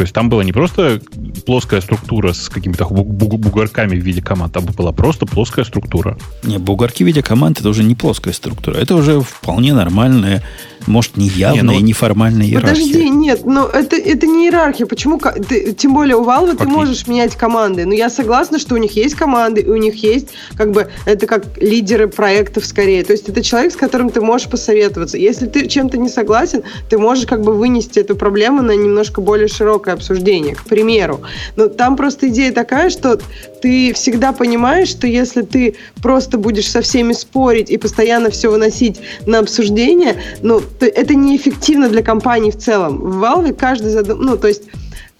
То 0.01 0.03
есть 0.03 0.15
там 0.15 0.29
была 0.29 0.43
не 0.43 0.51
просто 0.51 0.99
плоская 1.45 1.79
структура 1.79 2.33
с 2.33 2.49
какими-то 2.49 2.85
бугорками 2.85 3.99
в 3.99 4.03
виде 4.03 4.19
команд, 4.19 4.51
там 4.51 4.65
была 4.65 4.91
просто 4.91 5.27
плоская 5.27 5.63
структура. 5.63 6.17
Не, 6.41 6.57
бугорки 6.57 7.03
в 7.03 7.05
виде 7.05 7.21
команд 7.21 7.59
это 7.59 7.69
уже 7.69 7.83
не 7.83 7.93
плоская 7.93 8.33
структура. 8.33 8.77
Это 8.77 8.95
уже 8.95 9.21
вполне 9.21 9.75
нормальная, 9.75 10.41
может, 10.87 11.17
не 11.17 11.27
явная, 11.27 11.61
не, 11.61 11.79
ну, 11.79 11.79
неформальная 11.79 12.47
иерархия. 12.47 12.83
Подожди, 12.83 13.09
нет, 13.11 13.45
но 13.45 13.67
это, 13.67 13.95
это 13.95 14.25
не 14.25 14.45
иерархия. 14.45 14.87
Почему? 14.87 15.19
Ты, 15.19 15.73
тем 15.73 15.93
более 15.93 16.15
у 16.15 16.25
Valve 16.25 16.57
ты 16.57 16.65
можешь 16.67 17.05
менять 17.05 17.35
команды. 17.35 17.85
Но 17.85 17.93
я 17.93 18.09
согласна, 18.09 18.57
что 18.57 18.73
у 18.73 18.77
них 18.77 18.95
есть 18.95 19.13
команды, 19.13 19.61
и 19.61 19.69
у 19.69 19.75
них 19.75 20.01
есть, 20.01 20.29
как 20.55 20.71
бы, 20.71 20.89
это 21.05 21.27
как 21.27 21.61
лидеры 21.61 22.07
проектов 22.07 22.65
скорее. 22.65 23.03
То 23.03 23.11
есть 23.11 23.29
это 23.29 23.43
человек, 23.43 23.73
с 23.73 23.75
которым 23.75 24.09
ты 24.09 24.21
можешь 24.21 24.49
посоветоваться. 24.49 25.19
Если 25.19 25.45
ты 25.45 25.67
чем-то 25.67 25.99
не 25.99 26.09
согласен, 26.09 26.63
ты 26.89 26.97
можешь 26.97 27.27
как 27.27 27.43
бы 27.43 27.53
вынести 27.53 27.99
эту 27.99 28.15
проблему 28.15 28.63
на 28.63 28.75
немножко 28.75 29.21
более 29.21 29.47
широкое 29.47 29.90
обсуждение, 29.93 30.55
к 30.55 30.63
примеру. 30.63 31.21
Но 31.55 31.67
там 31.67 31.95
просто 31.95 32.29
идея 32.29 32.51
такая, 32.51 32.89
что 32.89 33.19
ты 33.61 33.93
всегда 33.93 34.33
понимаешь, 34.33 34.89
что 34.89 35.07
если 35.07 35.41
ты 35.41 35.75
просто 36.01 36.37
будешь 36.37 36.69
со 36.69 36.81
всеми 36.81 37.13
спорить 37.13 37.69
и 37.69 37.77
постоянно 37.77 38.29
все 38.29 38.49
выносить 38.49 38.99
на 39.25 39.39
обсуждение, 39.39 40.15
ну, 40.41 40.61
это 40.79 41.15
неэффективно 41.15 41.89
для 41.89 42.03
компании 42.03 42.51
в 42.51 42.57
целом. 42.57 42.97
В 42.99 43.23
Valve 43.23 43.53
каждый 43.53 43.91
задум... 43.91 44.21
ну, 44.21 44.37
то 44.37 44.47
есть 44.47 44.63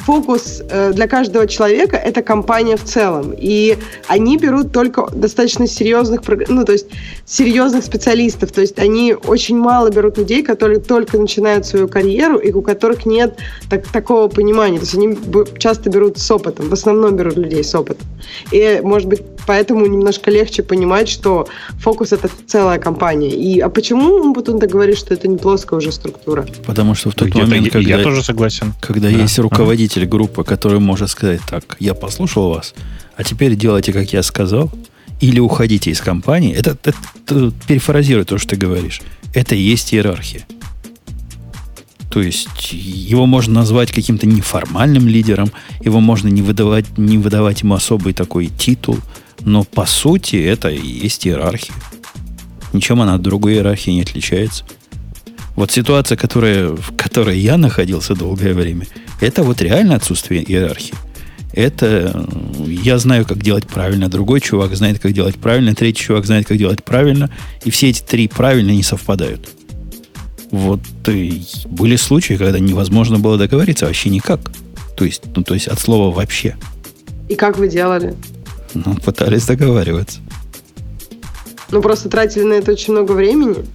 фокус 0.06 0.62
э, 0.70 0.94
для 0.94 1.08
каждого 1.08 1.48
человека– 1.48 1.98
это 2.06 2.22
компания 2.22 2.76
в 2.76 2.84
целом. 2.84 3.34
И 3.38 3.78
они 4.08 4.38
берут 4.38 4.72
только 4.72 5.08
достаточно 5.12 5.68
серьезных, 5.68 6.22
ну, 6.48 6.66
то 6.66 6.74
есть 6.74 6.88
серьезных 7.26 7.84
специалистов. 7.84 8.52
То 8.52 8.62
есть 8.62 8.80
они 8.80 9.14
очень 9.14 9.58
мало 9.58 9.90
берут 9.90 10.18
людей, 10.18 10.44
которые 10.44 10.80
только 10.80 11.18
начинают 11.18 11.66
свою 11.66 11.88
карьеру 11.88 12.38
и 12.38 12.52
у 12.52 12.62
которых 12.62 13.06
нет 13.06 13.38
так, 13.70 13.88
такого 13.88 14.28
понимания. 14.28 14.78
То 14.78 14.86
есть 14.86 14.96
они 14.96 15.18
часто 15.58 15.90
берут 15.90 16.18
с 16.18 16.32
опытом, 16.32 16.70
в 16.70 16.74
основном 16.74 17.16
берут 17.16 17.38
людей 17.38 17.64
с 17.64 17.76
опытом. 17.76 18.08
И, 18.52 18.82
может 18.84 19.08
быть, 19.08 19.22
поэтому 19.48 19.86
немножко 19.86 20.32
легче 20.32 20.64
понимать, 20.64 21.10
что 21.10 21.48
фокус– 21.80 22.12
это 22.14 22.30
целая 22.48 22.80
компания. 22.80 23.30
И, 23.30 23.60
а 23.60 23.70
почему 23.70 24.34
потом 24.34 24.60
так 24.60 24.70
говорит, 24.70 24.98
что 24.98 25.14
это 25.14 25.28
не 25.28 25.38
плоская 25.38 25.78
уже 25.78 25.92
структура? 25.92 26.46
Потому 26.66 26.96
что 26.96 27.10
в 27.12 27.16
тот 27.16 27.34
момент, 27.36 27.72
когда, 27.72 27.98
я 27.98 28.04
тоже 28.04 28.24
согласен. 28.24 28.74
Когда 28.82 29.10
да. 29.10 29.16
есть 29.18 29.38
руководитель 29.40 29.72
руководитель 29.72 30.06
группы, 30.06 30.44
который 30.44 30.80
может 30.80 31.10
сказать 31.10 31.42
так, 31.50 31.78
я 31.80 31.94
послушал 31.94 32.50
вас, 32.50 32.74
а 33.16 33.24
теперь 33.24 33.56
делайте, 33.56 33.94
как 33.94 34.14
я 34.14 34.24
сказал, 34.24 34.72
или 35.20 35.40
уходите 35.40 35.92
из 35.92 36.02
компании, 36.02 36.54
это, 36.54 36.78
это, 36.84 36.94
это 37.26 37.52
перефразирует 37.68 38.30
то, 38.30 38.38
что 38.38 38.50
ты 38.50 38.56
говоришь. 38.56 39.02
Это 39.34 39.56
и 39.56 39.62
есть 39.62 39.94
иерархия. 39.94 40.46
То 42.10 42.22
есть 42.22 42.74
его 42.74 43.26
можно 43.26 43.54
назвать 43.54 43.92
каким-то 43.92 44.28
неформальным 44.28 45.08
лидером, 45.08 45.52
его 45.86 46.00
можно 46.02 46.28
не 46.28 46.42
выдавать, 46.42 46.98
не 46.98 47.18
выдавать 47.18 47.62
ему 47.62 47.76
особый 47.76 48.14
такой 48.14 48.48
титул, 48.48 48.98
но 49.46 49.64
по 49.64 49.86
сути 49.86 50.36
это 50.36 50.70
и 50.70 50.86
есть 50.86 51.28
иерархия. 51.28 51.76
Ничем 52.74 53.02
она 53.02 53.16
от 53.16 53.22
другой 53.22 53.56
иерархии 53.56 53.92
не 53.92 54.02
отличается. 54.02 54.64
Вот 55.56 55.72
ситуация, 55.72 56.18
которая, 56.18 56.70
в 56.70 56.96
которой 56.96 57.38
я 57.38 57.58
находился 57.58 58.16
долгое 58.16 58.54
время, 58.54 58.88
это 59.20 59.44
вот 59.44 59.62
реально 59.62 59.96
отсутствие 59.96 60.44
иерархии. 60.44 60.94
Это 61.54 62.26
я 62.66 62.98
знаю, 62.98 63.26
как 63.26 63.44
делать 63.44 63.68
правильно, 63.68 64.08
другой 64.08 64.40
чувак 64.40 64.74
знает, 64.76 65.00
как 65.00 65.12
делать 65.12 65.36
правильно, 65.36 65.76
третий 65.76 66.04
чувак 66.04 66.26
знает, 66.26 66.48
как 66.48 66.58
делать 66.58 66.84
правильно, 66.84 67.30
и 67.66 67.70
все 67.72 67.90
эти 67.90 68.02
три 68.02 68.30
правильно 68.30 68.72
не 68.72 68.84
совпадают. 68.84 69.50
Вот 70.52 70.82
и 71.08 71.44
были 71.66 71.98
случаи, 71.98 72.36
когда 72.36 72.60
невозможно 72.60 73.20
было 73.20 73.38
договориться 73.38 73.86
вообще 73.86 74.10
никак. 74.10 74.40
То 74.96 75.06
есть, 75.06 75.24
ну, 75.36 75.44
то 75.44 75.54
есть 75.54 75.68
от 75.68 75.80
слова 75.80 76.14
вообще. 76.14 76.56
И 77.28 77.36
как 77.36 77.58
вы 77.58 77.68
делали? 77.68 78.16
Ну, 78.74 78.96
пытались 78.96 79.46
договариваться. 79.46 80.20
Ну, 81.72 81.82
просто 81.82 82.10
тратили 82.10 82.44
на 82.44 82.54
это 82.54 82.72
очень 82.72 82.94
много 82.94 83.14
времени 83.14 83.66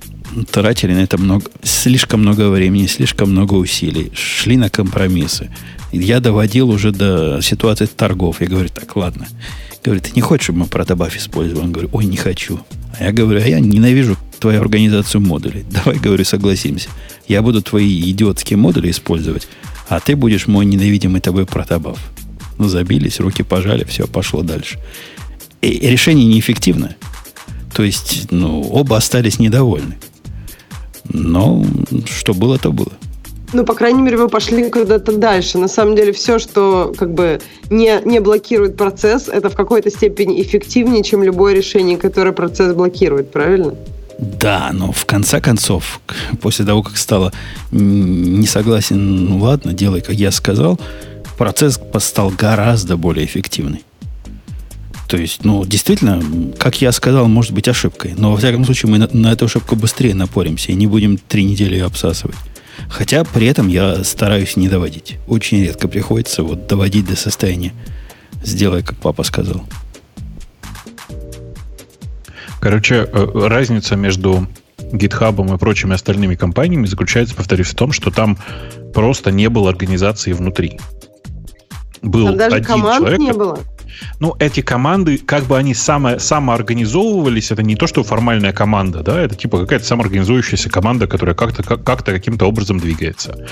тратили 0.51 0.93
на 0.93 1.01
это 1.01 1.19
много, 1.19 1.51
слишком 1.63 2.21
много 2.21 2.51
времени, 2.51 2.87
слишком 2.87 3.31
много 3.31 3.55
усилий, 3.55 4.11
шли 4.15 4.57
на 4.57 4.69
компромиссы. 4.69 5.51
Я 5.93 6.21
доводил 6.21 6.71
уже 6.71 6.93
до 6.93 7.41
ситуации 7.41 7.87
торгов. 7.87 8.41
Я 8.41 8.49
говорю, 8.49 8.69
так, 8.69 8.95
ладно. 8.97 9.27
Говорит, 9.85 10.05
ты 10.05 10.11
не 10.15 10.21
хочешь, 10.21 10.45
чтобы 10.45 10.61
мы 10.61 10.67
протобаф 10.67 11.17
использовали? 11.17 11.65
Он 11.65 11.73
говорит, 11.73 11.91
ой, 11.95 12.05
не 12.07 12.17
хочу. 12.17 12.61
А 12.99 13.05
я 13.05 13.13
говорю, 13.13 13.41
а 13.41 13.47
я 13.47 13.61
ненавижу 13.61 14.17
твою 14.41 14.61
организацию 14.61 15.21
модулей. 15.21 15.65
Давай, 15.71 15.99
говорю, 15.99 16.25
согласимся. 16.25 16.89
Я 17.29 17.41
буду 17.43 17.63
твои 17.63 18.11
идиотские 18.11 18.57
модули 18.57 18.91
использовать, 18.91 19.49
а 19.89 20.01
ты 20.01 20.17
будешь 20.17 20.47
мой 20.49 20.67
ненавидимый 20.67 21.21
тобой 21.21 21.47
протобаф. 21.47 21.99
Ну, 22.59 22.69
забились, 22.69 23.21
руки 23.21 23.43
пожали, 23.43 23.85
все, 23.85 24.07
пошло 24.07 24.43
дальше. 24.43 24.79
И 25.63 25.89
решение 25.89 26.27
неэффективное. 26.27 26.97
То 27.75 27.83
есть, 27.83 28.29
ну, 28.31 28.63
оба 28.63 28.97
остались 28.97 29.39
недовольны. 29.39 29.97
Но 31.09 31.65
что 32.07 32.35
было, 32.35 32.59
то 32.59 32.73
было. 32.73 32.93
Ну, 33.53 33.65
по 33.65 33.75
крайней 33.75 34.03
мере, 34.03 34.17
вы 34.17 34.29
пошли 34.29 34.69
куда-то 34.71 35.17
дальше. 35.17 35.59
На 35.59 35.69
самом 35.69 35.95
деле, 35.95 36.13
все, 36.13 36.39
что 36.39 36.93
как 36.97 37.13
бы 37.15 37.41
не, 37.71 38.01
не 38.05 38.21
блокирует 38.21 38.77
процесс, 38.77 39.29
это 39.29 39.51
в 39.51 39.55
какой-то 39.55 39.91
степени 39.91 40.43
эффективнее, 40.43 41.05
чем 41.05 41.23
любое 41.23 41.55
решение, 41.55 41.97
которое 41.97 42.33
процесс 42.33 42.75
блокирует, 42.75 43.31
правильно? 43.31 43.75
Да, 44.19 44.71
но 44.73 44.93
в 44.93 45.05
конце 45.05 45.41
концов, 45.41 46.01
после 46.41 46.65
того, 46.65 46.83
как 46.83 46.97
стало 46.97 47.33
не 47.71 48.47
согласен, 48.47 49.27
ну 49.27 49.39
ладно, 49.39 49.75
делай, 49.75 50.01
как 50.01 50.15
я 50.15 50.31
сказал, 50.31 50.81
процесс 51.37 51.81
стал 51.99 52.31
гораздо 52.31 52.97
более 52.97 53.27
эффективный. 53.27 53.85
То 55.09 55.17
есть, 55.17 55.45
ну, 55.45 55.65
действительно, 55.65 56.21
как 56.59 56.81
я 56.81 56.91
сказал, 56.91 57.29
может 57.29 57.53
быть 57.53 57.69
ошибкой. 57.69 58.15
Но, 58.17 58.33
во 58.33 58.37
всяком 58.37 58.65
случае, 58.65 58.91
мы 58.91 58.99
на, 58.99 59.09
на 59.13 59.33
эту 59.33 59.45
ошибку 59.45 59.77
быстрее 59.77 60.15
напоримся 60.15 60.73
и 60.73 60.75
не 60.75 60.87
будем 60.89 61.17
три 61.17 61.45
недели 61.45 61.75
ее 61.75 61.85
обсасывать. 61.85 62.37
Хотя 62.89 63.25
при 63.25 63.47
этом 63.47 63.69
я 63.69 64.03
стараюсь 64.05 64.57
не 64.57 64.69
доводить. 64.69 65.17
Очень 65.29 65.63
редко 65.63 65.89
приходится 65.89 66.43
вот 66.43 66.67
доводить 66.67 67.07
до 67.07 67.17
состояния. 67.17 67.73
Сделай, 68.43 68.83
как 68.83 68.97
папа 68.97 69.23
сказал. 69.23 69.65
Короче, 72.61 73.09
э, 73.11 73.47
разница 73.49 73.97
между 73.97 74.49
GitHub 74.79 75.55
и 75.55 75.59
прочими 75.59 75.95
остальными 75.95 76.35
компаниями 76.35 76.87
заключается, 76.87 77.35
повторюсь, 77.35 77.69
в 77.69 77.75
том, 77.75 77.93
что 77.93 78.11
там 78.11 78.39
просто 78.93 79.31
не 79.31 79.49
было 79.49 79.71
организации 79.71 80.33
внутри. 80.33 80.79
Был 82.07 82.27
там 82.27 82.37
даже 82.37 82.57
один 82.57 82.67
команд 82.67 82.99
человек, 82.99 83.19
не 83.19 83.33
было. 83.33 83.59
Ну, 84.21 84.35
эти 84.39 84.61
команды, 84.61 85.19
как 85.19 85.45
бы 85.45 85.57
они 85.57 85.75
само, 85.75 86.19
самоорганизовывались, 86.19 87.51
это 87.51 87.63
не 87.63 87.77
то, 87.77 87.87
что 87.87 88.03
формальная 88.05 88.53
команда, 88.53 89.03
да, 89.03 89.21
это 89.21 89.35
типа 89.35 89.61
какая-то 89.61 89.85
самоорганизующаяся 89.85 90.71
команда, 90.71 91.07
которая 91.07 91.35
как-то 91.35 91.63
как, 91.63 91.83
как-то 91.83 92.13
каким-то 92.13 92.47
образом 92.47 92.79
двигается. 92.79 93.47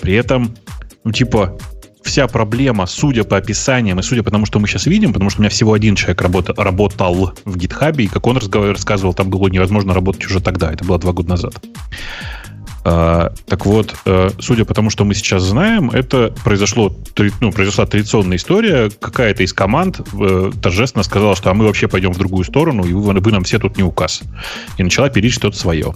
При 0.00 0.14
этом, 0.14 0.56
ну, 1.04 1.12
типа, 1.12 1.56
вся 2.02 2.26
проблема, 2.26 2.86
судя 2.86 3.24
по 3.24 3.36
описаниям 3.36 4.00
и 4.00 4.02
судя 4.02 4.22
по 4.22 4.30
тому, 4.30 4.46
что 4.46 4.58
мы 4.58 4.66
сейчас 4.66 4.86
видим, 4.86 5.12
потому 5.12 5.30
что 5.30 5.40
у 5.40 5.42
меня 5.42 5.50
всего 5.50 5.72
один 5.72 5.94
человек 5.94 6.20
работал, 6.22 6.54
работал 6.56 7.32
в 7.44 7.56
GitHub, 7.56 8.02
и 8.02 8.08
как 8.08 8.26
он 8.26 8.38
рассказывал, 8.38 9.14
там 9.14 9.30
было 9.30 9.48
невозможно 9.48 9.94
работать 9.94 10.24
уже 10.26 10.40
тогда, 10.40 10.72
это 10.72 10.84
было 10.84 10.98
два 10.98 11.12
года 11.12 11.30
назад. 11.30 11.54
А, 12.84 13.32
так 13.46 13.66
вот, 13.66 13.94
э, 14.06 14.30
судя 14.38 14.64
по 14.64 14.74
тому, 14.74 14.90
что 14.90 15.04
мы 15.04 15.14
сейчас 15.14 15.42
знаем, 15.42 15.90
это 15.90 16.32
произошло, 16.44 16.96
ну, 17.40 17.52
произошла 17.52 17.86
традиционная 17.86 18.38
история. 18.38 18.90
Какая-то 18.90 19.42
из 19.42 19.52
команд 19.52 20.00
э, 20.00 20.50
торжественно 20.62 21.02
сказала, 21.02 21.36
что 21.36 21.50
а 21.50 21.54
мы 21.54 21.66
вообще 21.66 21.88
пойдем 21.88 22.12
в 22.12 22.18
другую 22.18 22.44
сторону, 22.44 22.84
и 22.84 22.92
вы, 22.92 23.12
вы 23.12 23.32
нам 23.32 23.44
все 23.44 23.58
тут 23.58 23.76
не 23.76 23.82
указ. 23.82 24.22
И 24.78 24.82
начала 24.82 25.10
пилить 25.10 25.34
что-то 25.34 25.56
свое. 25.56 25.94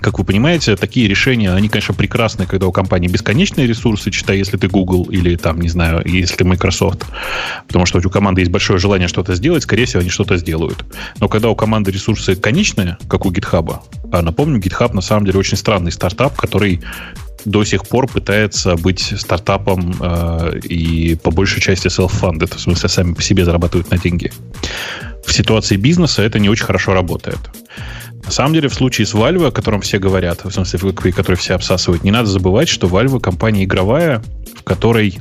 Как 0.00 0.18
вы 0.18 0.24
понимаете, 0.24 0.76
такие 0.76 1.08
решения, 1.08 1.52
они, 1.52 1.68
конечно, 1.68 1.94
прекрасны, 1.94 2.46
когда 2.46 2.66
у 2.66 2.72
компании 2.72 3.08
бесконечные 3.08 3.66
ресурсы, 3.66 4.10
читай, 4.10 4.38
если 4.38 4.56
ты 4.56 4.68
Google 4.68 5.04
или 5.10 5.36
там, 5.36 5.60
не 5.60 5.68
знаю, 5.68 6.02
если 6.06 6.36
ты 6.36 6.44
Microsoft. 6.44 7.04
Потому 7.66 7.86
что 7.86 7.98
у 7.98 8.10
команды 8.10 8.40
есть 8.40 8.50
большое 8.50 8.78
желание 8.78 9.08
что-то 9.08 9.34
сделать, 9.34 9.62
скорее 9.62 9.84
всего, 9.84 10.00
они 10.00 10.10
что-то 10.10 10.36
сделают. 10.36 10.84
Но 11.18 11.28
когда 11.28 11.50
у 11.50 11.54
команды 11.54 11.90
ресурсы 11.90 12.34
конечные, 12.34 12.96
как 13.08 13.26
у 13.26 13.30
GitHub, 13.30 13.78
а 14.12 14.22
напомню, 14.22 14.58
GitHub 14.58 14.94
на 14.94 15.02
самом 15.02 15.26
деле 15.26 15.38
очень 15.38 15.56
странный 15.56 15.92
стартап, 15.92 16.34
который 16.36 16.80
до 17.44 17.64
сих 17.64 17.86
пор 17.86 18.06
пытается 18.06 18.76
быть 18.76 19.14
стартапом 19.18 19.94
э, 20.00 20.58
и 20.64 21.14
по 21.16 21.30
большей 21.30 21.60
части 21.60 21.88
self-funded, 21.88 22.54
в 22.56 22.60
смысле 22.60 22.88
сами 22.88 23.14
по 23.14 23.22
себе 23.22 23.44
зарабатывают 23.44 23.90
на 23.90 23.98
деньги. 23.98 24.32
В 25.24 25.32
ситуации 25.32 25.76
бизнеса 25.76 26.22
это 26.22 26.38
не 26.38 26.48
очень 26.48 26.64
хорошо 26.64 26.92
работает. 26.92 27.38
На 28.24 28.30
самом 28.30 28.54
деле, 28.54 28.68
в 28.68 28.74
случае 28.74 29.06
с 29.06 29.14
Valve, 29.14 29.48
о 29.48 29.50
котором 29.50 29.80
все 29.80 29.98
говорят, 29.98 30.44
в 30.44 30.50
смысле, 30.50 30.92
который 30.92 31.36
все 31.36 31.54
обсасывают, 31.54 32.04
не 32.04 32.10
надо 32.10 32.28
забывать, 32.28 32.68
что 32.68 32.86
Valve 32.86 33.20
компания 33.20 33.64
игровая, 33.64 34.22
в 34.56 34.62
которой, 34.62 35.18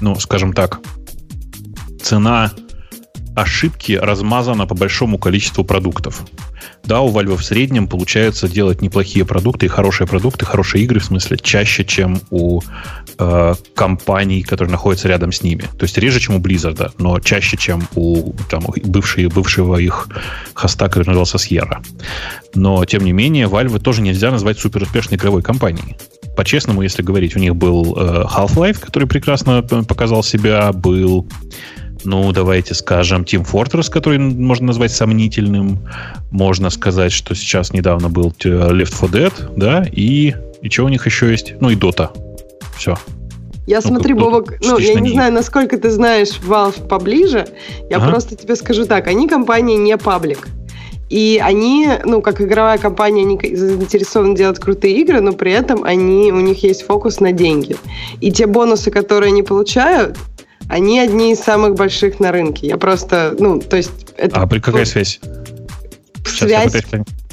ну, 0.00 0.18
скажем 0.18 0.52
так, 0.52 0.80
цена 2.02 2.52
ошибки 3.34 3.92
размазана 3.92 4.66
по 4.66 4.74
большому 4.74 5.18
количеству 5.18 5.64
продуктов. 5.64 6.22
Да, 6.84 7.00
у 7.00 7.10
Valve 7.10 7.36
в 7.36 7.44
среднем 7.44 7.86
получается 7.86 8.48
делать 8.48 8.82
неплохие 8.82 9.24
продукты 9.24 9.66
и 9.66 9.68
хорошие 9.68 10.06
продукты, 10.06 10.44
хорошие 10.44 10.84
игры, 10.84 11.00
в 11.00 11.04
смысле, 11.04 11.36
чаще, 11.36 11.84
чем 11.84 12.20
у 12.30 12.60
э, 13.18 13.54
компаний, 13.74 14.42
которые 14.42 14.72
находятся 14.72 15.08
рядом 15.08 15.32
с 15.32 15.42
ними. 15.42 15.62
То 15.78 15.84
есть 15.84 15.98
реже, 15.98 16.20
чем 16.20 16.36
у 16.36 16.38
Blizzard, 16.38 16.92
но 16.98 17.20
чаще, 17.20 17.56
чем 17.56 17.86
у 17.94 18.32
там, 18.48 18.64
бывшие, 18.84 19.28
бывшего 19.28 19.76
их 19.76 20.08
хоста, 20.54 20.88
который 20.88 21.06
назывался 21.06 21.36
Sierra. 21.36 21.84
Но, 22.54 22.84
тем 22.84 23.04
не 23.04 23.12
менее, 23.12 23.46
Valve 23.46 23.78
тоже 23.78 24.02
нельзя 24.02 24.30
назвать 24.30 24.58
суперуспешной 24.58 25.16
игровой 25.16 25.42
компанией 25.42 25.96
по-честному, 26.36 26.80
если 26.80 27.02
говорить, 27.02 27.36
у 27.36 27.38
них 27.38 27.54
был 27.54 27.94
э, 27.98 28.24
Half-Life, 28.24 28.80
который 28.80 29.06
прекрасно 29.06 29.62
показал 29.62 30.22
себя, 30.22 30.72
был 30.72 31.28
ну, 32.04 32.32
давайте 32.32 32.74
скажем, 32.74 33.22
Team 33.22 33.46
Fortress, 33.50 33.90
который 33.90 34.18
можно 34.18 34.68
назвать 34.68 34.92
сомнительным. 34.92 35.78
Можно 36.30 36.70
сказать, 36.70 37.12
что 37.12 37.34
сейчас 37.34 37.72
недавно 37.72 38.08
был 38.08 38.32
Left 38.38 38.92
4 39.00 39.12
Dead, 39.12 39.32
да, 39.56 39.84
и, 39.90 40.34
и 40.62 40.70
что 40.70 40.84
у 40.84 40.88
них 40.88 41.06
еще 41.06 41.30
есть? 41.30 41.54
Ну, 41.60 41.70
и 41.70 41.76
Dota. 41.76 42.10
Все. 42.76 42.96
Я 43.66 43.80
ну, 43.84 43.88
смотри, 43.88 44.14
Бобок, 44.14 44.54
ну, 44.62 44.78
я 44.78 44.98
не 44.98 45.10
знаю, 45.10 45.32
насколько 45.32 45.78
ты 45.78 45.90
знаешь 45.90 46.40
Valve 46.44 46.88
поближе. 46.88 47.46
Я 47.88 47.98
ага. 47.98 48.08
просто 48.08 48.34
тебе 48.34 48.56
скажу 48.56 48.84
так. 48.84 49.06
Они 49.06 49.28
компания 49.28 49.76
не 49.76 49.96
паблик. 49.96 50.48
И 51.10 51.40
они, 51.42 51.88
ну, 52.04 52.22
как 52.22 52.40
игровая 52.40 52.78
компания, 52.78 53.22
они 53.22 53.38
заинтересованы 53.56 54.36
делать 54.36 54.60
крутые 54.60 54.96
игры, 55.00 55.20
но 55.20 55.32
при 55.32 55.52
этом 55.52 55.82
они, 55.82 56.32
у 56.32 56.40
них 56.40 56.62
есть 56.62 56.82
фокус 56.82 57.20
на 57.20 57.32
деньги. 57.32 57.76
И 58.20 58.30
те 58.30 58.46
бонусы, 58.46 58.90
которые 58.92 59.30
они 59.30 59.42
получают, 59.42 60.16
они 60.70 61.00
одни 61.00 61.32
из 61.32 61.40
самых 61.40 61.74
больших 61.74 62.20
на 62.20 62.30
рынке. 62.30 62.68
Я 62.68 62.76
просто, 62.76 63.34
ну, 63.38 63.60
то 63.60 63.76
есть... 63.76 63.90
Это, 64.16 64.40
а 64.40 64.46
при 64.46 64.60
какая 64.60 64.82
ну, 64.82 64.86
связь? 64.86 65.20
Связь, 66.24 66.72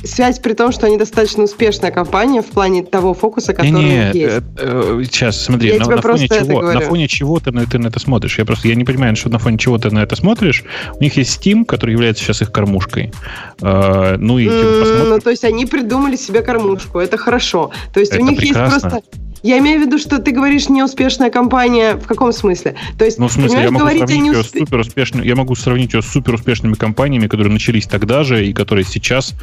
связь 0.03 0.39
при 0.39 0.53
том, 0.53 0.72
что 0.72 0.88
они 0.88 0.97
достаточно 0.97 1.43
успешная 1.43 1.91
компания 1.91 2.41
в 2.41 2.47
плане 2.47 2.84
того 2.84 3.14
фокуса, 3.14 3.53
который 3.53 3.72
не, 3.72 3.84
не, 3.84 4.19
есть. 4.19 4.35
Э, 4.38 4.41
э, 4.57 5.03
сейчас, 5.03 5.43
смотри, 5.43 5.69
я 5.69 5.80
на, 5.80 5.88
на, 5.88 6.01
фоне 6.01 6.27
чего, 6.27 6.61
на 6.61 6.81
фоне 6.81 7.07
чего 7.07 7.39
ты 7.39 7.51
на, 7.51 7.65
ты 7.65 7.77
на 7.77 7.88
это 7.88 7.99
смотришь? 7.99 8.39
Я 8.39 8.45
просто 8.45 8.68
я 8.69 8.76
не 8.76 8.85
понимаю, 8.85 9.15
что 9.15 9.30
на 9.30 9.38
фоне 9.38 9.57
чего 9.57 9.77
ты 9.77 9.91
на 9.91 9.99
это 9.99 10.15
смотришь. 10.15 10.64
У 10.99 11.03
них 11.03 11.15
есть 11.18 11.39
Steam, 11.39 11.65
который 11.65 11.91
является 11.91 12.23
сейчас 12.23 12.41
их 12.41 12.51
кормушкой. 12.51 13.14
Э, 13.61 14.15
ну 14.18 14.39
и 14.39 14.45
типа, 14.45 14.80
посмотрим. 14.80 15.09
Ну, 15.09 15.19
то 15.19 15.30
есть 15.30 15.43
они 15.43 15.65
придумали 15.68 16.15
себе 16.15 16.41
кормушку, 16.41 16.99
это 16.99 17.18
хорошо. 17.18 17.72
То 17.93 17.99
есть 17.99 18.14
это 18.14 18.23
у 18.23 18.30
них 18.30 18.39
прекрасно. 18.39 18.73
есть 18.73 18.81
просто 18.81 19.26
я 19.43 19.59
имею 19.59 19.81
в 19.81 19.85
виду, 19.85 19.97
что 19.97 20.19
ты 20.19 20.31
говоришь 20.31 20.69
неуспешная 20.69 21.30
компания 21.30 21.95
в 21.95 22.07
каком 22.07 22.31
смысле? 22.31 22.76
То 22.97 23.05
есть, 23.05 23.19
ну, 23.19 23.27
в 23.27 23.31
смысле, 23.31 23.61
я 23.61 23.72
могу, 23.72 23.85
сравнить 23.85 24.09
ее 24.09 24.19
неусп... 24.19 24.49
с 24.49 24.59
супер 24.59 24.80
успешными, 24.80 25.26
я 25.26 25.35
могу 25.35 25.55
сравнить 25.55 25.93
ее 25.93 26.01
с 26.01 26.07
супер 26.07 26.34
успешными 26.35 26.73
компаниями, 26.73 27.27
которые 27.27 27.53
начались 27.53 27.85
тогда 27.85 28.23
же 28.23 28.45
и 28.45 28.53
которые 28.53 28.85
сейчас 28.85 29.35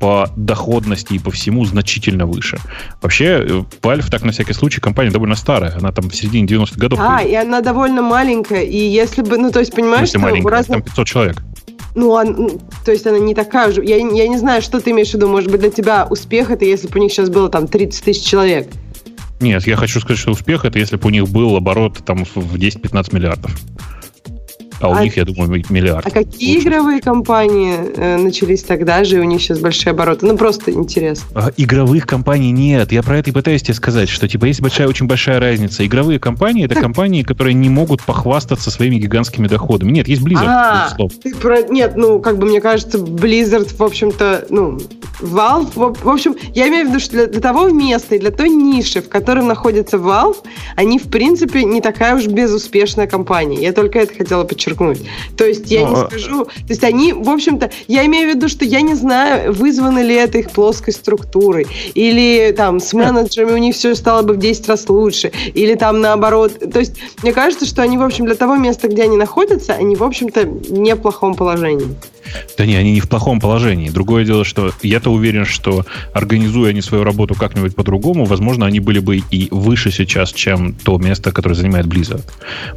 по 0.00 0.28
доходности 0.36 1.14
и 1.14 1.18
по 1.18 1.30
всему 1.30 1.64
значительно 1.64 2.26
выше. 2.26 2.58
Вообще, 3.00 3.24
э, 3.24 3.62
Valve, 3.82 4.10
так 4.10 4.22
на 4.22 4.32
всякий 4.32 4.52
случай, 4.52 4.80
компания 4.80 5.10
довольно 5.10 5.36
старая. 5.36 5.76
Она 5.76 5.92
там 5.92 6.10
в 6.10 6.14
середине 6.14 6.46
90-х 6.46 6.76
годов. 6.76 6.98
А, 7.00 7.22
и 7.22 7.34
она 7.34 7.60
довольно 7.60 8.02
маленькая. 8.02 8.62
И 8.62 8.76
если 8.76 9.22
бы, 9.22 9.38
ну, 9.38 9.50
то 9.50 9.60
есть, 9.60 9.72
понимаешь, 9.72 10.08
что 10.08 10.18
маленькая, 10.18 10.46
у 10.46 10.50
разных... 10.50 10.78
там 10.78 10.82
500 10.82 11.06
человек. 11.06 11.42
Ну, 11.94 12.16
а, 12.16 12.24
то 12.84 12.90
есть 12.90 13.06
она 13.06 13.18
не 13.18 13.34
такая 13.34 13.70
же. 13.70 13.84
Я, 13.84 13.96
я 13.96 14.28
не 14.28 14.38
знаю, 14.38 14.62
что 14.62 14.80
ты 14.80 14.90
имеешь 14.90 15.10
в 15.10 15.14
виду. 15.14 15.28
Может 15.28 15.50
быть, 15.50 15.60
для 15.60 15.70
тебя 15.70 16.06
успех 16.08 16.50
это 16.50 16.64
если 16.64 16.88
бы 16.88 16.98
у 16.98 17.02
них 17.02 17.12
сейчас 17.12 17.28
было 17.28 17.48
там 17.48 17.68
30 17.68 18.04
тысяч 18.04 18.24
человек. 18.24 18.68
Нет, 19.42 19.66
я 19.66 19.76
хочу 19.76 19.98
сказать, 19.98 20.20
что 20.20 20.30
успех 20.30 20.64
это 20.64 20.78
если 20.78 20.94
бы 20.96 21.08
у 21.08 21.10
них 21.10 21.28
был 21.28 21.56
оборот 21.56 22.04
там 22.04 22.24
в 22.24 22.54
10-15 22.54 23.12
миллиардов. 23.12 23.50
А, 24.82 24.88
у 24.88 24.94
а 24.94 25.04
них, 25.04 25.16
я 25.16 25.24
думаю, 25.24 25.62
миллиард. 25.68 26.04
А 26.04 26.10
какие 26.10 26.56
лучше. 26.56 26.68
игровые 26.68 27.00
компании 27.00 27.76
э, 27.96 28.16
начались 28.16 28.64
тогда 28.64 29.04
же, 29.04 29.16
и 29.16 29.18
у 29.20 29.22
них 29.24 29.40
сейчас 29.40 29.60
большие 29.60 29.92
обороты? 29.92 30.26
Ну, 30.26 30.36
просто 30.36 30.72
интересно. 30.72 31.26
А, 31.34 31.50
игровых 31.56 32.04
компаний 32.04 32.50
нет. 32.50 32.90
Я 32.90 33.04
про 33.04 33.18
это 33.18 33.30
и 33.30 33.32
пытаюсь 33.32 33.62
тебе 33.62 33.74
сказать, 33.74 34.08
что, 34.08 34.26
типа, 34.26 34.46
есть 34.46 34.60
большая, 34.60 34.88
очень 34.88 35.06
большая 35.06 35.38
разница. 35.38 35.86
Игровые 35.86 36.18
компании— 36.18 36.64
это 36.66 36.74
компании, 36.74 37.22
которые 37.22 37.54
не 37.54 37.68
могут 37.68 38.02
похвастаться 38.02 38.72
своими 38.72 38.96
гигантскими 38.96 39.46
доходами. 39.46 39.92
Нет, 39.92 40.08
есть 40.08 40.22
Blizzard, 40.22 40.46
а, 40.48 40.88
ты 41.22 41.32
про... 41.36 41.62
Нет, 41.62 41.92
ну, 41.94 42.18
как 42.18 42.38
бы, 42.38 42.46
мне 42.46 42.60
кажется, 42.60 42.98
Blizzard, 42.98 43.72
в 43.76 43.82
общем-то, 43.82 44.46
ну, 44.50 44.80
Valve, 45.20 45.70
в, 45.76 46.04
в 46.04 46.08
общем, 46.08 46.34
я 46.54 46.68
имею 46.68 46.86
в 46.86 46.88
виду, 46.88 46.98
что 46.98 47.12
для, 47.12 47.26
для 47.28 47.40
того 47.40 47.68
места 47.68 48.16
и 48.16 48.18
для 48.18 48.32
той 48.32 48.48
ниши, 48.48 49.00
в 49.00 49.08
котором 49.08 49.46
находится 49.46 49.96
Valve, 49.96 50.38
они, 50.74 50.98
в 50.98 51.08
принципе, 51.08 51.62
не 51.62 51.80
такая 51.80 52.16
уж 52.16 52.26
безуспешная 52.26 53.06
компания. 53.06 53.60
Я 53.60 53.72
только 53.72 54.00
это 54.00 54.12
хотела 54.14 54.42
подчеркнуть 54.42 54.71
подчеркнуть. 54.72 55.00
То 55.36 55.44
есть 55.44 55.70
я 55.70 55.84
не 55.84 55.94
а, 55.94 56.06
скажу... 56.08 56.44
То 56.44 56.68
есть 56.68 56.84
они, 56.84 57.12
в 57.12 57.28
общем-то, 57.28 57.70
я 57.88 58.04
имею 58.06 58.30
в 58.30 58.34
виду, 58.34 58.48
что 58.48 58.64
я 58.64 58.80
не 58.80 58.94
знаю, 58.94 59.52
вызвано 59.52 60.02
ли 60.02 60.14
это 60.14 60.38
их 60.38 60.50
плоской 60.50 60.92
структурой, 60.92 61.66
или 61.94 62.52
там 62.56 62.80
с 62.80 62.92
менеджерами 62.92 63.52
у 63.52 63.58
них 63.58 63.74
все 63.74 63.94
стало 63.94 64.22
бы 64.22 64.34
в 64.34 64.38
10 64.38 64.68
раз 64.68 64.88
лучше, 64.88 65.32
или 65.54 65.74
там 65.74 66.00
наоборот. 66.00 66.58
То 66.72 66.80
есть 66.80 66.96
мне 67.22 67.32
кажется, 67.32 67.66
что 67.66 67.82
они, 67.82 67.98
в 67.98 68.02
общем, 68.02 68.26
для 68.26 68.34
того 68.34 68.56
места, 68.56 68.88
где 68.88 69.02
они 69.02 69.16
находятся, 69.16 69.74
они, 69.74 69.96
в 69.96 70.02
общем-то, 70.02 70.44
не 70.44 70.94
в 70.94 71.00
плохом 71.00 71.34
положении. 71.34 71.96
Да 72.56 72.66
не, 72.66 72.76
они 72.76 72.92
не 72.92 73.00
в 73.00 73.08
плохом 73.08 73.40
положении. 73.40 73.90
Другое 73.90 74.24
дело, 74.24 74.44
что 74.44 74.72
я-то 74.82 75.10
уверен, 75.10 75.44
что 75.44 75.86
организуя 76.12 76.70
они 76.70 76.80
свою 76.80 77.04
работу 77.04 77.34
как-нибудь 77.34 77.74
по-другому, 77.74 78.24
возможно, 78.24 78.66
они 78.66 78.80
были 78.80 78.98
бы 78.98 79.18
и 79.18 79.48
выше 79.50 79.90
сейчас, 79.90 80.32
чем 80.32 80.74
то 80.74 80.98
место, 80.98 81.32
которое 81.32 81.54
занимает 81.54 81.86
Blizzard. 81.86 82.24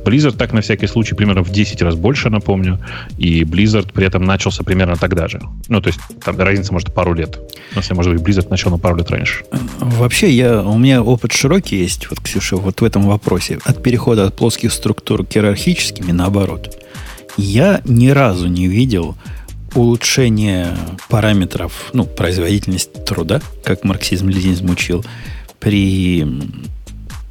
Blizzard 0.04 0.38
так 0.38 0.54
на 0.54 0.62
всякий 0.62 0.88
случай 0.88 1.16
примерно 1.16 1.44
в 1.44 1.50
10 1.50 1.82
раз 1.82 1.96
больше, 1.96 2.30
напомню, 2.30 2.80
и 3.18 3.44
Blizzard 3.44 3.92
при 3.94 4.06
этом 4.06 4.24
начался 4.24 4.64
примерно 4.64 4.96
тогда 4.96 5.28
же. 5.28 5.42
Ну, 5.68 5.82
то 5.82 5.88
есть 5.88 6.00
там 6.24 6.38
разница 6.38 6.74
может 6.74 6.94
пару 6.94 7.14
лет. 7.14 7.40
Если, 7.76 7.94
может 7.94 8.14
быть, 8.14 8.22
Blizzard 8.22 8.50
начал 8.50 8.72
на 8.72 8.78
пару 8.78 8.98
лет 8.98 9.10
раньше. 9.12 9.44
Вообще, 9.80 10.30
я, 10.32 10.62
у 10.62 10.78
меня 10.78 11.04
опыт 11.04 11.32
широкий 11.32 11.78
есть, 11.78 12.10
вот, 12.10 12.20
Ксюша, 12.20 12.58
вот 12.58 12.82
в 12.82 12.84
этом 12.84 13.04
вопросе. 13.04 13.60
От 13.64 13.82
перехода 13.84 14.26
от 14.26 14.36
плоских 14.36 14.72
структур 14.74 15.26
к 15.26 15.36
иерархическим 15.36 16.10
и 16.10 16.12
наоборот. 16.12 16.76
Я 17.38 17.82
ни 17.86 18.10
разу 18.10 18.48
не 18.48 18.68
видел 18.68 19.16
улучшения 19.74 20.76
параметров, 21.10 21.90
ну, 21.94 22.06
производительности 22.06 22.98
труда, 23.00 23.42
как 23.64 23.84
марксизм-ленинизм 23.84 24.70
учил, 24.70 25.04
при 25.60 26.26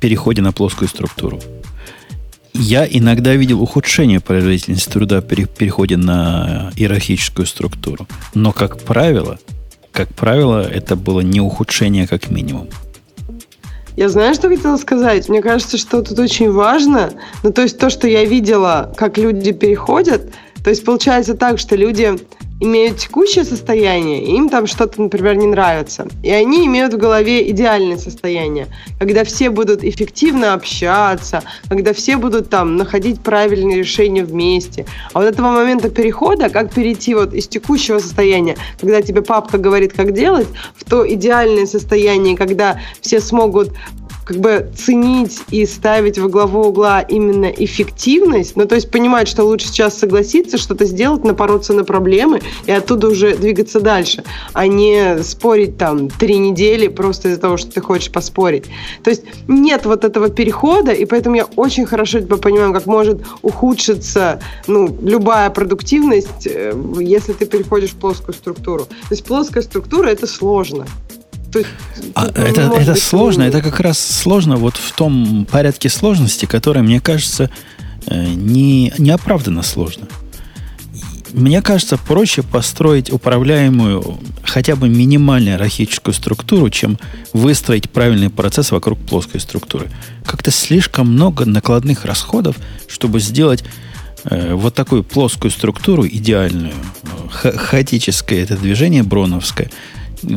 переходе 0.00 0.42
на 0.42 0.52
плоскую 0.52 0.88
структуру. 0.88 1.40
Я 2.52 2.86
иногда 2.86 3.34
видел 3.34 3.62
ухудшение 3.62 4.20
производительности 4.20 4.90
труда 4.90 5.22
при 5.22 5.44
переходе 5.44 5.96
на 5.96 6.70
иерархическую 6.76 7.46
структуру. 7.46 8.06
Но, 8.34 8.52
как 8.52 8.78
правило, 8.78 9.38
как 9.90 10.14
правило, 10.14 10.60
это 10.60 10.94
было 10.94 11.20
не 11.20 11.40
ухудшение, 11.40 12.06
как 12.06 12.30
минимум. 12.30 12.68
Я 13.96 14.08
знаю, 14.08 14.34
что 14.34 14.48
хотела 14.48 14.76
сказать. 14.76 15.28
Мне 15.28 15.40
кажется, 15.40 15.78
что 15.78 16.02
тут 16.02 16.18
очень 16.18 16.50
важно. 16.50 17.12
Ну, 17.42 17.52
то 17.52 17.62
есть 17.62 17.78
то, 17.78 17.90
что 17.90 18.08
я 18.08 18.24
видела, 18.24 18.92
как 18.96 19.18
люди 19.18 19.52
переходят, 19.52 20.32
то 20.64 20.70
есть 20.70 20.84
получается 20.84 21.34
так, 21.34 21.58
что 21.58 21.76
люди 21.76 22.18
имеют 22.60 22.98
текущее 22.98 23.44
состояние, 23.44 24.22
и 24.22 24.36
им 24.36 24.48
там 24.48 24.66
что-то, 24.66 25.02
например, 25.02 25.36
не 25.36 25.46
нравится. 25.46 26.06
И 26.22 26.30
они 26.30 26.66
имеют 26.66 26.94
в 26.94 26.96
голове 26.96 27.50
идеальное 27.50 27.98
состояние, 27.98 28.68
когда 28.98 29.24
все 29.24 29.50
будут 29.50 29.84
эффективно 29.84 30.54
общаться, 30.54 31.42
когда 31.68 31.92
все 31.92 32.16
будут 32.16 32.50
там 32.50 32.76
находить 32.76 33.20
правильные 33.20 33.78
решения 33.78 34.24
вместе. 34.24 34.86
А 35.12 35.20
вот 35.20 35.26
этого 35.26 35.50
момента 35.50 35.90
перехода, 35.90 36.48
как 36.48 36.72
перейти 36.72 37.14
вот 37.14 37.34
из 37.34 37.48
текущего 37.48 37.98
состояния, 37.98 38.56
когда 38.80 39.02
тебе 39.02 39.22
папка 39.22 39.58
говорит, 39.58 39.92
как 39.92 40.12
делать, 40.12 40.48
в 40.76 40.84
то 40.84 41.10
идеальное 41.12 41.66
состояние, 41.66 42.36
когда 42.36 42.80
все 43.00 43.20
смогут 43.20 43.70
как 44.24 44.38
бы 44.38 44.70
ценить 44.76 45.42
и 45.50 45.66
ставить 45.66 46.18
во 46.18 46.28
главу 46.28 46.64
угла 46.64 47.00
именно 47.00 47.46
эффективность, 47.46 48.56
ну, 48.56 48.66
то 48.66 48.74
есть 48.74 48.90
понимать, 48.90 49.28
что 49.28 49.44
лучше 49.44 49.68
сейчас 49.68 49.98
согласиться, 49.98 50.58
что-то 50.58 50.84
сделать, 50.84 51.24
напороться 51.24 51.72
на 51.72 51.84
проблемы 51.84 52.40
и 52.66 52.72
оттуда 52.72 53.08
уже 53.08 53.36
двигаться 53.36 53.80
дальше, 53.80 54.24
а 54.52 54.66
не 54.66 55.22
спорить 55.22 55.76
там 55.76 56.08
три 56.08 56.38
недели 56.38 56.88
просто 56.88 57.28
из-за 57.28 57.40
того, 57.40 57.56
что 57.56 57.70
ты 57.70 57.80
хочешь 57.80 58.10
поспорить. 58.10 58.64
То 59.02 59.10
есть 59.10 59.24
нет 59.48 59.84
вот 59.86 60.04
этого 60.04 60.28
перехода, 60.30 60.92
и 60.92 61.04
поэтому 61.04 61.36
я 61.36 61.44
очень 61.56 61.86
хорошо 61.86 62.20
тебя 62.20 62.36
понимаю, 62.36 62.72
как 62.72 62.86
может 62.86 63.22
ухудшиться 63.42 64.40
ну, 64.66 64.96
любая 65.02 65.50
продуктивность, 65.50 66.46
э, 66.46 66.72
если 67.00 67.32
ты 67.32 67.46
переходишь 67.46 67.90
в 67.90 67.96
плоскую 67.96 68.34
структуру. 68.34 68.84
То 68.84 69.10
есть 69.10 69.24
плоская 69.24 69.62
структура— 69.62 70.08
это 70.08 70.26
сложно. 70.26 70.86
А 72.14 72.26
это, 72.26 72.72
это 72.76 72.94
сложно, 72.94 73.42
это 73.42 73.62
как 73.62 73.80
раз 73.80 73.98
сложно 73.98 74.56
вот 74.56 74.76
в 74.76 74.92
том 74.92 75.46
порядке 75.50 75.88
сложности, 75.88 76.46
который, 76.46 76.82
мне 76.82 77.00
кажется, 77.00 77.50
э, 78.06 78.24
не, 78.24 78.92
неоправданно 78.98 79.62
сложно. 79.62 80.06
Мне 81.32 81.62
кажется, 81.62 81.98
проще 81.98 82.42
построить 82.42 83.12
управляемую 83.12 84.20
хотя 84.44 84.76
бы 84.76 84.88
минимально 84.88 85.50
иерархическую 85.50 86.14
структуру, 86.14 86.70
чем 86.70 86.96
выстроить 87.32 87.90
правильный 87.90 88.30
процесс 88.30 88.70
вокруг 88.70 89.00
плоской 89.00 89.40
структуры. 89.40 89.90
Как-то 90.24 90.52
слишком 90.52 91.12
много 91.12 91.44
накладных 91.44 92.04
расходов, 92.04 92.56
чтобы 92.86 93.18
сделать 93.18 93.64
э, 94.24 94.54
вот 94.54 94.74
такую 94.74 95.02
плоскую 95.02 95.50
структуру 95.50 96.06
идеальную, 96.06 96.74
ха 97.30 97.50
хаотическое 97.50 98.44
это 98.44 98.56
движение 98.56 99.02
броновское, 99.02 99.70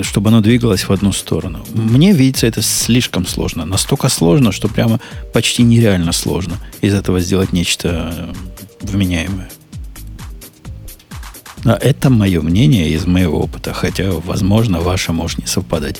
чтобы 0.04 0.30
оно 0.30 0.42
двигалось 0.42 0.84
в 0.84 0.92
одну 0.92 1.12
сторону. 1.12 1.66
Мне 1.74 2.14
видится 2.14 2.48
это 2.48 2.62
слишком 2.62 3.26
сложно. 3.26 3.66
Настолько 3.66 4.10
сложно, 4.10 4.52
что 4.52 4.68
прямо 4.68 5.00
почти 5.34 5.64
нереально 5.64 6.12
сложно 6.12 6.58
из 6.82 6.94
этого 6.94 7.20
сделать 7.20 7.54
нечто 7.54 8.14
э, 8.16 8.34
вменяемое. 8.82 9.50
Но 11.64 11.74
это 11.74 12.10
мое 12.10 12.42
мнение 12.42 12.90
из 12.90 13.06
моего 13.06 13.40
опыта, 13.40 13.74
хотя, 13.74 14.12
возможно, 14.12 14.80
ваше 14.80 15.12
может 15.12 15.40
не 15.40 15.48
совпадать. 15.48 15.98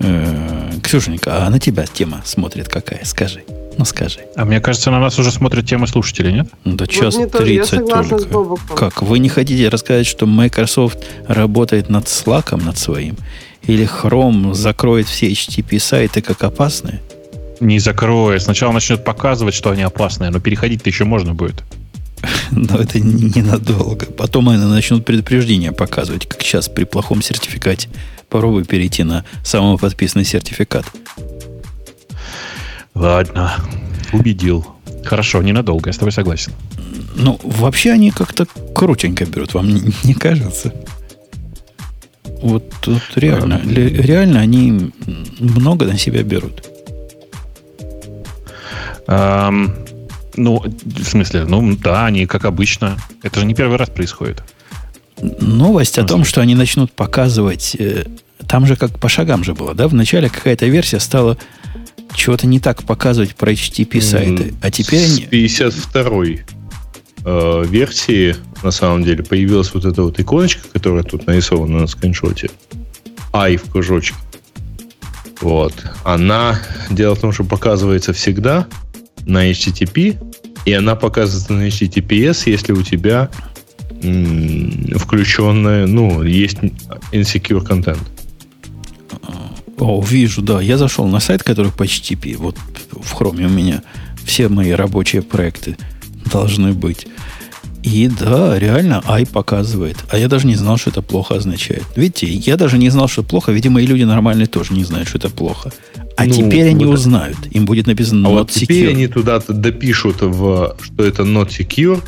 Э, 0.00 0.72
Ксюшенька, 0.82 1.46
а 1.46 1.50
на 1.50 1.58
тебя 1.58 1.86
тема 1.86 2.22
смотрит 2.24 2.68
какая? 2.68 3.04
Скажи. 3.04 3.42
Ну, 3.76 3.84
скажи. 3.84 4.20
А 4.36 4.44
мне 4.44 4.60
кажется, 4.60 4.90
на 4.90 5.00
нас 5.00 5.18
уже 5.18 5.32
смотрят 5.32 5.66
темы 5.66 5.86
слушателей, 5.86 6.32
нет? 6.32 6.48
Ну, 6.64 6.76
да 6.76 6.86
час 6.86 7.16
вот 7.16 7.32
30 7.32 7.88
только. 7.88 8.74
Как? 8.76 9.02
Вы 9.02 9.18
не 9.18 9.28
хотите 9.28 9.68
рассказать, 9.68 10.06
что 10.06 10.26
Microsoft 10.26 10.98
работает 11.26 11.88
над 11.88 12.04
Slack, 12.04 12.62
над 12.62 12.78
своим? 12.78 13.16
Или 13.62 13.88
Chrome 13.88 14.54
закроет 14.54 15.06
все 15.06 15.30
HTTP-сайты 15.30 16.22
как 16.22 16.44
опасные? 16.44 17.00
Не 17.60 17.78
закроет. 17.78 18.42
Сначала 18.42 18.72
начнет 18.72 19.04
показывать, 19.04 19.54
что 19.54 19.70
они 19.70 19.82
опасные, 19.82 20.30
но 20.30 20.38
переходить-то 20.38 20.88
еще 20.88 21.04
можно 21.04 21.34
будет. 21.34 21.64
Но 22.50 22.78
это 22.78 23.00
ненадолго. 23.00 24.06
Потом 24.06 24.48
они 24.48 24.64
начнут 24.64 25.04
предупреждения 25.04 25.72
показывать, 25.72 26.26
как 26.26 26.42
сейчас 26.42 26.68
при 26.68 26.84
плохом 26.84 27.22
сертификате. 27.22 27.88
Попробуй 28.28 28.64
перейти 28.64 29.04
на 29.04 29.24
самоподписанный 29.42 30.24
сертификат. 30.24 30.86
Ладно, 32.94 33.54
убедил. 34.12 34.66
Хорошо, 35.04 35.42
ненадолго, 35.42 35.90
я 35.90 35.92
с 35.92 35.98
тобой 35.98 36.12
согласен. 36.12 36.52
Ну, 37.16 37.38
вообще 37.42 37.92
они 37.92 38.10
как-то 38.10 38.46
крутенько 38.74 39.26
берут, 39.26 39.54
вам 39.54 39.68
не, 39.68 39.92
не 40.04 40.14
кажется? 40.14 40.72
Вот 42.40 42.64
тут 42.80 43.02
реально, 43.16 43.60
а, 43.62 43.66
реально 43.66 44.40
они 44.40 44.92
много 45.38 45.86
на 45.86 45.98
себя 45.98 46.22
берут. 46.22 46.64
Um, 49.06 49.83
ну, 50.36 50.62
в 50.84 51.04
смысле, 51.04 51.44
ну 51.44 51.76
да, 51.76 52.06
они 52.06 52.26
как 52.26 52.44
обычно. 52.44 52.96
Это 53.22 53.40
же 53.40 53.46
не 53.46 53.54
первый 53.54 53.78
раз 53.78 53.90
происходит. 53.90 54.42
Новость 55.20 55.98
о 55.98 56.04
том, 56.04 56.24
что 56.24 56.40
они 56.40 56.54
начнут 56.54 56.92
показывать... 56.92 57.76
Э, 57.78 58.04
там 58.48 58.66
же 58.66 58.76
как 58.76 58.98
по 58.98 59.08
шагам 59.08 59.44
же 59.44 59.54
было, 59.54 59.74
да? 59.74 59.88
Вначале 59.88 60.28
какая-то 60.28 60.66
версия 60.66 61.00
стала 61.00 61.38
чего-то 62.14 62.46
не 62.46 62.60
так 62.60 62.82
показывать 62.84 63.34
про 63.34 63.52
HTTP 63.52 64.00
сайты, 64.00 64.54
а 64.62 64.70
теперь 64.70 65.04
они... 65.04 65.48
С 65.48 65.60
52-й 65.60 66.44
э, 67.24 67.64
версии, 67.66 68.36
на 68.62 68.70
самом 68.70 69.04
деле, 69.04 69.24
появилась 69.24 69.72
вот 69.72 69.84
эта 69.84 70.02
вот 70.02 70.18
иконочка, 70.20 70.62
которая 70.72 71.02
тут 71.02 71.26
нарисована 71.26 71.80
на 71.80 71.86
скриншоте. 71.86 72.50
Ай 73.32 73.56
в 73.56 73.70
кружочке. 73.70 74.16
Вот. 75.40 75.74
Она, 76.04 76.60
дело 76.90 77.14
в 77.14 77.20
том, 77.20 77.32
что 77.32 77.44
показывается 77.44 78.12
всегда, 78.12 78.66
на 79.26 79.50
HTTP, 79.50 80.16
и 80.64 80.72
она 80.72 80.94
показывается 80.94 81.52
на 81.52 81.68
HTTPS, 81.68 82.50
если 82.50 82.72
у 82.72 82.82
тебя 82.82 83.30
включенная, 84.96 85.86
ну, 85.86 86.22
есть 86.22 86.58
insecure 87.12 87.64
контент. 87.64 88.02
О, 89.78 90.02
вижу, 90.02 90.42
да. 90.42 90.60
Я 90.60 90.78
зашел 90.78 91.06
на 91.06 91.20
сайт, 91.20 91.42
который 91.42 91.72
по 91.72 91.84
HTTP. 91.84 92.36
Вот 92.36 92.56
в 92.92 93.14
Chrome 93.14 93.46
у 93.46 93.48
меня 93.48 93.82
все 94.24 94.48
мои 94.48 94.70
рабочие 94.70 95.22
проекты 95.22 95.76
должны 96.30 96.72
быть. 96.72 97.06
И 97.84 98.08
да, 98.08 98.58
реально 98.58 99.02
ай 99.06 99.26
показывает. 99.26 99.98
А 100.08 100.16
я 100.16 100.28
даже 100.28 100.46
не 100.46 100.54
знал, 100.54 100.78
что 100.78 100.88
это 100.88 101.02
плохо 101.02 101.34
означает. 101.34 101.84
Видите, 101.96 102.26
я 102.26 102.56
даже 102.56 102.78
не 102.78 102.88
знал, 102.88 103.08
что 103.08 103.20
это 103.20 103.28
плохо. 103.28 103.52
Видимо, 103.52 103.82
и 103.82 103.86
люди 103.86 104.04
нормальные 104.04 104.46
тоже 104.46 104.72
не 104.72 104.84
знают, 104.84 105.06
что 105.06 105.18
это 105.18 105.28
плохо. 105.28 105.70
А 106.16 106.24
ну, 106.24 106.32
теперь 106.32 106.70
они 106.70 106.86
вот 106.86 106.94
узнают. 106.94 107.36
Им 107.50 107.66
будет 107.66 107.86
написано 107.86 108.26
а 108.26 108.32
not 108.32 108.34
вот 108.34 108.50
secure. 108.50 108.60
теперь 108.60 108.88
они 108.88 109.06
туда-то 109.06 109.52
допишут, 109.52 110.22
в, 110.22 110.76
что 110.80 111.04
это 111.04 111.24
not 111.24 111.48
secure, 111.48 112.02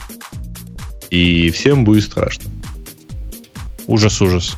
и 1.10 1.50
всем 1.50 1.84
будет 1.84 2.04
страшно. 2.04 2.50
Ужас, 3.86 4.22
ужас. 4.22 4.56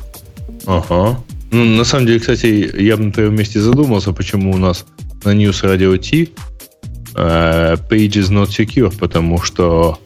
Ага. 0.65 1.21
Ну, 1.51 1.65
на 1.65 1.83
самом 1.83 2.05
деле, 2.05 2.21
кстати, 2.21 2.71
я 2.79 2.95
бы 2.95 3.03
на 3.03 3.11
твоем 3.11 3.35
месте 3.35 3.59
задумался, 3.59 4.13
почему 4.13 4.53
у 4.53 4.57
нас 4.57 4.85
на 5.25 5.35
News 5.35 5.63
Radio 5.63 5.97
T 5.97 6.29
uh, 7.15 7.77
page 7.89 8.13
is 8.13 8.29
not 8.29 8.47
secure, 8.47 8.95
потому 8.97 9.41
что 9.41 9.99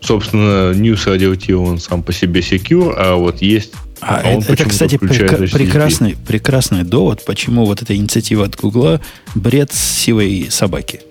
собственно, 0.00 0.72
News 0.72 1.06
Radio 1.06 1.36
T, 1.36 1.54
он 1.54 1.78
сам 1.78 2.02
по 2.02 2.12
себе 2.12 2.40
secure, 2.40 2.94
а 2.96 3.14
вот 3.16 3.40
есть 3.42 3.72
а, 4.02 4.16
а 4.16 4.22
это, 4.22 4.52
это, 4.52 4.68
кстати, 4.68 4.96
прек- 4.96 5.52
прекрасный, 5.52 6.16
прекрасный 6.16 6.82
довод, 6.82 7.24
почему 7.24 7.64
вот 7.64 7.82
эта 7.82 7.94
инициатива 7.94 8.44
от 8.44 8.56
Гугла 8.56 9.00
бред 9.36 9.72
сивой 9.72 10.48
собаки. 10.50 11.02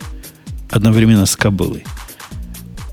Одновременно 0.70 1.26
с 1.26 1.38
кобылой. 1.38 1.86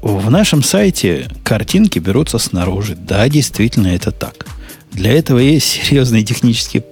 В 0.00 0.30
нашем 0.30 0.62
сайте 0.62 1.28
картинки 1.42 1.98
берутся 1.98 2.38
снаружи. 2.38 2.94
Да, 2.94 3.28
действительно, 3.28 3.88
это 3.88 4.12
так. 4.12 4.46
Для 4.92 5.12
этого 5.12 5.38
есть 5.40 5.66
серьезные 5.66 6.24
технические 6.24 6.84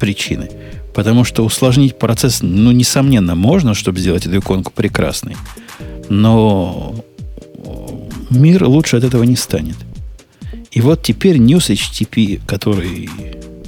причины. 0.00 0.50
Потому 0.94 1.24
что 1.24 1.44
усложнить 1.44 1.98
процесс, 1.98 2.40
ну, 2.42 2.70
несомненно, 2.72 3.34
можно, 3.34 3.74
чтобы 3.74 4.00
сделать 4.00 4.26
эту 4.26 4.38
иконку 4.38 4.72
прекрасной. 4.74 5.36
Но 6.12 6.94
мир 8.28 8.64
лучше 8.64 8.98
от 8.98 9.04
этого 9.04 9.22
не 9.22 9.36
станет. 9.36 9.76
И 10.70 10.82
вот 10.82 11.02
теперь 11.02 11.38
News 11.38 11.72
HTTP, 11.72 12.40
который 12.46 13.08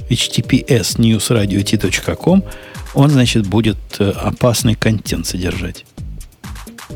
https 0.09 0.97
newsradio.t.com, 0.99 2.43
он, 2.93 3.09
значит, 3.09 3.47
будет 3.47 3.77
э, 3.97 4.11
опасный 4.11 4.75
контент 4.75 5.25
содержать. 5.25 5.85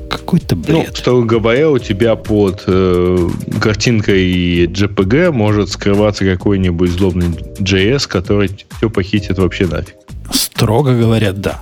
Какой-то 0.10 0.56
ну, 0.56 0.62
бред. 0.62 0.88
Ну, 0.90 0.96
строго 0.96 1.26
говоря, 1.26 1.72
у 1.72 1.80
тебя 1.80 2.16
под 2.16 2.64
э, 2.68 3.30
картинкой 3.60 4.68
JPG 4.68 5.32
может 5.32 5.70
скрываться 5.70 6.26
какой-нибудь 6.26 6.92
злобный 6.92 7.30
JS, 7.58 8.08
который 8.08 8.52
все 8.78 8.90
похитит 8.90 9.40
вообще 9.40 9.66
нафиг. 9.66 9.96
Строго 10.32 10.96
говоря, 10.96 11.34
да. 11.34 11.60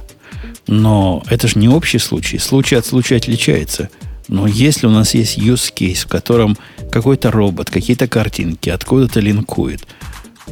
Но 0.68 1.24
это 1.30 1.48
же 1.48 1.60
не 1.60 1.70
общий 1.70 1.98
случай. 1.98 2.38
Случай 2.38 2.76
от 2.76 2.86
случая 2.86 3.18
отличается. 3.18 3.90
Но 4.28 4.46
если 4.48 4.88
у 4.88 4.90
нас 4.90 5.14
есть 5.14 5.38
use 5.38 5.74
case, 5.74 6.06
в 6.06 6.08
котором 6.08 6.58
какой-то 6.92 7.32
робот, 7.32 7.70
какие-то 7.70 8.08
картинки 8.08 8.70
откуда-то 8.70 9.22
линкует, 9.22 9.88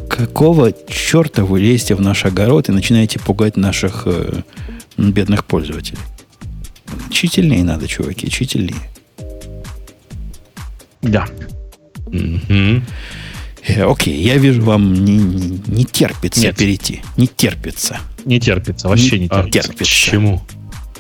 какого 0.10 0.72
черта 0.88 1.44
вы 1.44 1.60
лезете 1.60 1.96
в 1.96 2.02
наш 2.02 2.26
огород 2.26 2.70
и 2.70 2.72
начинаете 2.72 3.20
пугать 3.20 3.58
наших 3.58 4.04
э, 4.06 4.44
бедных 4.98 5.44
пользователей? 5.44 6.00
Чительнее 7.12 7.64
надо, 7.64 7.88
чуваки, 7.88 8.30
чительнее. 8.30 8.76
Да. 11.02 11.28
Угу. 12.08 12.82
Окей, 13.68 14.22
я 14.22 14.38
вижу, 14.38 14.62
вам 14.62 14.94
не, 14.94 15.18
не, 15.18 15.62
не 15.68 15.86
терпится 15.86 16.42
Нет. 16.42 16.58
перейти. 16.58 17.02
Не 17.18 17.28
терпится. 17.28 18.00
Не 18.26 18.40
терпится, 18.40 18.88
вообще 18.88 19.18
не, 19.18 19.24
не 19.24 19.30
терпится. 19.30 19.62
терпится. 19.70 19.84
К 19.84 19.88
чему? 19.88 20.42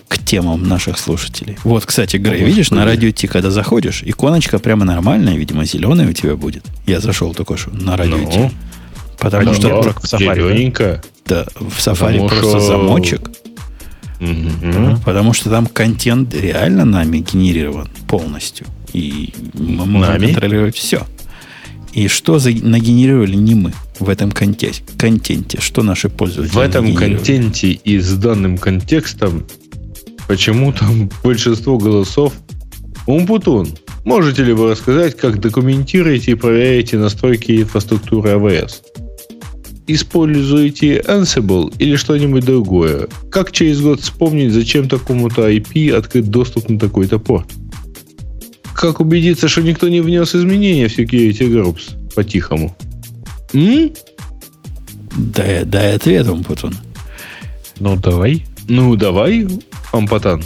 к 0.07 0.19
темам 0.19 0.67
наших 0.67 0.99
слушателей. 0.99 1.57
Вот, 1.63 1.85
кстати, 1.85 2.17
Грей, 2.17 2.43
О, 2.43 2.45
видишь, 2.45 2.69
на 2.71 2.85
радио 2.85 3.09
Ти, 3.11 3.27
когда 3.27 3.49
заходишь, 3.49 4.03
иконочка 4.05 4.59
прямо 4.59 4.85
нормальная, 4.85 5.35
видимо, 5.35 5.65
зеленая 5.65 6.07
у 6.07 6.13
тебя 6.13 6.35
будет. 6.35 6.63
Я 6.85 6.99
зашел 6.99 7.33
только 7.33 7.57
что 7.57 7.71
на 7.71 7.97
радио 7.97 8.17
ну, 8.17 8.31
Ти. 8.31 8.51
Потому 9.17 9.53
что 9.53 9.81
да, 9.81 9.91
в 9.91 10.03
Safari, 10.03 10.73
да, 10.77 11.01
да, 11.25 11.45
в 11.55 11.79
Safari 11.79 12.13
потому 12.13 12.29
просто 12.29 12.49
что... 12.49 12.59
замочек. 12.59 13.31
Угу. 14.19 15.01
Потому 15.03 15.33
что 15.33 15.49
там 15.49 15.65
контент 15.67 16.33
реально 16.33 16.85
нами 16.85 17.19
генерирован 17.19 17.89
полностью. 18.07 18.67
И 18.93 19.33
мы 19.53 19.85
можем 19.85 20.13
нами? 20.13 20.25
контролировать 20.27 20.75
все. 20.75 21.05
И 21.95 22.09
что 22.09 22.39
за, 22.39 22.51
нагенерировали 22.51 23.35
не 23.35 23.55
мы 23.55 23.73
в 23.99 24.09
этом 24.09 24.31
контексте, 24.31 24.83
контенте? 24.97 25.59
Что 25.61 25.81
наши 25.81 26.09
пользователи 26.09 26.53
В 26.53 26.59
этом 26.59 26.93
контенте 26.93 27.71
и 27.71 27.99
с 27.99 28.13
данным 28.13 28.57
контекстом 28.57 29.45
Почему 30.27 30.73
там 30.73 31.09
большинство 31.23 31.77
голосов 31.77 32.33
Умпутун, 33.07 33.69
можете 34.03 34.43
ли 34.43 34.51
вы 34.51 34.71
рассказать, 34.71 35.15
как 35.15 35.39
документируете 35.39 36.31
и 36.31 36.35
проверяете 36.35 36.97
настройки 36.97 37.61
инфраструктуры 37.61 38.31
АВС? 38.31 38.81
используете 39.87 40.99
Ansible 41.01 41.71
или 41.77 41.95
что-нибудь 41.95 42.43
другое? 42.43 43.07
Как 43.29 43.51
через 43.51 43.81
год 43.81 44.01
вспомнить, 44.01 44.51
зачем 44.51 44.89
такому-то 44.89 45.49
IP 45.49 45.91
открыть 45.91 46.29
доступ 46.29 46.69
на 46.69 46.79
такой-то 46.79 47.19
порт? 47.19 47.47
Как 48.75 48.99
убедиться, 48.99 49.47
что 49.47 49.61
никто 49.61 49.87
не 49.87 50.01
внес 50.01 50.35
изменения 50.35 50.87
в 50.87 50.97
Security 50.97 51.49
Groups 51.49 52.13
по-тихому? 52.13 52.75
М? 53.53 53.91
Дай, 55.17 55.63
дай 55.63 55.95
ответ, 55.95 56.27
Умпутун. 56.27 56.75
Ну, 57.79 57.95
давай. 57.95 58.45
Ну, 58.67 58.95
давай, 58.95 59.47
Ампатан, 59.93 60.43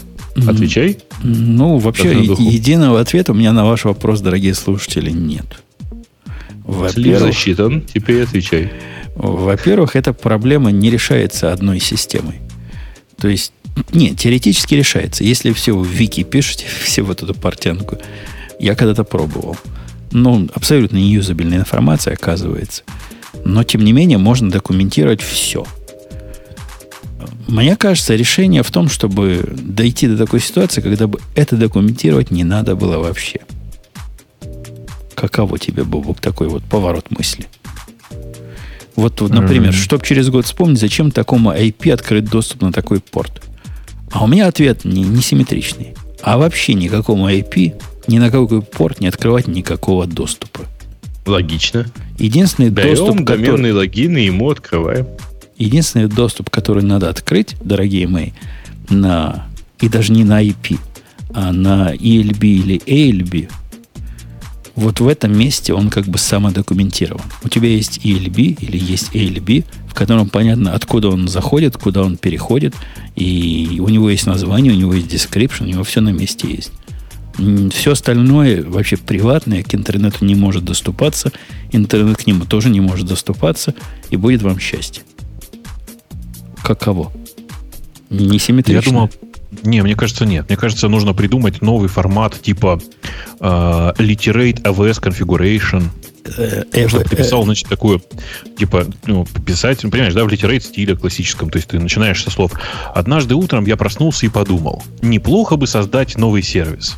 отвечай. 0.48 1.00
Ну, 1.24 1.78
вообще, 1.78 2.22
единого 2.22 3.00
ответа 3.00 3.32
у 3.32 3.36
меня 3.36 3.52
на 3.52 3.66
ваш 3.66 3.86
вопрос, 3.86 4.22
дорогие 4.22 4.54
слушатели, 4.54 5.10
нет. 5.10 5.64
Слив 6.22 6.64
Во-первых, 6.64 7.34
засчитан, 7.34 7.82
теперь 7.82 8.24
отвечай. 8.24 8.72
Во-первых, 9.16 9.96
эта 9.96 10.14
проблема 10.14 10.72
не 10.72 10.92
решается 10.92 11.52
одной 11.52 11.80
системой. 11.80 12.36
То 13.18 13.28
есть, 13.28 13.54
нет, 13.92 14.18
теоретически 14.18 14.76
решается. 14.76 15.24
Если 15.24 15.52
все 15.54 15.76
в 15.78 15.86
вики 15.86 16.24
пишете, 16.24 16.66
все 16.84 17.02
вот 17.02 17.24
эту 17.24 17.34
портянку, 17.34 17.98
я 18.60 18.76
когда-то 18.76 19.04
пробовал. 19.04 19.58
Ну, 20.12 20.50
абсолютно 20.54 20.98
неюзабельная 20.98 21.60
информация 21.60 22.14
оказывается. 22.14 22.84
Но, 23.46 23.64
тем 23.64 23.84
не 23.84 23.94
менее, 23.94 24.18
можно 24.18 24.50
документировать 24.50 25.22
все. 25.22 25.66
Мне 27.48 27.76
кажется, 27.76 28.16
решение 28.16 28.64
в 28.64 28.72
том, 28.72 28.90
чтобы 28.90 29.56
дойти 29.58 30.08
до 30.08 30.18
такой 30.18 30.40
ситуации, 30.40 30.82
когда 30.82 31.08
бы 31.08 31.20
это 31.36 31.56
документировать 31.56 32.32
не 32.32 32.44
надо 32.44 32.76
было 32.76 32.98
вообще. 32.98 33.40
Каково 35.16 35.60
тебе, 35.60 35.84
Бобок, 35.84 36.20
такой 36.22 36.48
вот 36.48 36.64
поворот 36.64 37.12
мысли? 37.12 37.48
Вот, 38.96 39.22
вот, 39.22 39.32
например, 39.32 39.72
Мгм. 39.72 39.80
чтобы 39.80 40.06
через 40.06 40.30
год 40.30 40.46
вспомнить, 40.46 40.80
зачем 40.80 41.12
такому 41.12 41.52
IP 41.52 41.92
открыть 41.92 42.26
доступ 42.26 42.62
на 42.62 42.72
такой 42.72 43.00
порт. 43.00 43.42
А 44.12 44.24
у 44.24 44.28
меня 44.28 44.48
ответ 44.48 44.86
не, 44.86 45.04
не 45.04 45.22
симметричный. 45.22 45.94
А 46.22 46.38
вообще 46.38 46.74
никакому 46.74 47.30
IP, 47.30 47.82
ни 48.08 48.18
на 48.18 48.32
какой 48.32 48.62
порт 48.62 49.00
не 49.00 49.08
открывать 49.08 49.48
никакого 49.48 50.06
доступа. 50.06 50.62
Логично. 51.26 51.86
Единственный 52.18 52.70
доступ, 52.70 53.08
Даем 53.08 53.26
который, 53.26 53.46
доменный 53.46 53.72
логин 53.74 54.18
и 54.18 54.24
ему 54.24 54.50
открываем. 54.50 55.08
единственный 55.58 56.08
доступ, 56.08 56.50
который 56.50 56.84
надо 56.84 57.10
открыть, 57.10 57.56
дорогие 57.62 58.08
мои, 58.08 58.32
на, 58.90 59.48
и 59.80 59.88
даже 59.88 60.12
не 60.12 60.24
на 60.24 60.44
IP, 60.44 60.80
а 61.34 61.54
на 61.54 61.94
ELB 61.94 62.44
или 62.44 62.82
ALB, 62.86 63.50
вот 64.76 65.00
в 65.02 65.08
этом 65.08 65.38
месте 65.38 65.74
он 65.74 65.90
как 65.90 66.06
бы 66.06 66.18
самодокументирован. 66.18 67.24
У 67.44 67.50
тебя 67.50 67.68
есть 67.68 68.00
ELB 68.04 68.58
или 68.60 68.78
есть 68.78 69.12
ALB, 69.14 69.66
котором 70.00 70.30
понятно, 70.30 70.74
откуда 70.74 71.10
он 71.10 71.28
заходит, 71.28 71.78
куда 71.78 72.04
он 72.04 72.18
переходит, 72.18 72.74
и 73.16 73.80
у 73.82 73.90
него 73.90 74.10
есть 74.10 74.26
название, 74.26 74.74
у 74.74 74.76
него 74.76 74.94
есть 74.94 75.14
description, 75.14 75.64
у 75.64 75.68
него 75.68 75.84
все 75.84 76.00
на 76.02 76.10
месте 76.10 76.48
есть. 76.48 76.72
Все 77.74 77.92
остальное 77.92 78.64
вообще 78.64 78.98
приватное, 78.98 79.62
к 79.62 79.76
интернету 79.76 80.26
не 80.26 80.36
может 80.36 80.64
доступаться, 80.64 81.32
интернет 81.72 82.18
к 82.18 82.28
нему 82.28 82.46
тоже 82.46 82.70
не 82.70 82.80
может 82.80 83.08
доступаться, 83.08 83.76
и 84.10 84.16
будет 84.16 84.42
вам 84.42 84.60
счастье. 84.60 85.04
Каково? 86.64 87.12
Не 88.10 88.40
симметрично. 88.40 88.90
Я 88.90 88.92
думал, 88.92 89.10
не, 89.64 89.82
мне 89.84 89.96
кажется, 89.96 90.26
нет. 90.26 90.48
Мне 90.48 90.58
кажется, 90.58 90.88
нужно 90.88 91.14
придумать 91.14 91.62
новый 91.62 91.90
формат 91.90 92.42
типа 92.42 92.80
э, 93.40 93.46
Literate 93.98 94.62
AWS 94.64 95.02
Configuration. 95.02 95.84
Э, 96.38 96.64
э, 96.72 96.88
Чтобы 96.88 97.06
э, 97.06 97.16
писал, 97.16 97.44
значит, 97.44 97.68
такую, 97.68 98.02
типа, 98.58 98.86
ну, 99.06 99.26
писать, 99.46 99.84
ну, 99.84 99.90
понимаешь, 99.90 100.14
да, 100.14 100.24
в 100.24 100.28
Literate 100.28 100.62
стиле 100.62 100.96
классическом. 100.96 101.50
То 101.50 101.58
есть 101.58 101.70
ты 101.70 101.80
начинаешь 101.80 102.24
со 102.24 102.30
слов 102.30 102.52
«Однажды 102.94 103.36
утром 103.36 103.66
я 103.66 103.78
проснулся 103.78 104.26
и 104.26 104.30
подумал, 104.30 104.84
неплохо 105.02 105.56
бы 105.56 105.68
создать 105.68 106.18
новый 106.18 106.44
сервис». 106.44 106.96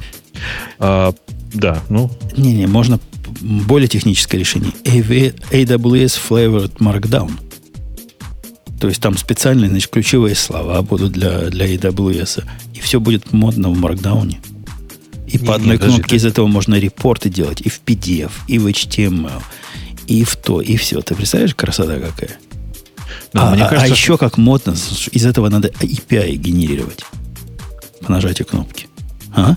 А, 0.79 1.13
да, 1.53 1.81
ну, 1.89 2.09
Не-не, 2.35 2.67
можно 2.67 2.99
более 3.41 3.87
техническое 3.87 4.37
решение. 4.37 4.71
AWS 4.83 6.19
Flavored 6.29 6.77
Markdown. 6.77 7.31
То 8.79 8.87
есть 8.87 8.99
там 8.99 9.15
специальные, 9.15 9.69
значит, 9.69 9.91
ключевые 9.91 10.33
слова 10.35 10.81
будут 10.81 11.11
для, 11.11 11.49
для 11.49 11.67
AWS. 11.67 12.43
И 12.73 12.79
все 12.79 12.99
будет 12.99 13.31
модно 13.31 13.69
в 13.69 13.77
Markdown. 13.79 14.35
И 15.31 15.37
Не, 15.37 15.45
по 15.45 15.55
одной 15.55 15.77
не, 15.77 15.83
кнопке 15.83 16.09
ты- 16.09 16.15
из 16.17 16.25
этого 16.25 16.47
можно 16.47 16.75
репорты 16.75 17.29
делать 17.29 17.61
и 17.61 17.69
в 17.69 17.81
PDF, 17.85 18.31
и 18.47 18.59
в 18.59 18.67
HTML, 18.67 19.41
и 20.07 20.23
в 20.23 20.35
то, 20.35 20.61
и 20.61 20.75
все. 20.75 21.01
Ты 21.01 21.15
представляешь, 21.15 21.55
красота 21.55 21.97
какая? 21.99 22.37
а, 23.33 23.51
мне 23.53 23.63
а- 23.63 23.67
а 23.67 23.69
кажется, 23.69 23.93
еще 23.93 24.17
как 24.17 24.37
модно, 24.37 24.71
из 25.11 25.25
этого 25.25 25.49
надо 25.49 25.69
API 25.69 26.35
генерировать 26.35 27.05
по 28.01 28.11
нажатию 28.11 28.47
кнопки. 28.47 28.87
А? 29.33 29.55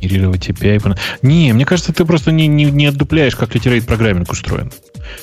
генерировать 0.00 0.48
API. 0.48 0.98
Не, 1.22 1.52
мне 1.52 1.64
кажется, 1.64 1.92
ты 1.92 2.04
просто 2.04 2.32
не, 2.32 2.48
не, 2.48 2.64
не 2.64 2.86
отдупляешь, 2.86 3.36
как 3.36 3.54
Literate 3.54 3.84
программинг 3.84 4.32
устроен. 4.32 4.72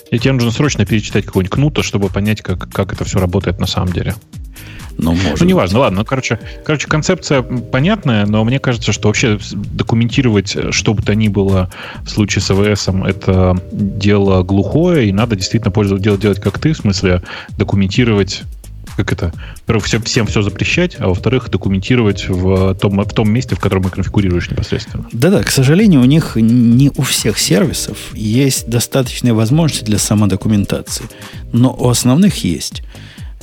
И 0.10 0.18
тебе 0.20 0.32
нужно 0.32 0.52
срочно 0.52 0.86
перечитать 0.86 1.26
какого-нибудь 1.26 1.54
кнута, 1.54 1.84
чтобы 1.84 2.08
понять, 2.10 2.42
как, 2.42 2.70
как 2.72 2.94
это 2.94 3.04
все 3.04 3.20
работает 3.20 3.60
на 3.60 3.68
самом 3.68 3.92
деле. 3.92 4.16
Ну, 5.00 5.14
может 5.14 5.40
Ну, 5.40 5.46
неважно, 5.46 5.80
ладно. 5.80 6.00
Ну, 6.00 6.06
короче, 6.06 6.40
короче, 6.66 6.88
концепция 6.88 7.42
понятная, 7.42 8.26
но 8.26 8.44
мне 8.44 8.60
кажется, 8.60 8.92
что 8.92 9.08
вообще 9.08 9.40
документировать, 9.54 10.56
э, 10.56 10.72
что 10.72 10.94
бы 10.94 11.02
то 11.02 11.16
ни 11.16 11.30
было 11.30 11.70
в 12.04 12.10
случае 12.10 12.42
с 12.42 12.52
АВС, 12.52 12.90
это 13.06 13.58
дело 13.72 14.44
глухое, 14.44 15.08
и 15.08 15.12
надо 15.12 15.36
действительно 15.36 15.72
пользоваться, 15.72 16.04
делать, 16.04 16.22
делать 16.22 16.42
как 16.42 16.60
ты, 16.60 16.74
в 16.74 16.78
смысле 16.78 17.24
документировать 17.58 18.44
как 18.98 19.14
это? 19.14 19.32
Во-первых, 19.60 19.86
всем, 19.86 20.02
всем 20.02 20.28
все 20.28 20.42
запрещать, 20.42 20.98
а 21.00 21.08
во-вторых, 21.08 21.50
документировать 21.50 22.28
в 22.28 22.76
том, 22.76 23.02
в 23.02 23.14
том 23.14 23.32
месте, 23.32 23.56
в 23.56 23.60
котором 23.60 23.88
и 23.88 23.90
конфигурируешь 23.90 24.50
непосредственно. 24.52 25.08
Да-да, 25.14 25.42
к 25.42 25.52
сожалению, 25.52 26.02
у 26.02 26.06
них 26.06 26.36
не 26.36 26.92
у 26.94 27.04
всех 27.04 27.40
сервисов 27.40 27.98
есть 28.14 28.68
достаточные 28.68 29.32
возможности 29.32 29.86
для 29.86 30.00
самодокументации. 30.00 31.06
Но 31.54 31.74
у 31.74 31.88
основных 31.88 32.44
есть. 32.44 32.84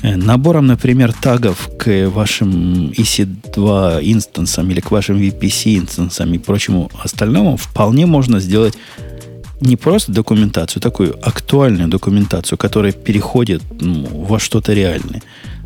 Э, 0.07 0.17
Набором, 0.17 0.67
например, 0.67 1.13
тагов 1.13 1.69
к 1.79 2.09
вашим 2.09 2.91
EC2 2.91 4.01
инстансам 4.03 4.71
или 4.71 4.81
к 4.81 4.93
вашим 4.93 5.17
VPC 5.19 5.79
инстансам 5.79 6.33
и 6.33 6.39
прочему 6.39 6.91
остальному 7.03 7.57
вполне 7.57 8.07
можно 8.07 8.39
сделать 8.39 8.75
не 9.61 9.77
просто 9.77 10.13
документацию, 10.13 10.81
такую 10.81 11.17
актуальную 11.27 11.89
документацию, 11.89 12.57
которая 12.57 12.93
переходит 12.93 13.63
ну, 13.81 14.07
во 14.25 14.39
что-то 14.39 14.75
реальное. 14.75 15.23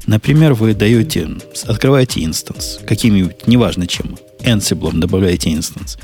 Например, 0.06 0.54
вы 0.54 0.74
даете, 0.74 1.28
открываете 1.66 2.24
instance, 2.24 2.80
каким-нибудь, 2.86 3.46
неважно 3.46 3.86
чем, 3.86 4.16
Ansible 4.42 4.98
добавляете 4.98 5.52
instance, 5.52 5.98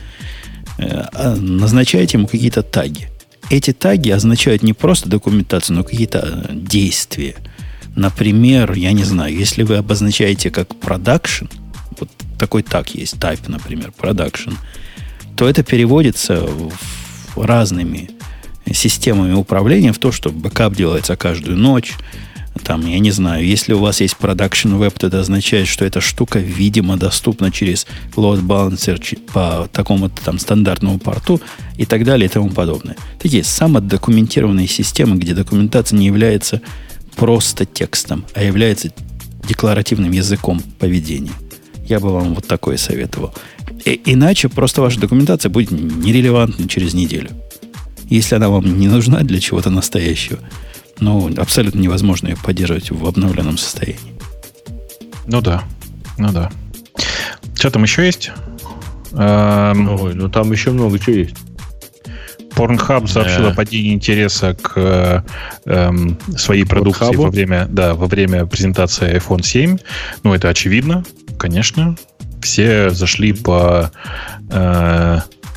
э, 0.79 1.05
а 1.15 1.37
назначаете 1.37 2.19
ему 2.19 2.27
какие-то 2.27 2.63
таги. 2.63 3.09
Эти 3.49 3.73
таги 3.73 4.11
означают 4.11 4.63
не 4.63 4.75
просто 4.75 5.09
документацию, 5.09 5.77
но 5.77 5.85
какие-то 5.85 6.19
э, 6.49 6.53
действия. 6.53 7.37
Например, 7.97 8.74
я 8.74 8.93
не 8.93 9.05
знаю, 9.05 9.35
если 9.35 9.62
вы 9.62 9.77
обозначаете 9.77 10.51
как 10.51 10.68
production, 10.68 11.51
вот 11.98 12.10
такой 12.39 12.62
таг 12.62 12.90
есть, 12.90 13.14
type, 13.14 13.48
например, 13.48 13.93
production, 13.98 14.55
то 15.35 15.48
это 15.48 15.62
переводится 15.62 16.47
в 17.35 17.43
разными 17.43 18.10
системами 18.70 19.32
управления 19.32 19.93
в 19.93 19.98
то, 19.98 20.12
что 20.12 20.31
бэкап 20.31 20.74
делается 20.74 21.16
каждую 21.16 21.56
ночь. 21.56 21.94
Там, 22.64 22.86
я 22.86 22.98
не 22.98 23.10
знаю, 23.10 23.47
если 23.47 23.73
у 23.73 23.78
вас 23.78 24.01
есть 24.01 24.16
production 24.20 24.78
web, 24.78 24.94
то 24.98 25.06
это 25.06 25.20
означает, 25.20 25.66
что 25.68 25.85
эта 25.85 26.01
штука, 26.01 26.39
видимо, 26.39 26.97
доступна 26.97 27.51
через 27.51 27.86
load 28.14 28.43
balancer 28.43 29.18
по 29.32 29.68
такому-то 29.73 30.23
там 30.23 30.39
стандартному 30.39 30.98
порту 30.98 31.40
и 31.78 31.86
так 31.86 32.05
далее 32.05 32.27
и 32.27 32.31
тому 32.31 32.51
подобное. 32.51 32.97
Такие 33.20 33.44
самодокументированные 33.44 34.66
системы, 34.66 35.16
где 35.16 35.35
документация 35.35 35.98
не 35.98 36.06
является 36.06 36.60
просто 37.16 37.64
текстом, 37.64 38.24
а 38.34 38.43
является 38.43 38.93
декларативным 39.48 40.12
языком 40.12 40.60
поведения. 40.78 41.32
Я 41.88 42.01
бы 42.01 42.12
вам 42.12 42.34
вот 42.34 42.47
такое 42.47 42.76
советовал. 42.76 43.32
И- 43.84 44.01
иначе 44.05 44.48
просто 44.48 44.82
ваша 44.82 45.01
документация 45.01 45.51
будет 45.51 45.70
нерелевантна 45.70 46.68
через 46.68 46.94
неделю. 46.94 47.30
Если 48.09 48.34
она 48.36 48.48
вам 48.48 48.78
не 48.78 48.88
нужна 48.88 49.20
для 49.20 49.40
чего-то 49.40 49.70
настоящего, 49.70 50.38
ну, 51.01 51.32
абсолютно 51.36 51.80
невозможно 51.80 52.28
ее 52.28 52.36
поддерживать 52.36 52.90
в 52.90 53.06
обновленном 53.06 53.59
состоянии. 53.59 54.14
Ну 55.26 55.40
да, 55.40 55.64
ну 56.18 56.32
да. 56.32 56.51
Что 57.55 57.70
там 57.70 57.82
еще 57.82 58.05
есть? 58.06 58.30
Эм, 59.12 59.88
Ой, 60.01 60.14
ну 60.14 60.28
там 60.28 60.52
еще 60.52 60.70
много 60.72 60.98
чего 60.98 61.16
есть. 61.16 61.36
Pornhub 62.57 63.07
сообщил 63.07 63.49
о 63.49 63.55
падении 63.55 63.93
интереса 63.93 64.55
к 64.55 64.73
э, 64.77 65.23
эм, 65.66 66.19
своей 66.37 66.65
продукции 66.65 67.12
Pornhub? 67.12 67.24
во 67.24 67.31
время, 67.31 67.66
да, 67.69 67.95
во 67.95 68.07
время 68.07 68.47
презентации 68.47 69.16
iPhone 69.16 69.43
7. 69.43 69.78
Ну, 70.23 70.35
это 70.35 70.49
очевидно, 70.49 71.05
конечно. 71.39 71.97
Все 72.43 72.91
зашли 72.91 73.33
по 73.33 73.91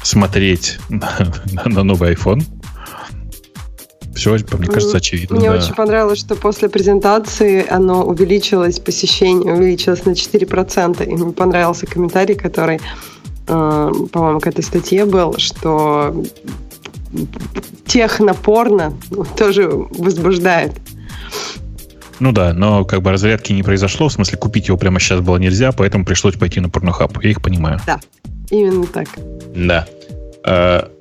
смотреть 0.04 0.80
на, 0.90 1.12
на 1.66 1.84
новый 1.84 2.14
iPhone. 2.14 2.44
Все, 4.16 4.32
мне 4.32 4.68
кажется, 4.68 4.98
очевидно. 4.98 5.38
Мне 5.38 5.50
да. 5.50 5.58
очень 5.58 5.74
понравилось, 5.74 6.20
что 6.20 6.36
после 6.36 6.68
презентации 6.68 7.66
оно 7.70 8.04
увеличилось, 8.04 8.80
посещение 8.80 9.54
увеличилось 9.54 10.06
на 10.06 10.12
4%. 10.12 11.06
И 11.06 11.16
мне 11.16 11.32
понравился 11.32 11.86
комментарий, 11.86 12.36
который, 12.36 12.82
э, 13.48 13.92
по-моему, 14.12 14.40
к 14.42 14.48
этой 14.48 14.64
статье 14.64 15.06
был, 15.06 15.36
что 15.38 16.26
технопорно 17.86 18.94
тоже 19.38 19.68
возбуждает. 19.68 20.73
Ну 22.19 22.31
да, 22.34 22.53
но 22.53 22.84
как 22.84 23.02
бы 23.02 23.11
разрядки 23.11 23.53
не 23.53 23.64
произошло, 23.64 24.10
в 24.10 24.14
смысле 24.14 24.38
купить 24.38 24.68
его 24.68 24.77
прямо 24.77 24.99
сейчас 24.99 25.22
было 25.22 25.38
нельзя, 25.38 25.72
поэтому 25.72 26.03
пришлось 26.06 26.36
пойти 26.36 26.60
на 26.60 26.69
порнохаб. 26.69 27.18
Я 27.23 27.31
их 27.31 27.41
понимаю. 27.41 27.80
Да, 27.86 27.99
именно 28.52 28.86
так. 28.86 29.07
Да. 29.56 29.88
А, 30.44 30.91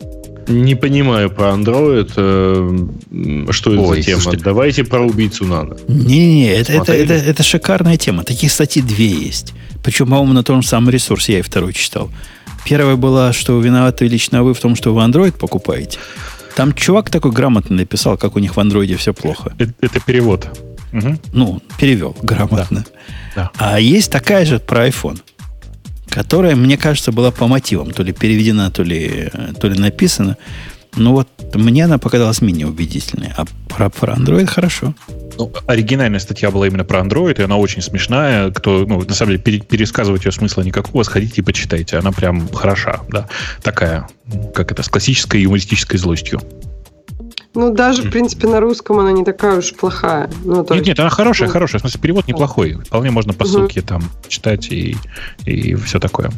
не 0.47 0.77
понимаю 0.77 1.31
про 1.31 1.49
Android, 1.49 2.13
э, 2.17 3.53
что 3.53 3.73
это 3.73 3.83
Ой, 3.83 3.97
за 3.97 4.03
тема. 4.03 4.21
слушайте. 4.21 4.45
Давайте 4.45 4.85
про 4.85 5.01
убийцу 5.01 5.45
надо. 5.45 5.77
Не-не, 5.89 6.51
это, 6.53 6.73
это, 6.73 6.93
это, 6.93 7.15
это 7.15 7.43
шикарная 7.43 7.97
тема. 7.97 8.25
Таких 8.25 8.53
статей 8.53 8.83
две 8.83 9.09
есть. 9.09 9.55
Причем, 9.83 10.07
по-моему, 10.07 10.33
на 10.33 10.43
том 10.43 10.63
же 10.63 10.69
самом 10.69 10.91
ресурсе 10.91 11.35
я 11.35 11.39
и 11.41 11.43
второй 11.43 11.73
читал. 11.73 12.11
Первая 12.69 12.97
была, 12.97 13.33
что 13.33 13.59
виноваты 13.61 14.07
лично 14.09 14.43
вы 14.43 14.53
в 14.53 14.61
том, 14.61 14.77
что 14.77 14.93
вы 14.93 15.01
Android 15.01 15.33
покупаете. 15.33 15.99
Там 16.55 16.75
чувак 16.75 17.09
такой 17.09 17.33
грамотно 17.33 17.77
написал, 17.77 18.19
как 18.19 18.37
у 18.37 18.41
них 18.41 18.57
в 18.57 18.61
андроиде 18.61 18.97
все 18.97 19.15
плохо. 19.15 19.55
Это, 19.59 19.73
это 19.81 20.01
перевод. 20.01 20.49
Мгм. 20.93 21.19
Ну, 21.33 21.63
перевел 21.79 22.15
грамотно. 22.21 22.85
Да. 23.35 23.51
А 23.57 23.81
есть 23.81 24.13
такая 24.13 24.45
же 24.45 24.59
про 24.59 24.87
iPhone, 24.87 25.19
которая, 26.11 26.57
мне 26.57 26.77
кажется, 26.77 27.11
была 27.11 27.31
по 27.31 27.47
мотивам. 27.47 27.91
То 27.91 28.03
ли 28.03 28.13
переведена, 28.13 28.71
то 28.71 28.83
ли, 28.83 29.31
э, 29.33 29.53
то 29.59 29.69
ли 29.69 29.79
написана. 29.79 30.37
Ну 30.99 31.13
вот 31.13 31.29
мне 31.55 31.85
она 31.85 31.99
показалась 31.99 32.41
менее 32.43 32.67
убедительной. 32.67 33.33
А 33.37 33.45
про, 33.69 33.89
про 33.89 34.15
Android 34.15 34.47
хорошо. 34.47 34.95
Ну, 35.39 35.53
оригинальная 35.67 36.19
статья 36.19 36.51
была 36.51 36.67
именно 36.67 36.85
про 36.85 36.99
Android, 36.99 37.39
и 37.41 37.43
она 37.43 37.57
очень 37.57 37.81
смешная. 37.81 38.51
Кто, 38.51 38.85
ну, 38.85 39.01
на 39.01 39.15
самом 39.15 39.33
деле, 39.33 39.43
пере- 39.43 39.61
пересказывать 39.61 40.25
ее 40.25 40.33
смысла 40.33 40.63
никакого, 40.63 41.05
сходите 41.05 41.41
и 41.41 41.45
почитайте. 41.45 41.97
Она 41.99 42.11
прям 42.11 42.49
хороша, 42.53 43.01
да. 43.09 43.29
Такая, 43.63 44.09
как 44.55 44.73
это, 44.73 44.83
с 44.83 44.89
классической 44.89 45.41
юмористической 45.41 45.99
злостью. 45.99 46.41
Ну, 47.55 47.73
даже, 47.73 48.03
в 48.03 48.11
принципе, 48.11 48.49
на 48.49 48.61
русском 48.61 48.99
она 48.99 49.13
не 49.13 49.25
такая 49.25 49.59
уж 49.59 49.73
плохая. 49.75 50.29
Ну, 50.45 50.65
то 50.65 50.75
Нет, 50.75 50.81
есть- 50.81 50.87
нет, 50.89 51.01
она 51.01 51.11
хорошая, 51.11 51.47
ну, 51.49 51.53
хорошая. 51.53 51.79
В 51.79 51.83
смысле, 51.83 52.01
перевод 52.01 52.27
неплохой. 52.29 52.75
Вполне 52.75 53.11
можно 53.13 53.33
по 53.33 53.45
ссылке 53.45 53.81
там 53.83 54.03
читать 54.29 54.69
и, 54.71 54.97
и 55.45 55.75
все 55.77 56.01
такое. 56.01 56.31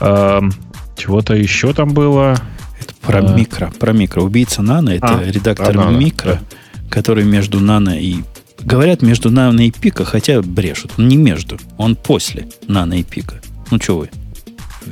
Эм, 0.00 0.52
Чего-то 0.96 1.34
еще 1.34 1.72
там 1.72 1.94
было. 1.94 2.36
Это 2.82 2.94
про 3.00 3.18
А. 3.18 3.34
микро. 3.34 3.72
Про 3.78 3.92
микро. 3.92 4.22
Убийца 4.22 4.62
Нано 4.62 4.90
это 4.90 5.18
А, 5.18 5.24
редактор 5.24 5.74
Nano, 5.74 5.96
микро, 5.96 6.40
который 6.90 7.24
между 7.24 7.60
Нано 7.60 7.90
и... 7.98 8.16
Говорят, 8.60 9.02
между 9.02 9.30
Нано 9.30 9.60
и 9.66 9.70
Пика, 9.70 10.04
хотя 10.04 10.40
брешут. 10.42 10.98
Не 10.98 11.16
между. 11.16 11.58
Он 11.78 11.96
после 11.96 12.48
Нано 12.68 12.94
и 12.94 13.02
Пика. 13.02 13.40
Ну, 13.70 13.78
что 13.80 13.98
вы? 13.98 14.10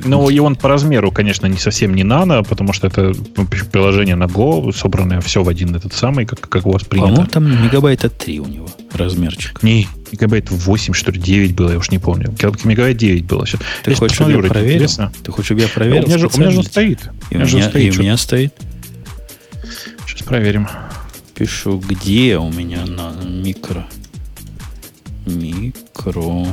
Ну, 0.03 0.29
и 0.29 0.39
он 0.39 0.55
по 0.55 0.69
размеру, 0.69 1.11
конечно, 1.11 1.47
не 1.47 1.57
совсем 1.57 1.93
не 1.93 2.03
нано, 2.03 2.43
потому 2.43 2.73
что 2.73 2.87
это 2.87 3.13
ну, 3.35 3.47
приложение 3.71 4.15
на 4.15 4.25
Go, 4.25 4.71
собранное 4.75 5.21
все 5.21 5.43
в 5.43 5.49
один 5.49 5.75
этот 5.75 5.93
самый, 5.93 6.25
как, 6.25 6.39
как 6.41 6.65
у 6.65 6.71
вас 6.71 6.83
принято. 6.83 7.09
По-моему, 7.09 7.29
там 7.29 7.63
мегабайта 7.63 8.09
3 8.09 8.39
у 8.39 8.47
него 8.47 8.67
размерчик. 8.93 9.61
Не, 9.63 9.87
мегабайт 10.11 10.49
8, 10.49 10.93
что 10.93 11.11
ли, 11.11 11.19
9 11.19 11.55
было, 11.55 11.71
я 11.71 11.77
уж 11.77 11.91
не 11.91 11.99
помню. 11.99 12.33
Мегабайт 12.63 12.97
9 12.97 13.25
было. 13.25 13.45
Сейчас, 13.45 13.61
Ты 13.83 13.91
я 13.91 13.97
хочешь, 13.97 14.15
чтобы 14.15 14.31
я 14.31 14.39
проверил? 14.39 14.75
интересно. 14.75 15.11
Ты 15.23 15.31
хочешь, 15.31 15.45
чтобы 15.47 15.61
я 15.61 15.67
у, 15.67 15.69
проверил? 15.69 16.07
меня 16.07 16.17
же, 16.17 16.27
у 16.27 16.37
меня 16.37 16.51
же 16.51 16.63
стоит. 16.63 17.09
И 17.29 17.35
у 17.35 17.37
у 17.37 17.41
меня 17.41 17.45
же 17.47 17.63
стоит 17.63 17.95
и 17.95 17.99
у 17.99 18.01
меня 18.01 18.17
стоит. 18.17 18.53
Сейчас 20.07 20.27
проверим. 20.27 20.67
Пишу, 21.35 21.79
где 21.79 22.37
у 22.37 22.51
меня 22.51 22.85
на 22.85 23.13
микро. 23.23 23.87
Микро. 25.25 26.47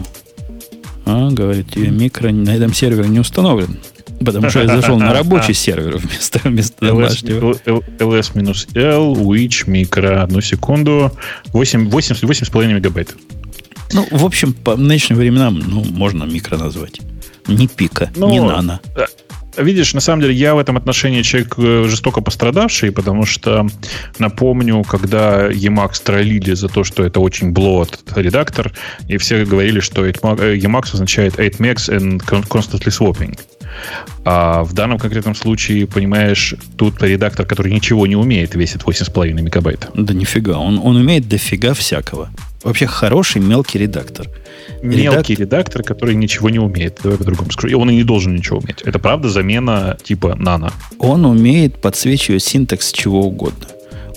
А, 1.08 1.30
говорит, 1.30 1.74
микро 1.76 2.30
на 2.30 2.54
этом 2.54 2.74
сервере 2.74 3.08
не 3.08 3.20
установлен. 3.20 3.78
Потому 4.20 4.50
что 4.50 4.60
я 4.62 4.66
зашел 4.68 4.98
на 4.98 5.12
рабочий 5.12 5.54
сервер 5.54 5.96
вместо, 5.98 6.40
вместо 6.44 6.84
домашнего. 6.84 7.52
ls-l, 7.52 9.14
which, 9.14 9.68
микро, 9.70 10.22
одну 10.22 10.40
секунду, 10.40 11.12
8, 11.52 11.88
8, 11.88 12.16
8,5 12.16 12.74
мегабайт. 12.74 13.14
Ну, 13.92 14.06
в 14.10 14.24
общем, 14.24 14.52
по 14.52 14.76
нынешним 14.76 15.16
временам, 15.16 15.58
ну, 15.58 15.82
можно 15.84 16.24
микро 16.24 16.56
назвать. 16.58 17.00
Не 17.46 17.66
пика, 17.68 18.10
Ну, 18.16 18.28
не 18.28 18.40
нано. 18.40 18.80
Видишь, 19.58 19.94
на 19.94 20.00
самом 20.00 20.22
деле 20.22 20.34
я 20.34 20.54
в 20.54 20.58
этом 20.58 20.76
отношении 20.76 21.22
человек 21.22 21.54
э, 21.58 21.84
жестоко 21.88 22.20
пострадавший, 22.20 22.92
потому 22.92 23.26
что 23.26 23.66
напомню, 24.18 24.84
когда 24.84 25.50
Emacs 25.50 26.02
троллили 26.02 26.54
за 26.54 26.68
то, 26.68 26.84
что 26.84 27.04
это 27.04 27.20
очень 27.20 27.50
блот 27.52 27.98
редактор, 28.14 28.72
и 29.08 29.16
все 29.16 29.44
говорили, 29.44 29.80
что 29.80 30.06
э, 30.06 30.12
Emacs 30.12 30.94
означает 30.94 31.38
8 31.38 31.64
megs 31.64 31.88
and 31.88 32.18
con- 32.24 32.46
constantly 32.46 32.90
swapping. 32.90 33.38
А 34.24 34.62
в 34.62 34.72
данном 34.74 34.98
конкретном 34.98 35.34
случае, 35.34 35.86
понимаешь, 35.86 36.54
тут 36.76 37.02
редактор, 37.02 37.46
который 37.46 37.72
ничего 37.72 38.06
не 38.06 38.16
умеет, 38.16 38.54
весит 38.54 38.82
8,5 38.82 39.32
мегабайта. 39.32 39.88
Да 39.94 40.14
нифига, 40.14 40.58
он, 40.58 40.78
он 40.82 40.96
умеет 40.96 41.28
дофига 41.28 41.74
всякого. 41.74 42.30
Вообще 42.64 42.86
хороший 42.86 43.40
мелкий 43.40 43.78
редактор. 43.78 44.26
Мелкий 44.82 45.34
редактор, 45.34 45.82
который 45.82 46.14
ничего 46.14 46.50
не 46.50 46.58
умеет. 46.58 46.98
Давай 47.02 47.18
по-другому 47.18 47.50
скажу. 47.52 47.68
И 47.68 47.74
он 47.74 47.90
и 47.90 47.94
не 47.96 48.02
должен 48.04 48.34
ничего 48.34 48.58
уметь. 48.58 48.82
Это 48.82 48.98
правда 48.98 49.28
замена 49.28 49.96
типа 50.02 50.34
нано. 50.34 50.72
Он 50.98 51.24
умеет 51.24 51.80
подсвечивать 51.80 52.42
синтекс 52.42 52.92
чего 52.92 53.22
угодно. 53.22 53.66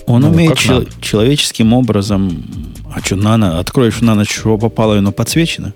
Он 0.06 0.22
Ну, 0.22 0.30
умеет 0.30 0.58
чел- 0.58 0.86
человеческим 1.00 1.72
образом... 1.72 2.44
А 2.92 3.00
что, 3.00 3.14
нано? 3.16 3.60
Откроешь 3.60 4.00
нано, 4.00 4.26
чего 4.26 4.58
попало, 4.58 4.94
и 4.94 4.98
оно 4.98 5.12
подсвечено? 5.12 5.72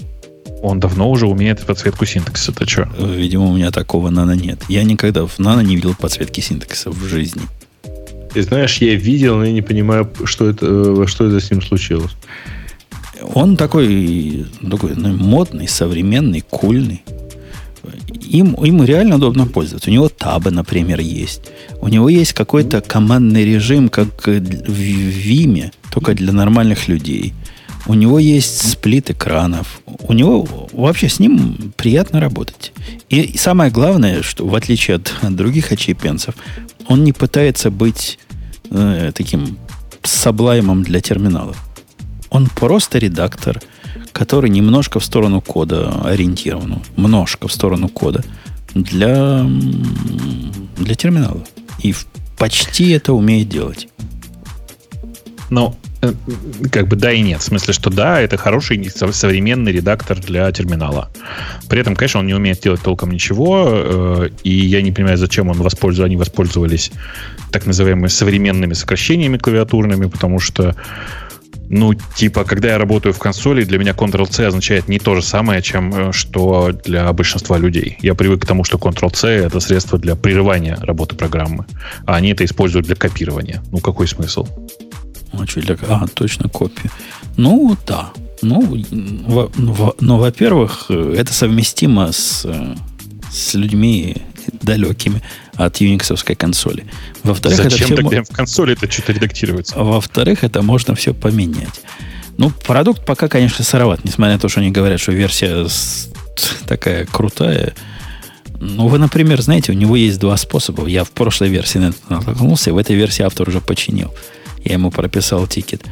Он 0.63 0.81
давно 0.81 1.09
уже 1.11 1.27
умеет 1.29 1.65
подсветку 1.65 2.05
синтаксиса. 2.05 2.51
Это 2.51 2.69
что? 2.69 2.89
Э, 2.99 3.15
Видимо, 3.17 3.47
у 3.47 3.55
меня 3.57 3.71
такого 3.71 4.11
нано 4.11 4.33
нет. 4.33 4.59
Я 4.69 4.83
никогда 4.83 5.25
в 5.27 5.39
нано 5.39 5.61
не 5.61 5.77
видел 5.77 5.95
подсветки 5.95 6.41
синтекса 6.41 6.91
в 6.91 7.05
жизни. 7.05 7.43
Ты 8.35 8.43
знаешь, 8.43 8.79
я 8.79 8.95
видел, 8.97 9.37
но 9.37 9.45
я 9.45 9.53
не 9.53 9.63
понимаю, 9.63 10.11
что 10.25 10.51
это, 10.51 10.67
э, 10.67 11.07
что 11.07 11.29
это 11.29 11.41
с 11.41 11.51
ним 11.51 11.63
случилось. 11.63 12.11
Он 13.35 13.57
такой, 13.57 14.47
такой 14.71 14.95
ну, 14.97 15.17
модный, 15.17 15.69
современный, 15.69 16.43
кульный. 16.43 17.03
Им, 18.23 18.57
ему 18.63 18.85
реально 18.85 19.17
удобно 19.17 19.47
пользоваться. 19.47 19.91
У 19.91 19.93
него 19.93 20.09
табы, 20.09 20.51
например, 20.51 21.01
есть. 21.01 21.43
У 21.81 21.89
него 21.89 22.09
есть 22.09 22.33
какой-то 22.33 22.81
командный 22.81 23.45
режим, 23.45 23.89
как 23.89 24.27
в 24.27 24.31
Виме, 24.31 25.73
только 25.93 26.15
для 26.15 26.33
нормальных 26.33 26.89
людей. 26.89 27.35
У 27.87 27.95
него 27.95 28.19
есть 28.19 28.73
сплит 28.73 29.11
экранов. 29.11 29.81
У 29.87 30.13
него 30.13 30.69
вообще 30.73 31.09
с 31.09 31.21
ним 31.21 31.73
приятно 31.77 32.21
работать. 32.21 32.73
И, 33.09 33.21
и 33.21 33.39
самое 33.39 33.71
главное, 33.71 34.23
что 34.23 34.47
в 34.47 34.55
отличие 34.57 34.97
от, 34.97 35.13
от 35.23 35.37
других 35.37 35.71
очепенцев, 35.71 36.35
он 36.89 37.05
не 37.05 37.13
пытается 37.13 37.71
быть 37.71 38.19
э, 38.71 39.13
таким 39.15 39.59
саблаймом 40.03 40.83
для 40.83 41.01
терминалов. 41.01 41.66
Он 42.37 42.49
просто 42.49 42.99
редактор, 42.99 43.63
который 44.13 44.51
немножко 44.51 45.01
в 45.01 45.05
сторону 45.07 45.41
кода 45.41 46.03
ориентирован. 46.05 46.83
Немножко 46.95 47.49
в 47.49 47.53
сторону 47.53 47.89
кода 47.89 48.23
для, 48.75 49.43
для 50.77 50.95
терминала. 50.95 51.43
И 51.83 51.95
почти 52.37 52.91
это 52.91 53.15
умеет 53.15 53.49
делать. 53.49 53.89
Ну, 55.49 55.77
э, 56.03 56.13
как 56.71 56.89
бы 56.89 56.97
да 56.97 57.11
и 57.11 57.23
нет. 57.23 57.41
В 57.41 57.45
смысле, 57.45 57.73
что 57.73 57.89
да, 57.89 58.21
это 58.21 58.37
хороший 58.37 58.91
со- 58.91 59.13
современный 59.13 59.73
редактор 59.73 60.21
для 60.21 60.53
терминала. 60.53 61.09
При 61.71 61.81
этом, 61.81 61.97
конечно, 61.97 62.21
он 62.21 62.27
не 62.27 62.35
умеет 62.35 62.61
делать 62.61 62.83
толком 62.83 63.13
ничего, 63.13 63.65
э, 63.67 64.29
и 64.43 64.51
я 64.51 64.83
не 64.83 64.93
понимаю, 64.93 65.17
зачем 65.17 65.49
он 65.49 65.57
воспользовался, 65.63 66.05
они 66.05 66.17
воспользовались 66.17 66.93
так 67.51 67.65
называемыми 67.65 68.09
современными 68.09 68.75
сокращениями 68.75 69.39
клавиатурными, 69.39 70.05
потому 70.05 70.39
что 70.39 70.77
ну, 71.69 71.95
типа, 71.95 72.45
когда 72.45 72.69
я 72.69 72.79
работаю 72.79 73.13
в 73.13 73.19
консоли, 73.19 73.65
для 73.65 73.79
меня 73.79 73.93
Ctrl-C 73.93 74.47
означает 74.47 74.89
не 74.89 74.99
то 74.99 75.15
же 75.15 75.23
самое, 75.23 75.63
чем 75.63 75.95
э, 75.95 76.13
что 76.13 76.73
для 76.85 77.13
большинства 77.13 77.59
людей. 77.59 77.99
Я 78.03 78.15
привык 78.15 78.43
к 78.43 78.47
тому, 78.47 78.65
что 78.65 78.79
Ctrl-C— 78.79 79.29
это 79.47 79.61
средство 79.61 79.99
для 79.99 80.15
прерывания 80.15 80.77
работы 80.81 81.17
программы, 81.17 81.67
а 82.07 82.17
они 82.17 82.31
это 82.31 82.45
используют 82.45 82.87
для 82.87 82.95
копирования. 82.95 83.63
Ну, 83.73 83.79
какой 83.79 84.07
смысл? 84.07 84.47
А, 85.33 85.47
что 85.47 85.61
для- 85.61 85.77
а, 85.89 86.07
точно 86.15 86.49
копия. 86.49 86.91
Ну, 87.37 87.77
да. 87.87 88.11
Ну, 88.43 88.61
во- 89.27 89.51
ну, 89.57 89.95
но, 90.01 90.19
во-первых, 90.19 90.87
э, 90.91 91.15
это 91.19 91.33
совместимо 91.33 92.13
с, 92.13 92.45
э, 92.45 92.75
с 93.33 93.55
людьми 93.55 94.17
далекими 94.63 95.23
от 95.57 95.77
юниксовской 95.79 96.37
консоли. 96.37 96.87
Во-вторых, 97.23 97.61
это 97.61 97.71
Зачем 97.71 97.87
все 97.87 97.97
мо- 97.97 98.11
тогда 98.11 98.25
в 98.25 98.35
консоли 98.35 98.75
это 98.75 98.91
что-то 98.91 99.13
редактируется? 99.13 99.79
Во-вторых, 99.79 100.45
это 100.45 100.63
можно 100.63 100.95
все 100.95 101.15
поменять. 101.15 101.81
Ну, 102.39 102.51
продукт 102.51 103.05
пока, 103.05 103.29
конечно, 103.29 103.65
сыроват, 103.65 104.05
несмотря 104.05 104.35
на 104.35 104.39
то, 104.39 104.49
что 104.49 104.61
они 104.61 104.71
говорят, 104.71 105.01
что 105.01 105.13
версия 105.13 105.67
такая 106.67 107.07
крутая. 107.07 107.75
Ну, 108.61 108.89
вы, 108.89 108.99
например, 108.99 109.41
знаете, 109.41 109.73
у 109.73 109.75
него 109.75 109.97
есть 109.97 110.19
два 110.19 110.37
способа. 110.37 110.87
Я 110.87 111.05
в 111.05 111.11
прошлой 111.11 111.49
версии 111.49 111.79
на 111.79 111.89
это 111.89 111.99
натолкнулся, 112.09 112.71
и 112.71 112.73
в 112.73 112.79
этой 112.79 112.97
версии 112.97 113.23
автор 113.23 113.49
уже 113.49 113.61
починил. 113.61 114.15
я 114.65 114.75
ему 114.75 114.91
прописал 114.91 115.47
тикет. 115.47 115.83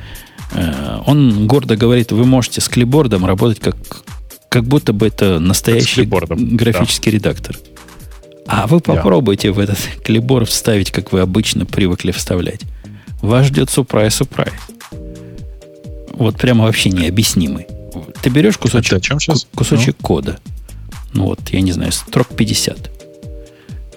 Э, 0.53 1.01
он 1.07 1.47
гордо 1.47 1.77
говорит, 1.77 2.12
вы 2.12 2.24
можете 2.24 2.61
с 2.61 2.69
клибордом 2.69 3.24
работать 3.24 3.61
как, 3.61 3.77
как 4.49 4.65
будто 4.65 4.93
бы 4.93 5.07
это 5.07 5.39
настоящий 5.39 6.05
графический 6.05 7.12
да. 7.12 7.19
редактор. 7.19 7.59
А 8.47 8.66
вы 8.66 8.81
попробуйте 8.81 9.49
yeah. 9.49 9.53
в 9.53 9.59
этот 9.59 9.79
клиборд 10.05 10.49
вставить, 10.49 10.91
как 10.91 11.12
вы 11.12 11.21
обычно 11.21 11.66
привыкли 11.66 12.12
вставлять. 12.12 12.61
Вас 13.23 13.47
ждет 13.47 13.71
сюрприз-сюрприз. 13.71 14.53
Вот 16.11 16.37
прямо 16.37 16.65
вообще 16.65 16.91
необъяснимый. 16.91 17.66
Ты 18.23 18.31
берешь 18.31 18.57
кусочек, 18.59 19.03
кусочек 19.55 19.97
ну? 20.01 20.07
кода, 20.07 20.39
ну 21.12 21.25
вот, 21.27 21.41
я 21.51 21.61
не 21.61 21.73
знаю, 21.73 21.93
строк 21.93 22.29
50, 22.29 22.91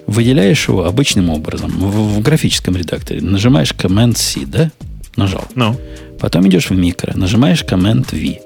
выделяешь 0.06 0.68
его 0.68 0.84
обычным 0.84 1.30
образом 1.30 1.70
в, 1.70 2.16
в 2.16 2.22
графическом 2.22 2.76
редакторе, 2.76 3.20
нажимаешь 3.20 3.72
Command-C, 3.72 4.46
да? 4.46 4.70
Нажал. 5.16 5.44
Ну. 5.54 5.78
Потом 6.20 6.48
идешь 6.48 6.70
в 6.70 6.74
микро, 6.74 7.12
нажимаешь 7.16 7.64
Command-V. 7.64 8.40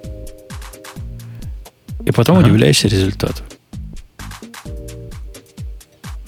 И 2.05 2.11
потом 2.11 2.39
ага. 2.39 2.47
удивляешься 2.47 2.89
результату. 2.89 3.43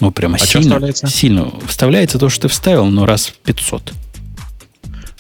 Ну, 0.01 0.11
прямо 0.11 0.37
а 0.37 0.39
сильно, 0.39 0.63
вставляется? 0.63 1.07
сильно. 1.07 1.53
Вставляется 1.67 2.19
то, 2.19 2.29
что 2.29 2.43
ты 2.43 2.49
вставил, 2.49 2.87
но 2.87 3.07
раз 3.07 3.27
в 3.27 3.35
500. 3.39 3.93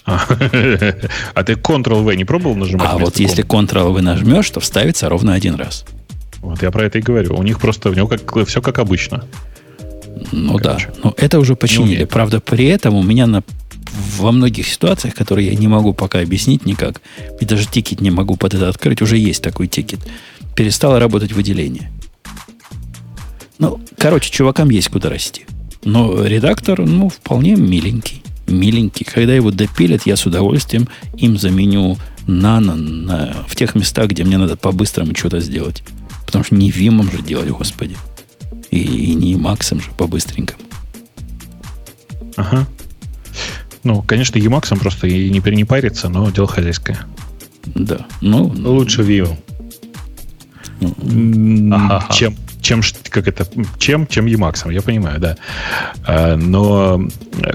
А, 0.07 0.27
а 1.35 1.45
ты 1.45 1.55
Ctrl-V 1.55 2.17
не 2.17 2.25
пробовал 2.25 2.57
нажимать? 2.57 2.89
А 2.91 2.99
вот 2.99 3.19
если 3.19 3.45
Ctrl-V 3.45 4.01
нажмешь, 4.03 4.51
то 4.51 4.61
вставится 4.61 5.09
ровно 5.09 5.33
один 5.33 5.55
раз. 5.55 5.85
Вот 6.41 6.63
я 6.63 6.71
про 6.71 6.85
это 6.85 6.99
и 6.99 7.03
говорю. 7.03 7.37
У 7.37 7.43
них 7.43 7.59
просто 7.59 7.89
у 7.89 7.95
него 7.95 8.07
как, 8.07 8.47
все 8.47 8.61
как 8.61 8.79
обычно. 8.79 9.25
Ну 10.31 10.59
Короче. 10.59 10.89
да. 10.89 10.95
Но 11.05 11.15
это 11.17 11.39
уже 11.39 11.57
починили. 11.57 12.05
Правда, 12.05 12.41
при 12.41 12.67
этом 12.67 12.95
у 12.95 13.03
меня 13.03 13.27
на, 13.27 13.43
во 14.19 14.31
многих 14.31 14.69
ситуациях, 14.69 15.15
которые 15.15 15.49
я 15.49 15.55
не 15.55 15.69
могу 15.69 15.95
пока 15.95 16.21
объяснить 16.21 16.67
никак, 16.67 17.01
и 17.41 17.45
даже 17.45 17.67
тикет 17.67 18.01
не 18.01 18.11
могу 18.11 18.37
под 18.37 18.55
это 18.55 18.69
открыть, 18.69 19.01
уже 19.01 19.17
есть 19.17 19.43
такой 19.43 19.69
тикет. 19.69 20.01
Перестало 20.55 21.01
работать 21.01 21.33
выделение. 21.33 21.91
Ну, 23.59 23.81
короче, 23.99 24.31
чувакам 24.31 24.71
есть 24.71 24.89
куда 24.89 25.11
расти. 25.11 25.47
Но 25.85 26.25
редактор, 26.25 26.81
ну, 26.81 27.09
вполне 27.09 27.57
миленький 27.57 28.25
миленький. 28.47 29.05
Когда 29.05 29.35
его 29.35 29.51
допилят, 29.51 30.07
я 30.07 30.17
с 30.17 30.27
удовольствием 30.27 30.89
им 31.17 31.39
заменю 31.39 31.97
nano 32.27 32.75
на, 32.75 33.35
в 33.47 33.57
тех 33.57 33.75
местах, 33.75 34.09
где 34.09 34.25
мне 34.25 34.39
надо 34.39 34.57
по-быстрому 34.57 35.15
что-то 35.15 35.41
сделать. 35.41 35.83
Потому 36.27 36.45
что 36.45 36.55
не 36.55 36.71
Vim 36.71 36.95
ом 36.95 37.11
же 37.11 37.23
делать, 37.23 37.49
господи. 37.51 37.97
И, 38.71 38.79
и 38.79 39.15
не 39.15 39.37
Emacs 39.37 39.68
ом 39.68 39.81
же 39.81 39.91
по-быстренькому. 39.97 40.61
Ага. 42.37 42.67
Ну, 43.85 44.03
конечно, 44.03 44.39
Emacs 44.39 44.77
просто 44.79 45.07
и 45.07 45.29
не, 45.31 45.41
не 45.41 45.65
парится, 45.65 46.09
но 46.09 46.31
дело 46.31 46.47
хозяйское. 46.47 46.99
Да. 47.67 48.07
Ну, 48.21 48.47
лучше 48.47 49.03
Vim. 49.03 49.37
Ага. 51.73 52.13
Чем 52.13 52.35
чем, 52.65 52.81
как 53.11 53.29
это, 53.29 53.47
чем, 53.79 54.07
чем 54.07 54.27
Emacs, 54.27 54.73
я 54.73 54.83
понимаю, 54.83 55.21
да. 55.21 55.37
А, 56.07 56.37
но, 56.37 57.09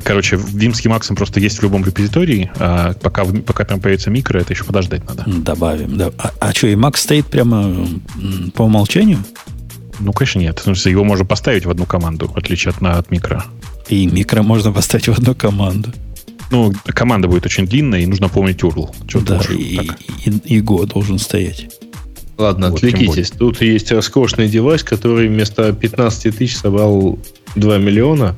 короче, 0.04 0.36
Vim 0.38 0.74
с 0.74 0.86
Emacs 0.86 1.14
просто 1.16 1.40
есть 1.40 1.60
в 1.60 1.64
любом 1.64 1.84
репозитории, 1.84 2.52
а 2.58 2.94
пока, 2.94 3.26
пока 3.26 3.66
там 3.66 3.82
появится 3.82 4.10
микро, 4.10 4.40
это 4.40 4.54
еще 4.54 4.64
подождать 4.64 5.06
надо. 5.06 5.24
Добавим, 5.26 5.98
да. 5.98 6.12
А, 6.18 6.32
а 6.40 6.54
что, 6.54 6.68
Emacs 6.68 6.98
стоит 6.98 7.26
прямо 7.26 7.88
по 8.54 8.64
умолчанию? 8.64 9.20
Ну, 10.00 10.14
конечно, 10.14 10.40
нет. 10.40 10.62
Его 10.66 11.04
можно 11.04 11.26
поставить 11.26 11.66
в 11.66 11.70
одну 11.70 11.86
команду, 11.86 12.28
в 12.28 12.38
отличие 12.38 12.72
от, 12.72 12.82
от 12.82 13.12
микро. 13.12 13.44
И 13.90 14.08
микро 14.08 14.44
можно 14.44 14.72
поставить 14.72 15.08
в 15.08 15.14
одну 15.14 15.36
команду. 15.36 15.92
Ну, 16.52 16.74
команда 16.84 17.28
будет 17.28 17.46
очень 17.46 17.68
длинная, 17.68 18.00
и 18.00 18.06
нужно 18.06 18.30
помнить 18.30 18.62
URL. 18.62 18.90
Да, 19.22 19.40
и, 19.50 19.92
и, 20.26 20.58
и 20.58 20.62
Go 20.62 20.86
должен 20.88 21.20
стоять. 21.20 21.68
Ладно, 22.40 22.70
вот, 22.70 22.78
отвлекитесь. 22.78 23.32
Тут 23.32 23.62
есть 23.62 23.92
роскошный 23.92 24.48
девайс, 24.48 24.82
который 24.82 25.28
вместо 25.28 25.74
15 25.74 26.38
тысяч 26.38 26.56
собрал 26.56 27.20
2 27.56 27.78
миллиона. 27.80 28.38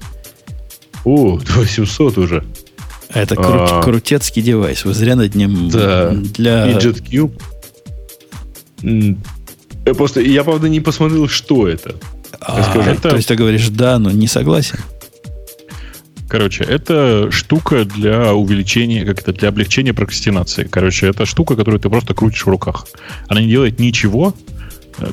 О, 1.06 1.38
2700 1.46 2.18
уже. 2.18 2.44
Это 3.14 3.36
кру- 3.36 3.68
а, 3.70 3.84
крутецкий 3.84 4.42
девайс. 4.42 4.86
Вы 4.86 4.96
зря 4.96 5.16
над 5.16 5.36
ним 5.36 5.70
да. 5.70 6.10
для... 6.14 6.72
Fidget 6.72 7.04
Cube. 7.04 7.40
Я 9.86 9.94
просто, 9.94 10.22
я 10.22 10.44
правда 10.44 10.68
не 10.68 10.80
посмотрел, 10.80 11.28
что 11.28 11.68
это. 11.68 11.94
А, 12.40 12.74
это... 12.84 13.10
То 13.10 13.16
есть 13.16 13.28
ты 13.28 13.36
говоришь 13.36 13.70
да, 13.70 14.00
но 14.00 14.10
не 14.10 14.28
согласен? 14.28 14.80
Короче, 16.32 16.64
это 16.64 17.30
штука 17.30 17.84
для 17.84 18.34
увеличения, 18.34 19.04
как 19.04 19.20
это, 19.20 19.34
для 19.34 19.50
облегчения 19.50 19.94
прокрастинации. 19.94 20.64
Короче, 20.64 21.08
это 21.08 21.26
штука, 21.26 21.58
которую 21.58 21.82
ты 21.82 21.90
просто 21.90 22.14
крутишь 22.14 22.46
в 22.46 22.48
руках. 22.48 22.88
Она 23.28 23.42
не 23.42 23.50
делает 23.50 23.80
ничего, 23.82 24.34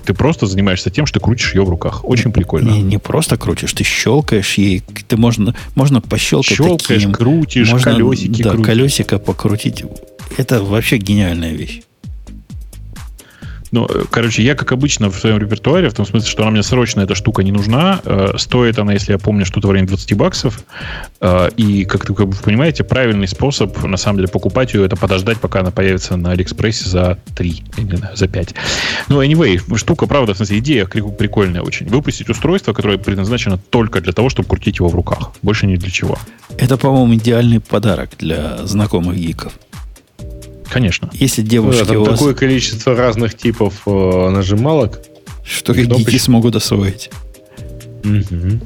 ты 0.06 0.14
просто 0.14 0.46
занимаешься 0.46 0.90
тем, 0.90 1.06
что 1.06 1.18
крутишь 1.18 1.56
ее 1.56 1.64
в 1.64 1.70
руках. 1.70 2.04
Очень 2.04 2.30
прикольно. 2.30 2.70
Не, 2.70 2.82
не 2.82 2.98
просто 2.98 3.36
крутишь, 3.36 3.72
ты 3.72 3.82
щелкаешь 3.82 4.54
ей. 4.58 4.84
Ты 5.08 5.16
можно, 5.16 5.56
можно 5.74 6.00
пощелкать 6.00 6.56
Щелкаешь, 6.56 7.02
таким. 7.02 7.12
крутишь, 7.12 7.68
можно, 7.68 7.94
колесики 7.94 8.42
Да, 8.44 8.50
крутишь. 8.50 8.66
колесико 8.66 9.18
покрутить. 9.18 9.84
Это 10.36 10.62
вообще 10.62 10.98
гениальная 10.98 11.52
вещь. 11.52 11.80
Ну, 13.70 13.86
э, 13.86 14.04
короче, 14.10 14.42
я, 14.42 14.54
как 14.54 14.72
обычно, 14.72 15.10
в 15.10 15.16
своем 15.16 15.38
репертуаре, 15.38 15.88
в 15.88 15.94
том 15.94 16.06
смысле, 16.06 16.28
что 16.28 16.42
она 16.42 16.52
мне 16.52 16.62
срочно 16.62 17.02
эта 17.02 17.14
штука 17.14 17.42
не 17.42 17.52
нужна. 17.52 18.00
Э, 18.04 18.34
стоит 18.36 18.78
она, 18.78 18.92
если 18.92 19.12
я 19.12 19.18
помню, 19.18 19.44
что-то 19.44 19.68
в 19.68 19.70
районе 19.70 19.88
20 19.88 20.14
баксов. 20.14 20.64
Э, 21.20 21.50
и, 21.56 21.84
как, 21.84 22.08
вы 22.08 22.26
понимаете, 22.26 22.84
правильный 22.84 23.28
способ, 23.28 23.82
на 23.84 23.96
самом 23.96 24.18
деле, 24.18 24.28
покупать 24.28 24.74
ее, 24.74 24.86
это 24.86 24.96
подождать, 24.96 25.38
пока 25.38 25.60
она 25.60 25.70
появится 25.70 26.16
на 26.16 26.32
Алиэкспрессе 26.32 26.88
за 26.88 27.18
3, 27.36 27.62
или 27.76 28.00
за 28.14 28.28
5. 28.28 28.54
Ну, 29.08 29.22
anyway, 29.22 29.76
штука, 29.76 30.06
правда, 30.06 30.34
в 30.34 30.36
смысле, 30.36 30.58
идея 30.58 30.86
прикольная 30.86 31.62
очень. 31.62 31.88
Выпустить 31.88 32.30
устройство, 32.30 32.72
которое 32.72 32.98
предназначено 32.98 33.58
только 33.58 34.00
для 34.00 34.12
того, 34.12 34.30
чтобы 34.30 34.48
крутить 34.48 34.78
его 34.78 34.88
в 34.88 34.94
руках. 34.94 35.32
Больше 35.42 35.66
ни 35.66 35.76
для 35.76 35.90
чего. 35.90 36.18
Это, 36.56 36.76
по-моему, 36.76 37.14
идеальный 37.14 37.60
подарок 37.60 38.10
для 38.18 38.66
знакомых 38.66 39.16
гиков. 39.16 39.52
Конечно. 40.70 41.10
Если 41.12 41.42
девушки 41.42 41.80
ну, 41.80 41.86
да, 41.86 41.94
там 41.94 42.16
такое 42.16 42.34
количество 42.34 42.94
разных 42.94 43.36
типов 43.36 43.82
э, 43.86 44.28
нажималок, 44.30 45.00
что 45.44 45.72
гики 45.72 46.18
смогут 46.18 46.56
освоить. 46.56 47.10
Угу. 48.04 48.60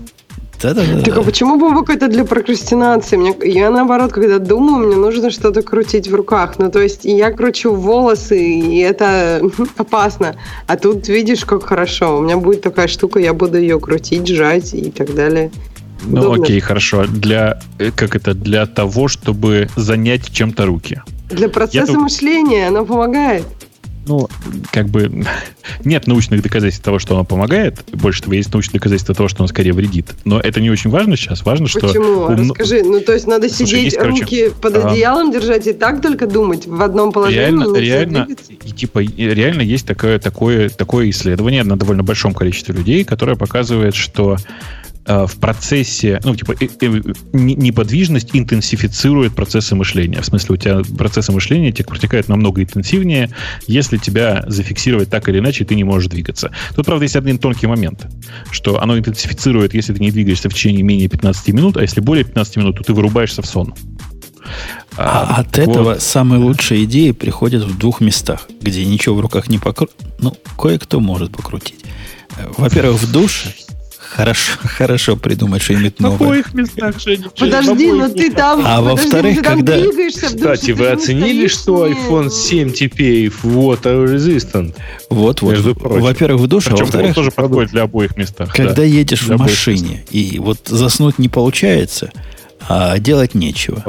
Да-да-да. 0.63 1.03
Так 1.03 1.17
а 1.17 1.23
почему 1.23 1.59
Бобок 1.59 1.91
это 1.91 2.07
для 2.07 2.25
прокрастинации? 2.25 3.17
Мне, 3.17 3.35
я 3.43 3.71
наоборот, 3.71 4.13
когда 4.13 4.39
думаю, 4.39 4.87
мне 4.87 4.97
нужно 4.97 5.31
что-то 5.31 5.63
крутить 5.63 6.09
в 6.09 6.15
руках. 6.15 6.55
Ну, 6.59 6.71
то 6.71 6.81
есть 6.81 7.05
я 7.05 7.33
кручу 7.33 7.75
волосы, 7.75 8.41
и 8.41 8.79
это 8.79 9.43
опасно. 9.77 10.37
А 10.69 10.77
тут 10.77 11.09
видишь, 11.09 11.45
как 11.45 11.65
хорошо. 11.65 12.19
У 12.19 12.23
меня 12.23 12.37
будет 12.37 12.63
такая 12.63 12.87
штука, 12.87 13.19
я 13.19 13.33
буду 13.33 13.59
ее 13.59 13.81
крутить, 13.81 14.29
жать 14.29 14.73
и 14.73 14.91
так 14.93 15.15
далее. 15.15 15.51
Ну, 16.05 16.21
Удобно. 16.21 16.45
окей, 16.45 16.61
хорошо. 16.61 17.07
Для, 17.07 17.61
э, 17.79 17.91
как 17.95 18.17
это, 18.17 18.35
для 18.35 18.67
того, 18.67 19.09
чтобы 19.09 19.69
занять 19.77 20.31
чем-то 20.33 20.67
руки. 20.67 21.03
Для 21.31 21.49
процесса 21.49 21.93
Я 21.93 21.99
мышления 21.99 22.69
оно 22.69 22.85
помогает. 22.85 23.45
Ну, 24.05 24.29
как 24.73 24.89
бы 24.89 25.25
нет 25.85 26.07
научных 26.07 26.43
доказательств 26.43 26.85
того, 26.85 26.99
что 26.99 27.15
оно 27.15 27.25
помогает. 27.25 27.85
Больше 27.93 28.23
того, 28.23 28.35
есть 28.35 28.53
научные 28.53 28.81
доказательства 28.81 29.15
того, 29.15 29.29
что 29.29 29.43
оно 29.43 29.47
скорее 29.47 29.73
вредит. 29.73 30.09
Но 30.25 30.41
это 30.41 30.61
не 30.61 30.71
очень 30.71 30.91
важно 30.91 31.17
сейчас. 31.17 31.45
Важно, 31.45 31.69
что... 31.69 31.81
Почему? 31.81 32.27
Ум... 32.27 32.51
Расскажи. 32.51 32.83
Ну, 32.83 33.01
то 33.01 33.13
есть 33.13 33.27
надо 33.27 33.49
Слушай, 33.49 33.67
сидеть, 33.67 33.85
есть, 33.85 33.97
короче, 33.97 34.21
руки 34.23 34.51
под 34.61 34.77
одеялом 34.77 35.31
а... 35.31 35.33
держать 35.33 35.67
и 35.67 35.73
так 35.73 36.03
только 36.03 36.27
думать 36.27 36.67
в 36.67 36.83
одном 36.83 37.13
положении? 37.13 37.39
Реально, 37.39 37.77
реально, 37.77 38.29
и, 38.65 38.73
типа, 38.73 38.99
реально 38.99 39.63
есть 39.63 39.87
такое, 39.87 40.19
такое, 40.19 40.69
такое 40.69 41.11
исследование 41.11 41.63
на 41.63 41.77
довольно 41.77 42.03
большом 42.03 42.35
количестве 42.35 42.75
людей, 42.75 43.05
которое 43.05 43.37
показывает, 43.37 43.95
что 43.95 44.37
в 45.07 45.37
процессе, 45.41 46.21
ну, 46.25 46.37
типа, 46.37 46.55
э, 46.61 46.69
э, 46.81 47.13
неподвижность 47.33 48.31
интенсифицирует 48.33 49.35
процессы 49.35 49.75
мышления. 49.75 50.21
В 50.21 50.27
смысле, 50.27 50.55
у 50.55 50.57
тебя 50.57 50.83
процессы 50.97 51.33
мышления 51.33 51.73
те 51.73 51.85
протекают 51.85 52.29
намного 52.29 52.63
интенсивнее, 52.63 53.31
если 53.67 53.97
тебя 53.97 54.45
зафиксировать 54.47 55.11
так 55.11 55.29
или 55.29 55.41
иначе, 55.41 55.65
ты 55.65 55.75
не 55.75 55.85
можешь 55.85 56.09
двигаться. 56.09 56.53
Тут, 56.77 56.87
правда, 56.87 57.05
есть 57.05 57.17
один 57.17 57.39
тонкий 57.39 57.67
момент, 57.67 58.07
что 58.51 58.81
оно 58.81 58.97
интенсифицирует, 58.97 59.75
если 59.75 59.93
ты 59.93 60.01
не 60.01 60.13
двигаешься 60.13 60.49
в 60.49 60.55
течение 60.55 60.83
менее 60.83 61.09
15 61.09 61.49
минут, 61.49 61.77
а 61.77 61.83
если 61.83 62.01
более 62.01 62.25
15 62.25 62.57
минут, 62.57 62.79
то 62.79 62.85
ты 62.85 62.93
вырубаешься 62.93 63.43
в 63.43 63.47
сон. 63.47 63.75
А, 64.97 65.37
а 65.37 65.41
от 65.41 65.57
вот. 65.57 65.59
этого 65.59 65.99
самые 65.99 66.41
лучшие 66.41 66.85
идеи 66.85 67.13
приходят 67.13 67.65
в 67.65 67.79
двух 67.79 68.01
местах, 68.01 68.49
где 68.61 68.85
ничего 68.85 69.15
в 69.17 69.21
руках 69.21 69.49
не 69.49 69.59
покрутить. 69.59 69.97
Ну, 70.19 70.37
кое-кто 70.59 71.01
может 71.01 71.33
покрутить. 71.33 71.81
Во-первых, 72.57 73.01
в 73.01 73.13
душе, 73.13 73.53
Хорошо, 74.15 74.59
хорошо 74.63 75.17
придумать 75.17 75.63
что-нибудь 75.63 75.99
новое. 76.01 76.19
В 76.19 76.23
обоих 76.23 76.55
местах, 76.55 77.01
Женя. 77.01 77.31
Подожди, 77.39 77.93
но 77.93 78.09
ну 78.09 78.15
ты 78.15 78.31
там... 78.31 78.63
А 78.65 78.83
во-вторых, 78.83 79.43
когда... 79.43 79.79
Кстати, 80.11 80.73
вы 80.73 80.89
оценили, 80.89 81.49
что 81.49 81.87
iPhone 81.87 82.31
7 82.31 82.73
теперь 82.73 83.29
water 83.43 84.05
resistant? 84.05 84.75
Вот, 85.09 85.41
вот. 85.41 85.59
Во-первых, 85.81 86.43
в 86.43 86.47
душе, 86.47 86.71
а 86.73 86.77
во-вторых... 86.77 87.15
тоже 87.15 87.31
подходит 87.31 87.71
для 87.71 87.83
обоих 87.83 88.17
местах. 88.17 88.53
Когда 88.55 88.83
едешь 88.83 89.23
в 89.23 89.37
машине, 89.37 90.05
и 90.11 90.39
вот 90.39 90.59
заснуть 90.67 91.19
не 91.19 91.29
получается, 91.29 92.13
а 92.69 92.99
делать 92.99 93.35
нечего. 93.35 93.83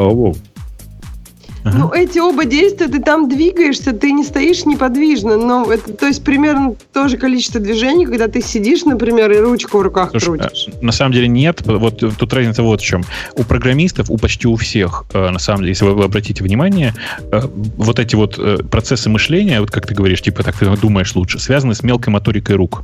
Ну, 1.63 1.91
эти 1.91 2.19
оба 2.19 2.45
действия, 2.45 2.87
ты 2.87 2.99
там 2.99 3.29
двигаешься, 3.29 3.93
ты 3.93 4.11
не 4.11 4.23
стоишь 4.23 4.65
неподвижно. 4.65 5.37
Но 5.37 5.71
это, 5.71 5.93
то 5.93 6.07
есть, 6.07 6.23
примерно 6.23 6.75
то 6.91 7.07
же 7.07 7.17
количество 7.17 7.59
движений, 7.59 8.05
когда 8.05 8.27
ты 8.27 8.41
сидишь, 8.41 8.83
например, 8.83 9.31
и 9.31 9.37
ручку 9.37 9.77
в 9.77 9.81
руках 9.81 10.11
Слушай, 10.11 10.39
крутишь. 10.39 10.67
На 10.81 10.91
самом 10.91 11.13
деле 11.13 11.27
нет. 11.27 11.61
Вот 11.65 12.03
тут 12.17 12.33
разница 12.33 12.63
вот 12.63 12.81
в 12.81 12.85
чем. 12.85 13.03
У 13.35 13.43
программистов, 13.43 14.09
у 14.09 14.17
почти 14.17 14.47
у 14.47 14.55
всех, 14.55 15.05
э, 15.13 15.29
на 15.29 15.39
самом 15.39 15.61
деле, 15.61 15.71
если 15.71 15.85
вы 15.85 16.03
обратите 16.03 16.43
внимание, 16.43 16.93
э, 17.31 17.41
вот 17.77 17.99
эти 17.99 18.15
вот 18.15 18.35
э, 18.37 18.57
процессы 18.69 19.09
мышления, 19.09 19.59
вот 19.59 19.71
как 19.71 19.87
ты 19.87 19.93
говоришь, 19.93 20.21
типа 20.21 20.43
так 20.43 20.57
ты 20.57 20.65
думаешь 20.77 21.15
лучше, 21.15 21.39
связаны 21.39 21.75
с 21.75 21.83
мелкой 21.83 22.09
моторикой 22.09 22.55
рук 22.55 22.83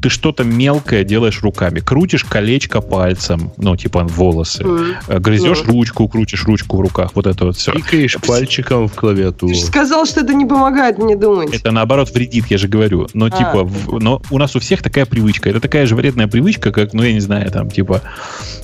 ты 0.00 0.08
что-то 0.08 0.42
мелкое 0.42 1.04
делаешь 1.04 1.42
руками. 1.42 1.80
Крутишь 1.80 2.24
колечко 2.24 2.80
пальцем, 2.80 3.52
ну, 3.56 3.76
типа 3.76 4.04
волосы. 4.04 4.62
Mm. 4.62 5.20
Грызешь 5.20 5.60
mm. 5.60 5.66
ручку, 5.66 6.08
крутишь 6.08 6.44
ручку 6.44 6.78
в 6.78 6.80
руках. 6.80 7.12
Вот 7.14 7.26
это 7.26 7.44
вот 7.44 7.56
все. 7.56 7.72
Тыкаешь 7.72 8.16
пальчиком 8.18 8.88
в 8.88 8.94
клавиатуру. 8.94 9.52
Ты 9.52 9.58
же 9.58 9.64
сказал, 9.64 10.06
что 10.06 10.20
это 10.20 10.34
не 10.34 10.46
помогает 10.46 10.98
мне 10.98 11.14
думать. 11.14 11.54
Это 11.54 11.70
наоборот 11.70 12.10
вредит, 12.12 12.46
я 12.48 12.58
же 12.58 12.68
говорю. 12.68 13.06
Но 13.14 13.26
а. 13.26 13.30
типа, 13.30 13.64
в, 13.64 14.00
но 14.00 14.22
у 14.30 14.38
нас 14.38 14.56
у 14.56 14.60
всех 14.60 14.82
такая 14.82 15.06
привычка. 15.06 15.50
Это 15.50 15.60
такая 15.60 15.86
же 15.86 15.94
вредная 15.94 16.26
привычка, 16.26 16.72
как, 16.72 16.94
ну, 16.94 17.02
я 17.02 17.12
не 17.12 17.20
знаю, 17.20 17.50
там, 17.50 17.70
типа, 17.70 18.02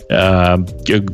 э, 0.08 0.56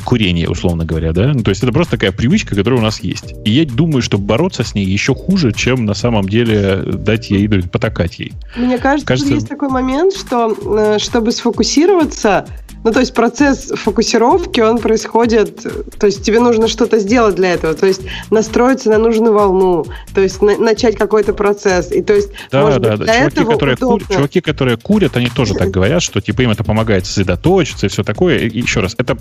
курение, 0.04 0.48
условно 0.48 0.84
говоря, 0.84 1.12
да? 1.12 1.32
Ну, 1.34 1.42
то 1.42 1.50
есть 1.50 1.62
это 1.62 1.72
просто 1.72 1.92
такая 1.92 2.12
привычка, 2.12 2.54
которая 2.54 2.80
у 2.80 2.82
нас 2.82 3.00
есть. 3.00 3.34
И 3.44 3.50
я 3.50 3.66
думаю, 3.66 4.00
что 4.00 4.18
бороться 4.18 4.62
с 4.62 4.74
ней 4.74 4.86
еще 4.86 5.14
хуже, 5.14 5.52
чем 5.52 5.84
на 5.84 5.94
самом 5.94 6.28
деле 6.28 6.82
дать 6.84 7.30
ей, 7.30 7.48
потакать 7.48 8.18
ей. 8.20 8.32
Мне 8.56 8.78
кажется, 8.78 9.06
кажется 9.06 9.34
есть 9.34 9.48
такой 9.48 9.63
момент, 9.68 10.14
что 10.14 10.56
э, 10.64 10.98
чтобы 10.98 11.32
сфокусироваться, 11.32 12.46
ну, 12.84 12.92
то 12.92 13.00
есть 13.00 13.14
процесс 13.14 13.72
фокусировки, 13.74 14.60
он 14.60 14.78
происходит, 14.78 15.66
то 15.98 16.06
есть 16.06 16.22
тебе 16.22 16.38
нужно 16.38 16.68
что-то 16.68 16.98
сделать 16.98 17.34
для 17.34 17.54
этого, 17.54 17.72
то 17.72 17.86
есть 17.86 18.02
настроиться 18.30 18.90
на 18.90 18.98
нужную 18.98 19.32
волну, 19.32 19.86
то 20.14 20.20
есть 20.20 20.42
на, 20.42 20.58
начать 20.58 20.96
какой-то 20.96 21.32
процесс. 21.32 21.90
И 21.90 22.02
то 22.02 22.12
есть, 22.12 22.28
да, 22.52 22.60
может 22.60 22.82
да, 22.82 22.96
быть, 22.96 23.06
да. 23.06 23.14
Чуваки, 23.16 23.40
этого 23.40 23.52
которые 23.52 23.76
кур, 23.78 24.02
чуваки, 24.06 24.40
которые 24.42 24.76
курят, 24.76 25.16
они 25.16 25.28
тоже 25.28 25.54
так 25.54 25.70
говорят, 25.70 26.02
что 26.02 26.20
типа 26.20 26.42
им 26.42 26.50
это 26.50 26.62
помогает 26.62 27.06
сосредоточиться 27.06 27.86
и 27.86 27.88
все 27.88 28.04
такое. 28.04 28.40
И 28.40 28.58
еще 28.58 28.80
раз, 28.80 28.94
это 28.98 29.16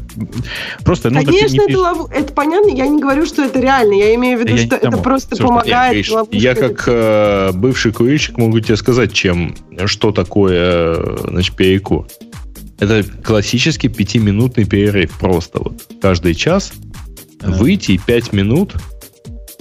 просто 0.84 1.10
нужно... 1.10 1.32
Конечно, 1.32 1.62
это, 1.62 1.80
лов... 1.80 2.12
это 2.12 2.34
понятно, 2.34 2.70
я 2.70 2.86
не 2.86 3.02
говорю, 3.02 3.26
что 3.26 3.44
это 3.44 3.62
реально, 3.62 3.94
я 3.94 4.14
имею 4.16 4.38
в 4.38 4.42
виду, 4.42 4.56
я 4.56 4.66
что 4.66 4.76
это 4.76 4.98
просто 4.98 5.36
все, 5.36 5.48
помогает. 5.48 6.06
Я, 6.06 6.26
я 6.32 6.56
как 6.56 6.84
э, 6.88 7.52
бывший 7.54 7.94
курильщик 7.94 8.38
могу 8.38 8.60
тебе 8.60 8.76
сказать, 8.76 9.14
чем, 9.14 9.56
что 9.86 10.12
такое 10.12 10.33
э, 10.36 11.18
значит, 11.30 11.56
перекур. 11.56 12.08
Это 12.80 13.04
классический 13.24 13.88
пятиминутный 13.88 14.66
перерыв 14.66 15.18
просто 15.20 15.60
вот. 15.60 15.88
Каждый 16.02 16.36
час 16.36 16.74
выйти 17.42 17.94
и 17.94 17.98
пять 17.98 18.34
минут 18.34 18.74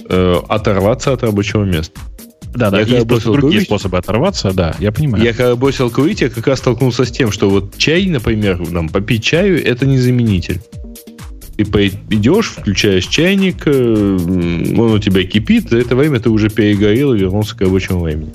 э, 0.09 0.35
оторваться 0.47 1.13
от 1.13 1.23
рабочего 1.23 1.63
места. 1.63 1.99
Да, 2.55 2.69
да, 2.69 2.81
я 2.81 2.99
есть 2.99 3.07
другие 3.07 3.41
курить, 3.41 3.63
способы 3.63 3.97
оторваться, 3.97 4.51
да, 4.53 4.75
я 4.79 4.91
понимаю. 4.91 5.23
Я 5.23 5.33
когда 5.33 5.55
бросил 5.55 5.89
курить, 5.89 6.21
я 6.21 6.29
как 6.29 6.45
раз 6.45 6.59
столкнулся 6.59 7.03
с 7.03 7.11
тем, 7.11 7.31
что 7.31 7.49
вот 7.49 7.77
чай, 7.77 8.05
например, 8.05 8.59
нам 8.69 8.89
попить 8.89 9.23
чаю, 9.23 9.63
это 9.65 9.85
не 9.85 9.97
заменитель. 9.97 10.61
Ты 11.57 11.63
идешь, 11.63 12.47
включаешь 12.47 13.07
чайник, 13.07 13.63
э, 13.65 13.71
он 13.71 14.91
у 14.91 14.99
тебя 14.99 15.23
кипит, 15.23 15.69
за 15.69 15.77
это 15.77 15.95
время 15.95 16.19
ты 16.19 16.29
уже 16.29 16.49
перегорел 16.49 17.13
и 17.13 17.19
вернулся 17.19 17.55
к 17.55 17.61
рабочему 17.61 18.01
времени 18.01 18.33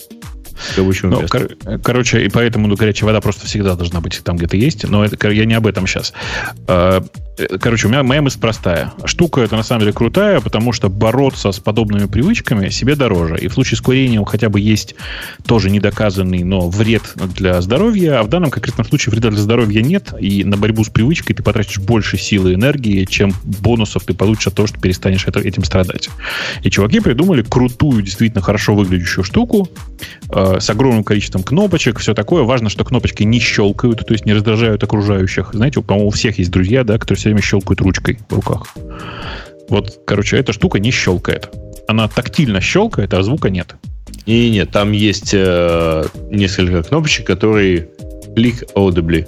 ну, 1.10 1.26
Кор- 1.28 1.78
короче, 1.82 2.24
и 2.24 2.28
поэтому 2.28 2.66
ну, 2.66 2.76
горячая 2.76 3.06
вода 3.06 3.20
просто 3.20 3.47
всегда 3.47 3.74
должна 3.74 4.01
быть 4.01 4.20
там 4.24 4.36
где-то 4.36 4.56
есть. 4.56 4.89
Но 4.89 5.05
это, 5.05 5.30
я 5.30 5.44
не 5.44 5.55
об 5.55 5.66
этом 5.66 5.86
сейчас. 5.86 6.12
Короче, 7.60 7.86
у 7.86 7.90
меня 7.90 8.02
моя 8.02 8.20
мысль 8.20 8.40
простая. 8.40 8.93
Штука 9.05 9.43
это 9.43 9.55
на 9.55 9.62
самом 9.62 9.81
деле 9.81 9.93
крутая, 9.93 10.40
потому 10.40 10.73
что 10.73 10.89
бороться 10.89 11.52
с 11.52 11.60
подобными 11.60 12.06
привычками 12.06 12.69
себе 12.69 12.97
дороже. 12.97 13.39
И 13.39 13.47
в 13.47 13.55
случае 13.55 13.78
с 13.78 13.81
курением 13.81 14.24
хотя 14.24 14.48
бы 14.48 14.59
есть 14.60 14.97
тоже 15.47 15.70
недоказанный, 15.70 16.43
но 16.43 16.69
вред 16.69 17.02
для 17.36 17.60
здоровья, 17.60 18.20
а 18.20 18.23
в 18.24 18.28
данном 18.28 18.51
конкретном 18.51 18.86
случае 18.86 19.12
вреда 19.12 19.31
для 19.31 19.39
здоровья 19.40 19.82
нет, 19.82 20.12
и 20.19 20.43
на 20.43 20.56
борьбу 20.56 20.82
с 20.82 20.89
привычкой 20.89 21.36
ты 21.36 21.44
потратишь 21.44 21.78
больше 21.78 22.19
силы 22.19 22.52
и 22.52 22.55
энергии, 22.55 23.05
чем 23.05 23.32
бонусов 23.44 24.05
ты 24.05 24.15
получишь 24.15 24.48
от 24.48 24.55
того, 24.55 24.66
что 24.66 24.81
перестанешь 24.81 25.27
это, 25.27 25.39
этим 25.39 25.62
страдать. 25.62 26.09
И 26.65 26.70
чуваки 26.70 26.98
придумали 26.98 27.43
крутую, 27.43 28.02
действительно 28.02 28.43
хорошо 28.43 28.74
выглядящую 28.74 29.23
штуку, 29.23 29.69
э, 30.31 30.59
с 30.60 30.69
огромным 30.70 31.05
количеством 31.05 31.44
кнопочек, 31.44 32.01
все 32.01 32.15
такое. 32.15 32.43
Важно, 32.43 32.69
что 32.69 32.85
кнопочки 32.85 33.23
не 33.23 33.39
щелкают, 33.39 34.05
то 34.05 34.12
есть 34.12 34.27
не 34.27 34.32
раздражают 34.32 34.82
окружающих. 34.82 35.51
Знаете, 35.52 35.82
по-моему, 35.82 36.09
у 36.09 36.10
всех 36.10 36.39
есть 36.39 36.51
друзья, 36.51 36.82
да, 36.82 36.98
которые 36.98 37.27
все 37.28 37.34
время 37.34 37.42
щелкают 37.42 37.80
ручкой 37.82 38.18
в 38.28 38.32
руках. 38.32 38.66
Вот, 39.68 40.00
короче, 40.06 40.38
эта 40.38 40.55
штука 40.55 40.78
не 40.78 40.90
щелкает. 40.90 41.50
Она 41.86 42.09
тактильно 42.09 42.60
щелкает, 42.62 43.12
а 43.12 43.22
звука 43.22 43.50
нет. 43.50 43.74
И 44.24 44.48
нет, 44.50 44.70
там 44.70 44.92
есть 44.92 45.34
э, 45.34 46.05
несколько 46.30 46.82
кнопочек, 46.82 47.26
которые 47.26 47.88
click 48.34 48.66
audibly. 48.74 49.26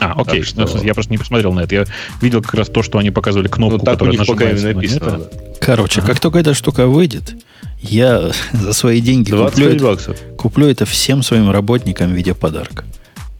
А, 0.00 0.12
окей. 0.20 0.42
Что... 0.42 0.60
Ну, 0.60 0.82
я 0.84 0.94
просто 0.94 1.10
не 1.12 1.18
посмотрел 1.18 1.52
на 1.52 1.60
это. 1.60 1.74
Я 1.74 1.84
видел 2.20 2.42
как 2.42 2.54
раз 2.54 2.68
то, 2.68 2.82
что 2.84 2.98
они 2.98 3.10
показывали 3.10 3.48
кнопку, 3.48 3.78
ну, 3.78 3.84
так 3.84 3.94
которая 3.94 4.14
у 4.14 4.18
них 4.18 4.26
пока 4.26 4.52
не 4.52 4.62
написано. 4.62 5.18
Да. 5.18 5.24
Короче, 5.60 6.00
ага. 6.00 6.12
как 6.12 6.20
только 6.20 6.38
эта 6.38 6.54
штука 6.54 6.86
выйдет, 6.86 7.34
я 7.80 8.30
за 8.52 8.72
свои 8.72 9.00
деньги 9.00 9.32
куплю 9.32 9.68
это, 9.68 10.14
куплю 10.36 10.68
это 10.68 10.86
всем 10.86 11.24
своим 11.24 11.50
работникам 11.50 12.12
в 12.12 12.14
виде 12.14 12.34
подарка. 12.34 12.84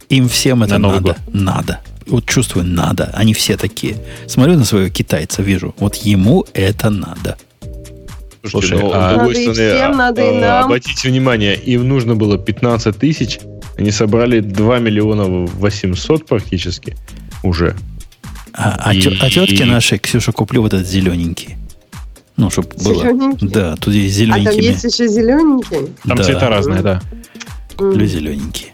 Им 0.09 0.27
всем 0.27 0.61
это 0.63 0.77
на 0.77 0.91
надо. 0.91 1.15
Надо. 1.31 1.79
Вот 2.07 2.25
чувствую, 2.25 2.65
надо. 2.65 3.11
Они 3.13 3.33
все 3.33 3.57
такие. 3.57 3.97
Смотрю 4.27 4.57
на 4.57 4.65
своего 4.65 4.89
китайца, 4.89 5.41
вижу. 5.41 5.75
Вот 5.77 5.95
ему 5.95 6.45
это 6.53 6.89
надо. 6.89 7.37
Слушай, 8.43 8.79
ну, 8.79 8.91
а, 8.93 9.11
с 9.11 9.15
другой 9.15 9.35
стороны, 9.35 9.53
всем, 9.53 9.97
надо 9.97 10.21
и 10.23 10.39
нам. 10.39 10.65
обратите 10.65 11.09
внимание, 11.09 11.55
им 11.55 11.87
нужно 11.87 12.15
было 12.15 12.39
15 12.39 12.97
тысяч, 12.97 13.39
они 13.77 13.91
собрали 13.91 14.39
2 14.39 14.79
миллиона 14.79 15.25
800 15.25 16.25
практически 16.25 16.97
уже. 17.43 17.75
А, 18.53 18.93
и, 18.93 18.99
а, 19.21 19.29
тетки 19.29 19.61
и... 19.61 19.63
нашей, 19.63 19.99
Ксюша, 19.99 20.31
куплю 20.31 20.63
вот 20.63 20.73
этот 20.73 20.87
зелененький. 20.87 21.57
Ну, 22.35 22.49
чтобы 22.49 22.69
было. 22.83 23.35
Да, 23.41 23.75
тут 23.75 23.93
есть 23.93 24.15
зелененький. 24.15 24.49
А 24.49 24.51
там 24.51 24.59
есть 24.59 24.83
еще 24.83 25.07
зелененький? 25.07 25.93
Там 26.07 26.17
да. 26.17 26.23
цвета 26.23 26.49
разные, 26.49 26.81
да. 26.81 27.01
Куплю 27.77 28.05
зелененький. 28.05 28.73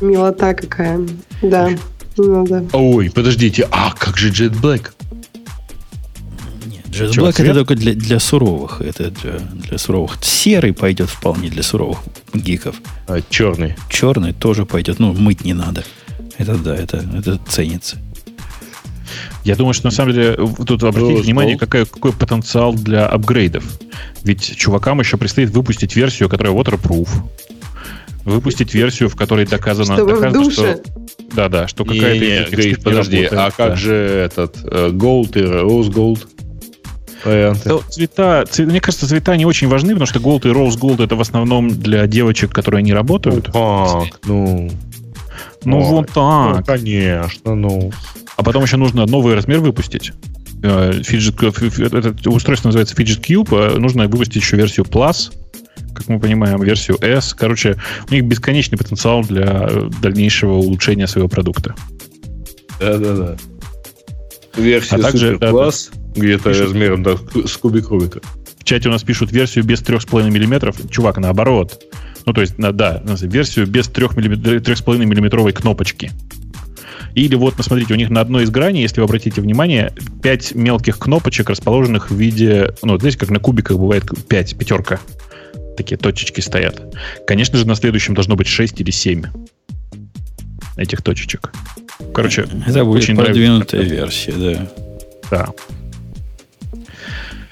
Милота 0.00 0.54
какая. 0.54 1.00
Да. 1.42 1.70
Ну, 2.16 2.46
да. 2.46 2.64
Ой, 2.72 3.10
подождите, 3.10 3.68
а 3.70 3.92
как 3.92 4.16
же 4.16 4.30
Jet 4.30 4.60
Black? 4.60 4.90
Нет, 6.66 6.86
Jet 6.86 7.10
Black 7.12 7.42
это 7.42 7.54
только 7.54 7.74
для, 7.74 7.94
для 7.94 8.18
суровых. 8.18 8.80
Это 8.80 9.10
для, 9.10 9.38
для 9.38 9.78
суровых. 9.78 10.18
Серый 10.22 10.72
пойдет 10.72 11.08
вполне 11.08 11.48
для 11.48 11.62
суровых 11.62 11.98
гиков. 12.34 12.76
А 13.06 13.20
черный? 13.30 13.74
Черный 13.88 14.32
тоже 14.32 14.66
пойдет. 14.66 14.98
Ну, 14.98 15.12
мыть 15.12 15.44
не 15.44 15.54
надо. 15.54 15.84
Это 16.38 16.56
да, 16.56 16.74
это, 16.76 17.04
это 17.16 17.38
ценится. 17.48 17.98
Я 19.44 19.56
думаю, 19.56 19.74
что 19.74 19.86
на 19.86 19.90
самом 19.90 20.12
деле 20.12 20.36
тут 20.66 20.82
обратите 20.84 21.14
ну, 21.14 21.22
внимание, 21.22 21.58
какой, 21.58 21.84
какой 21.84 22.12
потенциал 22.12 22.72
для 22.74 23.06
апгрейдов. 23.06 23.64
Ведь 24.22 24.56
чувакам 24.56 25.00
еще 25.00 25.16
предстоит 25.16 25.50
выпустить 25.50 25.96
версию, 25.96 26.28
которая 26.28 26.54
waterproof. 26.54 27.08
Выпустить 28.24 28.72
версию, 28.74 29.08
в 29.08 29.16
которой 29.16 29.46
доказано, 29.46 29.96
Чтобы 29.96 30.12
доказано 30.14 30.50
что... 30.50 30.80
Да, 31.34 31.48
да, 31.48 31.66
что 31.66 31.84
какая-то... 31.84 32.24
Не, 32.24 32.68
не, 32.70 32.74
подожди, 32.76 33.24
работает, 33.24 33.32
а 33.32 33.50
как 33.50 33.70
да. 33.70 33.76
же 33.76 33.94
этот 33.94 34.56
э, 34.64 34.90
Gold 34.90 35.38
и 35.38 35.42
Rose 35.42 35.90
Gold? 35.90 36.26
Варианты. 37.24 37.70
Цвета, 37.88 38.44
цвета, 38.48 38.70
мне 38.70 38.80
кажется, 38.80 39.08
цвета 39.08 39.36
не 39.36 39.46
очень 39.46 39.68
важны, 39.68 39.92
потому 39.94 40.06
что 40.06 40.18
Gold 40.18 40.48
и 40.48 40.52
Rose 40.52 40.78
Gold 40.78 41.04
это 41.04 41.16
в 41.16 41.20
основном 41.20 41.68
для 41.68 42.06
девочек, 42.06 42.52
которые 42.52 42.82
не 42.82 42.92
работают. 42.92 43.50
Ну, 43.52 43.52
как? 43.52 44.20
Ну, 44.24 44.70
ну 45.64 45.78
Ой, 45.78 45.84
вот 45.84 46.10
так. 46.10 46.58
Ну, 46.58 46.64
конечно, 46.64 47.54
ну. 47.54 47.92
А 48.36 48.42
потом 48.42 48.64
еще 48.64 48.76
нужно 48.76 49.06
новый 49.06 49.34
размер 49.34 49.60
выпустить. 49.60 50.12
Fidget, 50.62 51.90
э, 51.92 51.98
это 51.98 52.30
устройство 52.30 52.68
называется 52.68 52.94
Fidget 52.94 53.20
Cube. 53.20 53.78
Нужно 53.78 54.06
выпустить 54.06 54.36
еще 54.36 54.56
версию 54.56 54.86
Plus, 54.86 55.32
как 55.94 56.08
мы 56.08 56.18
понимаем, 56.18 56.60
версию 56.62 56.98
S. 57.00 57.34
Короче, 57.34 57.76
у 58.08 58.12
них 58.12 58.24
бесконечный 58.24 58.78
потенциал 58.78 59.22
для 59.22 59.70
дальнейшего 60.00 60.54
улучшения 60.54 61.06
своего 61.06 61.28
продукта. 61.28 61.74
Да-да-да. 62.80 63.36
Версия 64.56 64.96
а 64.96 64.98
также, 64.98 65.34
Super 65.34 65.38
да, 65.38 65.52
да, 65.52 65.70
где-то 66.20 66.50
пишут, 66.50 66.62
размером 66.66 67.02
да, 67.02 67.16
с 67.46 67.56
кубик 67.56 67.88
Рубика. 67.88 68.20
В 68.58 68.64
чате 68.64 68.88
у 68.88 68.92
нас 68.92 69.02
пишут 69.02 69.32
версию 69.32 69.64
без 69.64 69.82
3,5 69.82 70.30
мм. 70.30 70.72
Чувак, 70.90 71.18
наоборот. 71.18 71.82
Ну, 72.26 72.32
то 72.32 72.40
есть, 72.40 72.54
да, 72.56 73.02
версию 73.04 73.66
без 73.66 73.88
3,5 73.88 74.20
миллиметровой 75.06 75.52
кнопочки. 75.52 76.10
Или 77.14 77.34
вот, 77.34 77.54
посмотрите, 77.54 77.92
у 77.92 77.96
них 77.96 78.10
на 78.10 78.20
одной 78.20 78.44
из 78.44 78.50
граней, 78.50 78.82
если 78.82 79.00
вы 79.00 79.04
обратите 79.04 79.40
внимание, 79.40 79.92
5 80.22 80.54
мелких 80.54 80.98
кнопочек, 80.98 81.50
расположенных 81.50 82.10
в 82.10 82.14
виде, 82.14 82.74
ну, 82.82 82.98
знаете, 82.98 83.18
как 83.18 83.30
на 83.30 83.38
кубиках 83.38 83.76
бывает 83.78 84.04
5, 84.28 84.56
пятерка. 84.56 85.00
Такие 85.76 85.96
точечки 85.96 86.40
стоят. 86.40 86.82
Конечно 87.26 87.58
же, 87.58 87.66
на 87.66 87.74
следующем 87.74 88.14
должно 88.14 88.36
быть 88.36 88.46
6 88.46 88.80
или 88.80 88.90
7 88.90 89.24
этих 90.76 91.02
точечек. 91.02 91.52
Короче, 92.14 92.46
это 92.66 92.84
будет 92.84 93.02
очень 93.02 93.16
продвинутая 93.16 93.82
нравится. 93.82 94.30
версия, 94.30 94.32
да. 94.32 94.68
Да. 95.30 95.48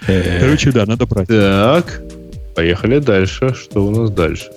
Э, 0.07 0.41
Короче, 0.41 0.73
да, 0.73 0.87
надо 0.87 1.07
брать. 1.07 1.29
Так, 1.29 2.03
поехали 2.57 2.99
дальше. 2.99 3.55
Что 3.55 3.85
у 3.87 3.91
нас 3.91 4.11
дальше? 4.11 4.51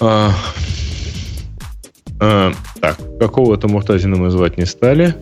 А, 0.00 0.32
а, 2.20 2.52
так, 2.80 2.98
какого-то 3.18 3.68
Муртазина 3.68 4.16
мы 4.16 4.30
звать 4.30 4.58
не 4.58 4.66
стали. 4.66 5.14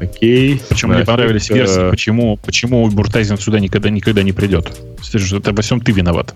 Окей. 0.00 0.60
Причем 0.68 0.90
мне 0.90 1.04
понравились 1.04 1.50
э, 1.50 1.54
версии, 1.54 1.90
почему, 1.90 2.36
почему 2.36 2.88
Буртайзен 2.88 3.38
сюда 3.38 3.58
никогда 3.60 3.90
никогда 3.90 4.22
не 4.22 4.32
придет. 4.32 4.72
Это 5.32 5.52
во 5.52 5.62
всем 5.62 5.80
ты 5.80 5.92
виноват. 5.92 6.34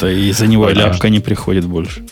Да 0.00 0.10
и 0.10 0.28
из-за 0.30 0.46
него 0.46 0.64
Понятно. 0.66 0.90
ляпка 0.92 1.08
не 1.10 1.20
приходит 1.20 1.64
больше. 1.64 2.02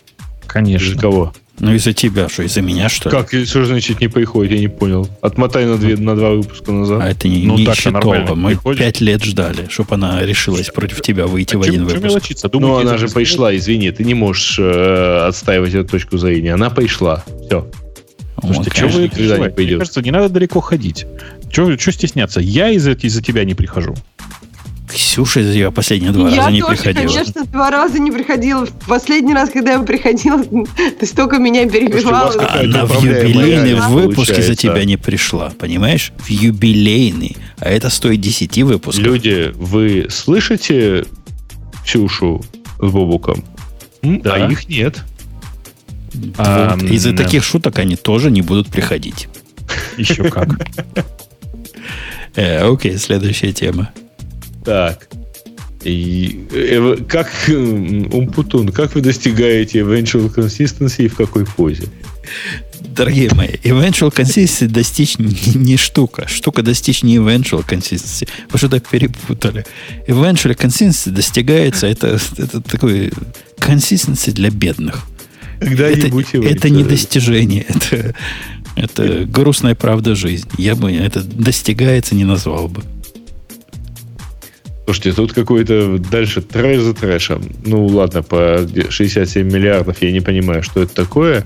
Конечно. 0.46 0.84
Из-за 0.86 0.98
кого? 0.98 1.32
Ну, 1.60 1.74
из-за 1.74 1.92
тебя, 1.92 2.28
что, 2.28 2.44
из-за 2.44 2.62
меня, 2.62 2.88
что 2.88 3.10
ли? 3.10 3.16
Как, 3.16 3.28
что 3.30 3.44
же 3.62 3.66
значит 3.66 4.00
не 4.00 4.06
приходит? 4.06 4.52
Я 4.52 4.60
не 4.60 4.68
понял. 4.68 5.08
Отмотай 5.20 5.66
на, 5.66 5.76
две, 5.76 5.96
на 5.96 6.14
два 6.14 6.30
выпуска 6.30 6.70
назад. 6.70 7.00
А 7.02 7.08
это 7.10 7.26
не, 7.26 7.46
Ну, 7.46 7.58
не 7.58 7.64
Щитова. 7.74 7.94
нормально 7.94 8.34
Мы 8.36 8.50
приходит. 8.50 8.78
пять 8.80 9.00
лет 9.00 9.24
ждали, 9.24 9.66
чтобы 9.68 9.96
она 9.96 10.24
решилась 10.24 10.68
против 10.68 11.02
тебя 11.02 11.26
выйти 11.26 11.56
в 11.56 11.62
Чем- 11.62 11.62
один 11.62 11.74
чем 11.80 11.84
выпуск. 11.86 12.04
мелочиться? 12.04 12.48
ну, 12.52 12.60
Думаете, 12.60 12.82
она 12.88 12.96
это 12.96 13.08
же 13.08 13.12
пришла, 13.12 13.56
извини, 13.56 13.90
ты 13.90 14.04
не 14.04 14.14
можешь 14.14 14.56
э, 14.60 15.26
отстаивать 15.26 15.74
эту 15.74 15.88
точку 15.88 16.16
зрения. 16.16 16.54
Она 16.54 16.70
пришла. 16.70 17.24
Все. 17.46 17.66
Вот, 18.42 18.54
Слушайте, 18.54 18.76
что 18.76 18.86
вы 18.86 19.02
никогда 19.02 19.02
не 19.02 19.08
переживаете? 19.08 19.62
Мне 19.62 19.78
кажется, 19.78 20.02
не 20.02 20.10
надо 20.10 20.28
далеко 20.28 20.60
ходить. 20.60 21.06
Что 21.50 21.76
стесняться? 21.92 22.40
Я 22.40 22.70
из-за 22.70 22.92
из 22.92 23.20
тебя 23.20 23.44
не 23.44 23.54
прихожу. 23.54 23.94
Ксюша 24.90 25.40
из 25.40 25.54
ее 25.54 25.70
последние 25.70 26.12
два 26.12 26.30
я 26.30 26.36
раза 26.38 26.50
не 26.50 26.60
тоже, 26.60 26.76
приходила. 26.76 27.12
конечно, 27.12 27.44
два 27.44 27.70
раза 27.70 27.98
не 27.98 28.10
приходила. 28.10 28.64
В 28.64 28.86
последний 28.86 29.34
раз, 29.34 29.50
когда 29.50 29.72
я 29.72 29.78
приходила, 29.80 30.42
ты 30.98 31.06
столько 31.06 31.38
меня 31.38 31.68
перебивала. 31.68 32.30
Слушайте, 32.32 32.58
Она 32.64 32.86
в 32.86 33.02
юбилейный 33.02 33.74
выпуск 33.74 34.30
из-за 34.38 34.54
тебя 34.54 34.84
не 34.84 34.96
пришла, 34.96 35.50
понимаешь? 35.58 36.12
В 36.18 36.30
юбилейный. 36.30 37.36
А 37.58 37.68
это 37.68 37.90
стоит 37.90 38.20
10 38.20 38.62
выпусков. 38.62 39.04
Люди, 39.04 39.52
вы 39.54 40.06
слышите 40.08 41.04
Ксюшу 41.84 42.42
с 42.78 42.90
Бобуком? 42.90 43.44
Да. 44.02 44.34
А 44.34 44.50
их 44.50 44.68
нет. 44.68 45.04
А, 46.36 46.76
Вот. 46.76 46.90
Из-за 46.90 47.12
да. 47.12 47.24
таких 47.24 47.44
шуток 47.44 47.78
они 47.78 47.96
тоже 47.96 48.30
не 48.30 48.42
будут 48.42 48.68
приходить. 48.68 49.28
Еще 49.96 50.24
как. 50.24 50.48
Э, 52.36 52.70
окей, 52.70 52.96
следующая 52.98 53.52
тема. 53.52 53.90
Так. 54.64 55.08
И, 55.84 56.46
э, 56.52 56.96
как 57.08 57.30
Умпутун, 57.48 58.68
как 58.70 58.94
вы 58.94 59.00
достигаете 59.00 59.80
eventual 59.80 60.32
consistency 60.32 61.04
и 61.04 61.08
в 61.08 61.16
какой 61.16 61.44
позе? 61.46 61.88
Дорогие 62.80 63.30
мои, 63.32 63.54
eventual 63.62 64.12
consistency 64.12 64.66
достичь 64.66 65.18
не, 65.18 65.34
не 65.54 65.76
штука. 65.76 66.26
Штука 66.28 66.62
достичь 66.62 67.02
не 67.02 67.16
eventual 67.16 67.64
consistency. 67.66 68.28
Вы 68.50 68.58
что-то 68.58 68.80
перепутали. 68.80 69.64
Eventual 70.06 70.56
consistency 70.56 71.10
достигается, 71.10 71.86
это, 71.86 72.18
это 72.36 72.60
такой 72.60 73.12
consistency 73.58 74.32
для 74.32 74.50
бедных. 74.50 75.04
Это, 75.60 75.66
Когда-нибудь 75.66 76.32
вы, 76.32 76.46
это 76.46 76.70
не 76.70 76.84
достижение, 76.84 77.66
это, 77.68 78.14
это 78.76 79.24
грустная 79.24 79.74
правда 79.74 80.14
жизни. 80.14 80.50
Я 80.58 80.74
бы 80.76 80.92
это 80.92 81.22
достигается 81.22 82.14
не 82.14 82.24
назвал 82.24 82.68
бы. 82.68 82.82
Слушайте, 84.84 85.12
тут 85.12 85.32
какой-то 85.34 85.98
дальше 85.98 86.40
трэш 86.40 86.80
за 86.80 86.94
трэшем. 86.94 87.42
Ну, 87.66 87.84
ладно, 87.86 88.22
по 88.22 88.66
67 88.88 89.46
миллиардов 89.46 90.00
я 90.00 90.12
не 90.12 90.20
понимаю, 90.20 90.62
что 90.62 90.82
это 90.82 90.94
такое. 90.94 91.44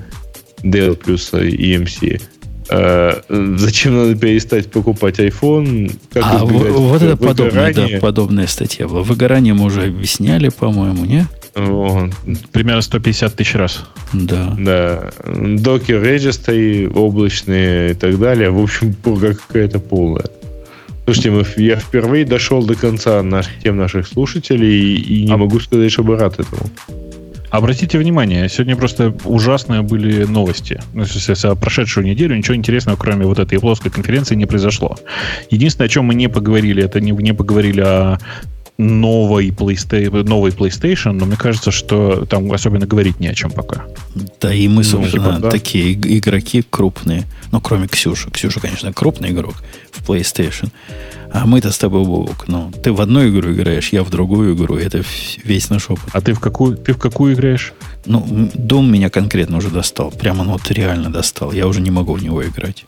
Dell 0.62 0.94
плюс 0.94 1.32
EMC. 1.32 2.22
А, 2.70 3.20
зачем 3.28 3.96
надо 3.96 4.14
перестать 4.14 4.70
покупать 4.70 5.18
iPhone? 5.18 5.92
Как 6.12 6.22
а 6.24 6.44
вот 6.44 7.02
это 7.02 7.16
подобная, 7.16 7.66
выгорания? 7.66 7.96
да, 7.96 8.00
подобная 8.00 8.46
статья 8.46 8.86
была. 8.86 9.02
Выгорание 9.02 9.54
мы 9.54 9.64
уже 9.64 9.86
объясняли, 9.86 10.48
по-моему, 10.48 11.04
не? 11.04 11.26
Примерно 11.54 12.80
150 12.80 13.34
тысяч 13.34 13.54
раз. 13.54 13.84
Да. 14.12 14.54
да. 14.58 15.10
Docker 15.24 16.02
Registry, 16.02 16.90
облачные 16.92 17.92
и 17.92 17.94
так 17.94 18.18
далее. 18.18 18.50
В 18.50 18.62
общем, 18.62 18.94
пурга 18.94 19.34
какая-то 19.34 19.78
полная. 19.78 20.26
Слушайте, 21.04 21.30
мы, 21.30 21.44
я 21.56 21.76
впервые 21.76 22.24
дошел 22.24 22.64
до 22.64 22.74
конца 22.74 23.22
наш, 23.22 23.46
тем 23.62 23.76
наших 23.76 24.06
слушателей 24.06 24.94
и, 24.94 25.22
и 25.22 25.24
не 25.24 25.32
А- 25.32 25.36
могу 25.36 25.58
сказать, 25.60 25.90
чтобы 25.90 26.16
рад 26.16 26.38
этому. 26.38 26.70
Обратите 27.50 27.98
внимание, 27.98 28.48
сегодня 28.48 28.76
просто 28.76 29.14
ужасные 29.24 29.82
были 29.82 30.24
новости. 30.24 30.80
Ну, 30.94 31.04
за 31.04 31.54
прошедшую 31.54 32.06
неделю 32.06 32.34
ничего 32.34 32.56
интересного, 32.56 32.96
кроме 32.96 33.26
вот 33.26 33.38
этой 33.38 33.60
плоской 33.60 33.90
конференции, 33.90 34.36
не 34.36 34.46
произошло. 34.46 34.96
Единственное, 35.50 35.86
о 35.86 35.90
чем 35.90 36.06
мы 36.06 36.14
не 36.14 36.28
поговорили, 36.28 36.82
это 36.82 36.98
не, 37.02 37.10
не 37.10 37.34
поговорили 37.34 37.82
о 37.82 38.18
новой 38.82 39.48
PlayStation, 39.50 40.22
новой 40.24 40.50
PlayStation, 40.50 41.12
но 41.12 41.26
мне 41.26 41.36
кажется, 41.36 41.70
что 41.70 42.26
там 42.26 42.50
особенно 42.52 42.86
говорить 42.86 43.20
не 43.20 43.28
о 43.28 43.34
чем 43.34 43.50
пока. 43.50 43.84
Да, 44.40 44.52
и 44.52 44.68
мы, 44.68 44.84
собственно, 44.84 45.36
типа, 45.36 45.38
да. 45.40 45.50
такие 45.50 45.92
иг- 45.92 46.06
игроки 46.06 46.62
крупные. 46.68 47.24
Ну, 47.50 47.60
кроме 47.60 47.86
Ксюши. 47.86 48.30
Ксюша, 48.30 48.60
конечно, 48.60 48.92
крупный 48.92 49.30
игрок 49.30 49.54
в 49.90 50.08
PlayStation. 50.08 50.70
А 51.32 51.46
мы-то 51.46 51.70
с 51.72 51.78
тобой, 51.78 52.04
Бобок, 52.04 52.46
ну, 52.48 52.70
ты 52.82 52.92
в 52.92 53.00
одну 53.00 53.26
игру 53.28 53.52
играешь, 53.52 53.90
я 53.92 54.02
в 54.02 54.10
другую 54.10 54.54
игру. 54.54 54.76
Это 54.76 55.02
весь 55.44 55.70
наш 55.70 55.88
опыт. 55.90 56.04
А 56.12 56.20
ты 56.20 56.34
в 56.34 56.40
какую, 56.40 56.76
ты 56.76 56.92
в 56.92 56.98
какую 56.98 57.34
играешь? 57.34 57.72
Ну, 58.04 58.20
м, 58.20 58.50
Doom 58.54 58.86
меня 58.88 59.08
конкретно 59.08 59.58
уже 59.58 59.68
достал. 59.70 60.10
Прямо, 60.10 60.44
ну, 60.44 60.52
вот 60.52 60.70
реально 60.70 61.10
достал. 61.10 61.52
Я 61.52 61.66
уже 61.68 61.80
не 61.80 61.90
могу 61.90 62.14
в 62.14 62.22
него 62.22 62.44
играть. 62.44 62.84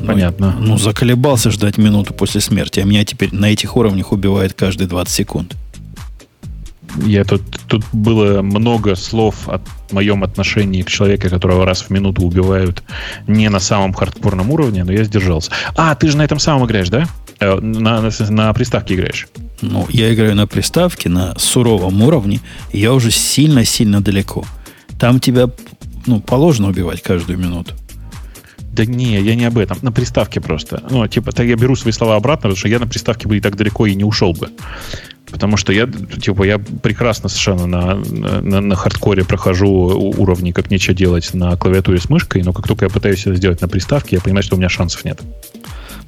Ну, 0.00 0.06
Понятно. 0.06 0.56
Ну, 0.58 0.78
заколебался 0.78 1.50
ждать 1.50 1.78
минуту 1.78 2.14
после 2.14 2.40
смерти, 2.40 2.80
а 2.80 2.84
меня 2.84 3.04
теперь 3.04 3.34
на 3.34 3.46
этих 3.46 3.76
уровнях 3.76 4.12
убивает 4.12 4.54
каждые 4.54 4.88
20 4.88 5.14
секунд. 5.14 5.56
Я 7.04 7.24
тут, 7.24 7.42
тут 7.66 7.84
было 7.92 8.42
много 8.42 8.94
слов 8.96 9.48
о 9.48 9.60
моем 9.92 10.24
отношении 10.24 10.82
к 10.82 10.88
человеку, 10.90 11.28
которого 11.28 11.64
раз 11.64 11.82
в 11.82 11.90
минуту 11.90 12.22
убивают 12.22 12.82
не 13.26 13.48
на 13.50 13.60
самом 13.60 13.92
хардкорном 13.92 14.50
уровне, 14.50 14.84
но 14.84 14.92
я 14.92 15.04
сдержался. 15.04 15.50
А, 15.76 15.94
ты 15.94 16.08
же 16.08 16.16
на 16.16 16.22
этом 16.22 16.38
самом 16.38 16.66
играешь, 16.66 16.88
да? 16.88 17.06
Э, 17.40 17.58
На, 17.60 18.00
на, 18.00 18.10
на 18.30 18.52
приставке 18.52 18.94
играешь. 18.94 19.28
Ну, 19.60 19.86
я 19.90 20.12
играю 20.12 20.34
на 20.34 20.46
приставке 20.46 21.08
на 21.08 21.38
суровом 21.38 22.00
уровне, 22.02 22.40
и 22.72 22.78
я 22.78 22.92
уже 22.94 23.10
сильно-сильно 23.10 24.00
далеко. 24.00 24.44
Там 24.98 25.20
тебя, 25.20 25.50
ну, 26.06 26.20
положено 26.20 26.68
убивать 26.68 27.02
каждую 27.02 27.38
минуту. 27.38 27.74
Да 28.78 28.84
не, 28.84 29.20
я 29.20 29.34
не 29.34 29.44
об 29.44 29.58
этом. 29.58 29.76
На 29.82 29.90
приставке 29.90 30.40
просто. 30.40 30.84
Ну, 30.88 31.04
типа, 31.08 31.32
так 31.32 31.46
я 31.46 31.56
беру 31.56 31.74
свои 31.74 31.92
слова 31.92 32.14
обратно, 32.14 32.42
потому 32.42 32.56
что 32.56 32.68
я 32.68 32.78
на 32.78 32.86
приставке 32.86 33.26
бы 33.26 33.36
и 33.36 33.40
так 33.40 33.56
далеко 33.56 33.86
и 33.86 33.94
не 33.96 34.04
ушел 34.04 34.32
бы. 34.32 34.50
Потому 35.28 35.56
что 35.56 35.72
я, 35.72 35.88
типа, 35.88 36.44
я 36.44 36.58
прекрасно 36.58 37.28
совершенно 37.28 37.66
на, 37.66 37.94
на, 37.96 38.60
на 38.60 38.76
хардкоре 38.76 39.24
прохожу 39.24 39.68
уровни, 39.68 40.52
как 40.52 40.70
нечего 40.70 40.94
делать 40.94 41.34
на 41.34 41.56
клавиатуре 41.56 41.98
с 41.98 42.08
мышкой, 42.08 42.44
но 42.44 42.52
как 42.52 42.68
только 42.68 42.84
я 42.84 42.88
пытаюсь 42.88 43.22
это 43.22 43.34
сделать 43.34 43.60
на 43.60 43.66
приставке, 43.66 44.14
я 44.14 44.22
понимаю, 44.22 44.44
что 44.44 44.54
у 44.54 44.58
меня 44.58 44.68
шансов 44.68 45.04
нет. 45.04 45.20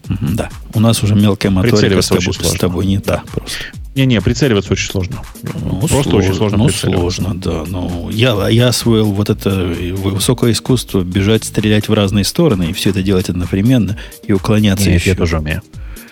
Да. 0.09 0.48
У 0.74 0.81
нас 0.81 1.02
уже 1.02 1.14
мелкая 1.14 1.51
моторика 1.51 2.02
с 2.02 2.09
тобой, 2.09 2.35
с 2.35 2.59
тобой 2.59 2.86
не 2.86 2.98
та 2.98 3.22
просто. 3.32 3.59
Не-не, 3.94 4.20
прицеливаться 4.20 4.72
очень 4.72 4.90
сложно. 4.90 5.22
Ну, 5.43 5.86
Просто 5.89 6.16
очень 6.16 6.35
сложно 6.35 6.59
Ну, 6.59 6.68
сложно, 6.68 7.35
да. 7.35 7.64
Ну, 7.66 8.09
я, 8.10 8.48
я 8.48 8.68
освоил 8.68 9.10
вот 9.12 9.31
это 9.31 9.74
высокое 9.97 10.52
искусство 10.52 11.02
бежать, 11.02 11.44
стрелять 11.44 11.89
в 11.89 11.93
разные 11.93 12.24
стороны 12.24 12.70
и 12.70 12.72
все 12.72 12.90
это 12.90 13.02
делать 13.02 13.28
одновременно 13.28 13.98
и 14.24 14.32
уклоняться 14.32 14.89
Нет, 14.89 15.01
еще. 15.01 15.10
я 15.10 15.16
тоже 15.16 15.39
умею. 15.39 15.62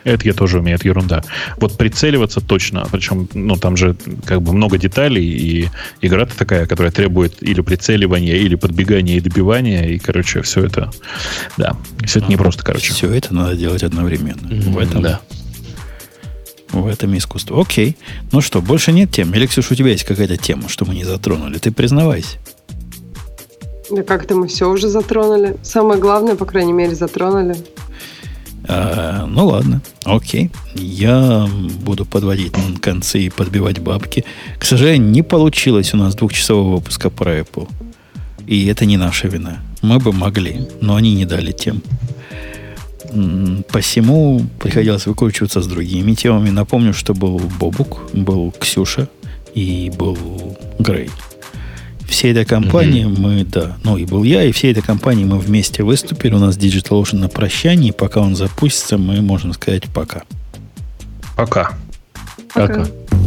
Это 0.09 0.27
я 0.27 0.33
тоже 0.33 0.61
умею, 0.61 0.77
это 0.77 0.89
ерунда. 0.89 1.23
Вот 1.59 1.77
прицеливаться 1.77 2.41
точно, 2.41 2.87
причем, 2.91 3.29
ну, 3.35 3.57
там 3.57 3.77
же 3.77 3.97
как 4.25 4.43
бы 4.43 4.53
много 4.53 4.79
деталей, 4.79 5.25
и 5.25 5.69
игра-то 6.01 6.37
такая, 6.37 6.67
которая 6.67 6.91
требует 6.93 7.43
или 7.43 7.61
прицеливания, 7.61 8.37
или 8.37 8.55
подбегания 8.55 9.17
и 9.17 9.21
добивания, 9.21 9.87
и, 9.87 9.99
короче, 9.99 10.43
все 10.43 10.65
это, 10.65 10.91
да, 11.57 11.77
все 12.05 12.21
это 12.21 12.29
не 12.29 12.37
просто, 12.37 12.65
короче. 12.65 12.93
Все 12.93 13.13
это 13.13 13.35
надо 13.35 13.55
делать 13.55 13.83
одновременно. 13.83 14.49
Мгм, 14.49 14.73
в 14.73 14.79
этом, 14.79 15.03
да. 15.03 15.21
В 16.71 16.87
этом 16.87 17.17
искусство. 17.17 17.61
Окей. 17.61 17.97
Ну 18.33 18.41
что, 18.41 18.61
больше 18.61 18.93
нет 18.93 19.11
тем? 19.11 19.33
Или, 19.35 19.47
Ксюша, 19.47 19.73
у 19.73 19.77
тебя 19.77 19.91
есть 19.91 20.05
какая-то 20.05 20.37
тема, 20.37 20.69
что 20.69 20.85
мы 20.85 20.95
не 20.95 21.05
затронули? 21.05 21.59
Ты 21.59 21.71
признавайся. 21.71 22.37
Да 23.91 24.03
как-то 24.03 24.35
мы 24.35 24.49
все 24.49 24.69
уже 24.69 24.89
затронули. 24.89 25.57
Самое 25.63 25.99
главное, 25.99 26.35
по 26.35 26.45
крайней 26.45 26.75
мере, 26.75 26.95
затронули. 26.95 27.57
А, 28.69 29.24
ну 29.27 29.47
ладно, 29.47 29.81
окей. 30.05 30.51
Я 30.74 31.49
буду 31.81 32.05
подводить 32.05 32.53
концы 32.81 33.20
и 33.20 33.31
подбивать 33.31 33.78
бабки. 33.78 34.24
К 34.59 34.65
сожалению, 34.65 35.11
не 35.11 35.23
получилось 35.23 35.95
у 35.95 35.97
нас 35.97 36.15
двухчасового 36.15 36.77
выпуска 36.77 37.09
про 37.09 37.39
Apple. 37.39 37.69
И 38.47 38.66
это 38.66 38.85
не 38.85 38.99
наша 38.99 39.28
вина. 39.28 39.59
Мы 39.81 39.99
бы 39.99 40.12
могли, 40.12 40.69
но 40.81 40.97
они 40.97 41.15
не 41.15 41.24
дали 41.24 41.53
тем. 41.53 41.82
Посему 43.73 44.45
приходилось 44.59 45.07
выкручиваться 45.07 45.62
с 45.62 45.66
другими 45.66 46.12
темами. 46.12 46.51
Напомню, 46.51 46.93
что 46.93 47.15
был 47.15 47.40
Бобук, 47.59 48.11
был 48.12 48.53
Ксюша 48.59 49.09
и 49.55 49.90
был 49.97 50.19
Грей. 50.78 51.11
Всей 52.09 52.33
этой 52.33 52.47
компании 52.47 53.05
мы, 53.05 53.45
да, 53.45 53.77
ну 53.85 53.97
и 53.97 54.07
был 54.07 54.25
я, 54.25 54.43
и 54.43 54.51
всей 54.51 54.73
этой 54.73 54.83
компании 54.83 55.25
мы 55.25 55.39
вместе 55.39 55.83
выступили. 55.83 56.35
У 56.35 56.39
нас 56.39 56.57
DigitalOcean 56.57 57.19
на 57.19 57.29
прощании. 57.29 57.91
Пока 57.91 58.21
он 58.21 58.35
запустится, 58.35 58.97
мы 58.97 59.21
можем 59.21 59.53
сказать 59.53 59.85
пока. 59.93 60.23
Пока. 61.37 61.73
Пока. 62.55 62.87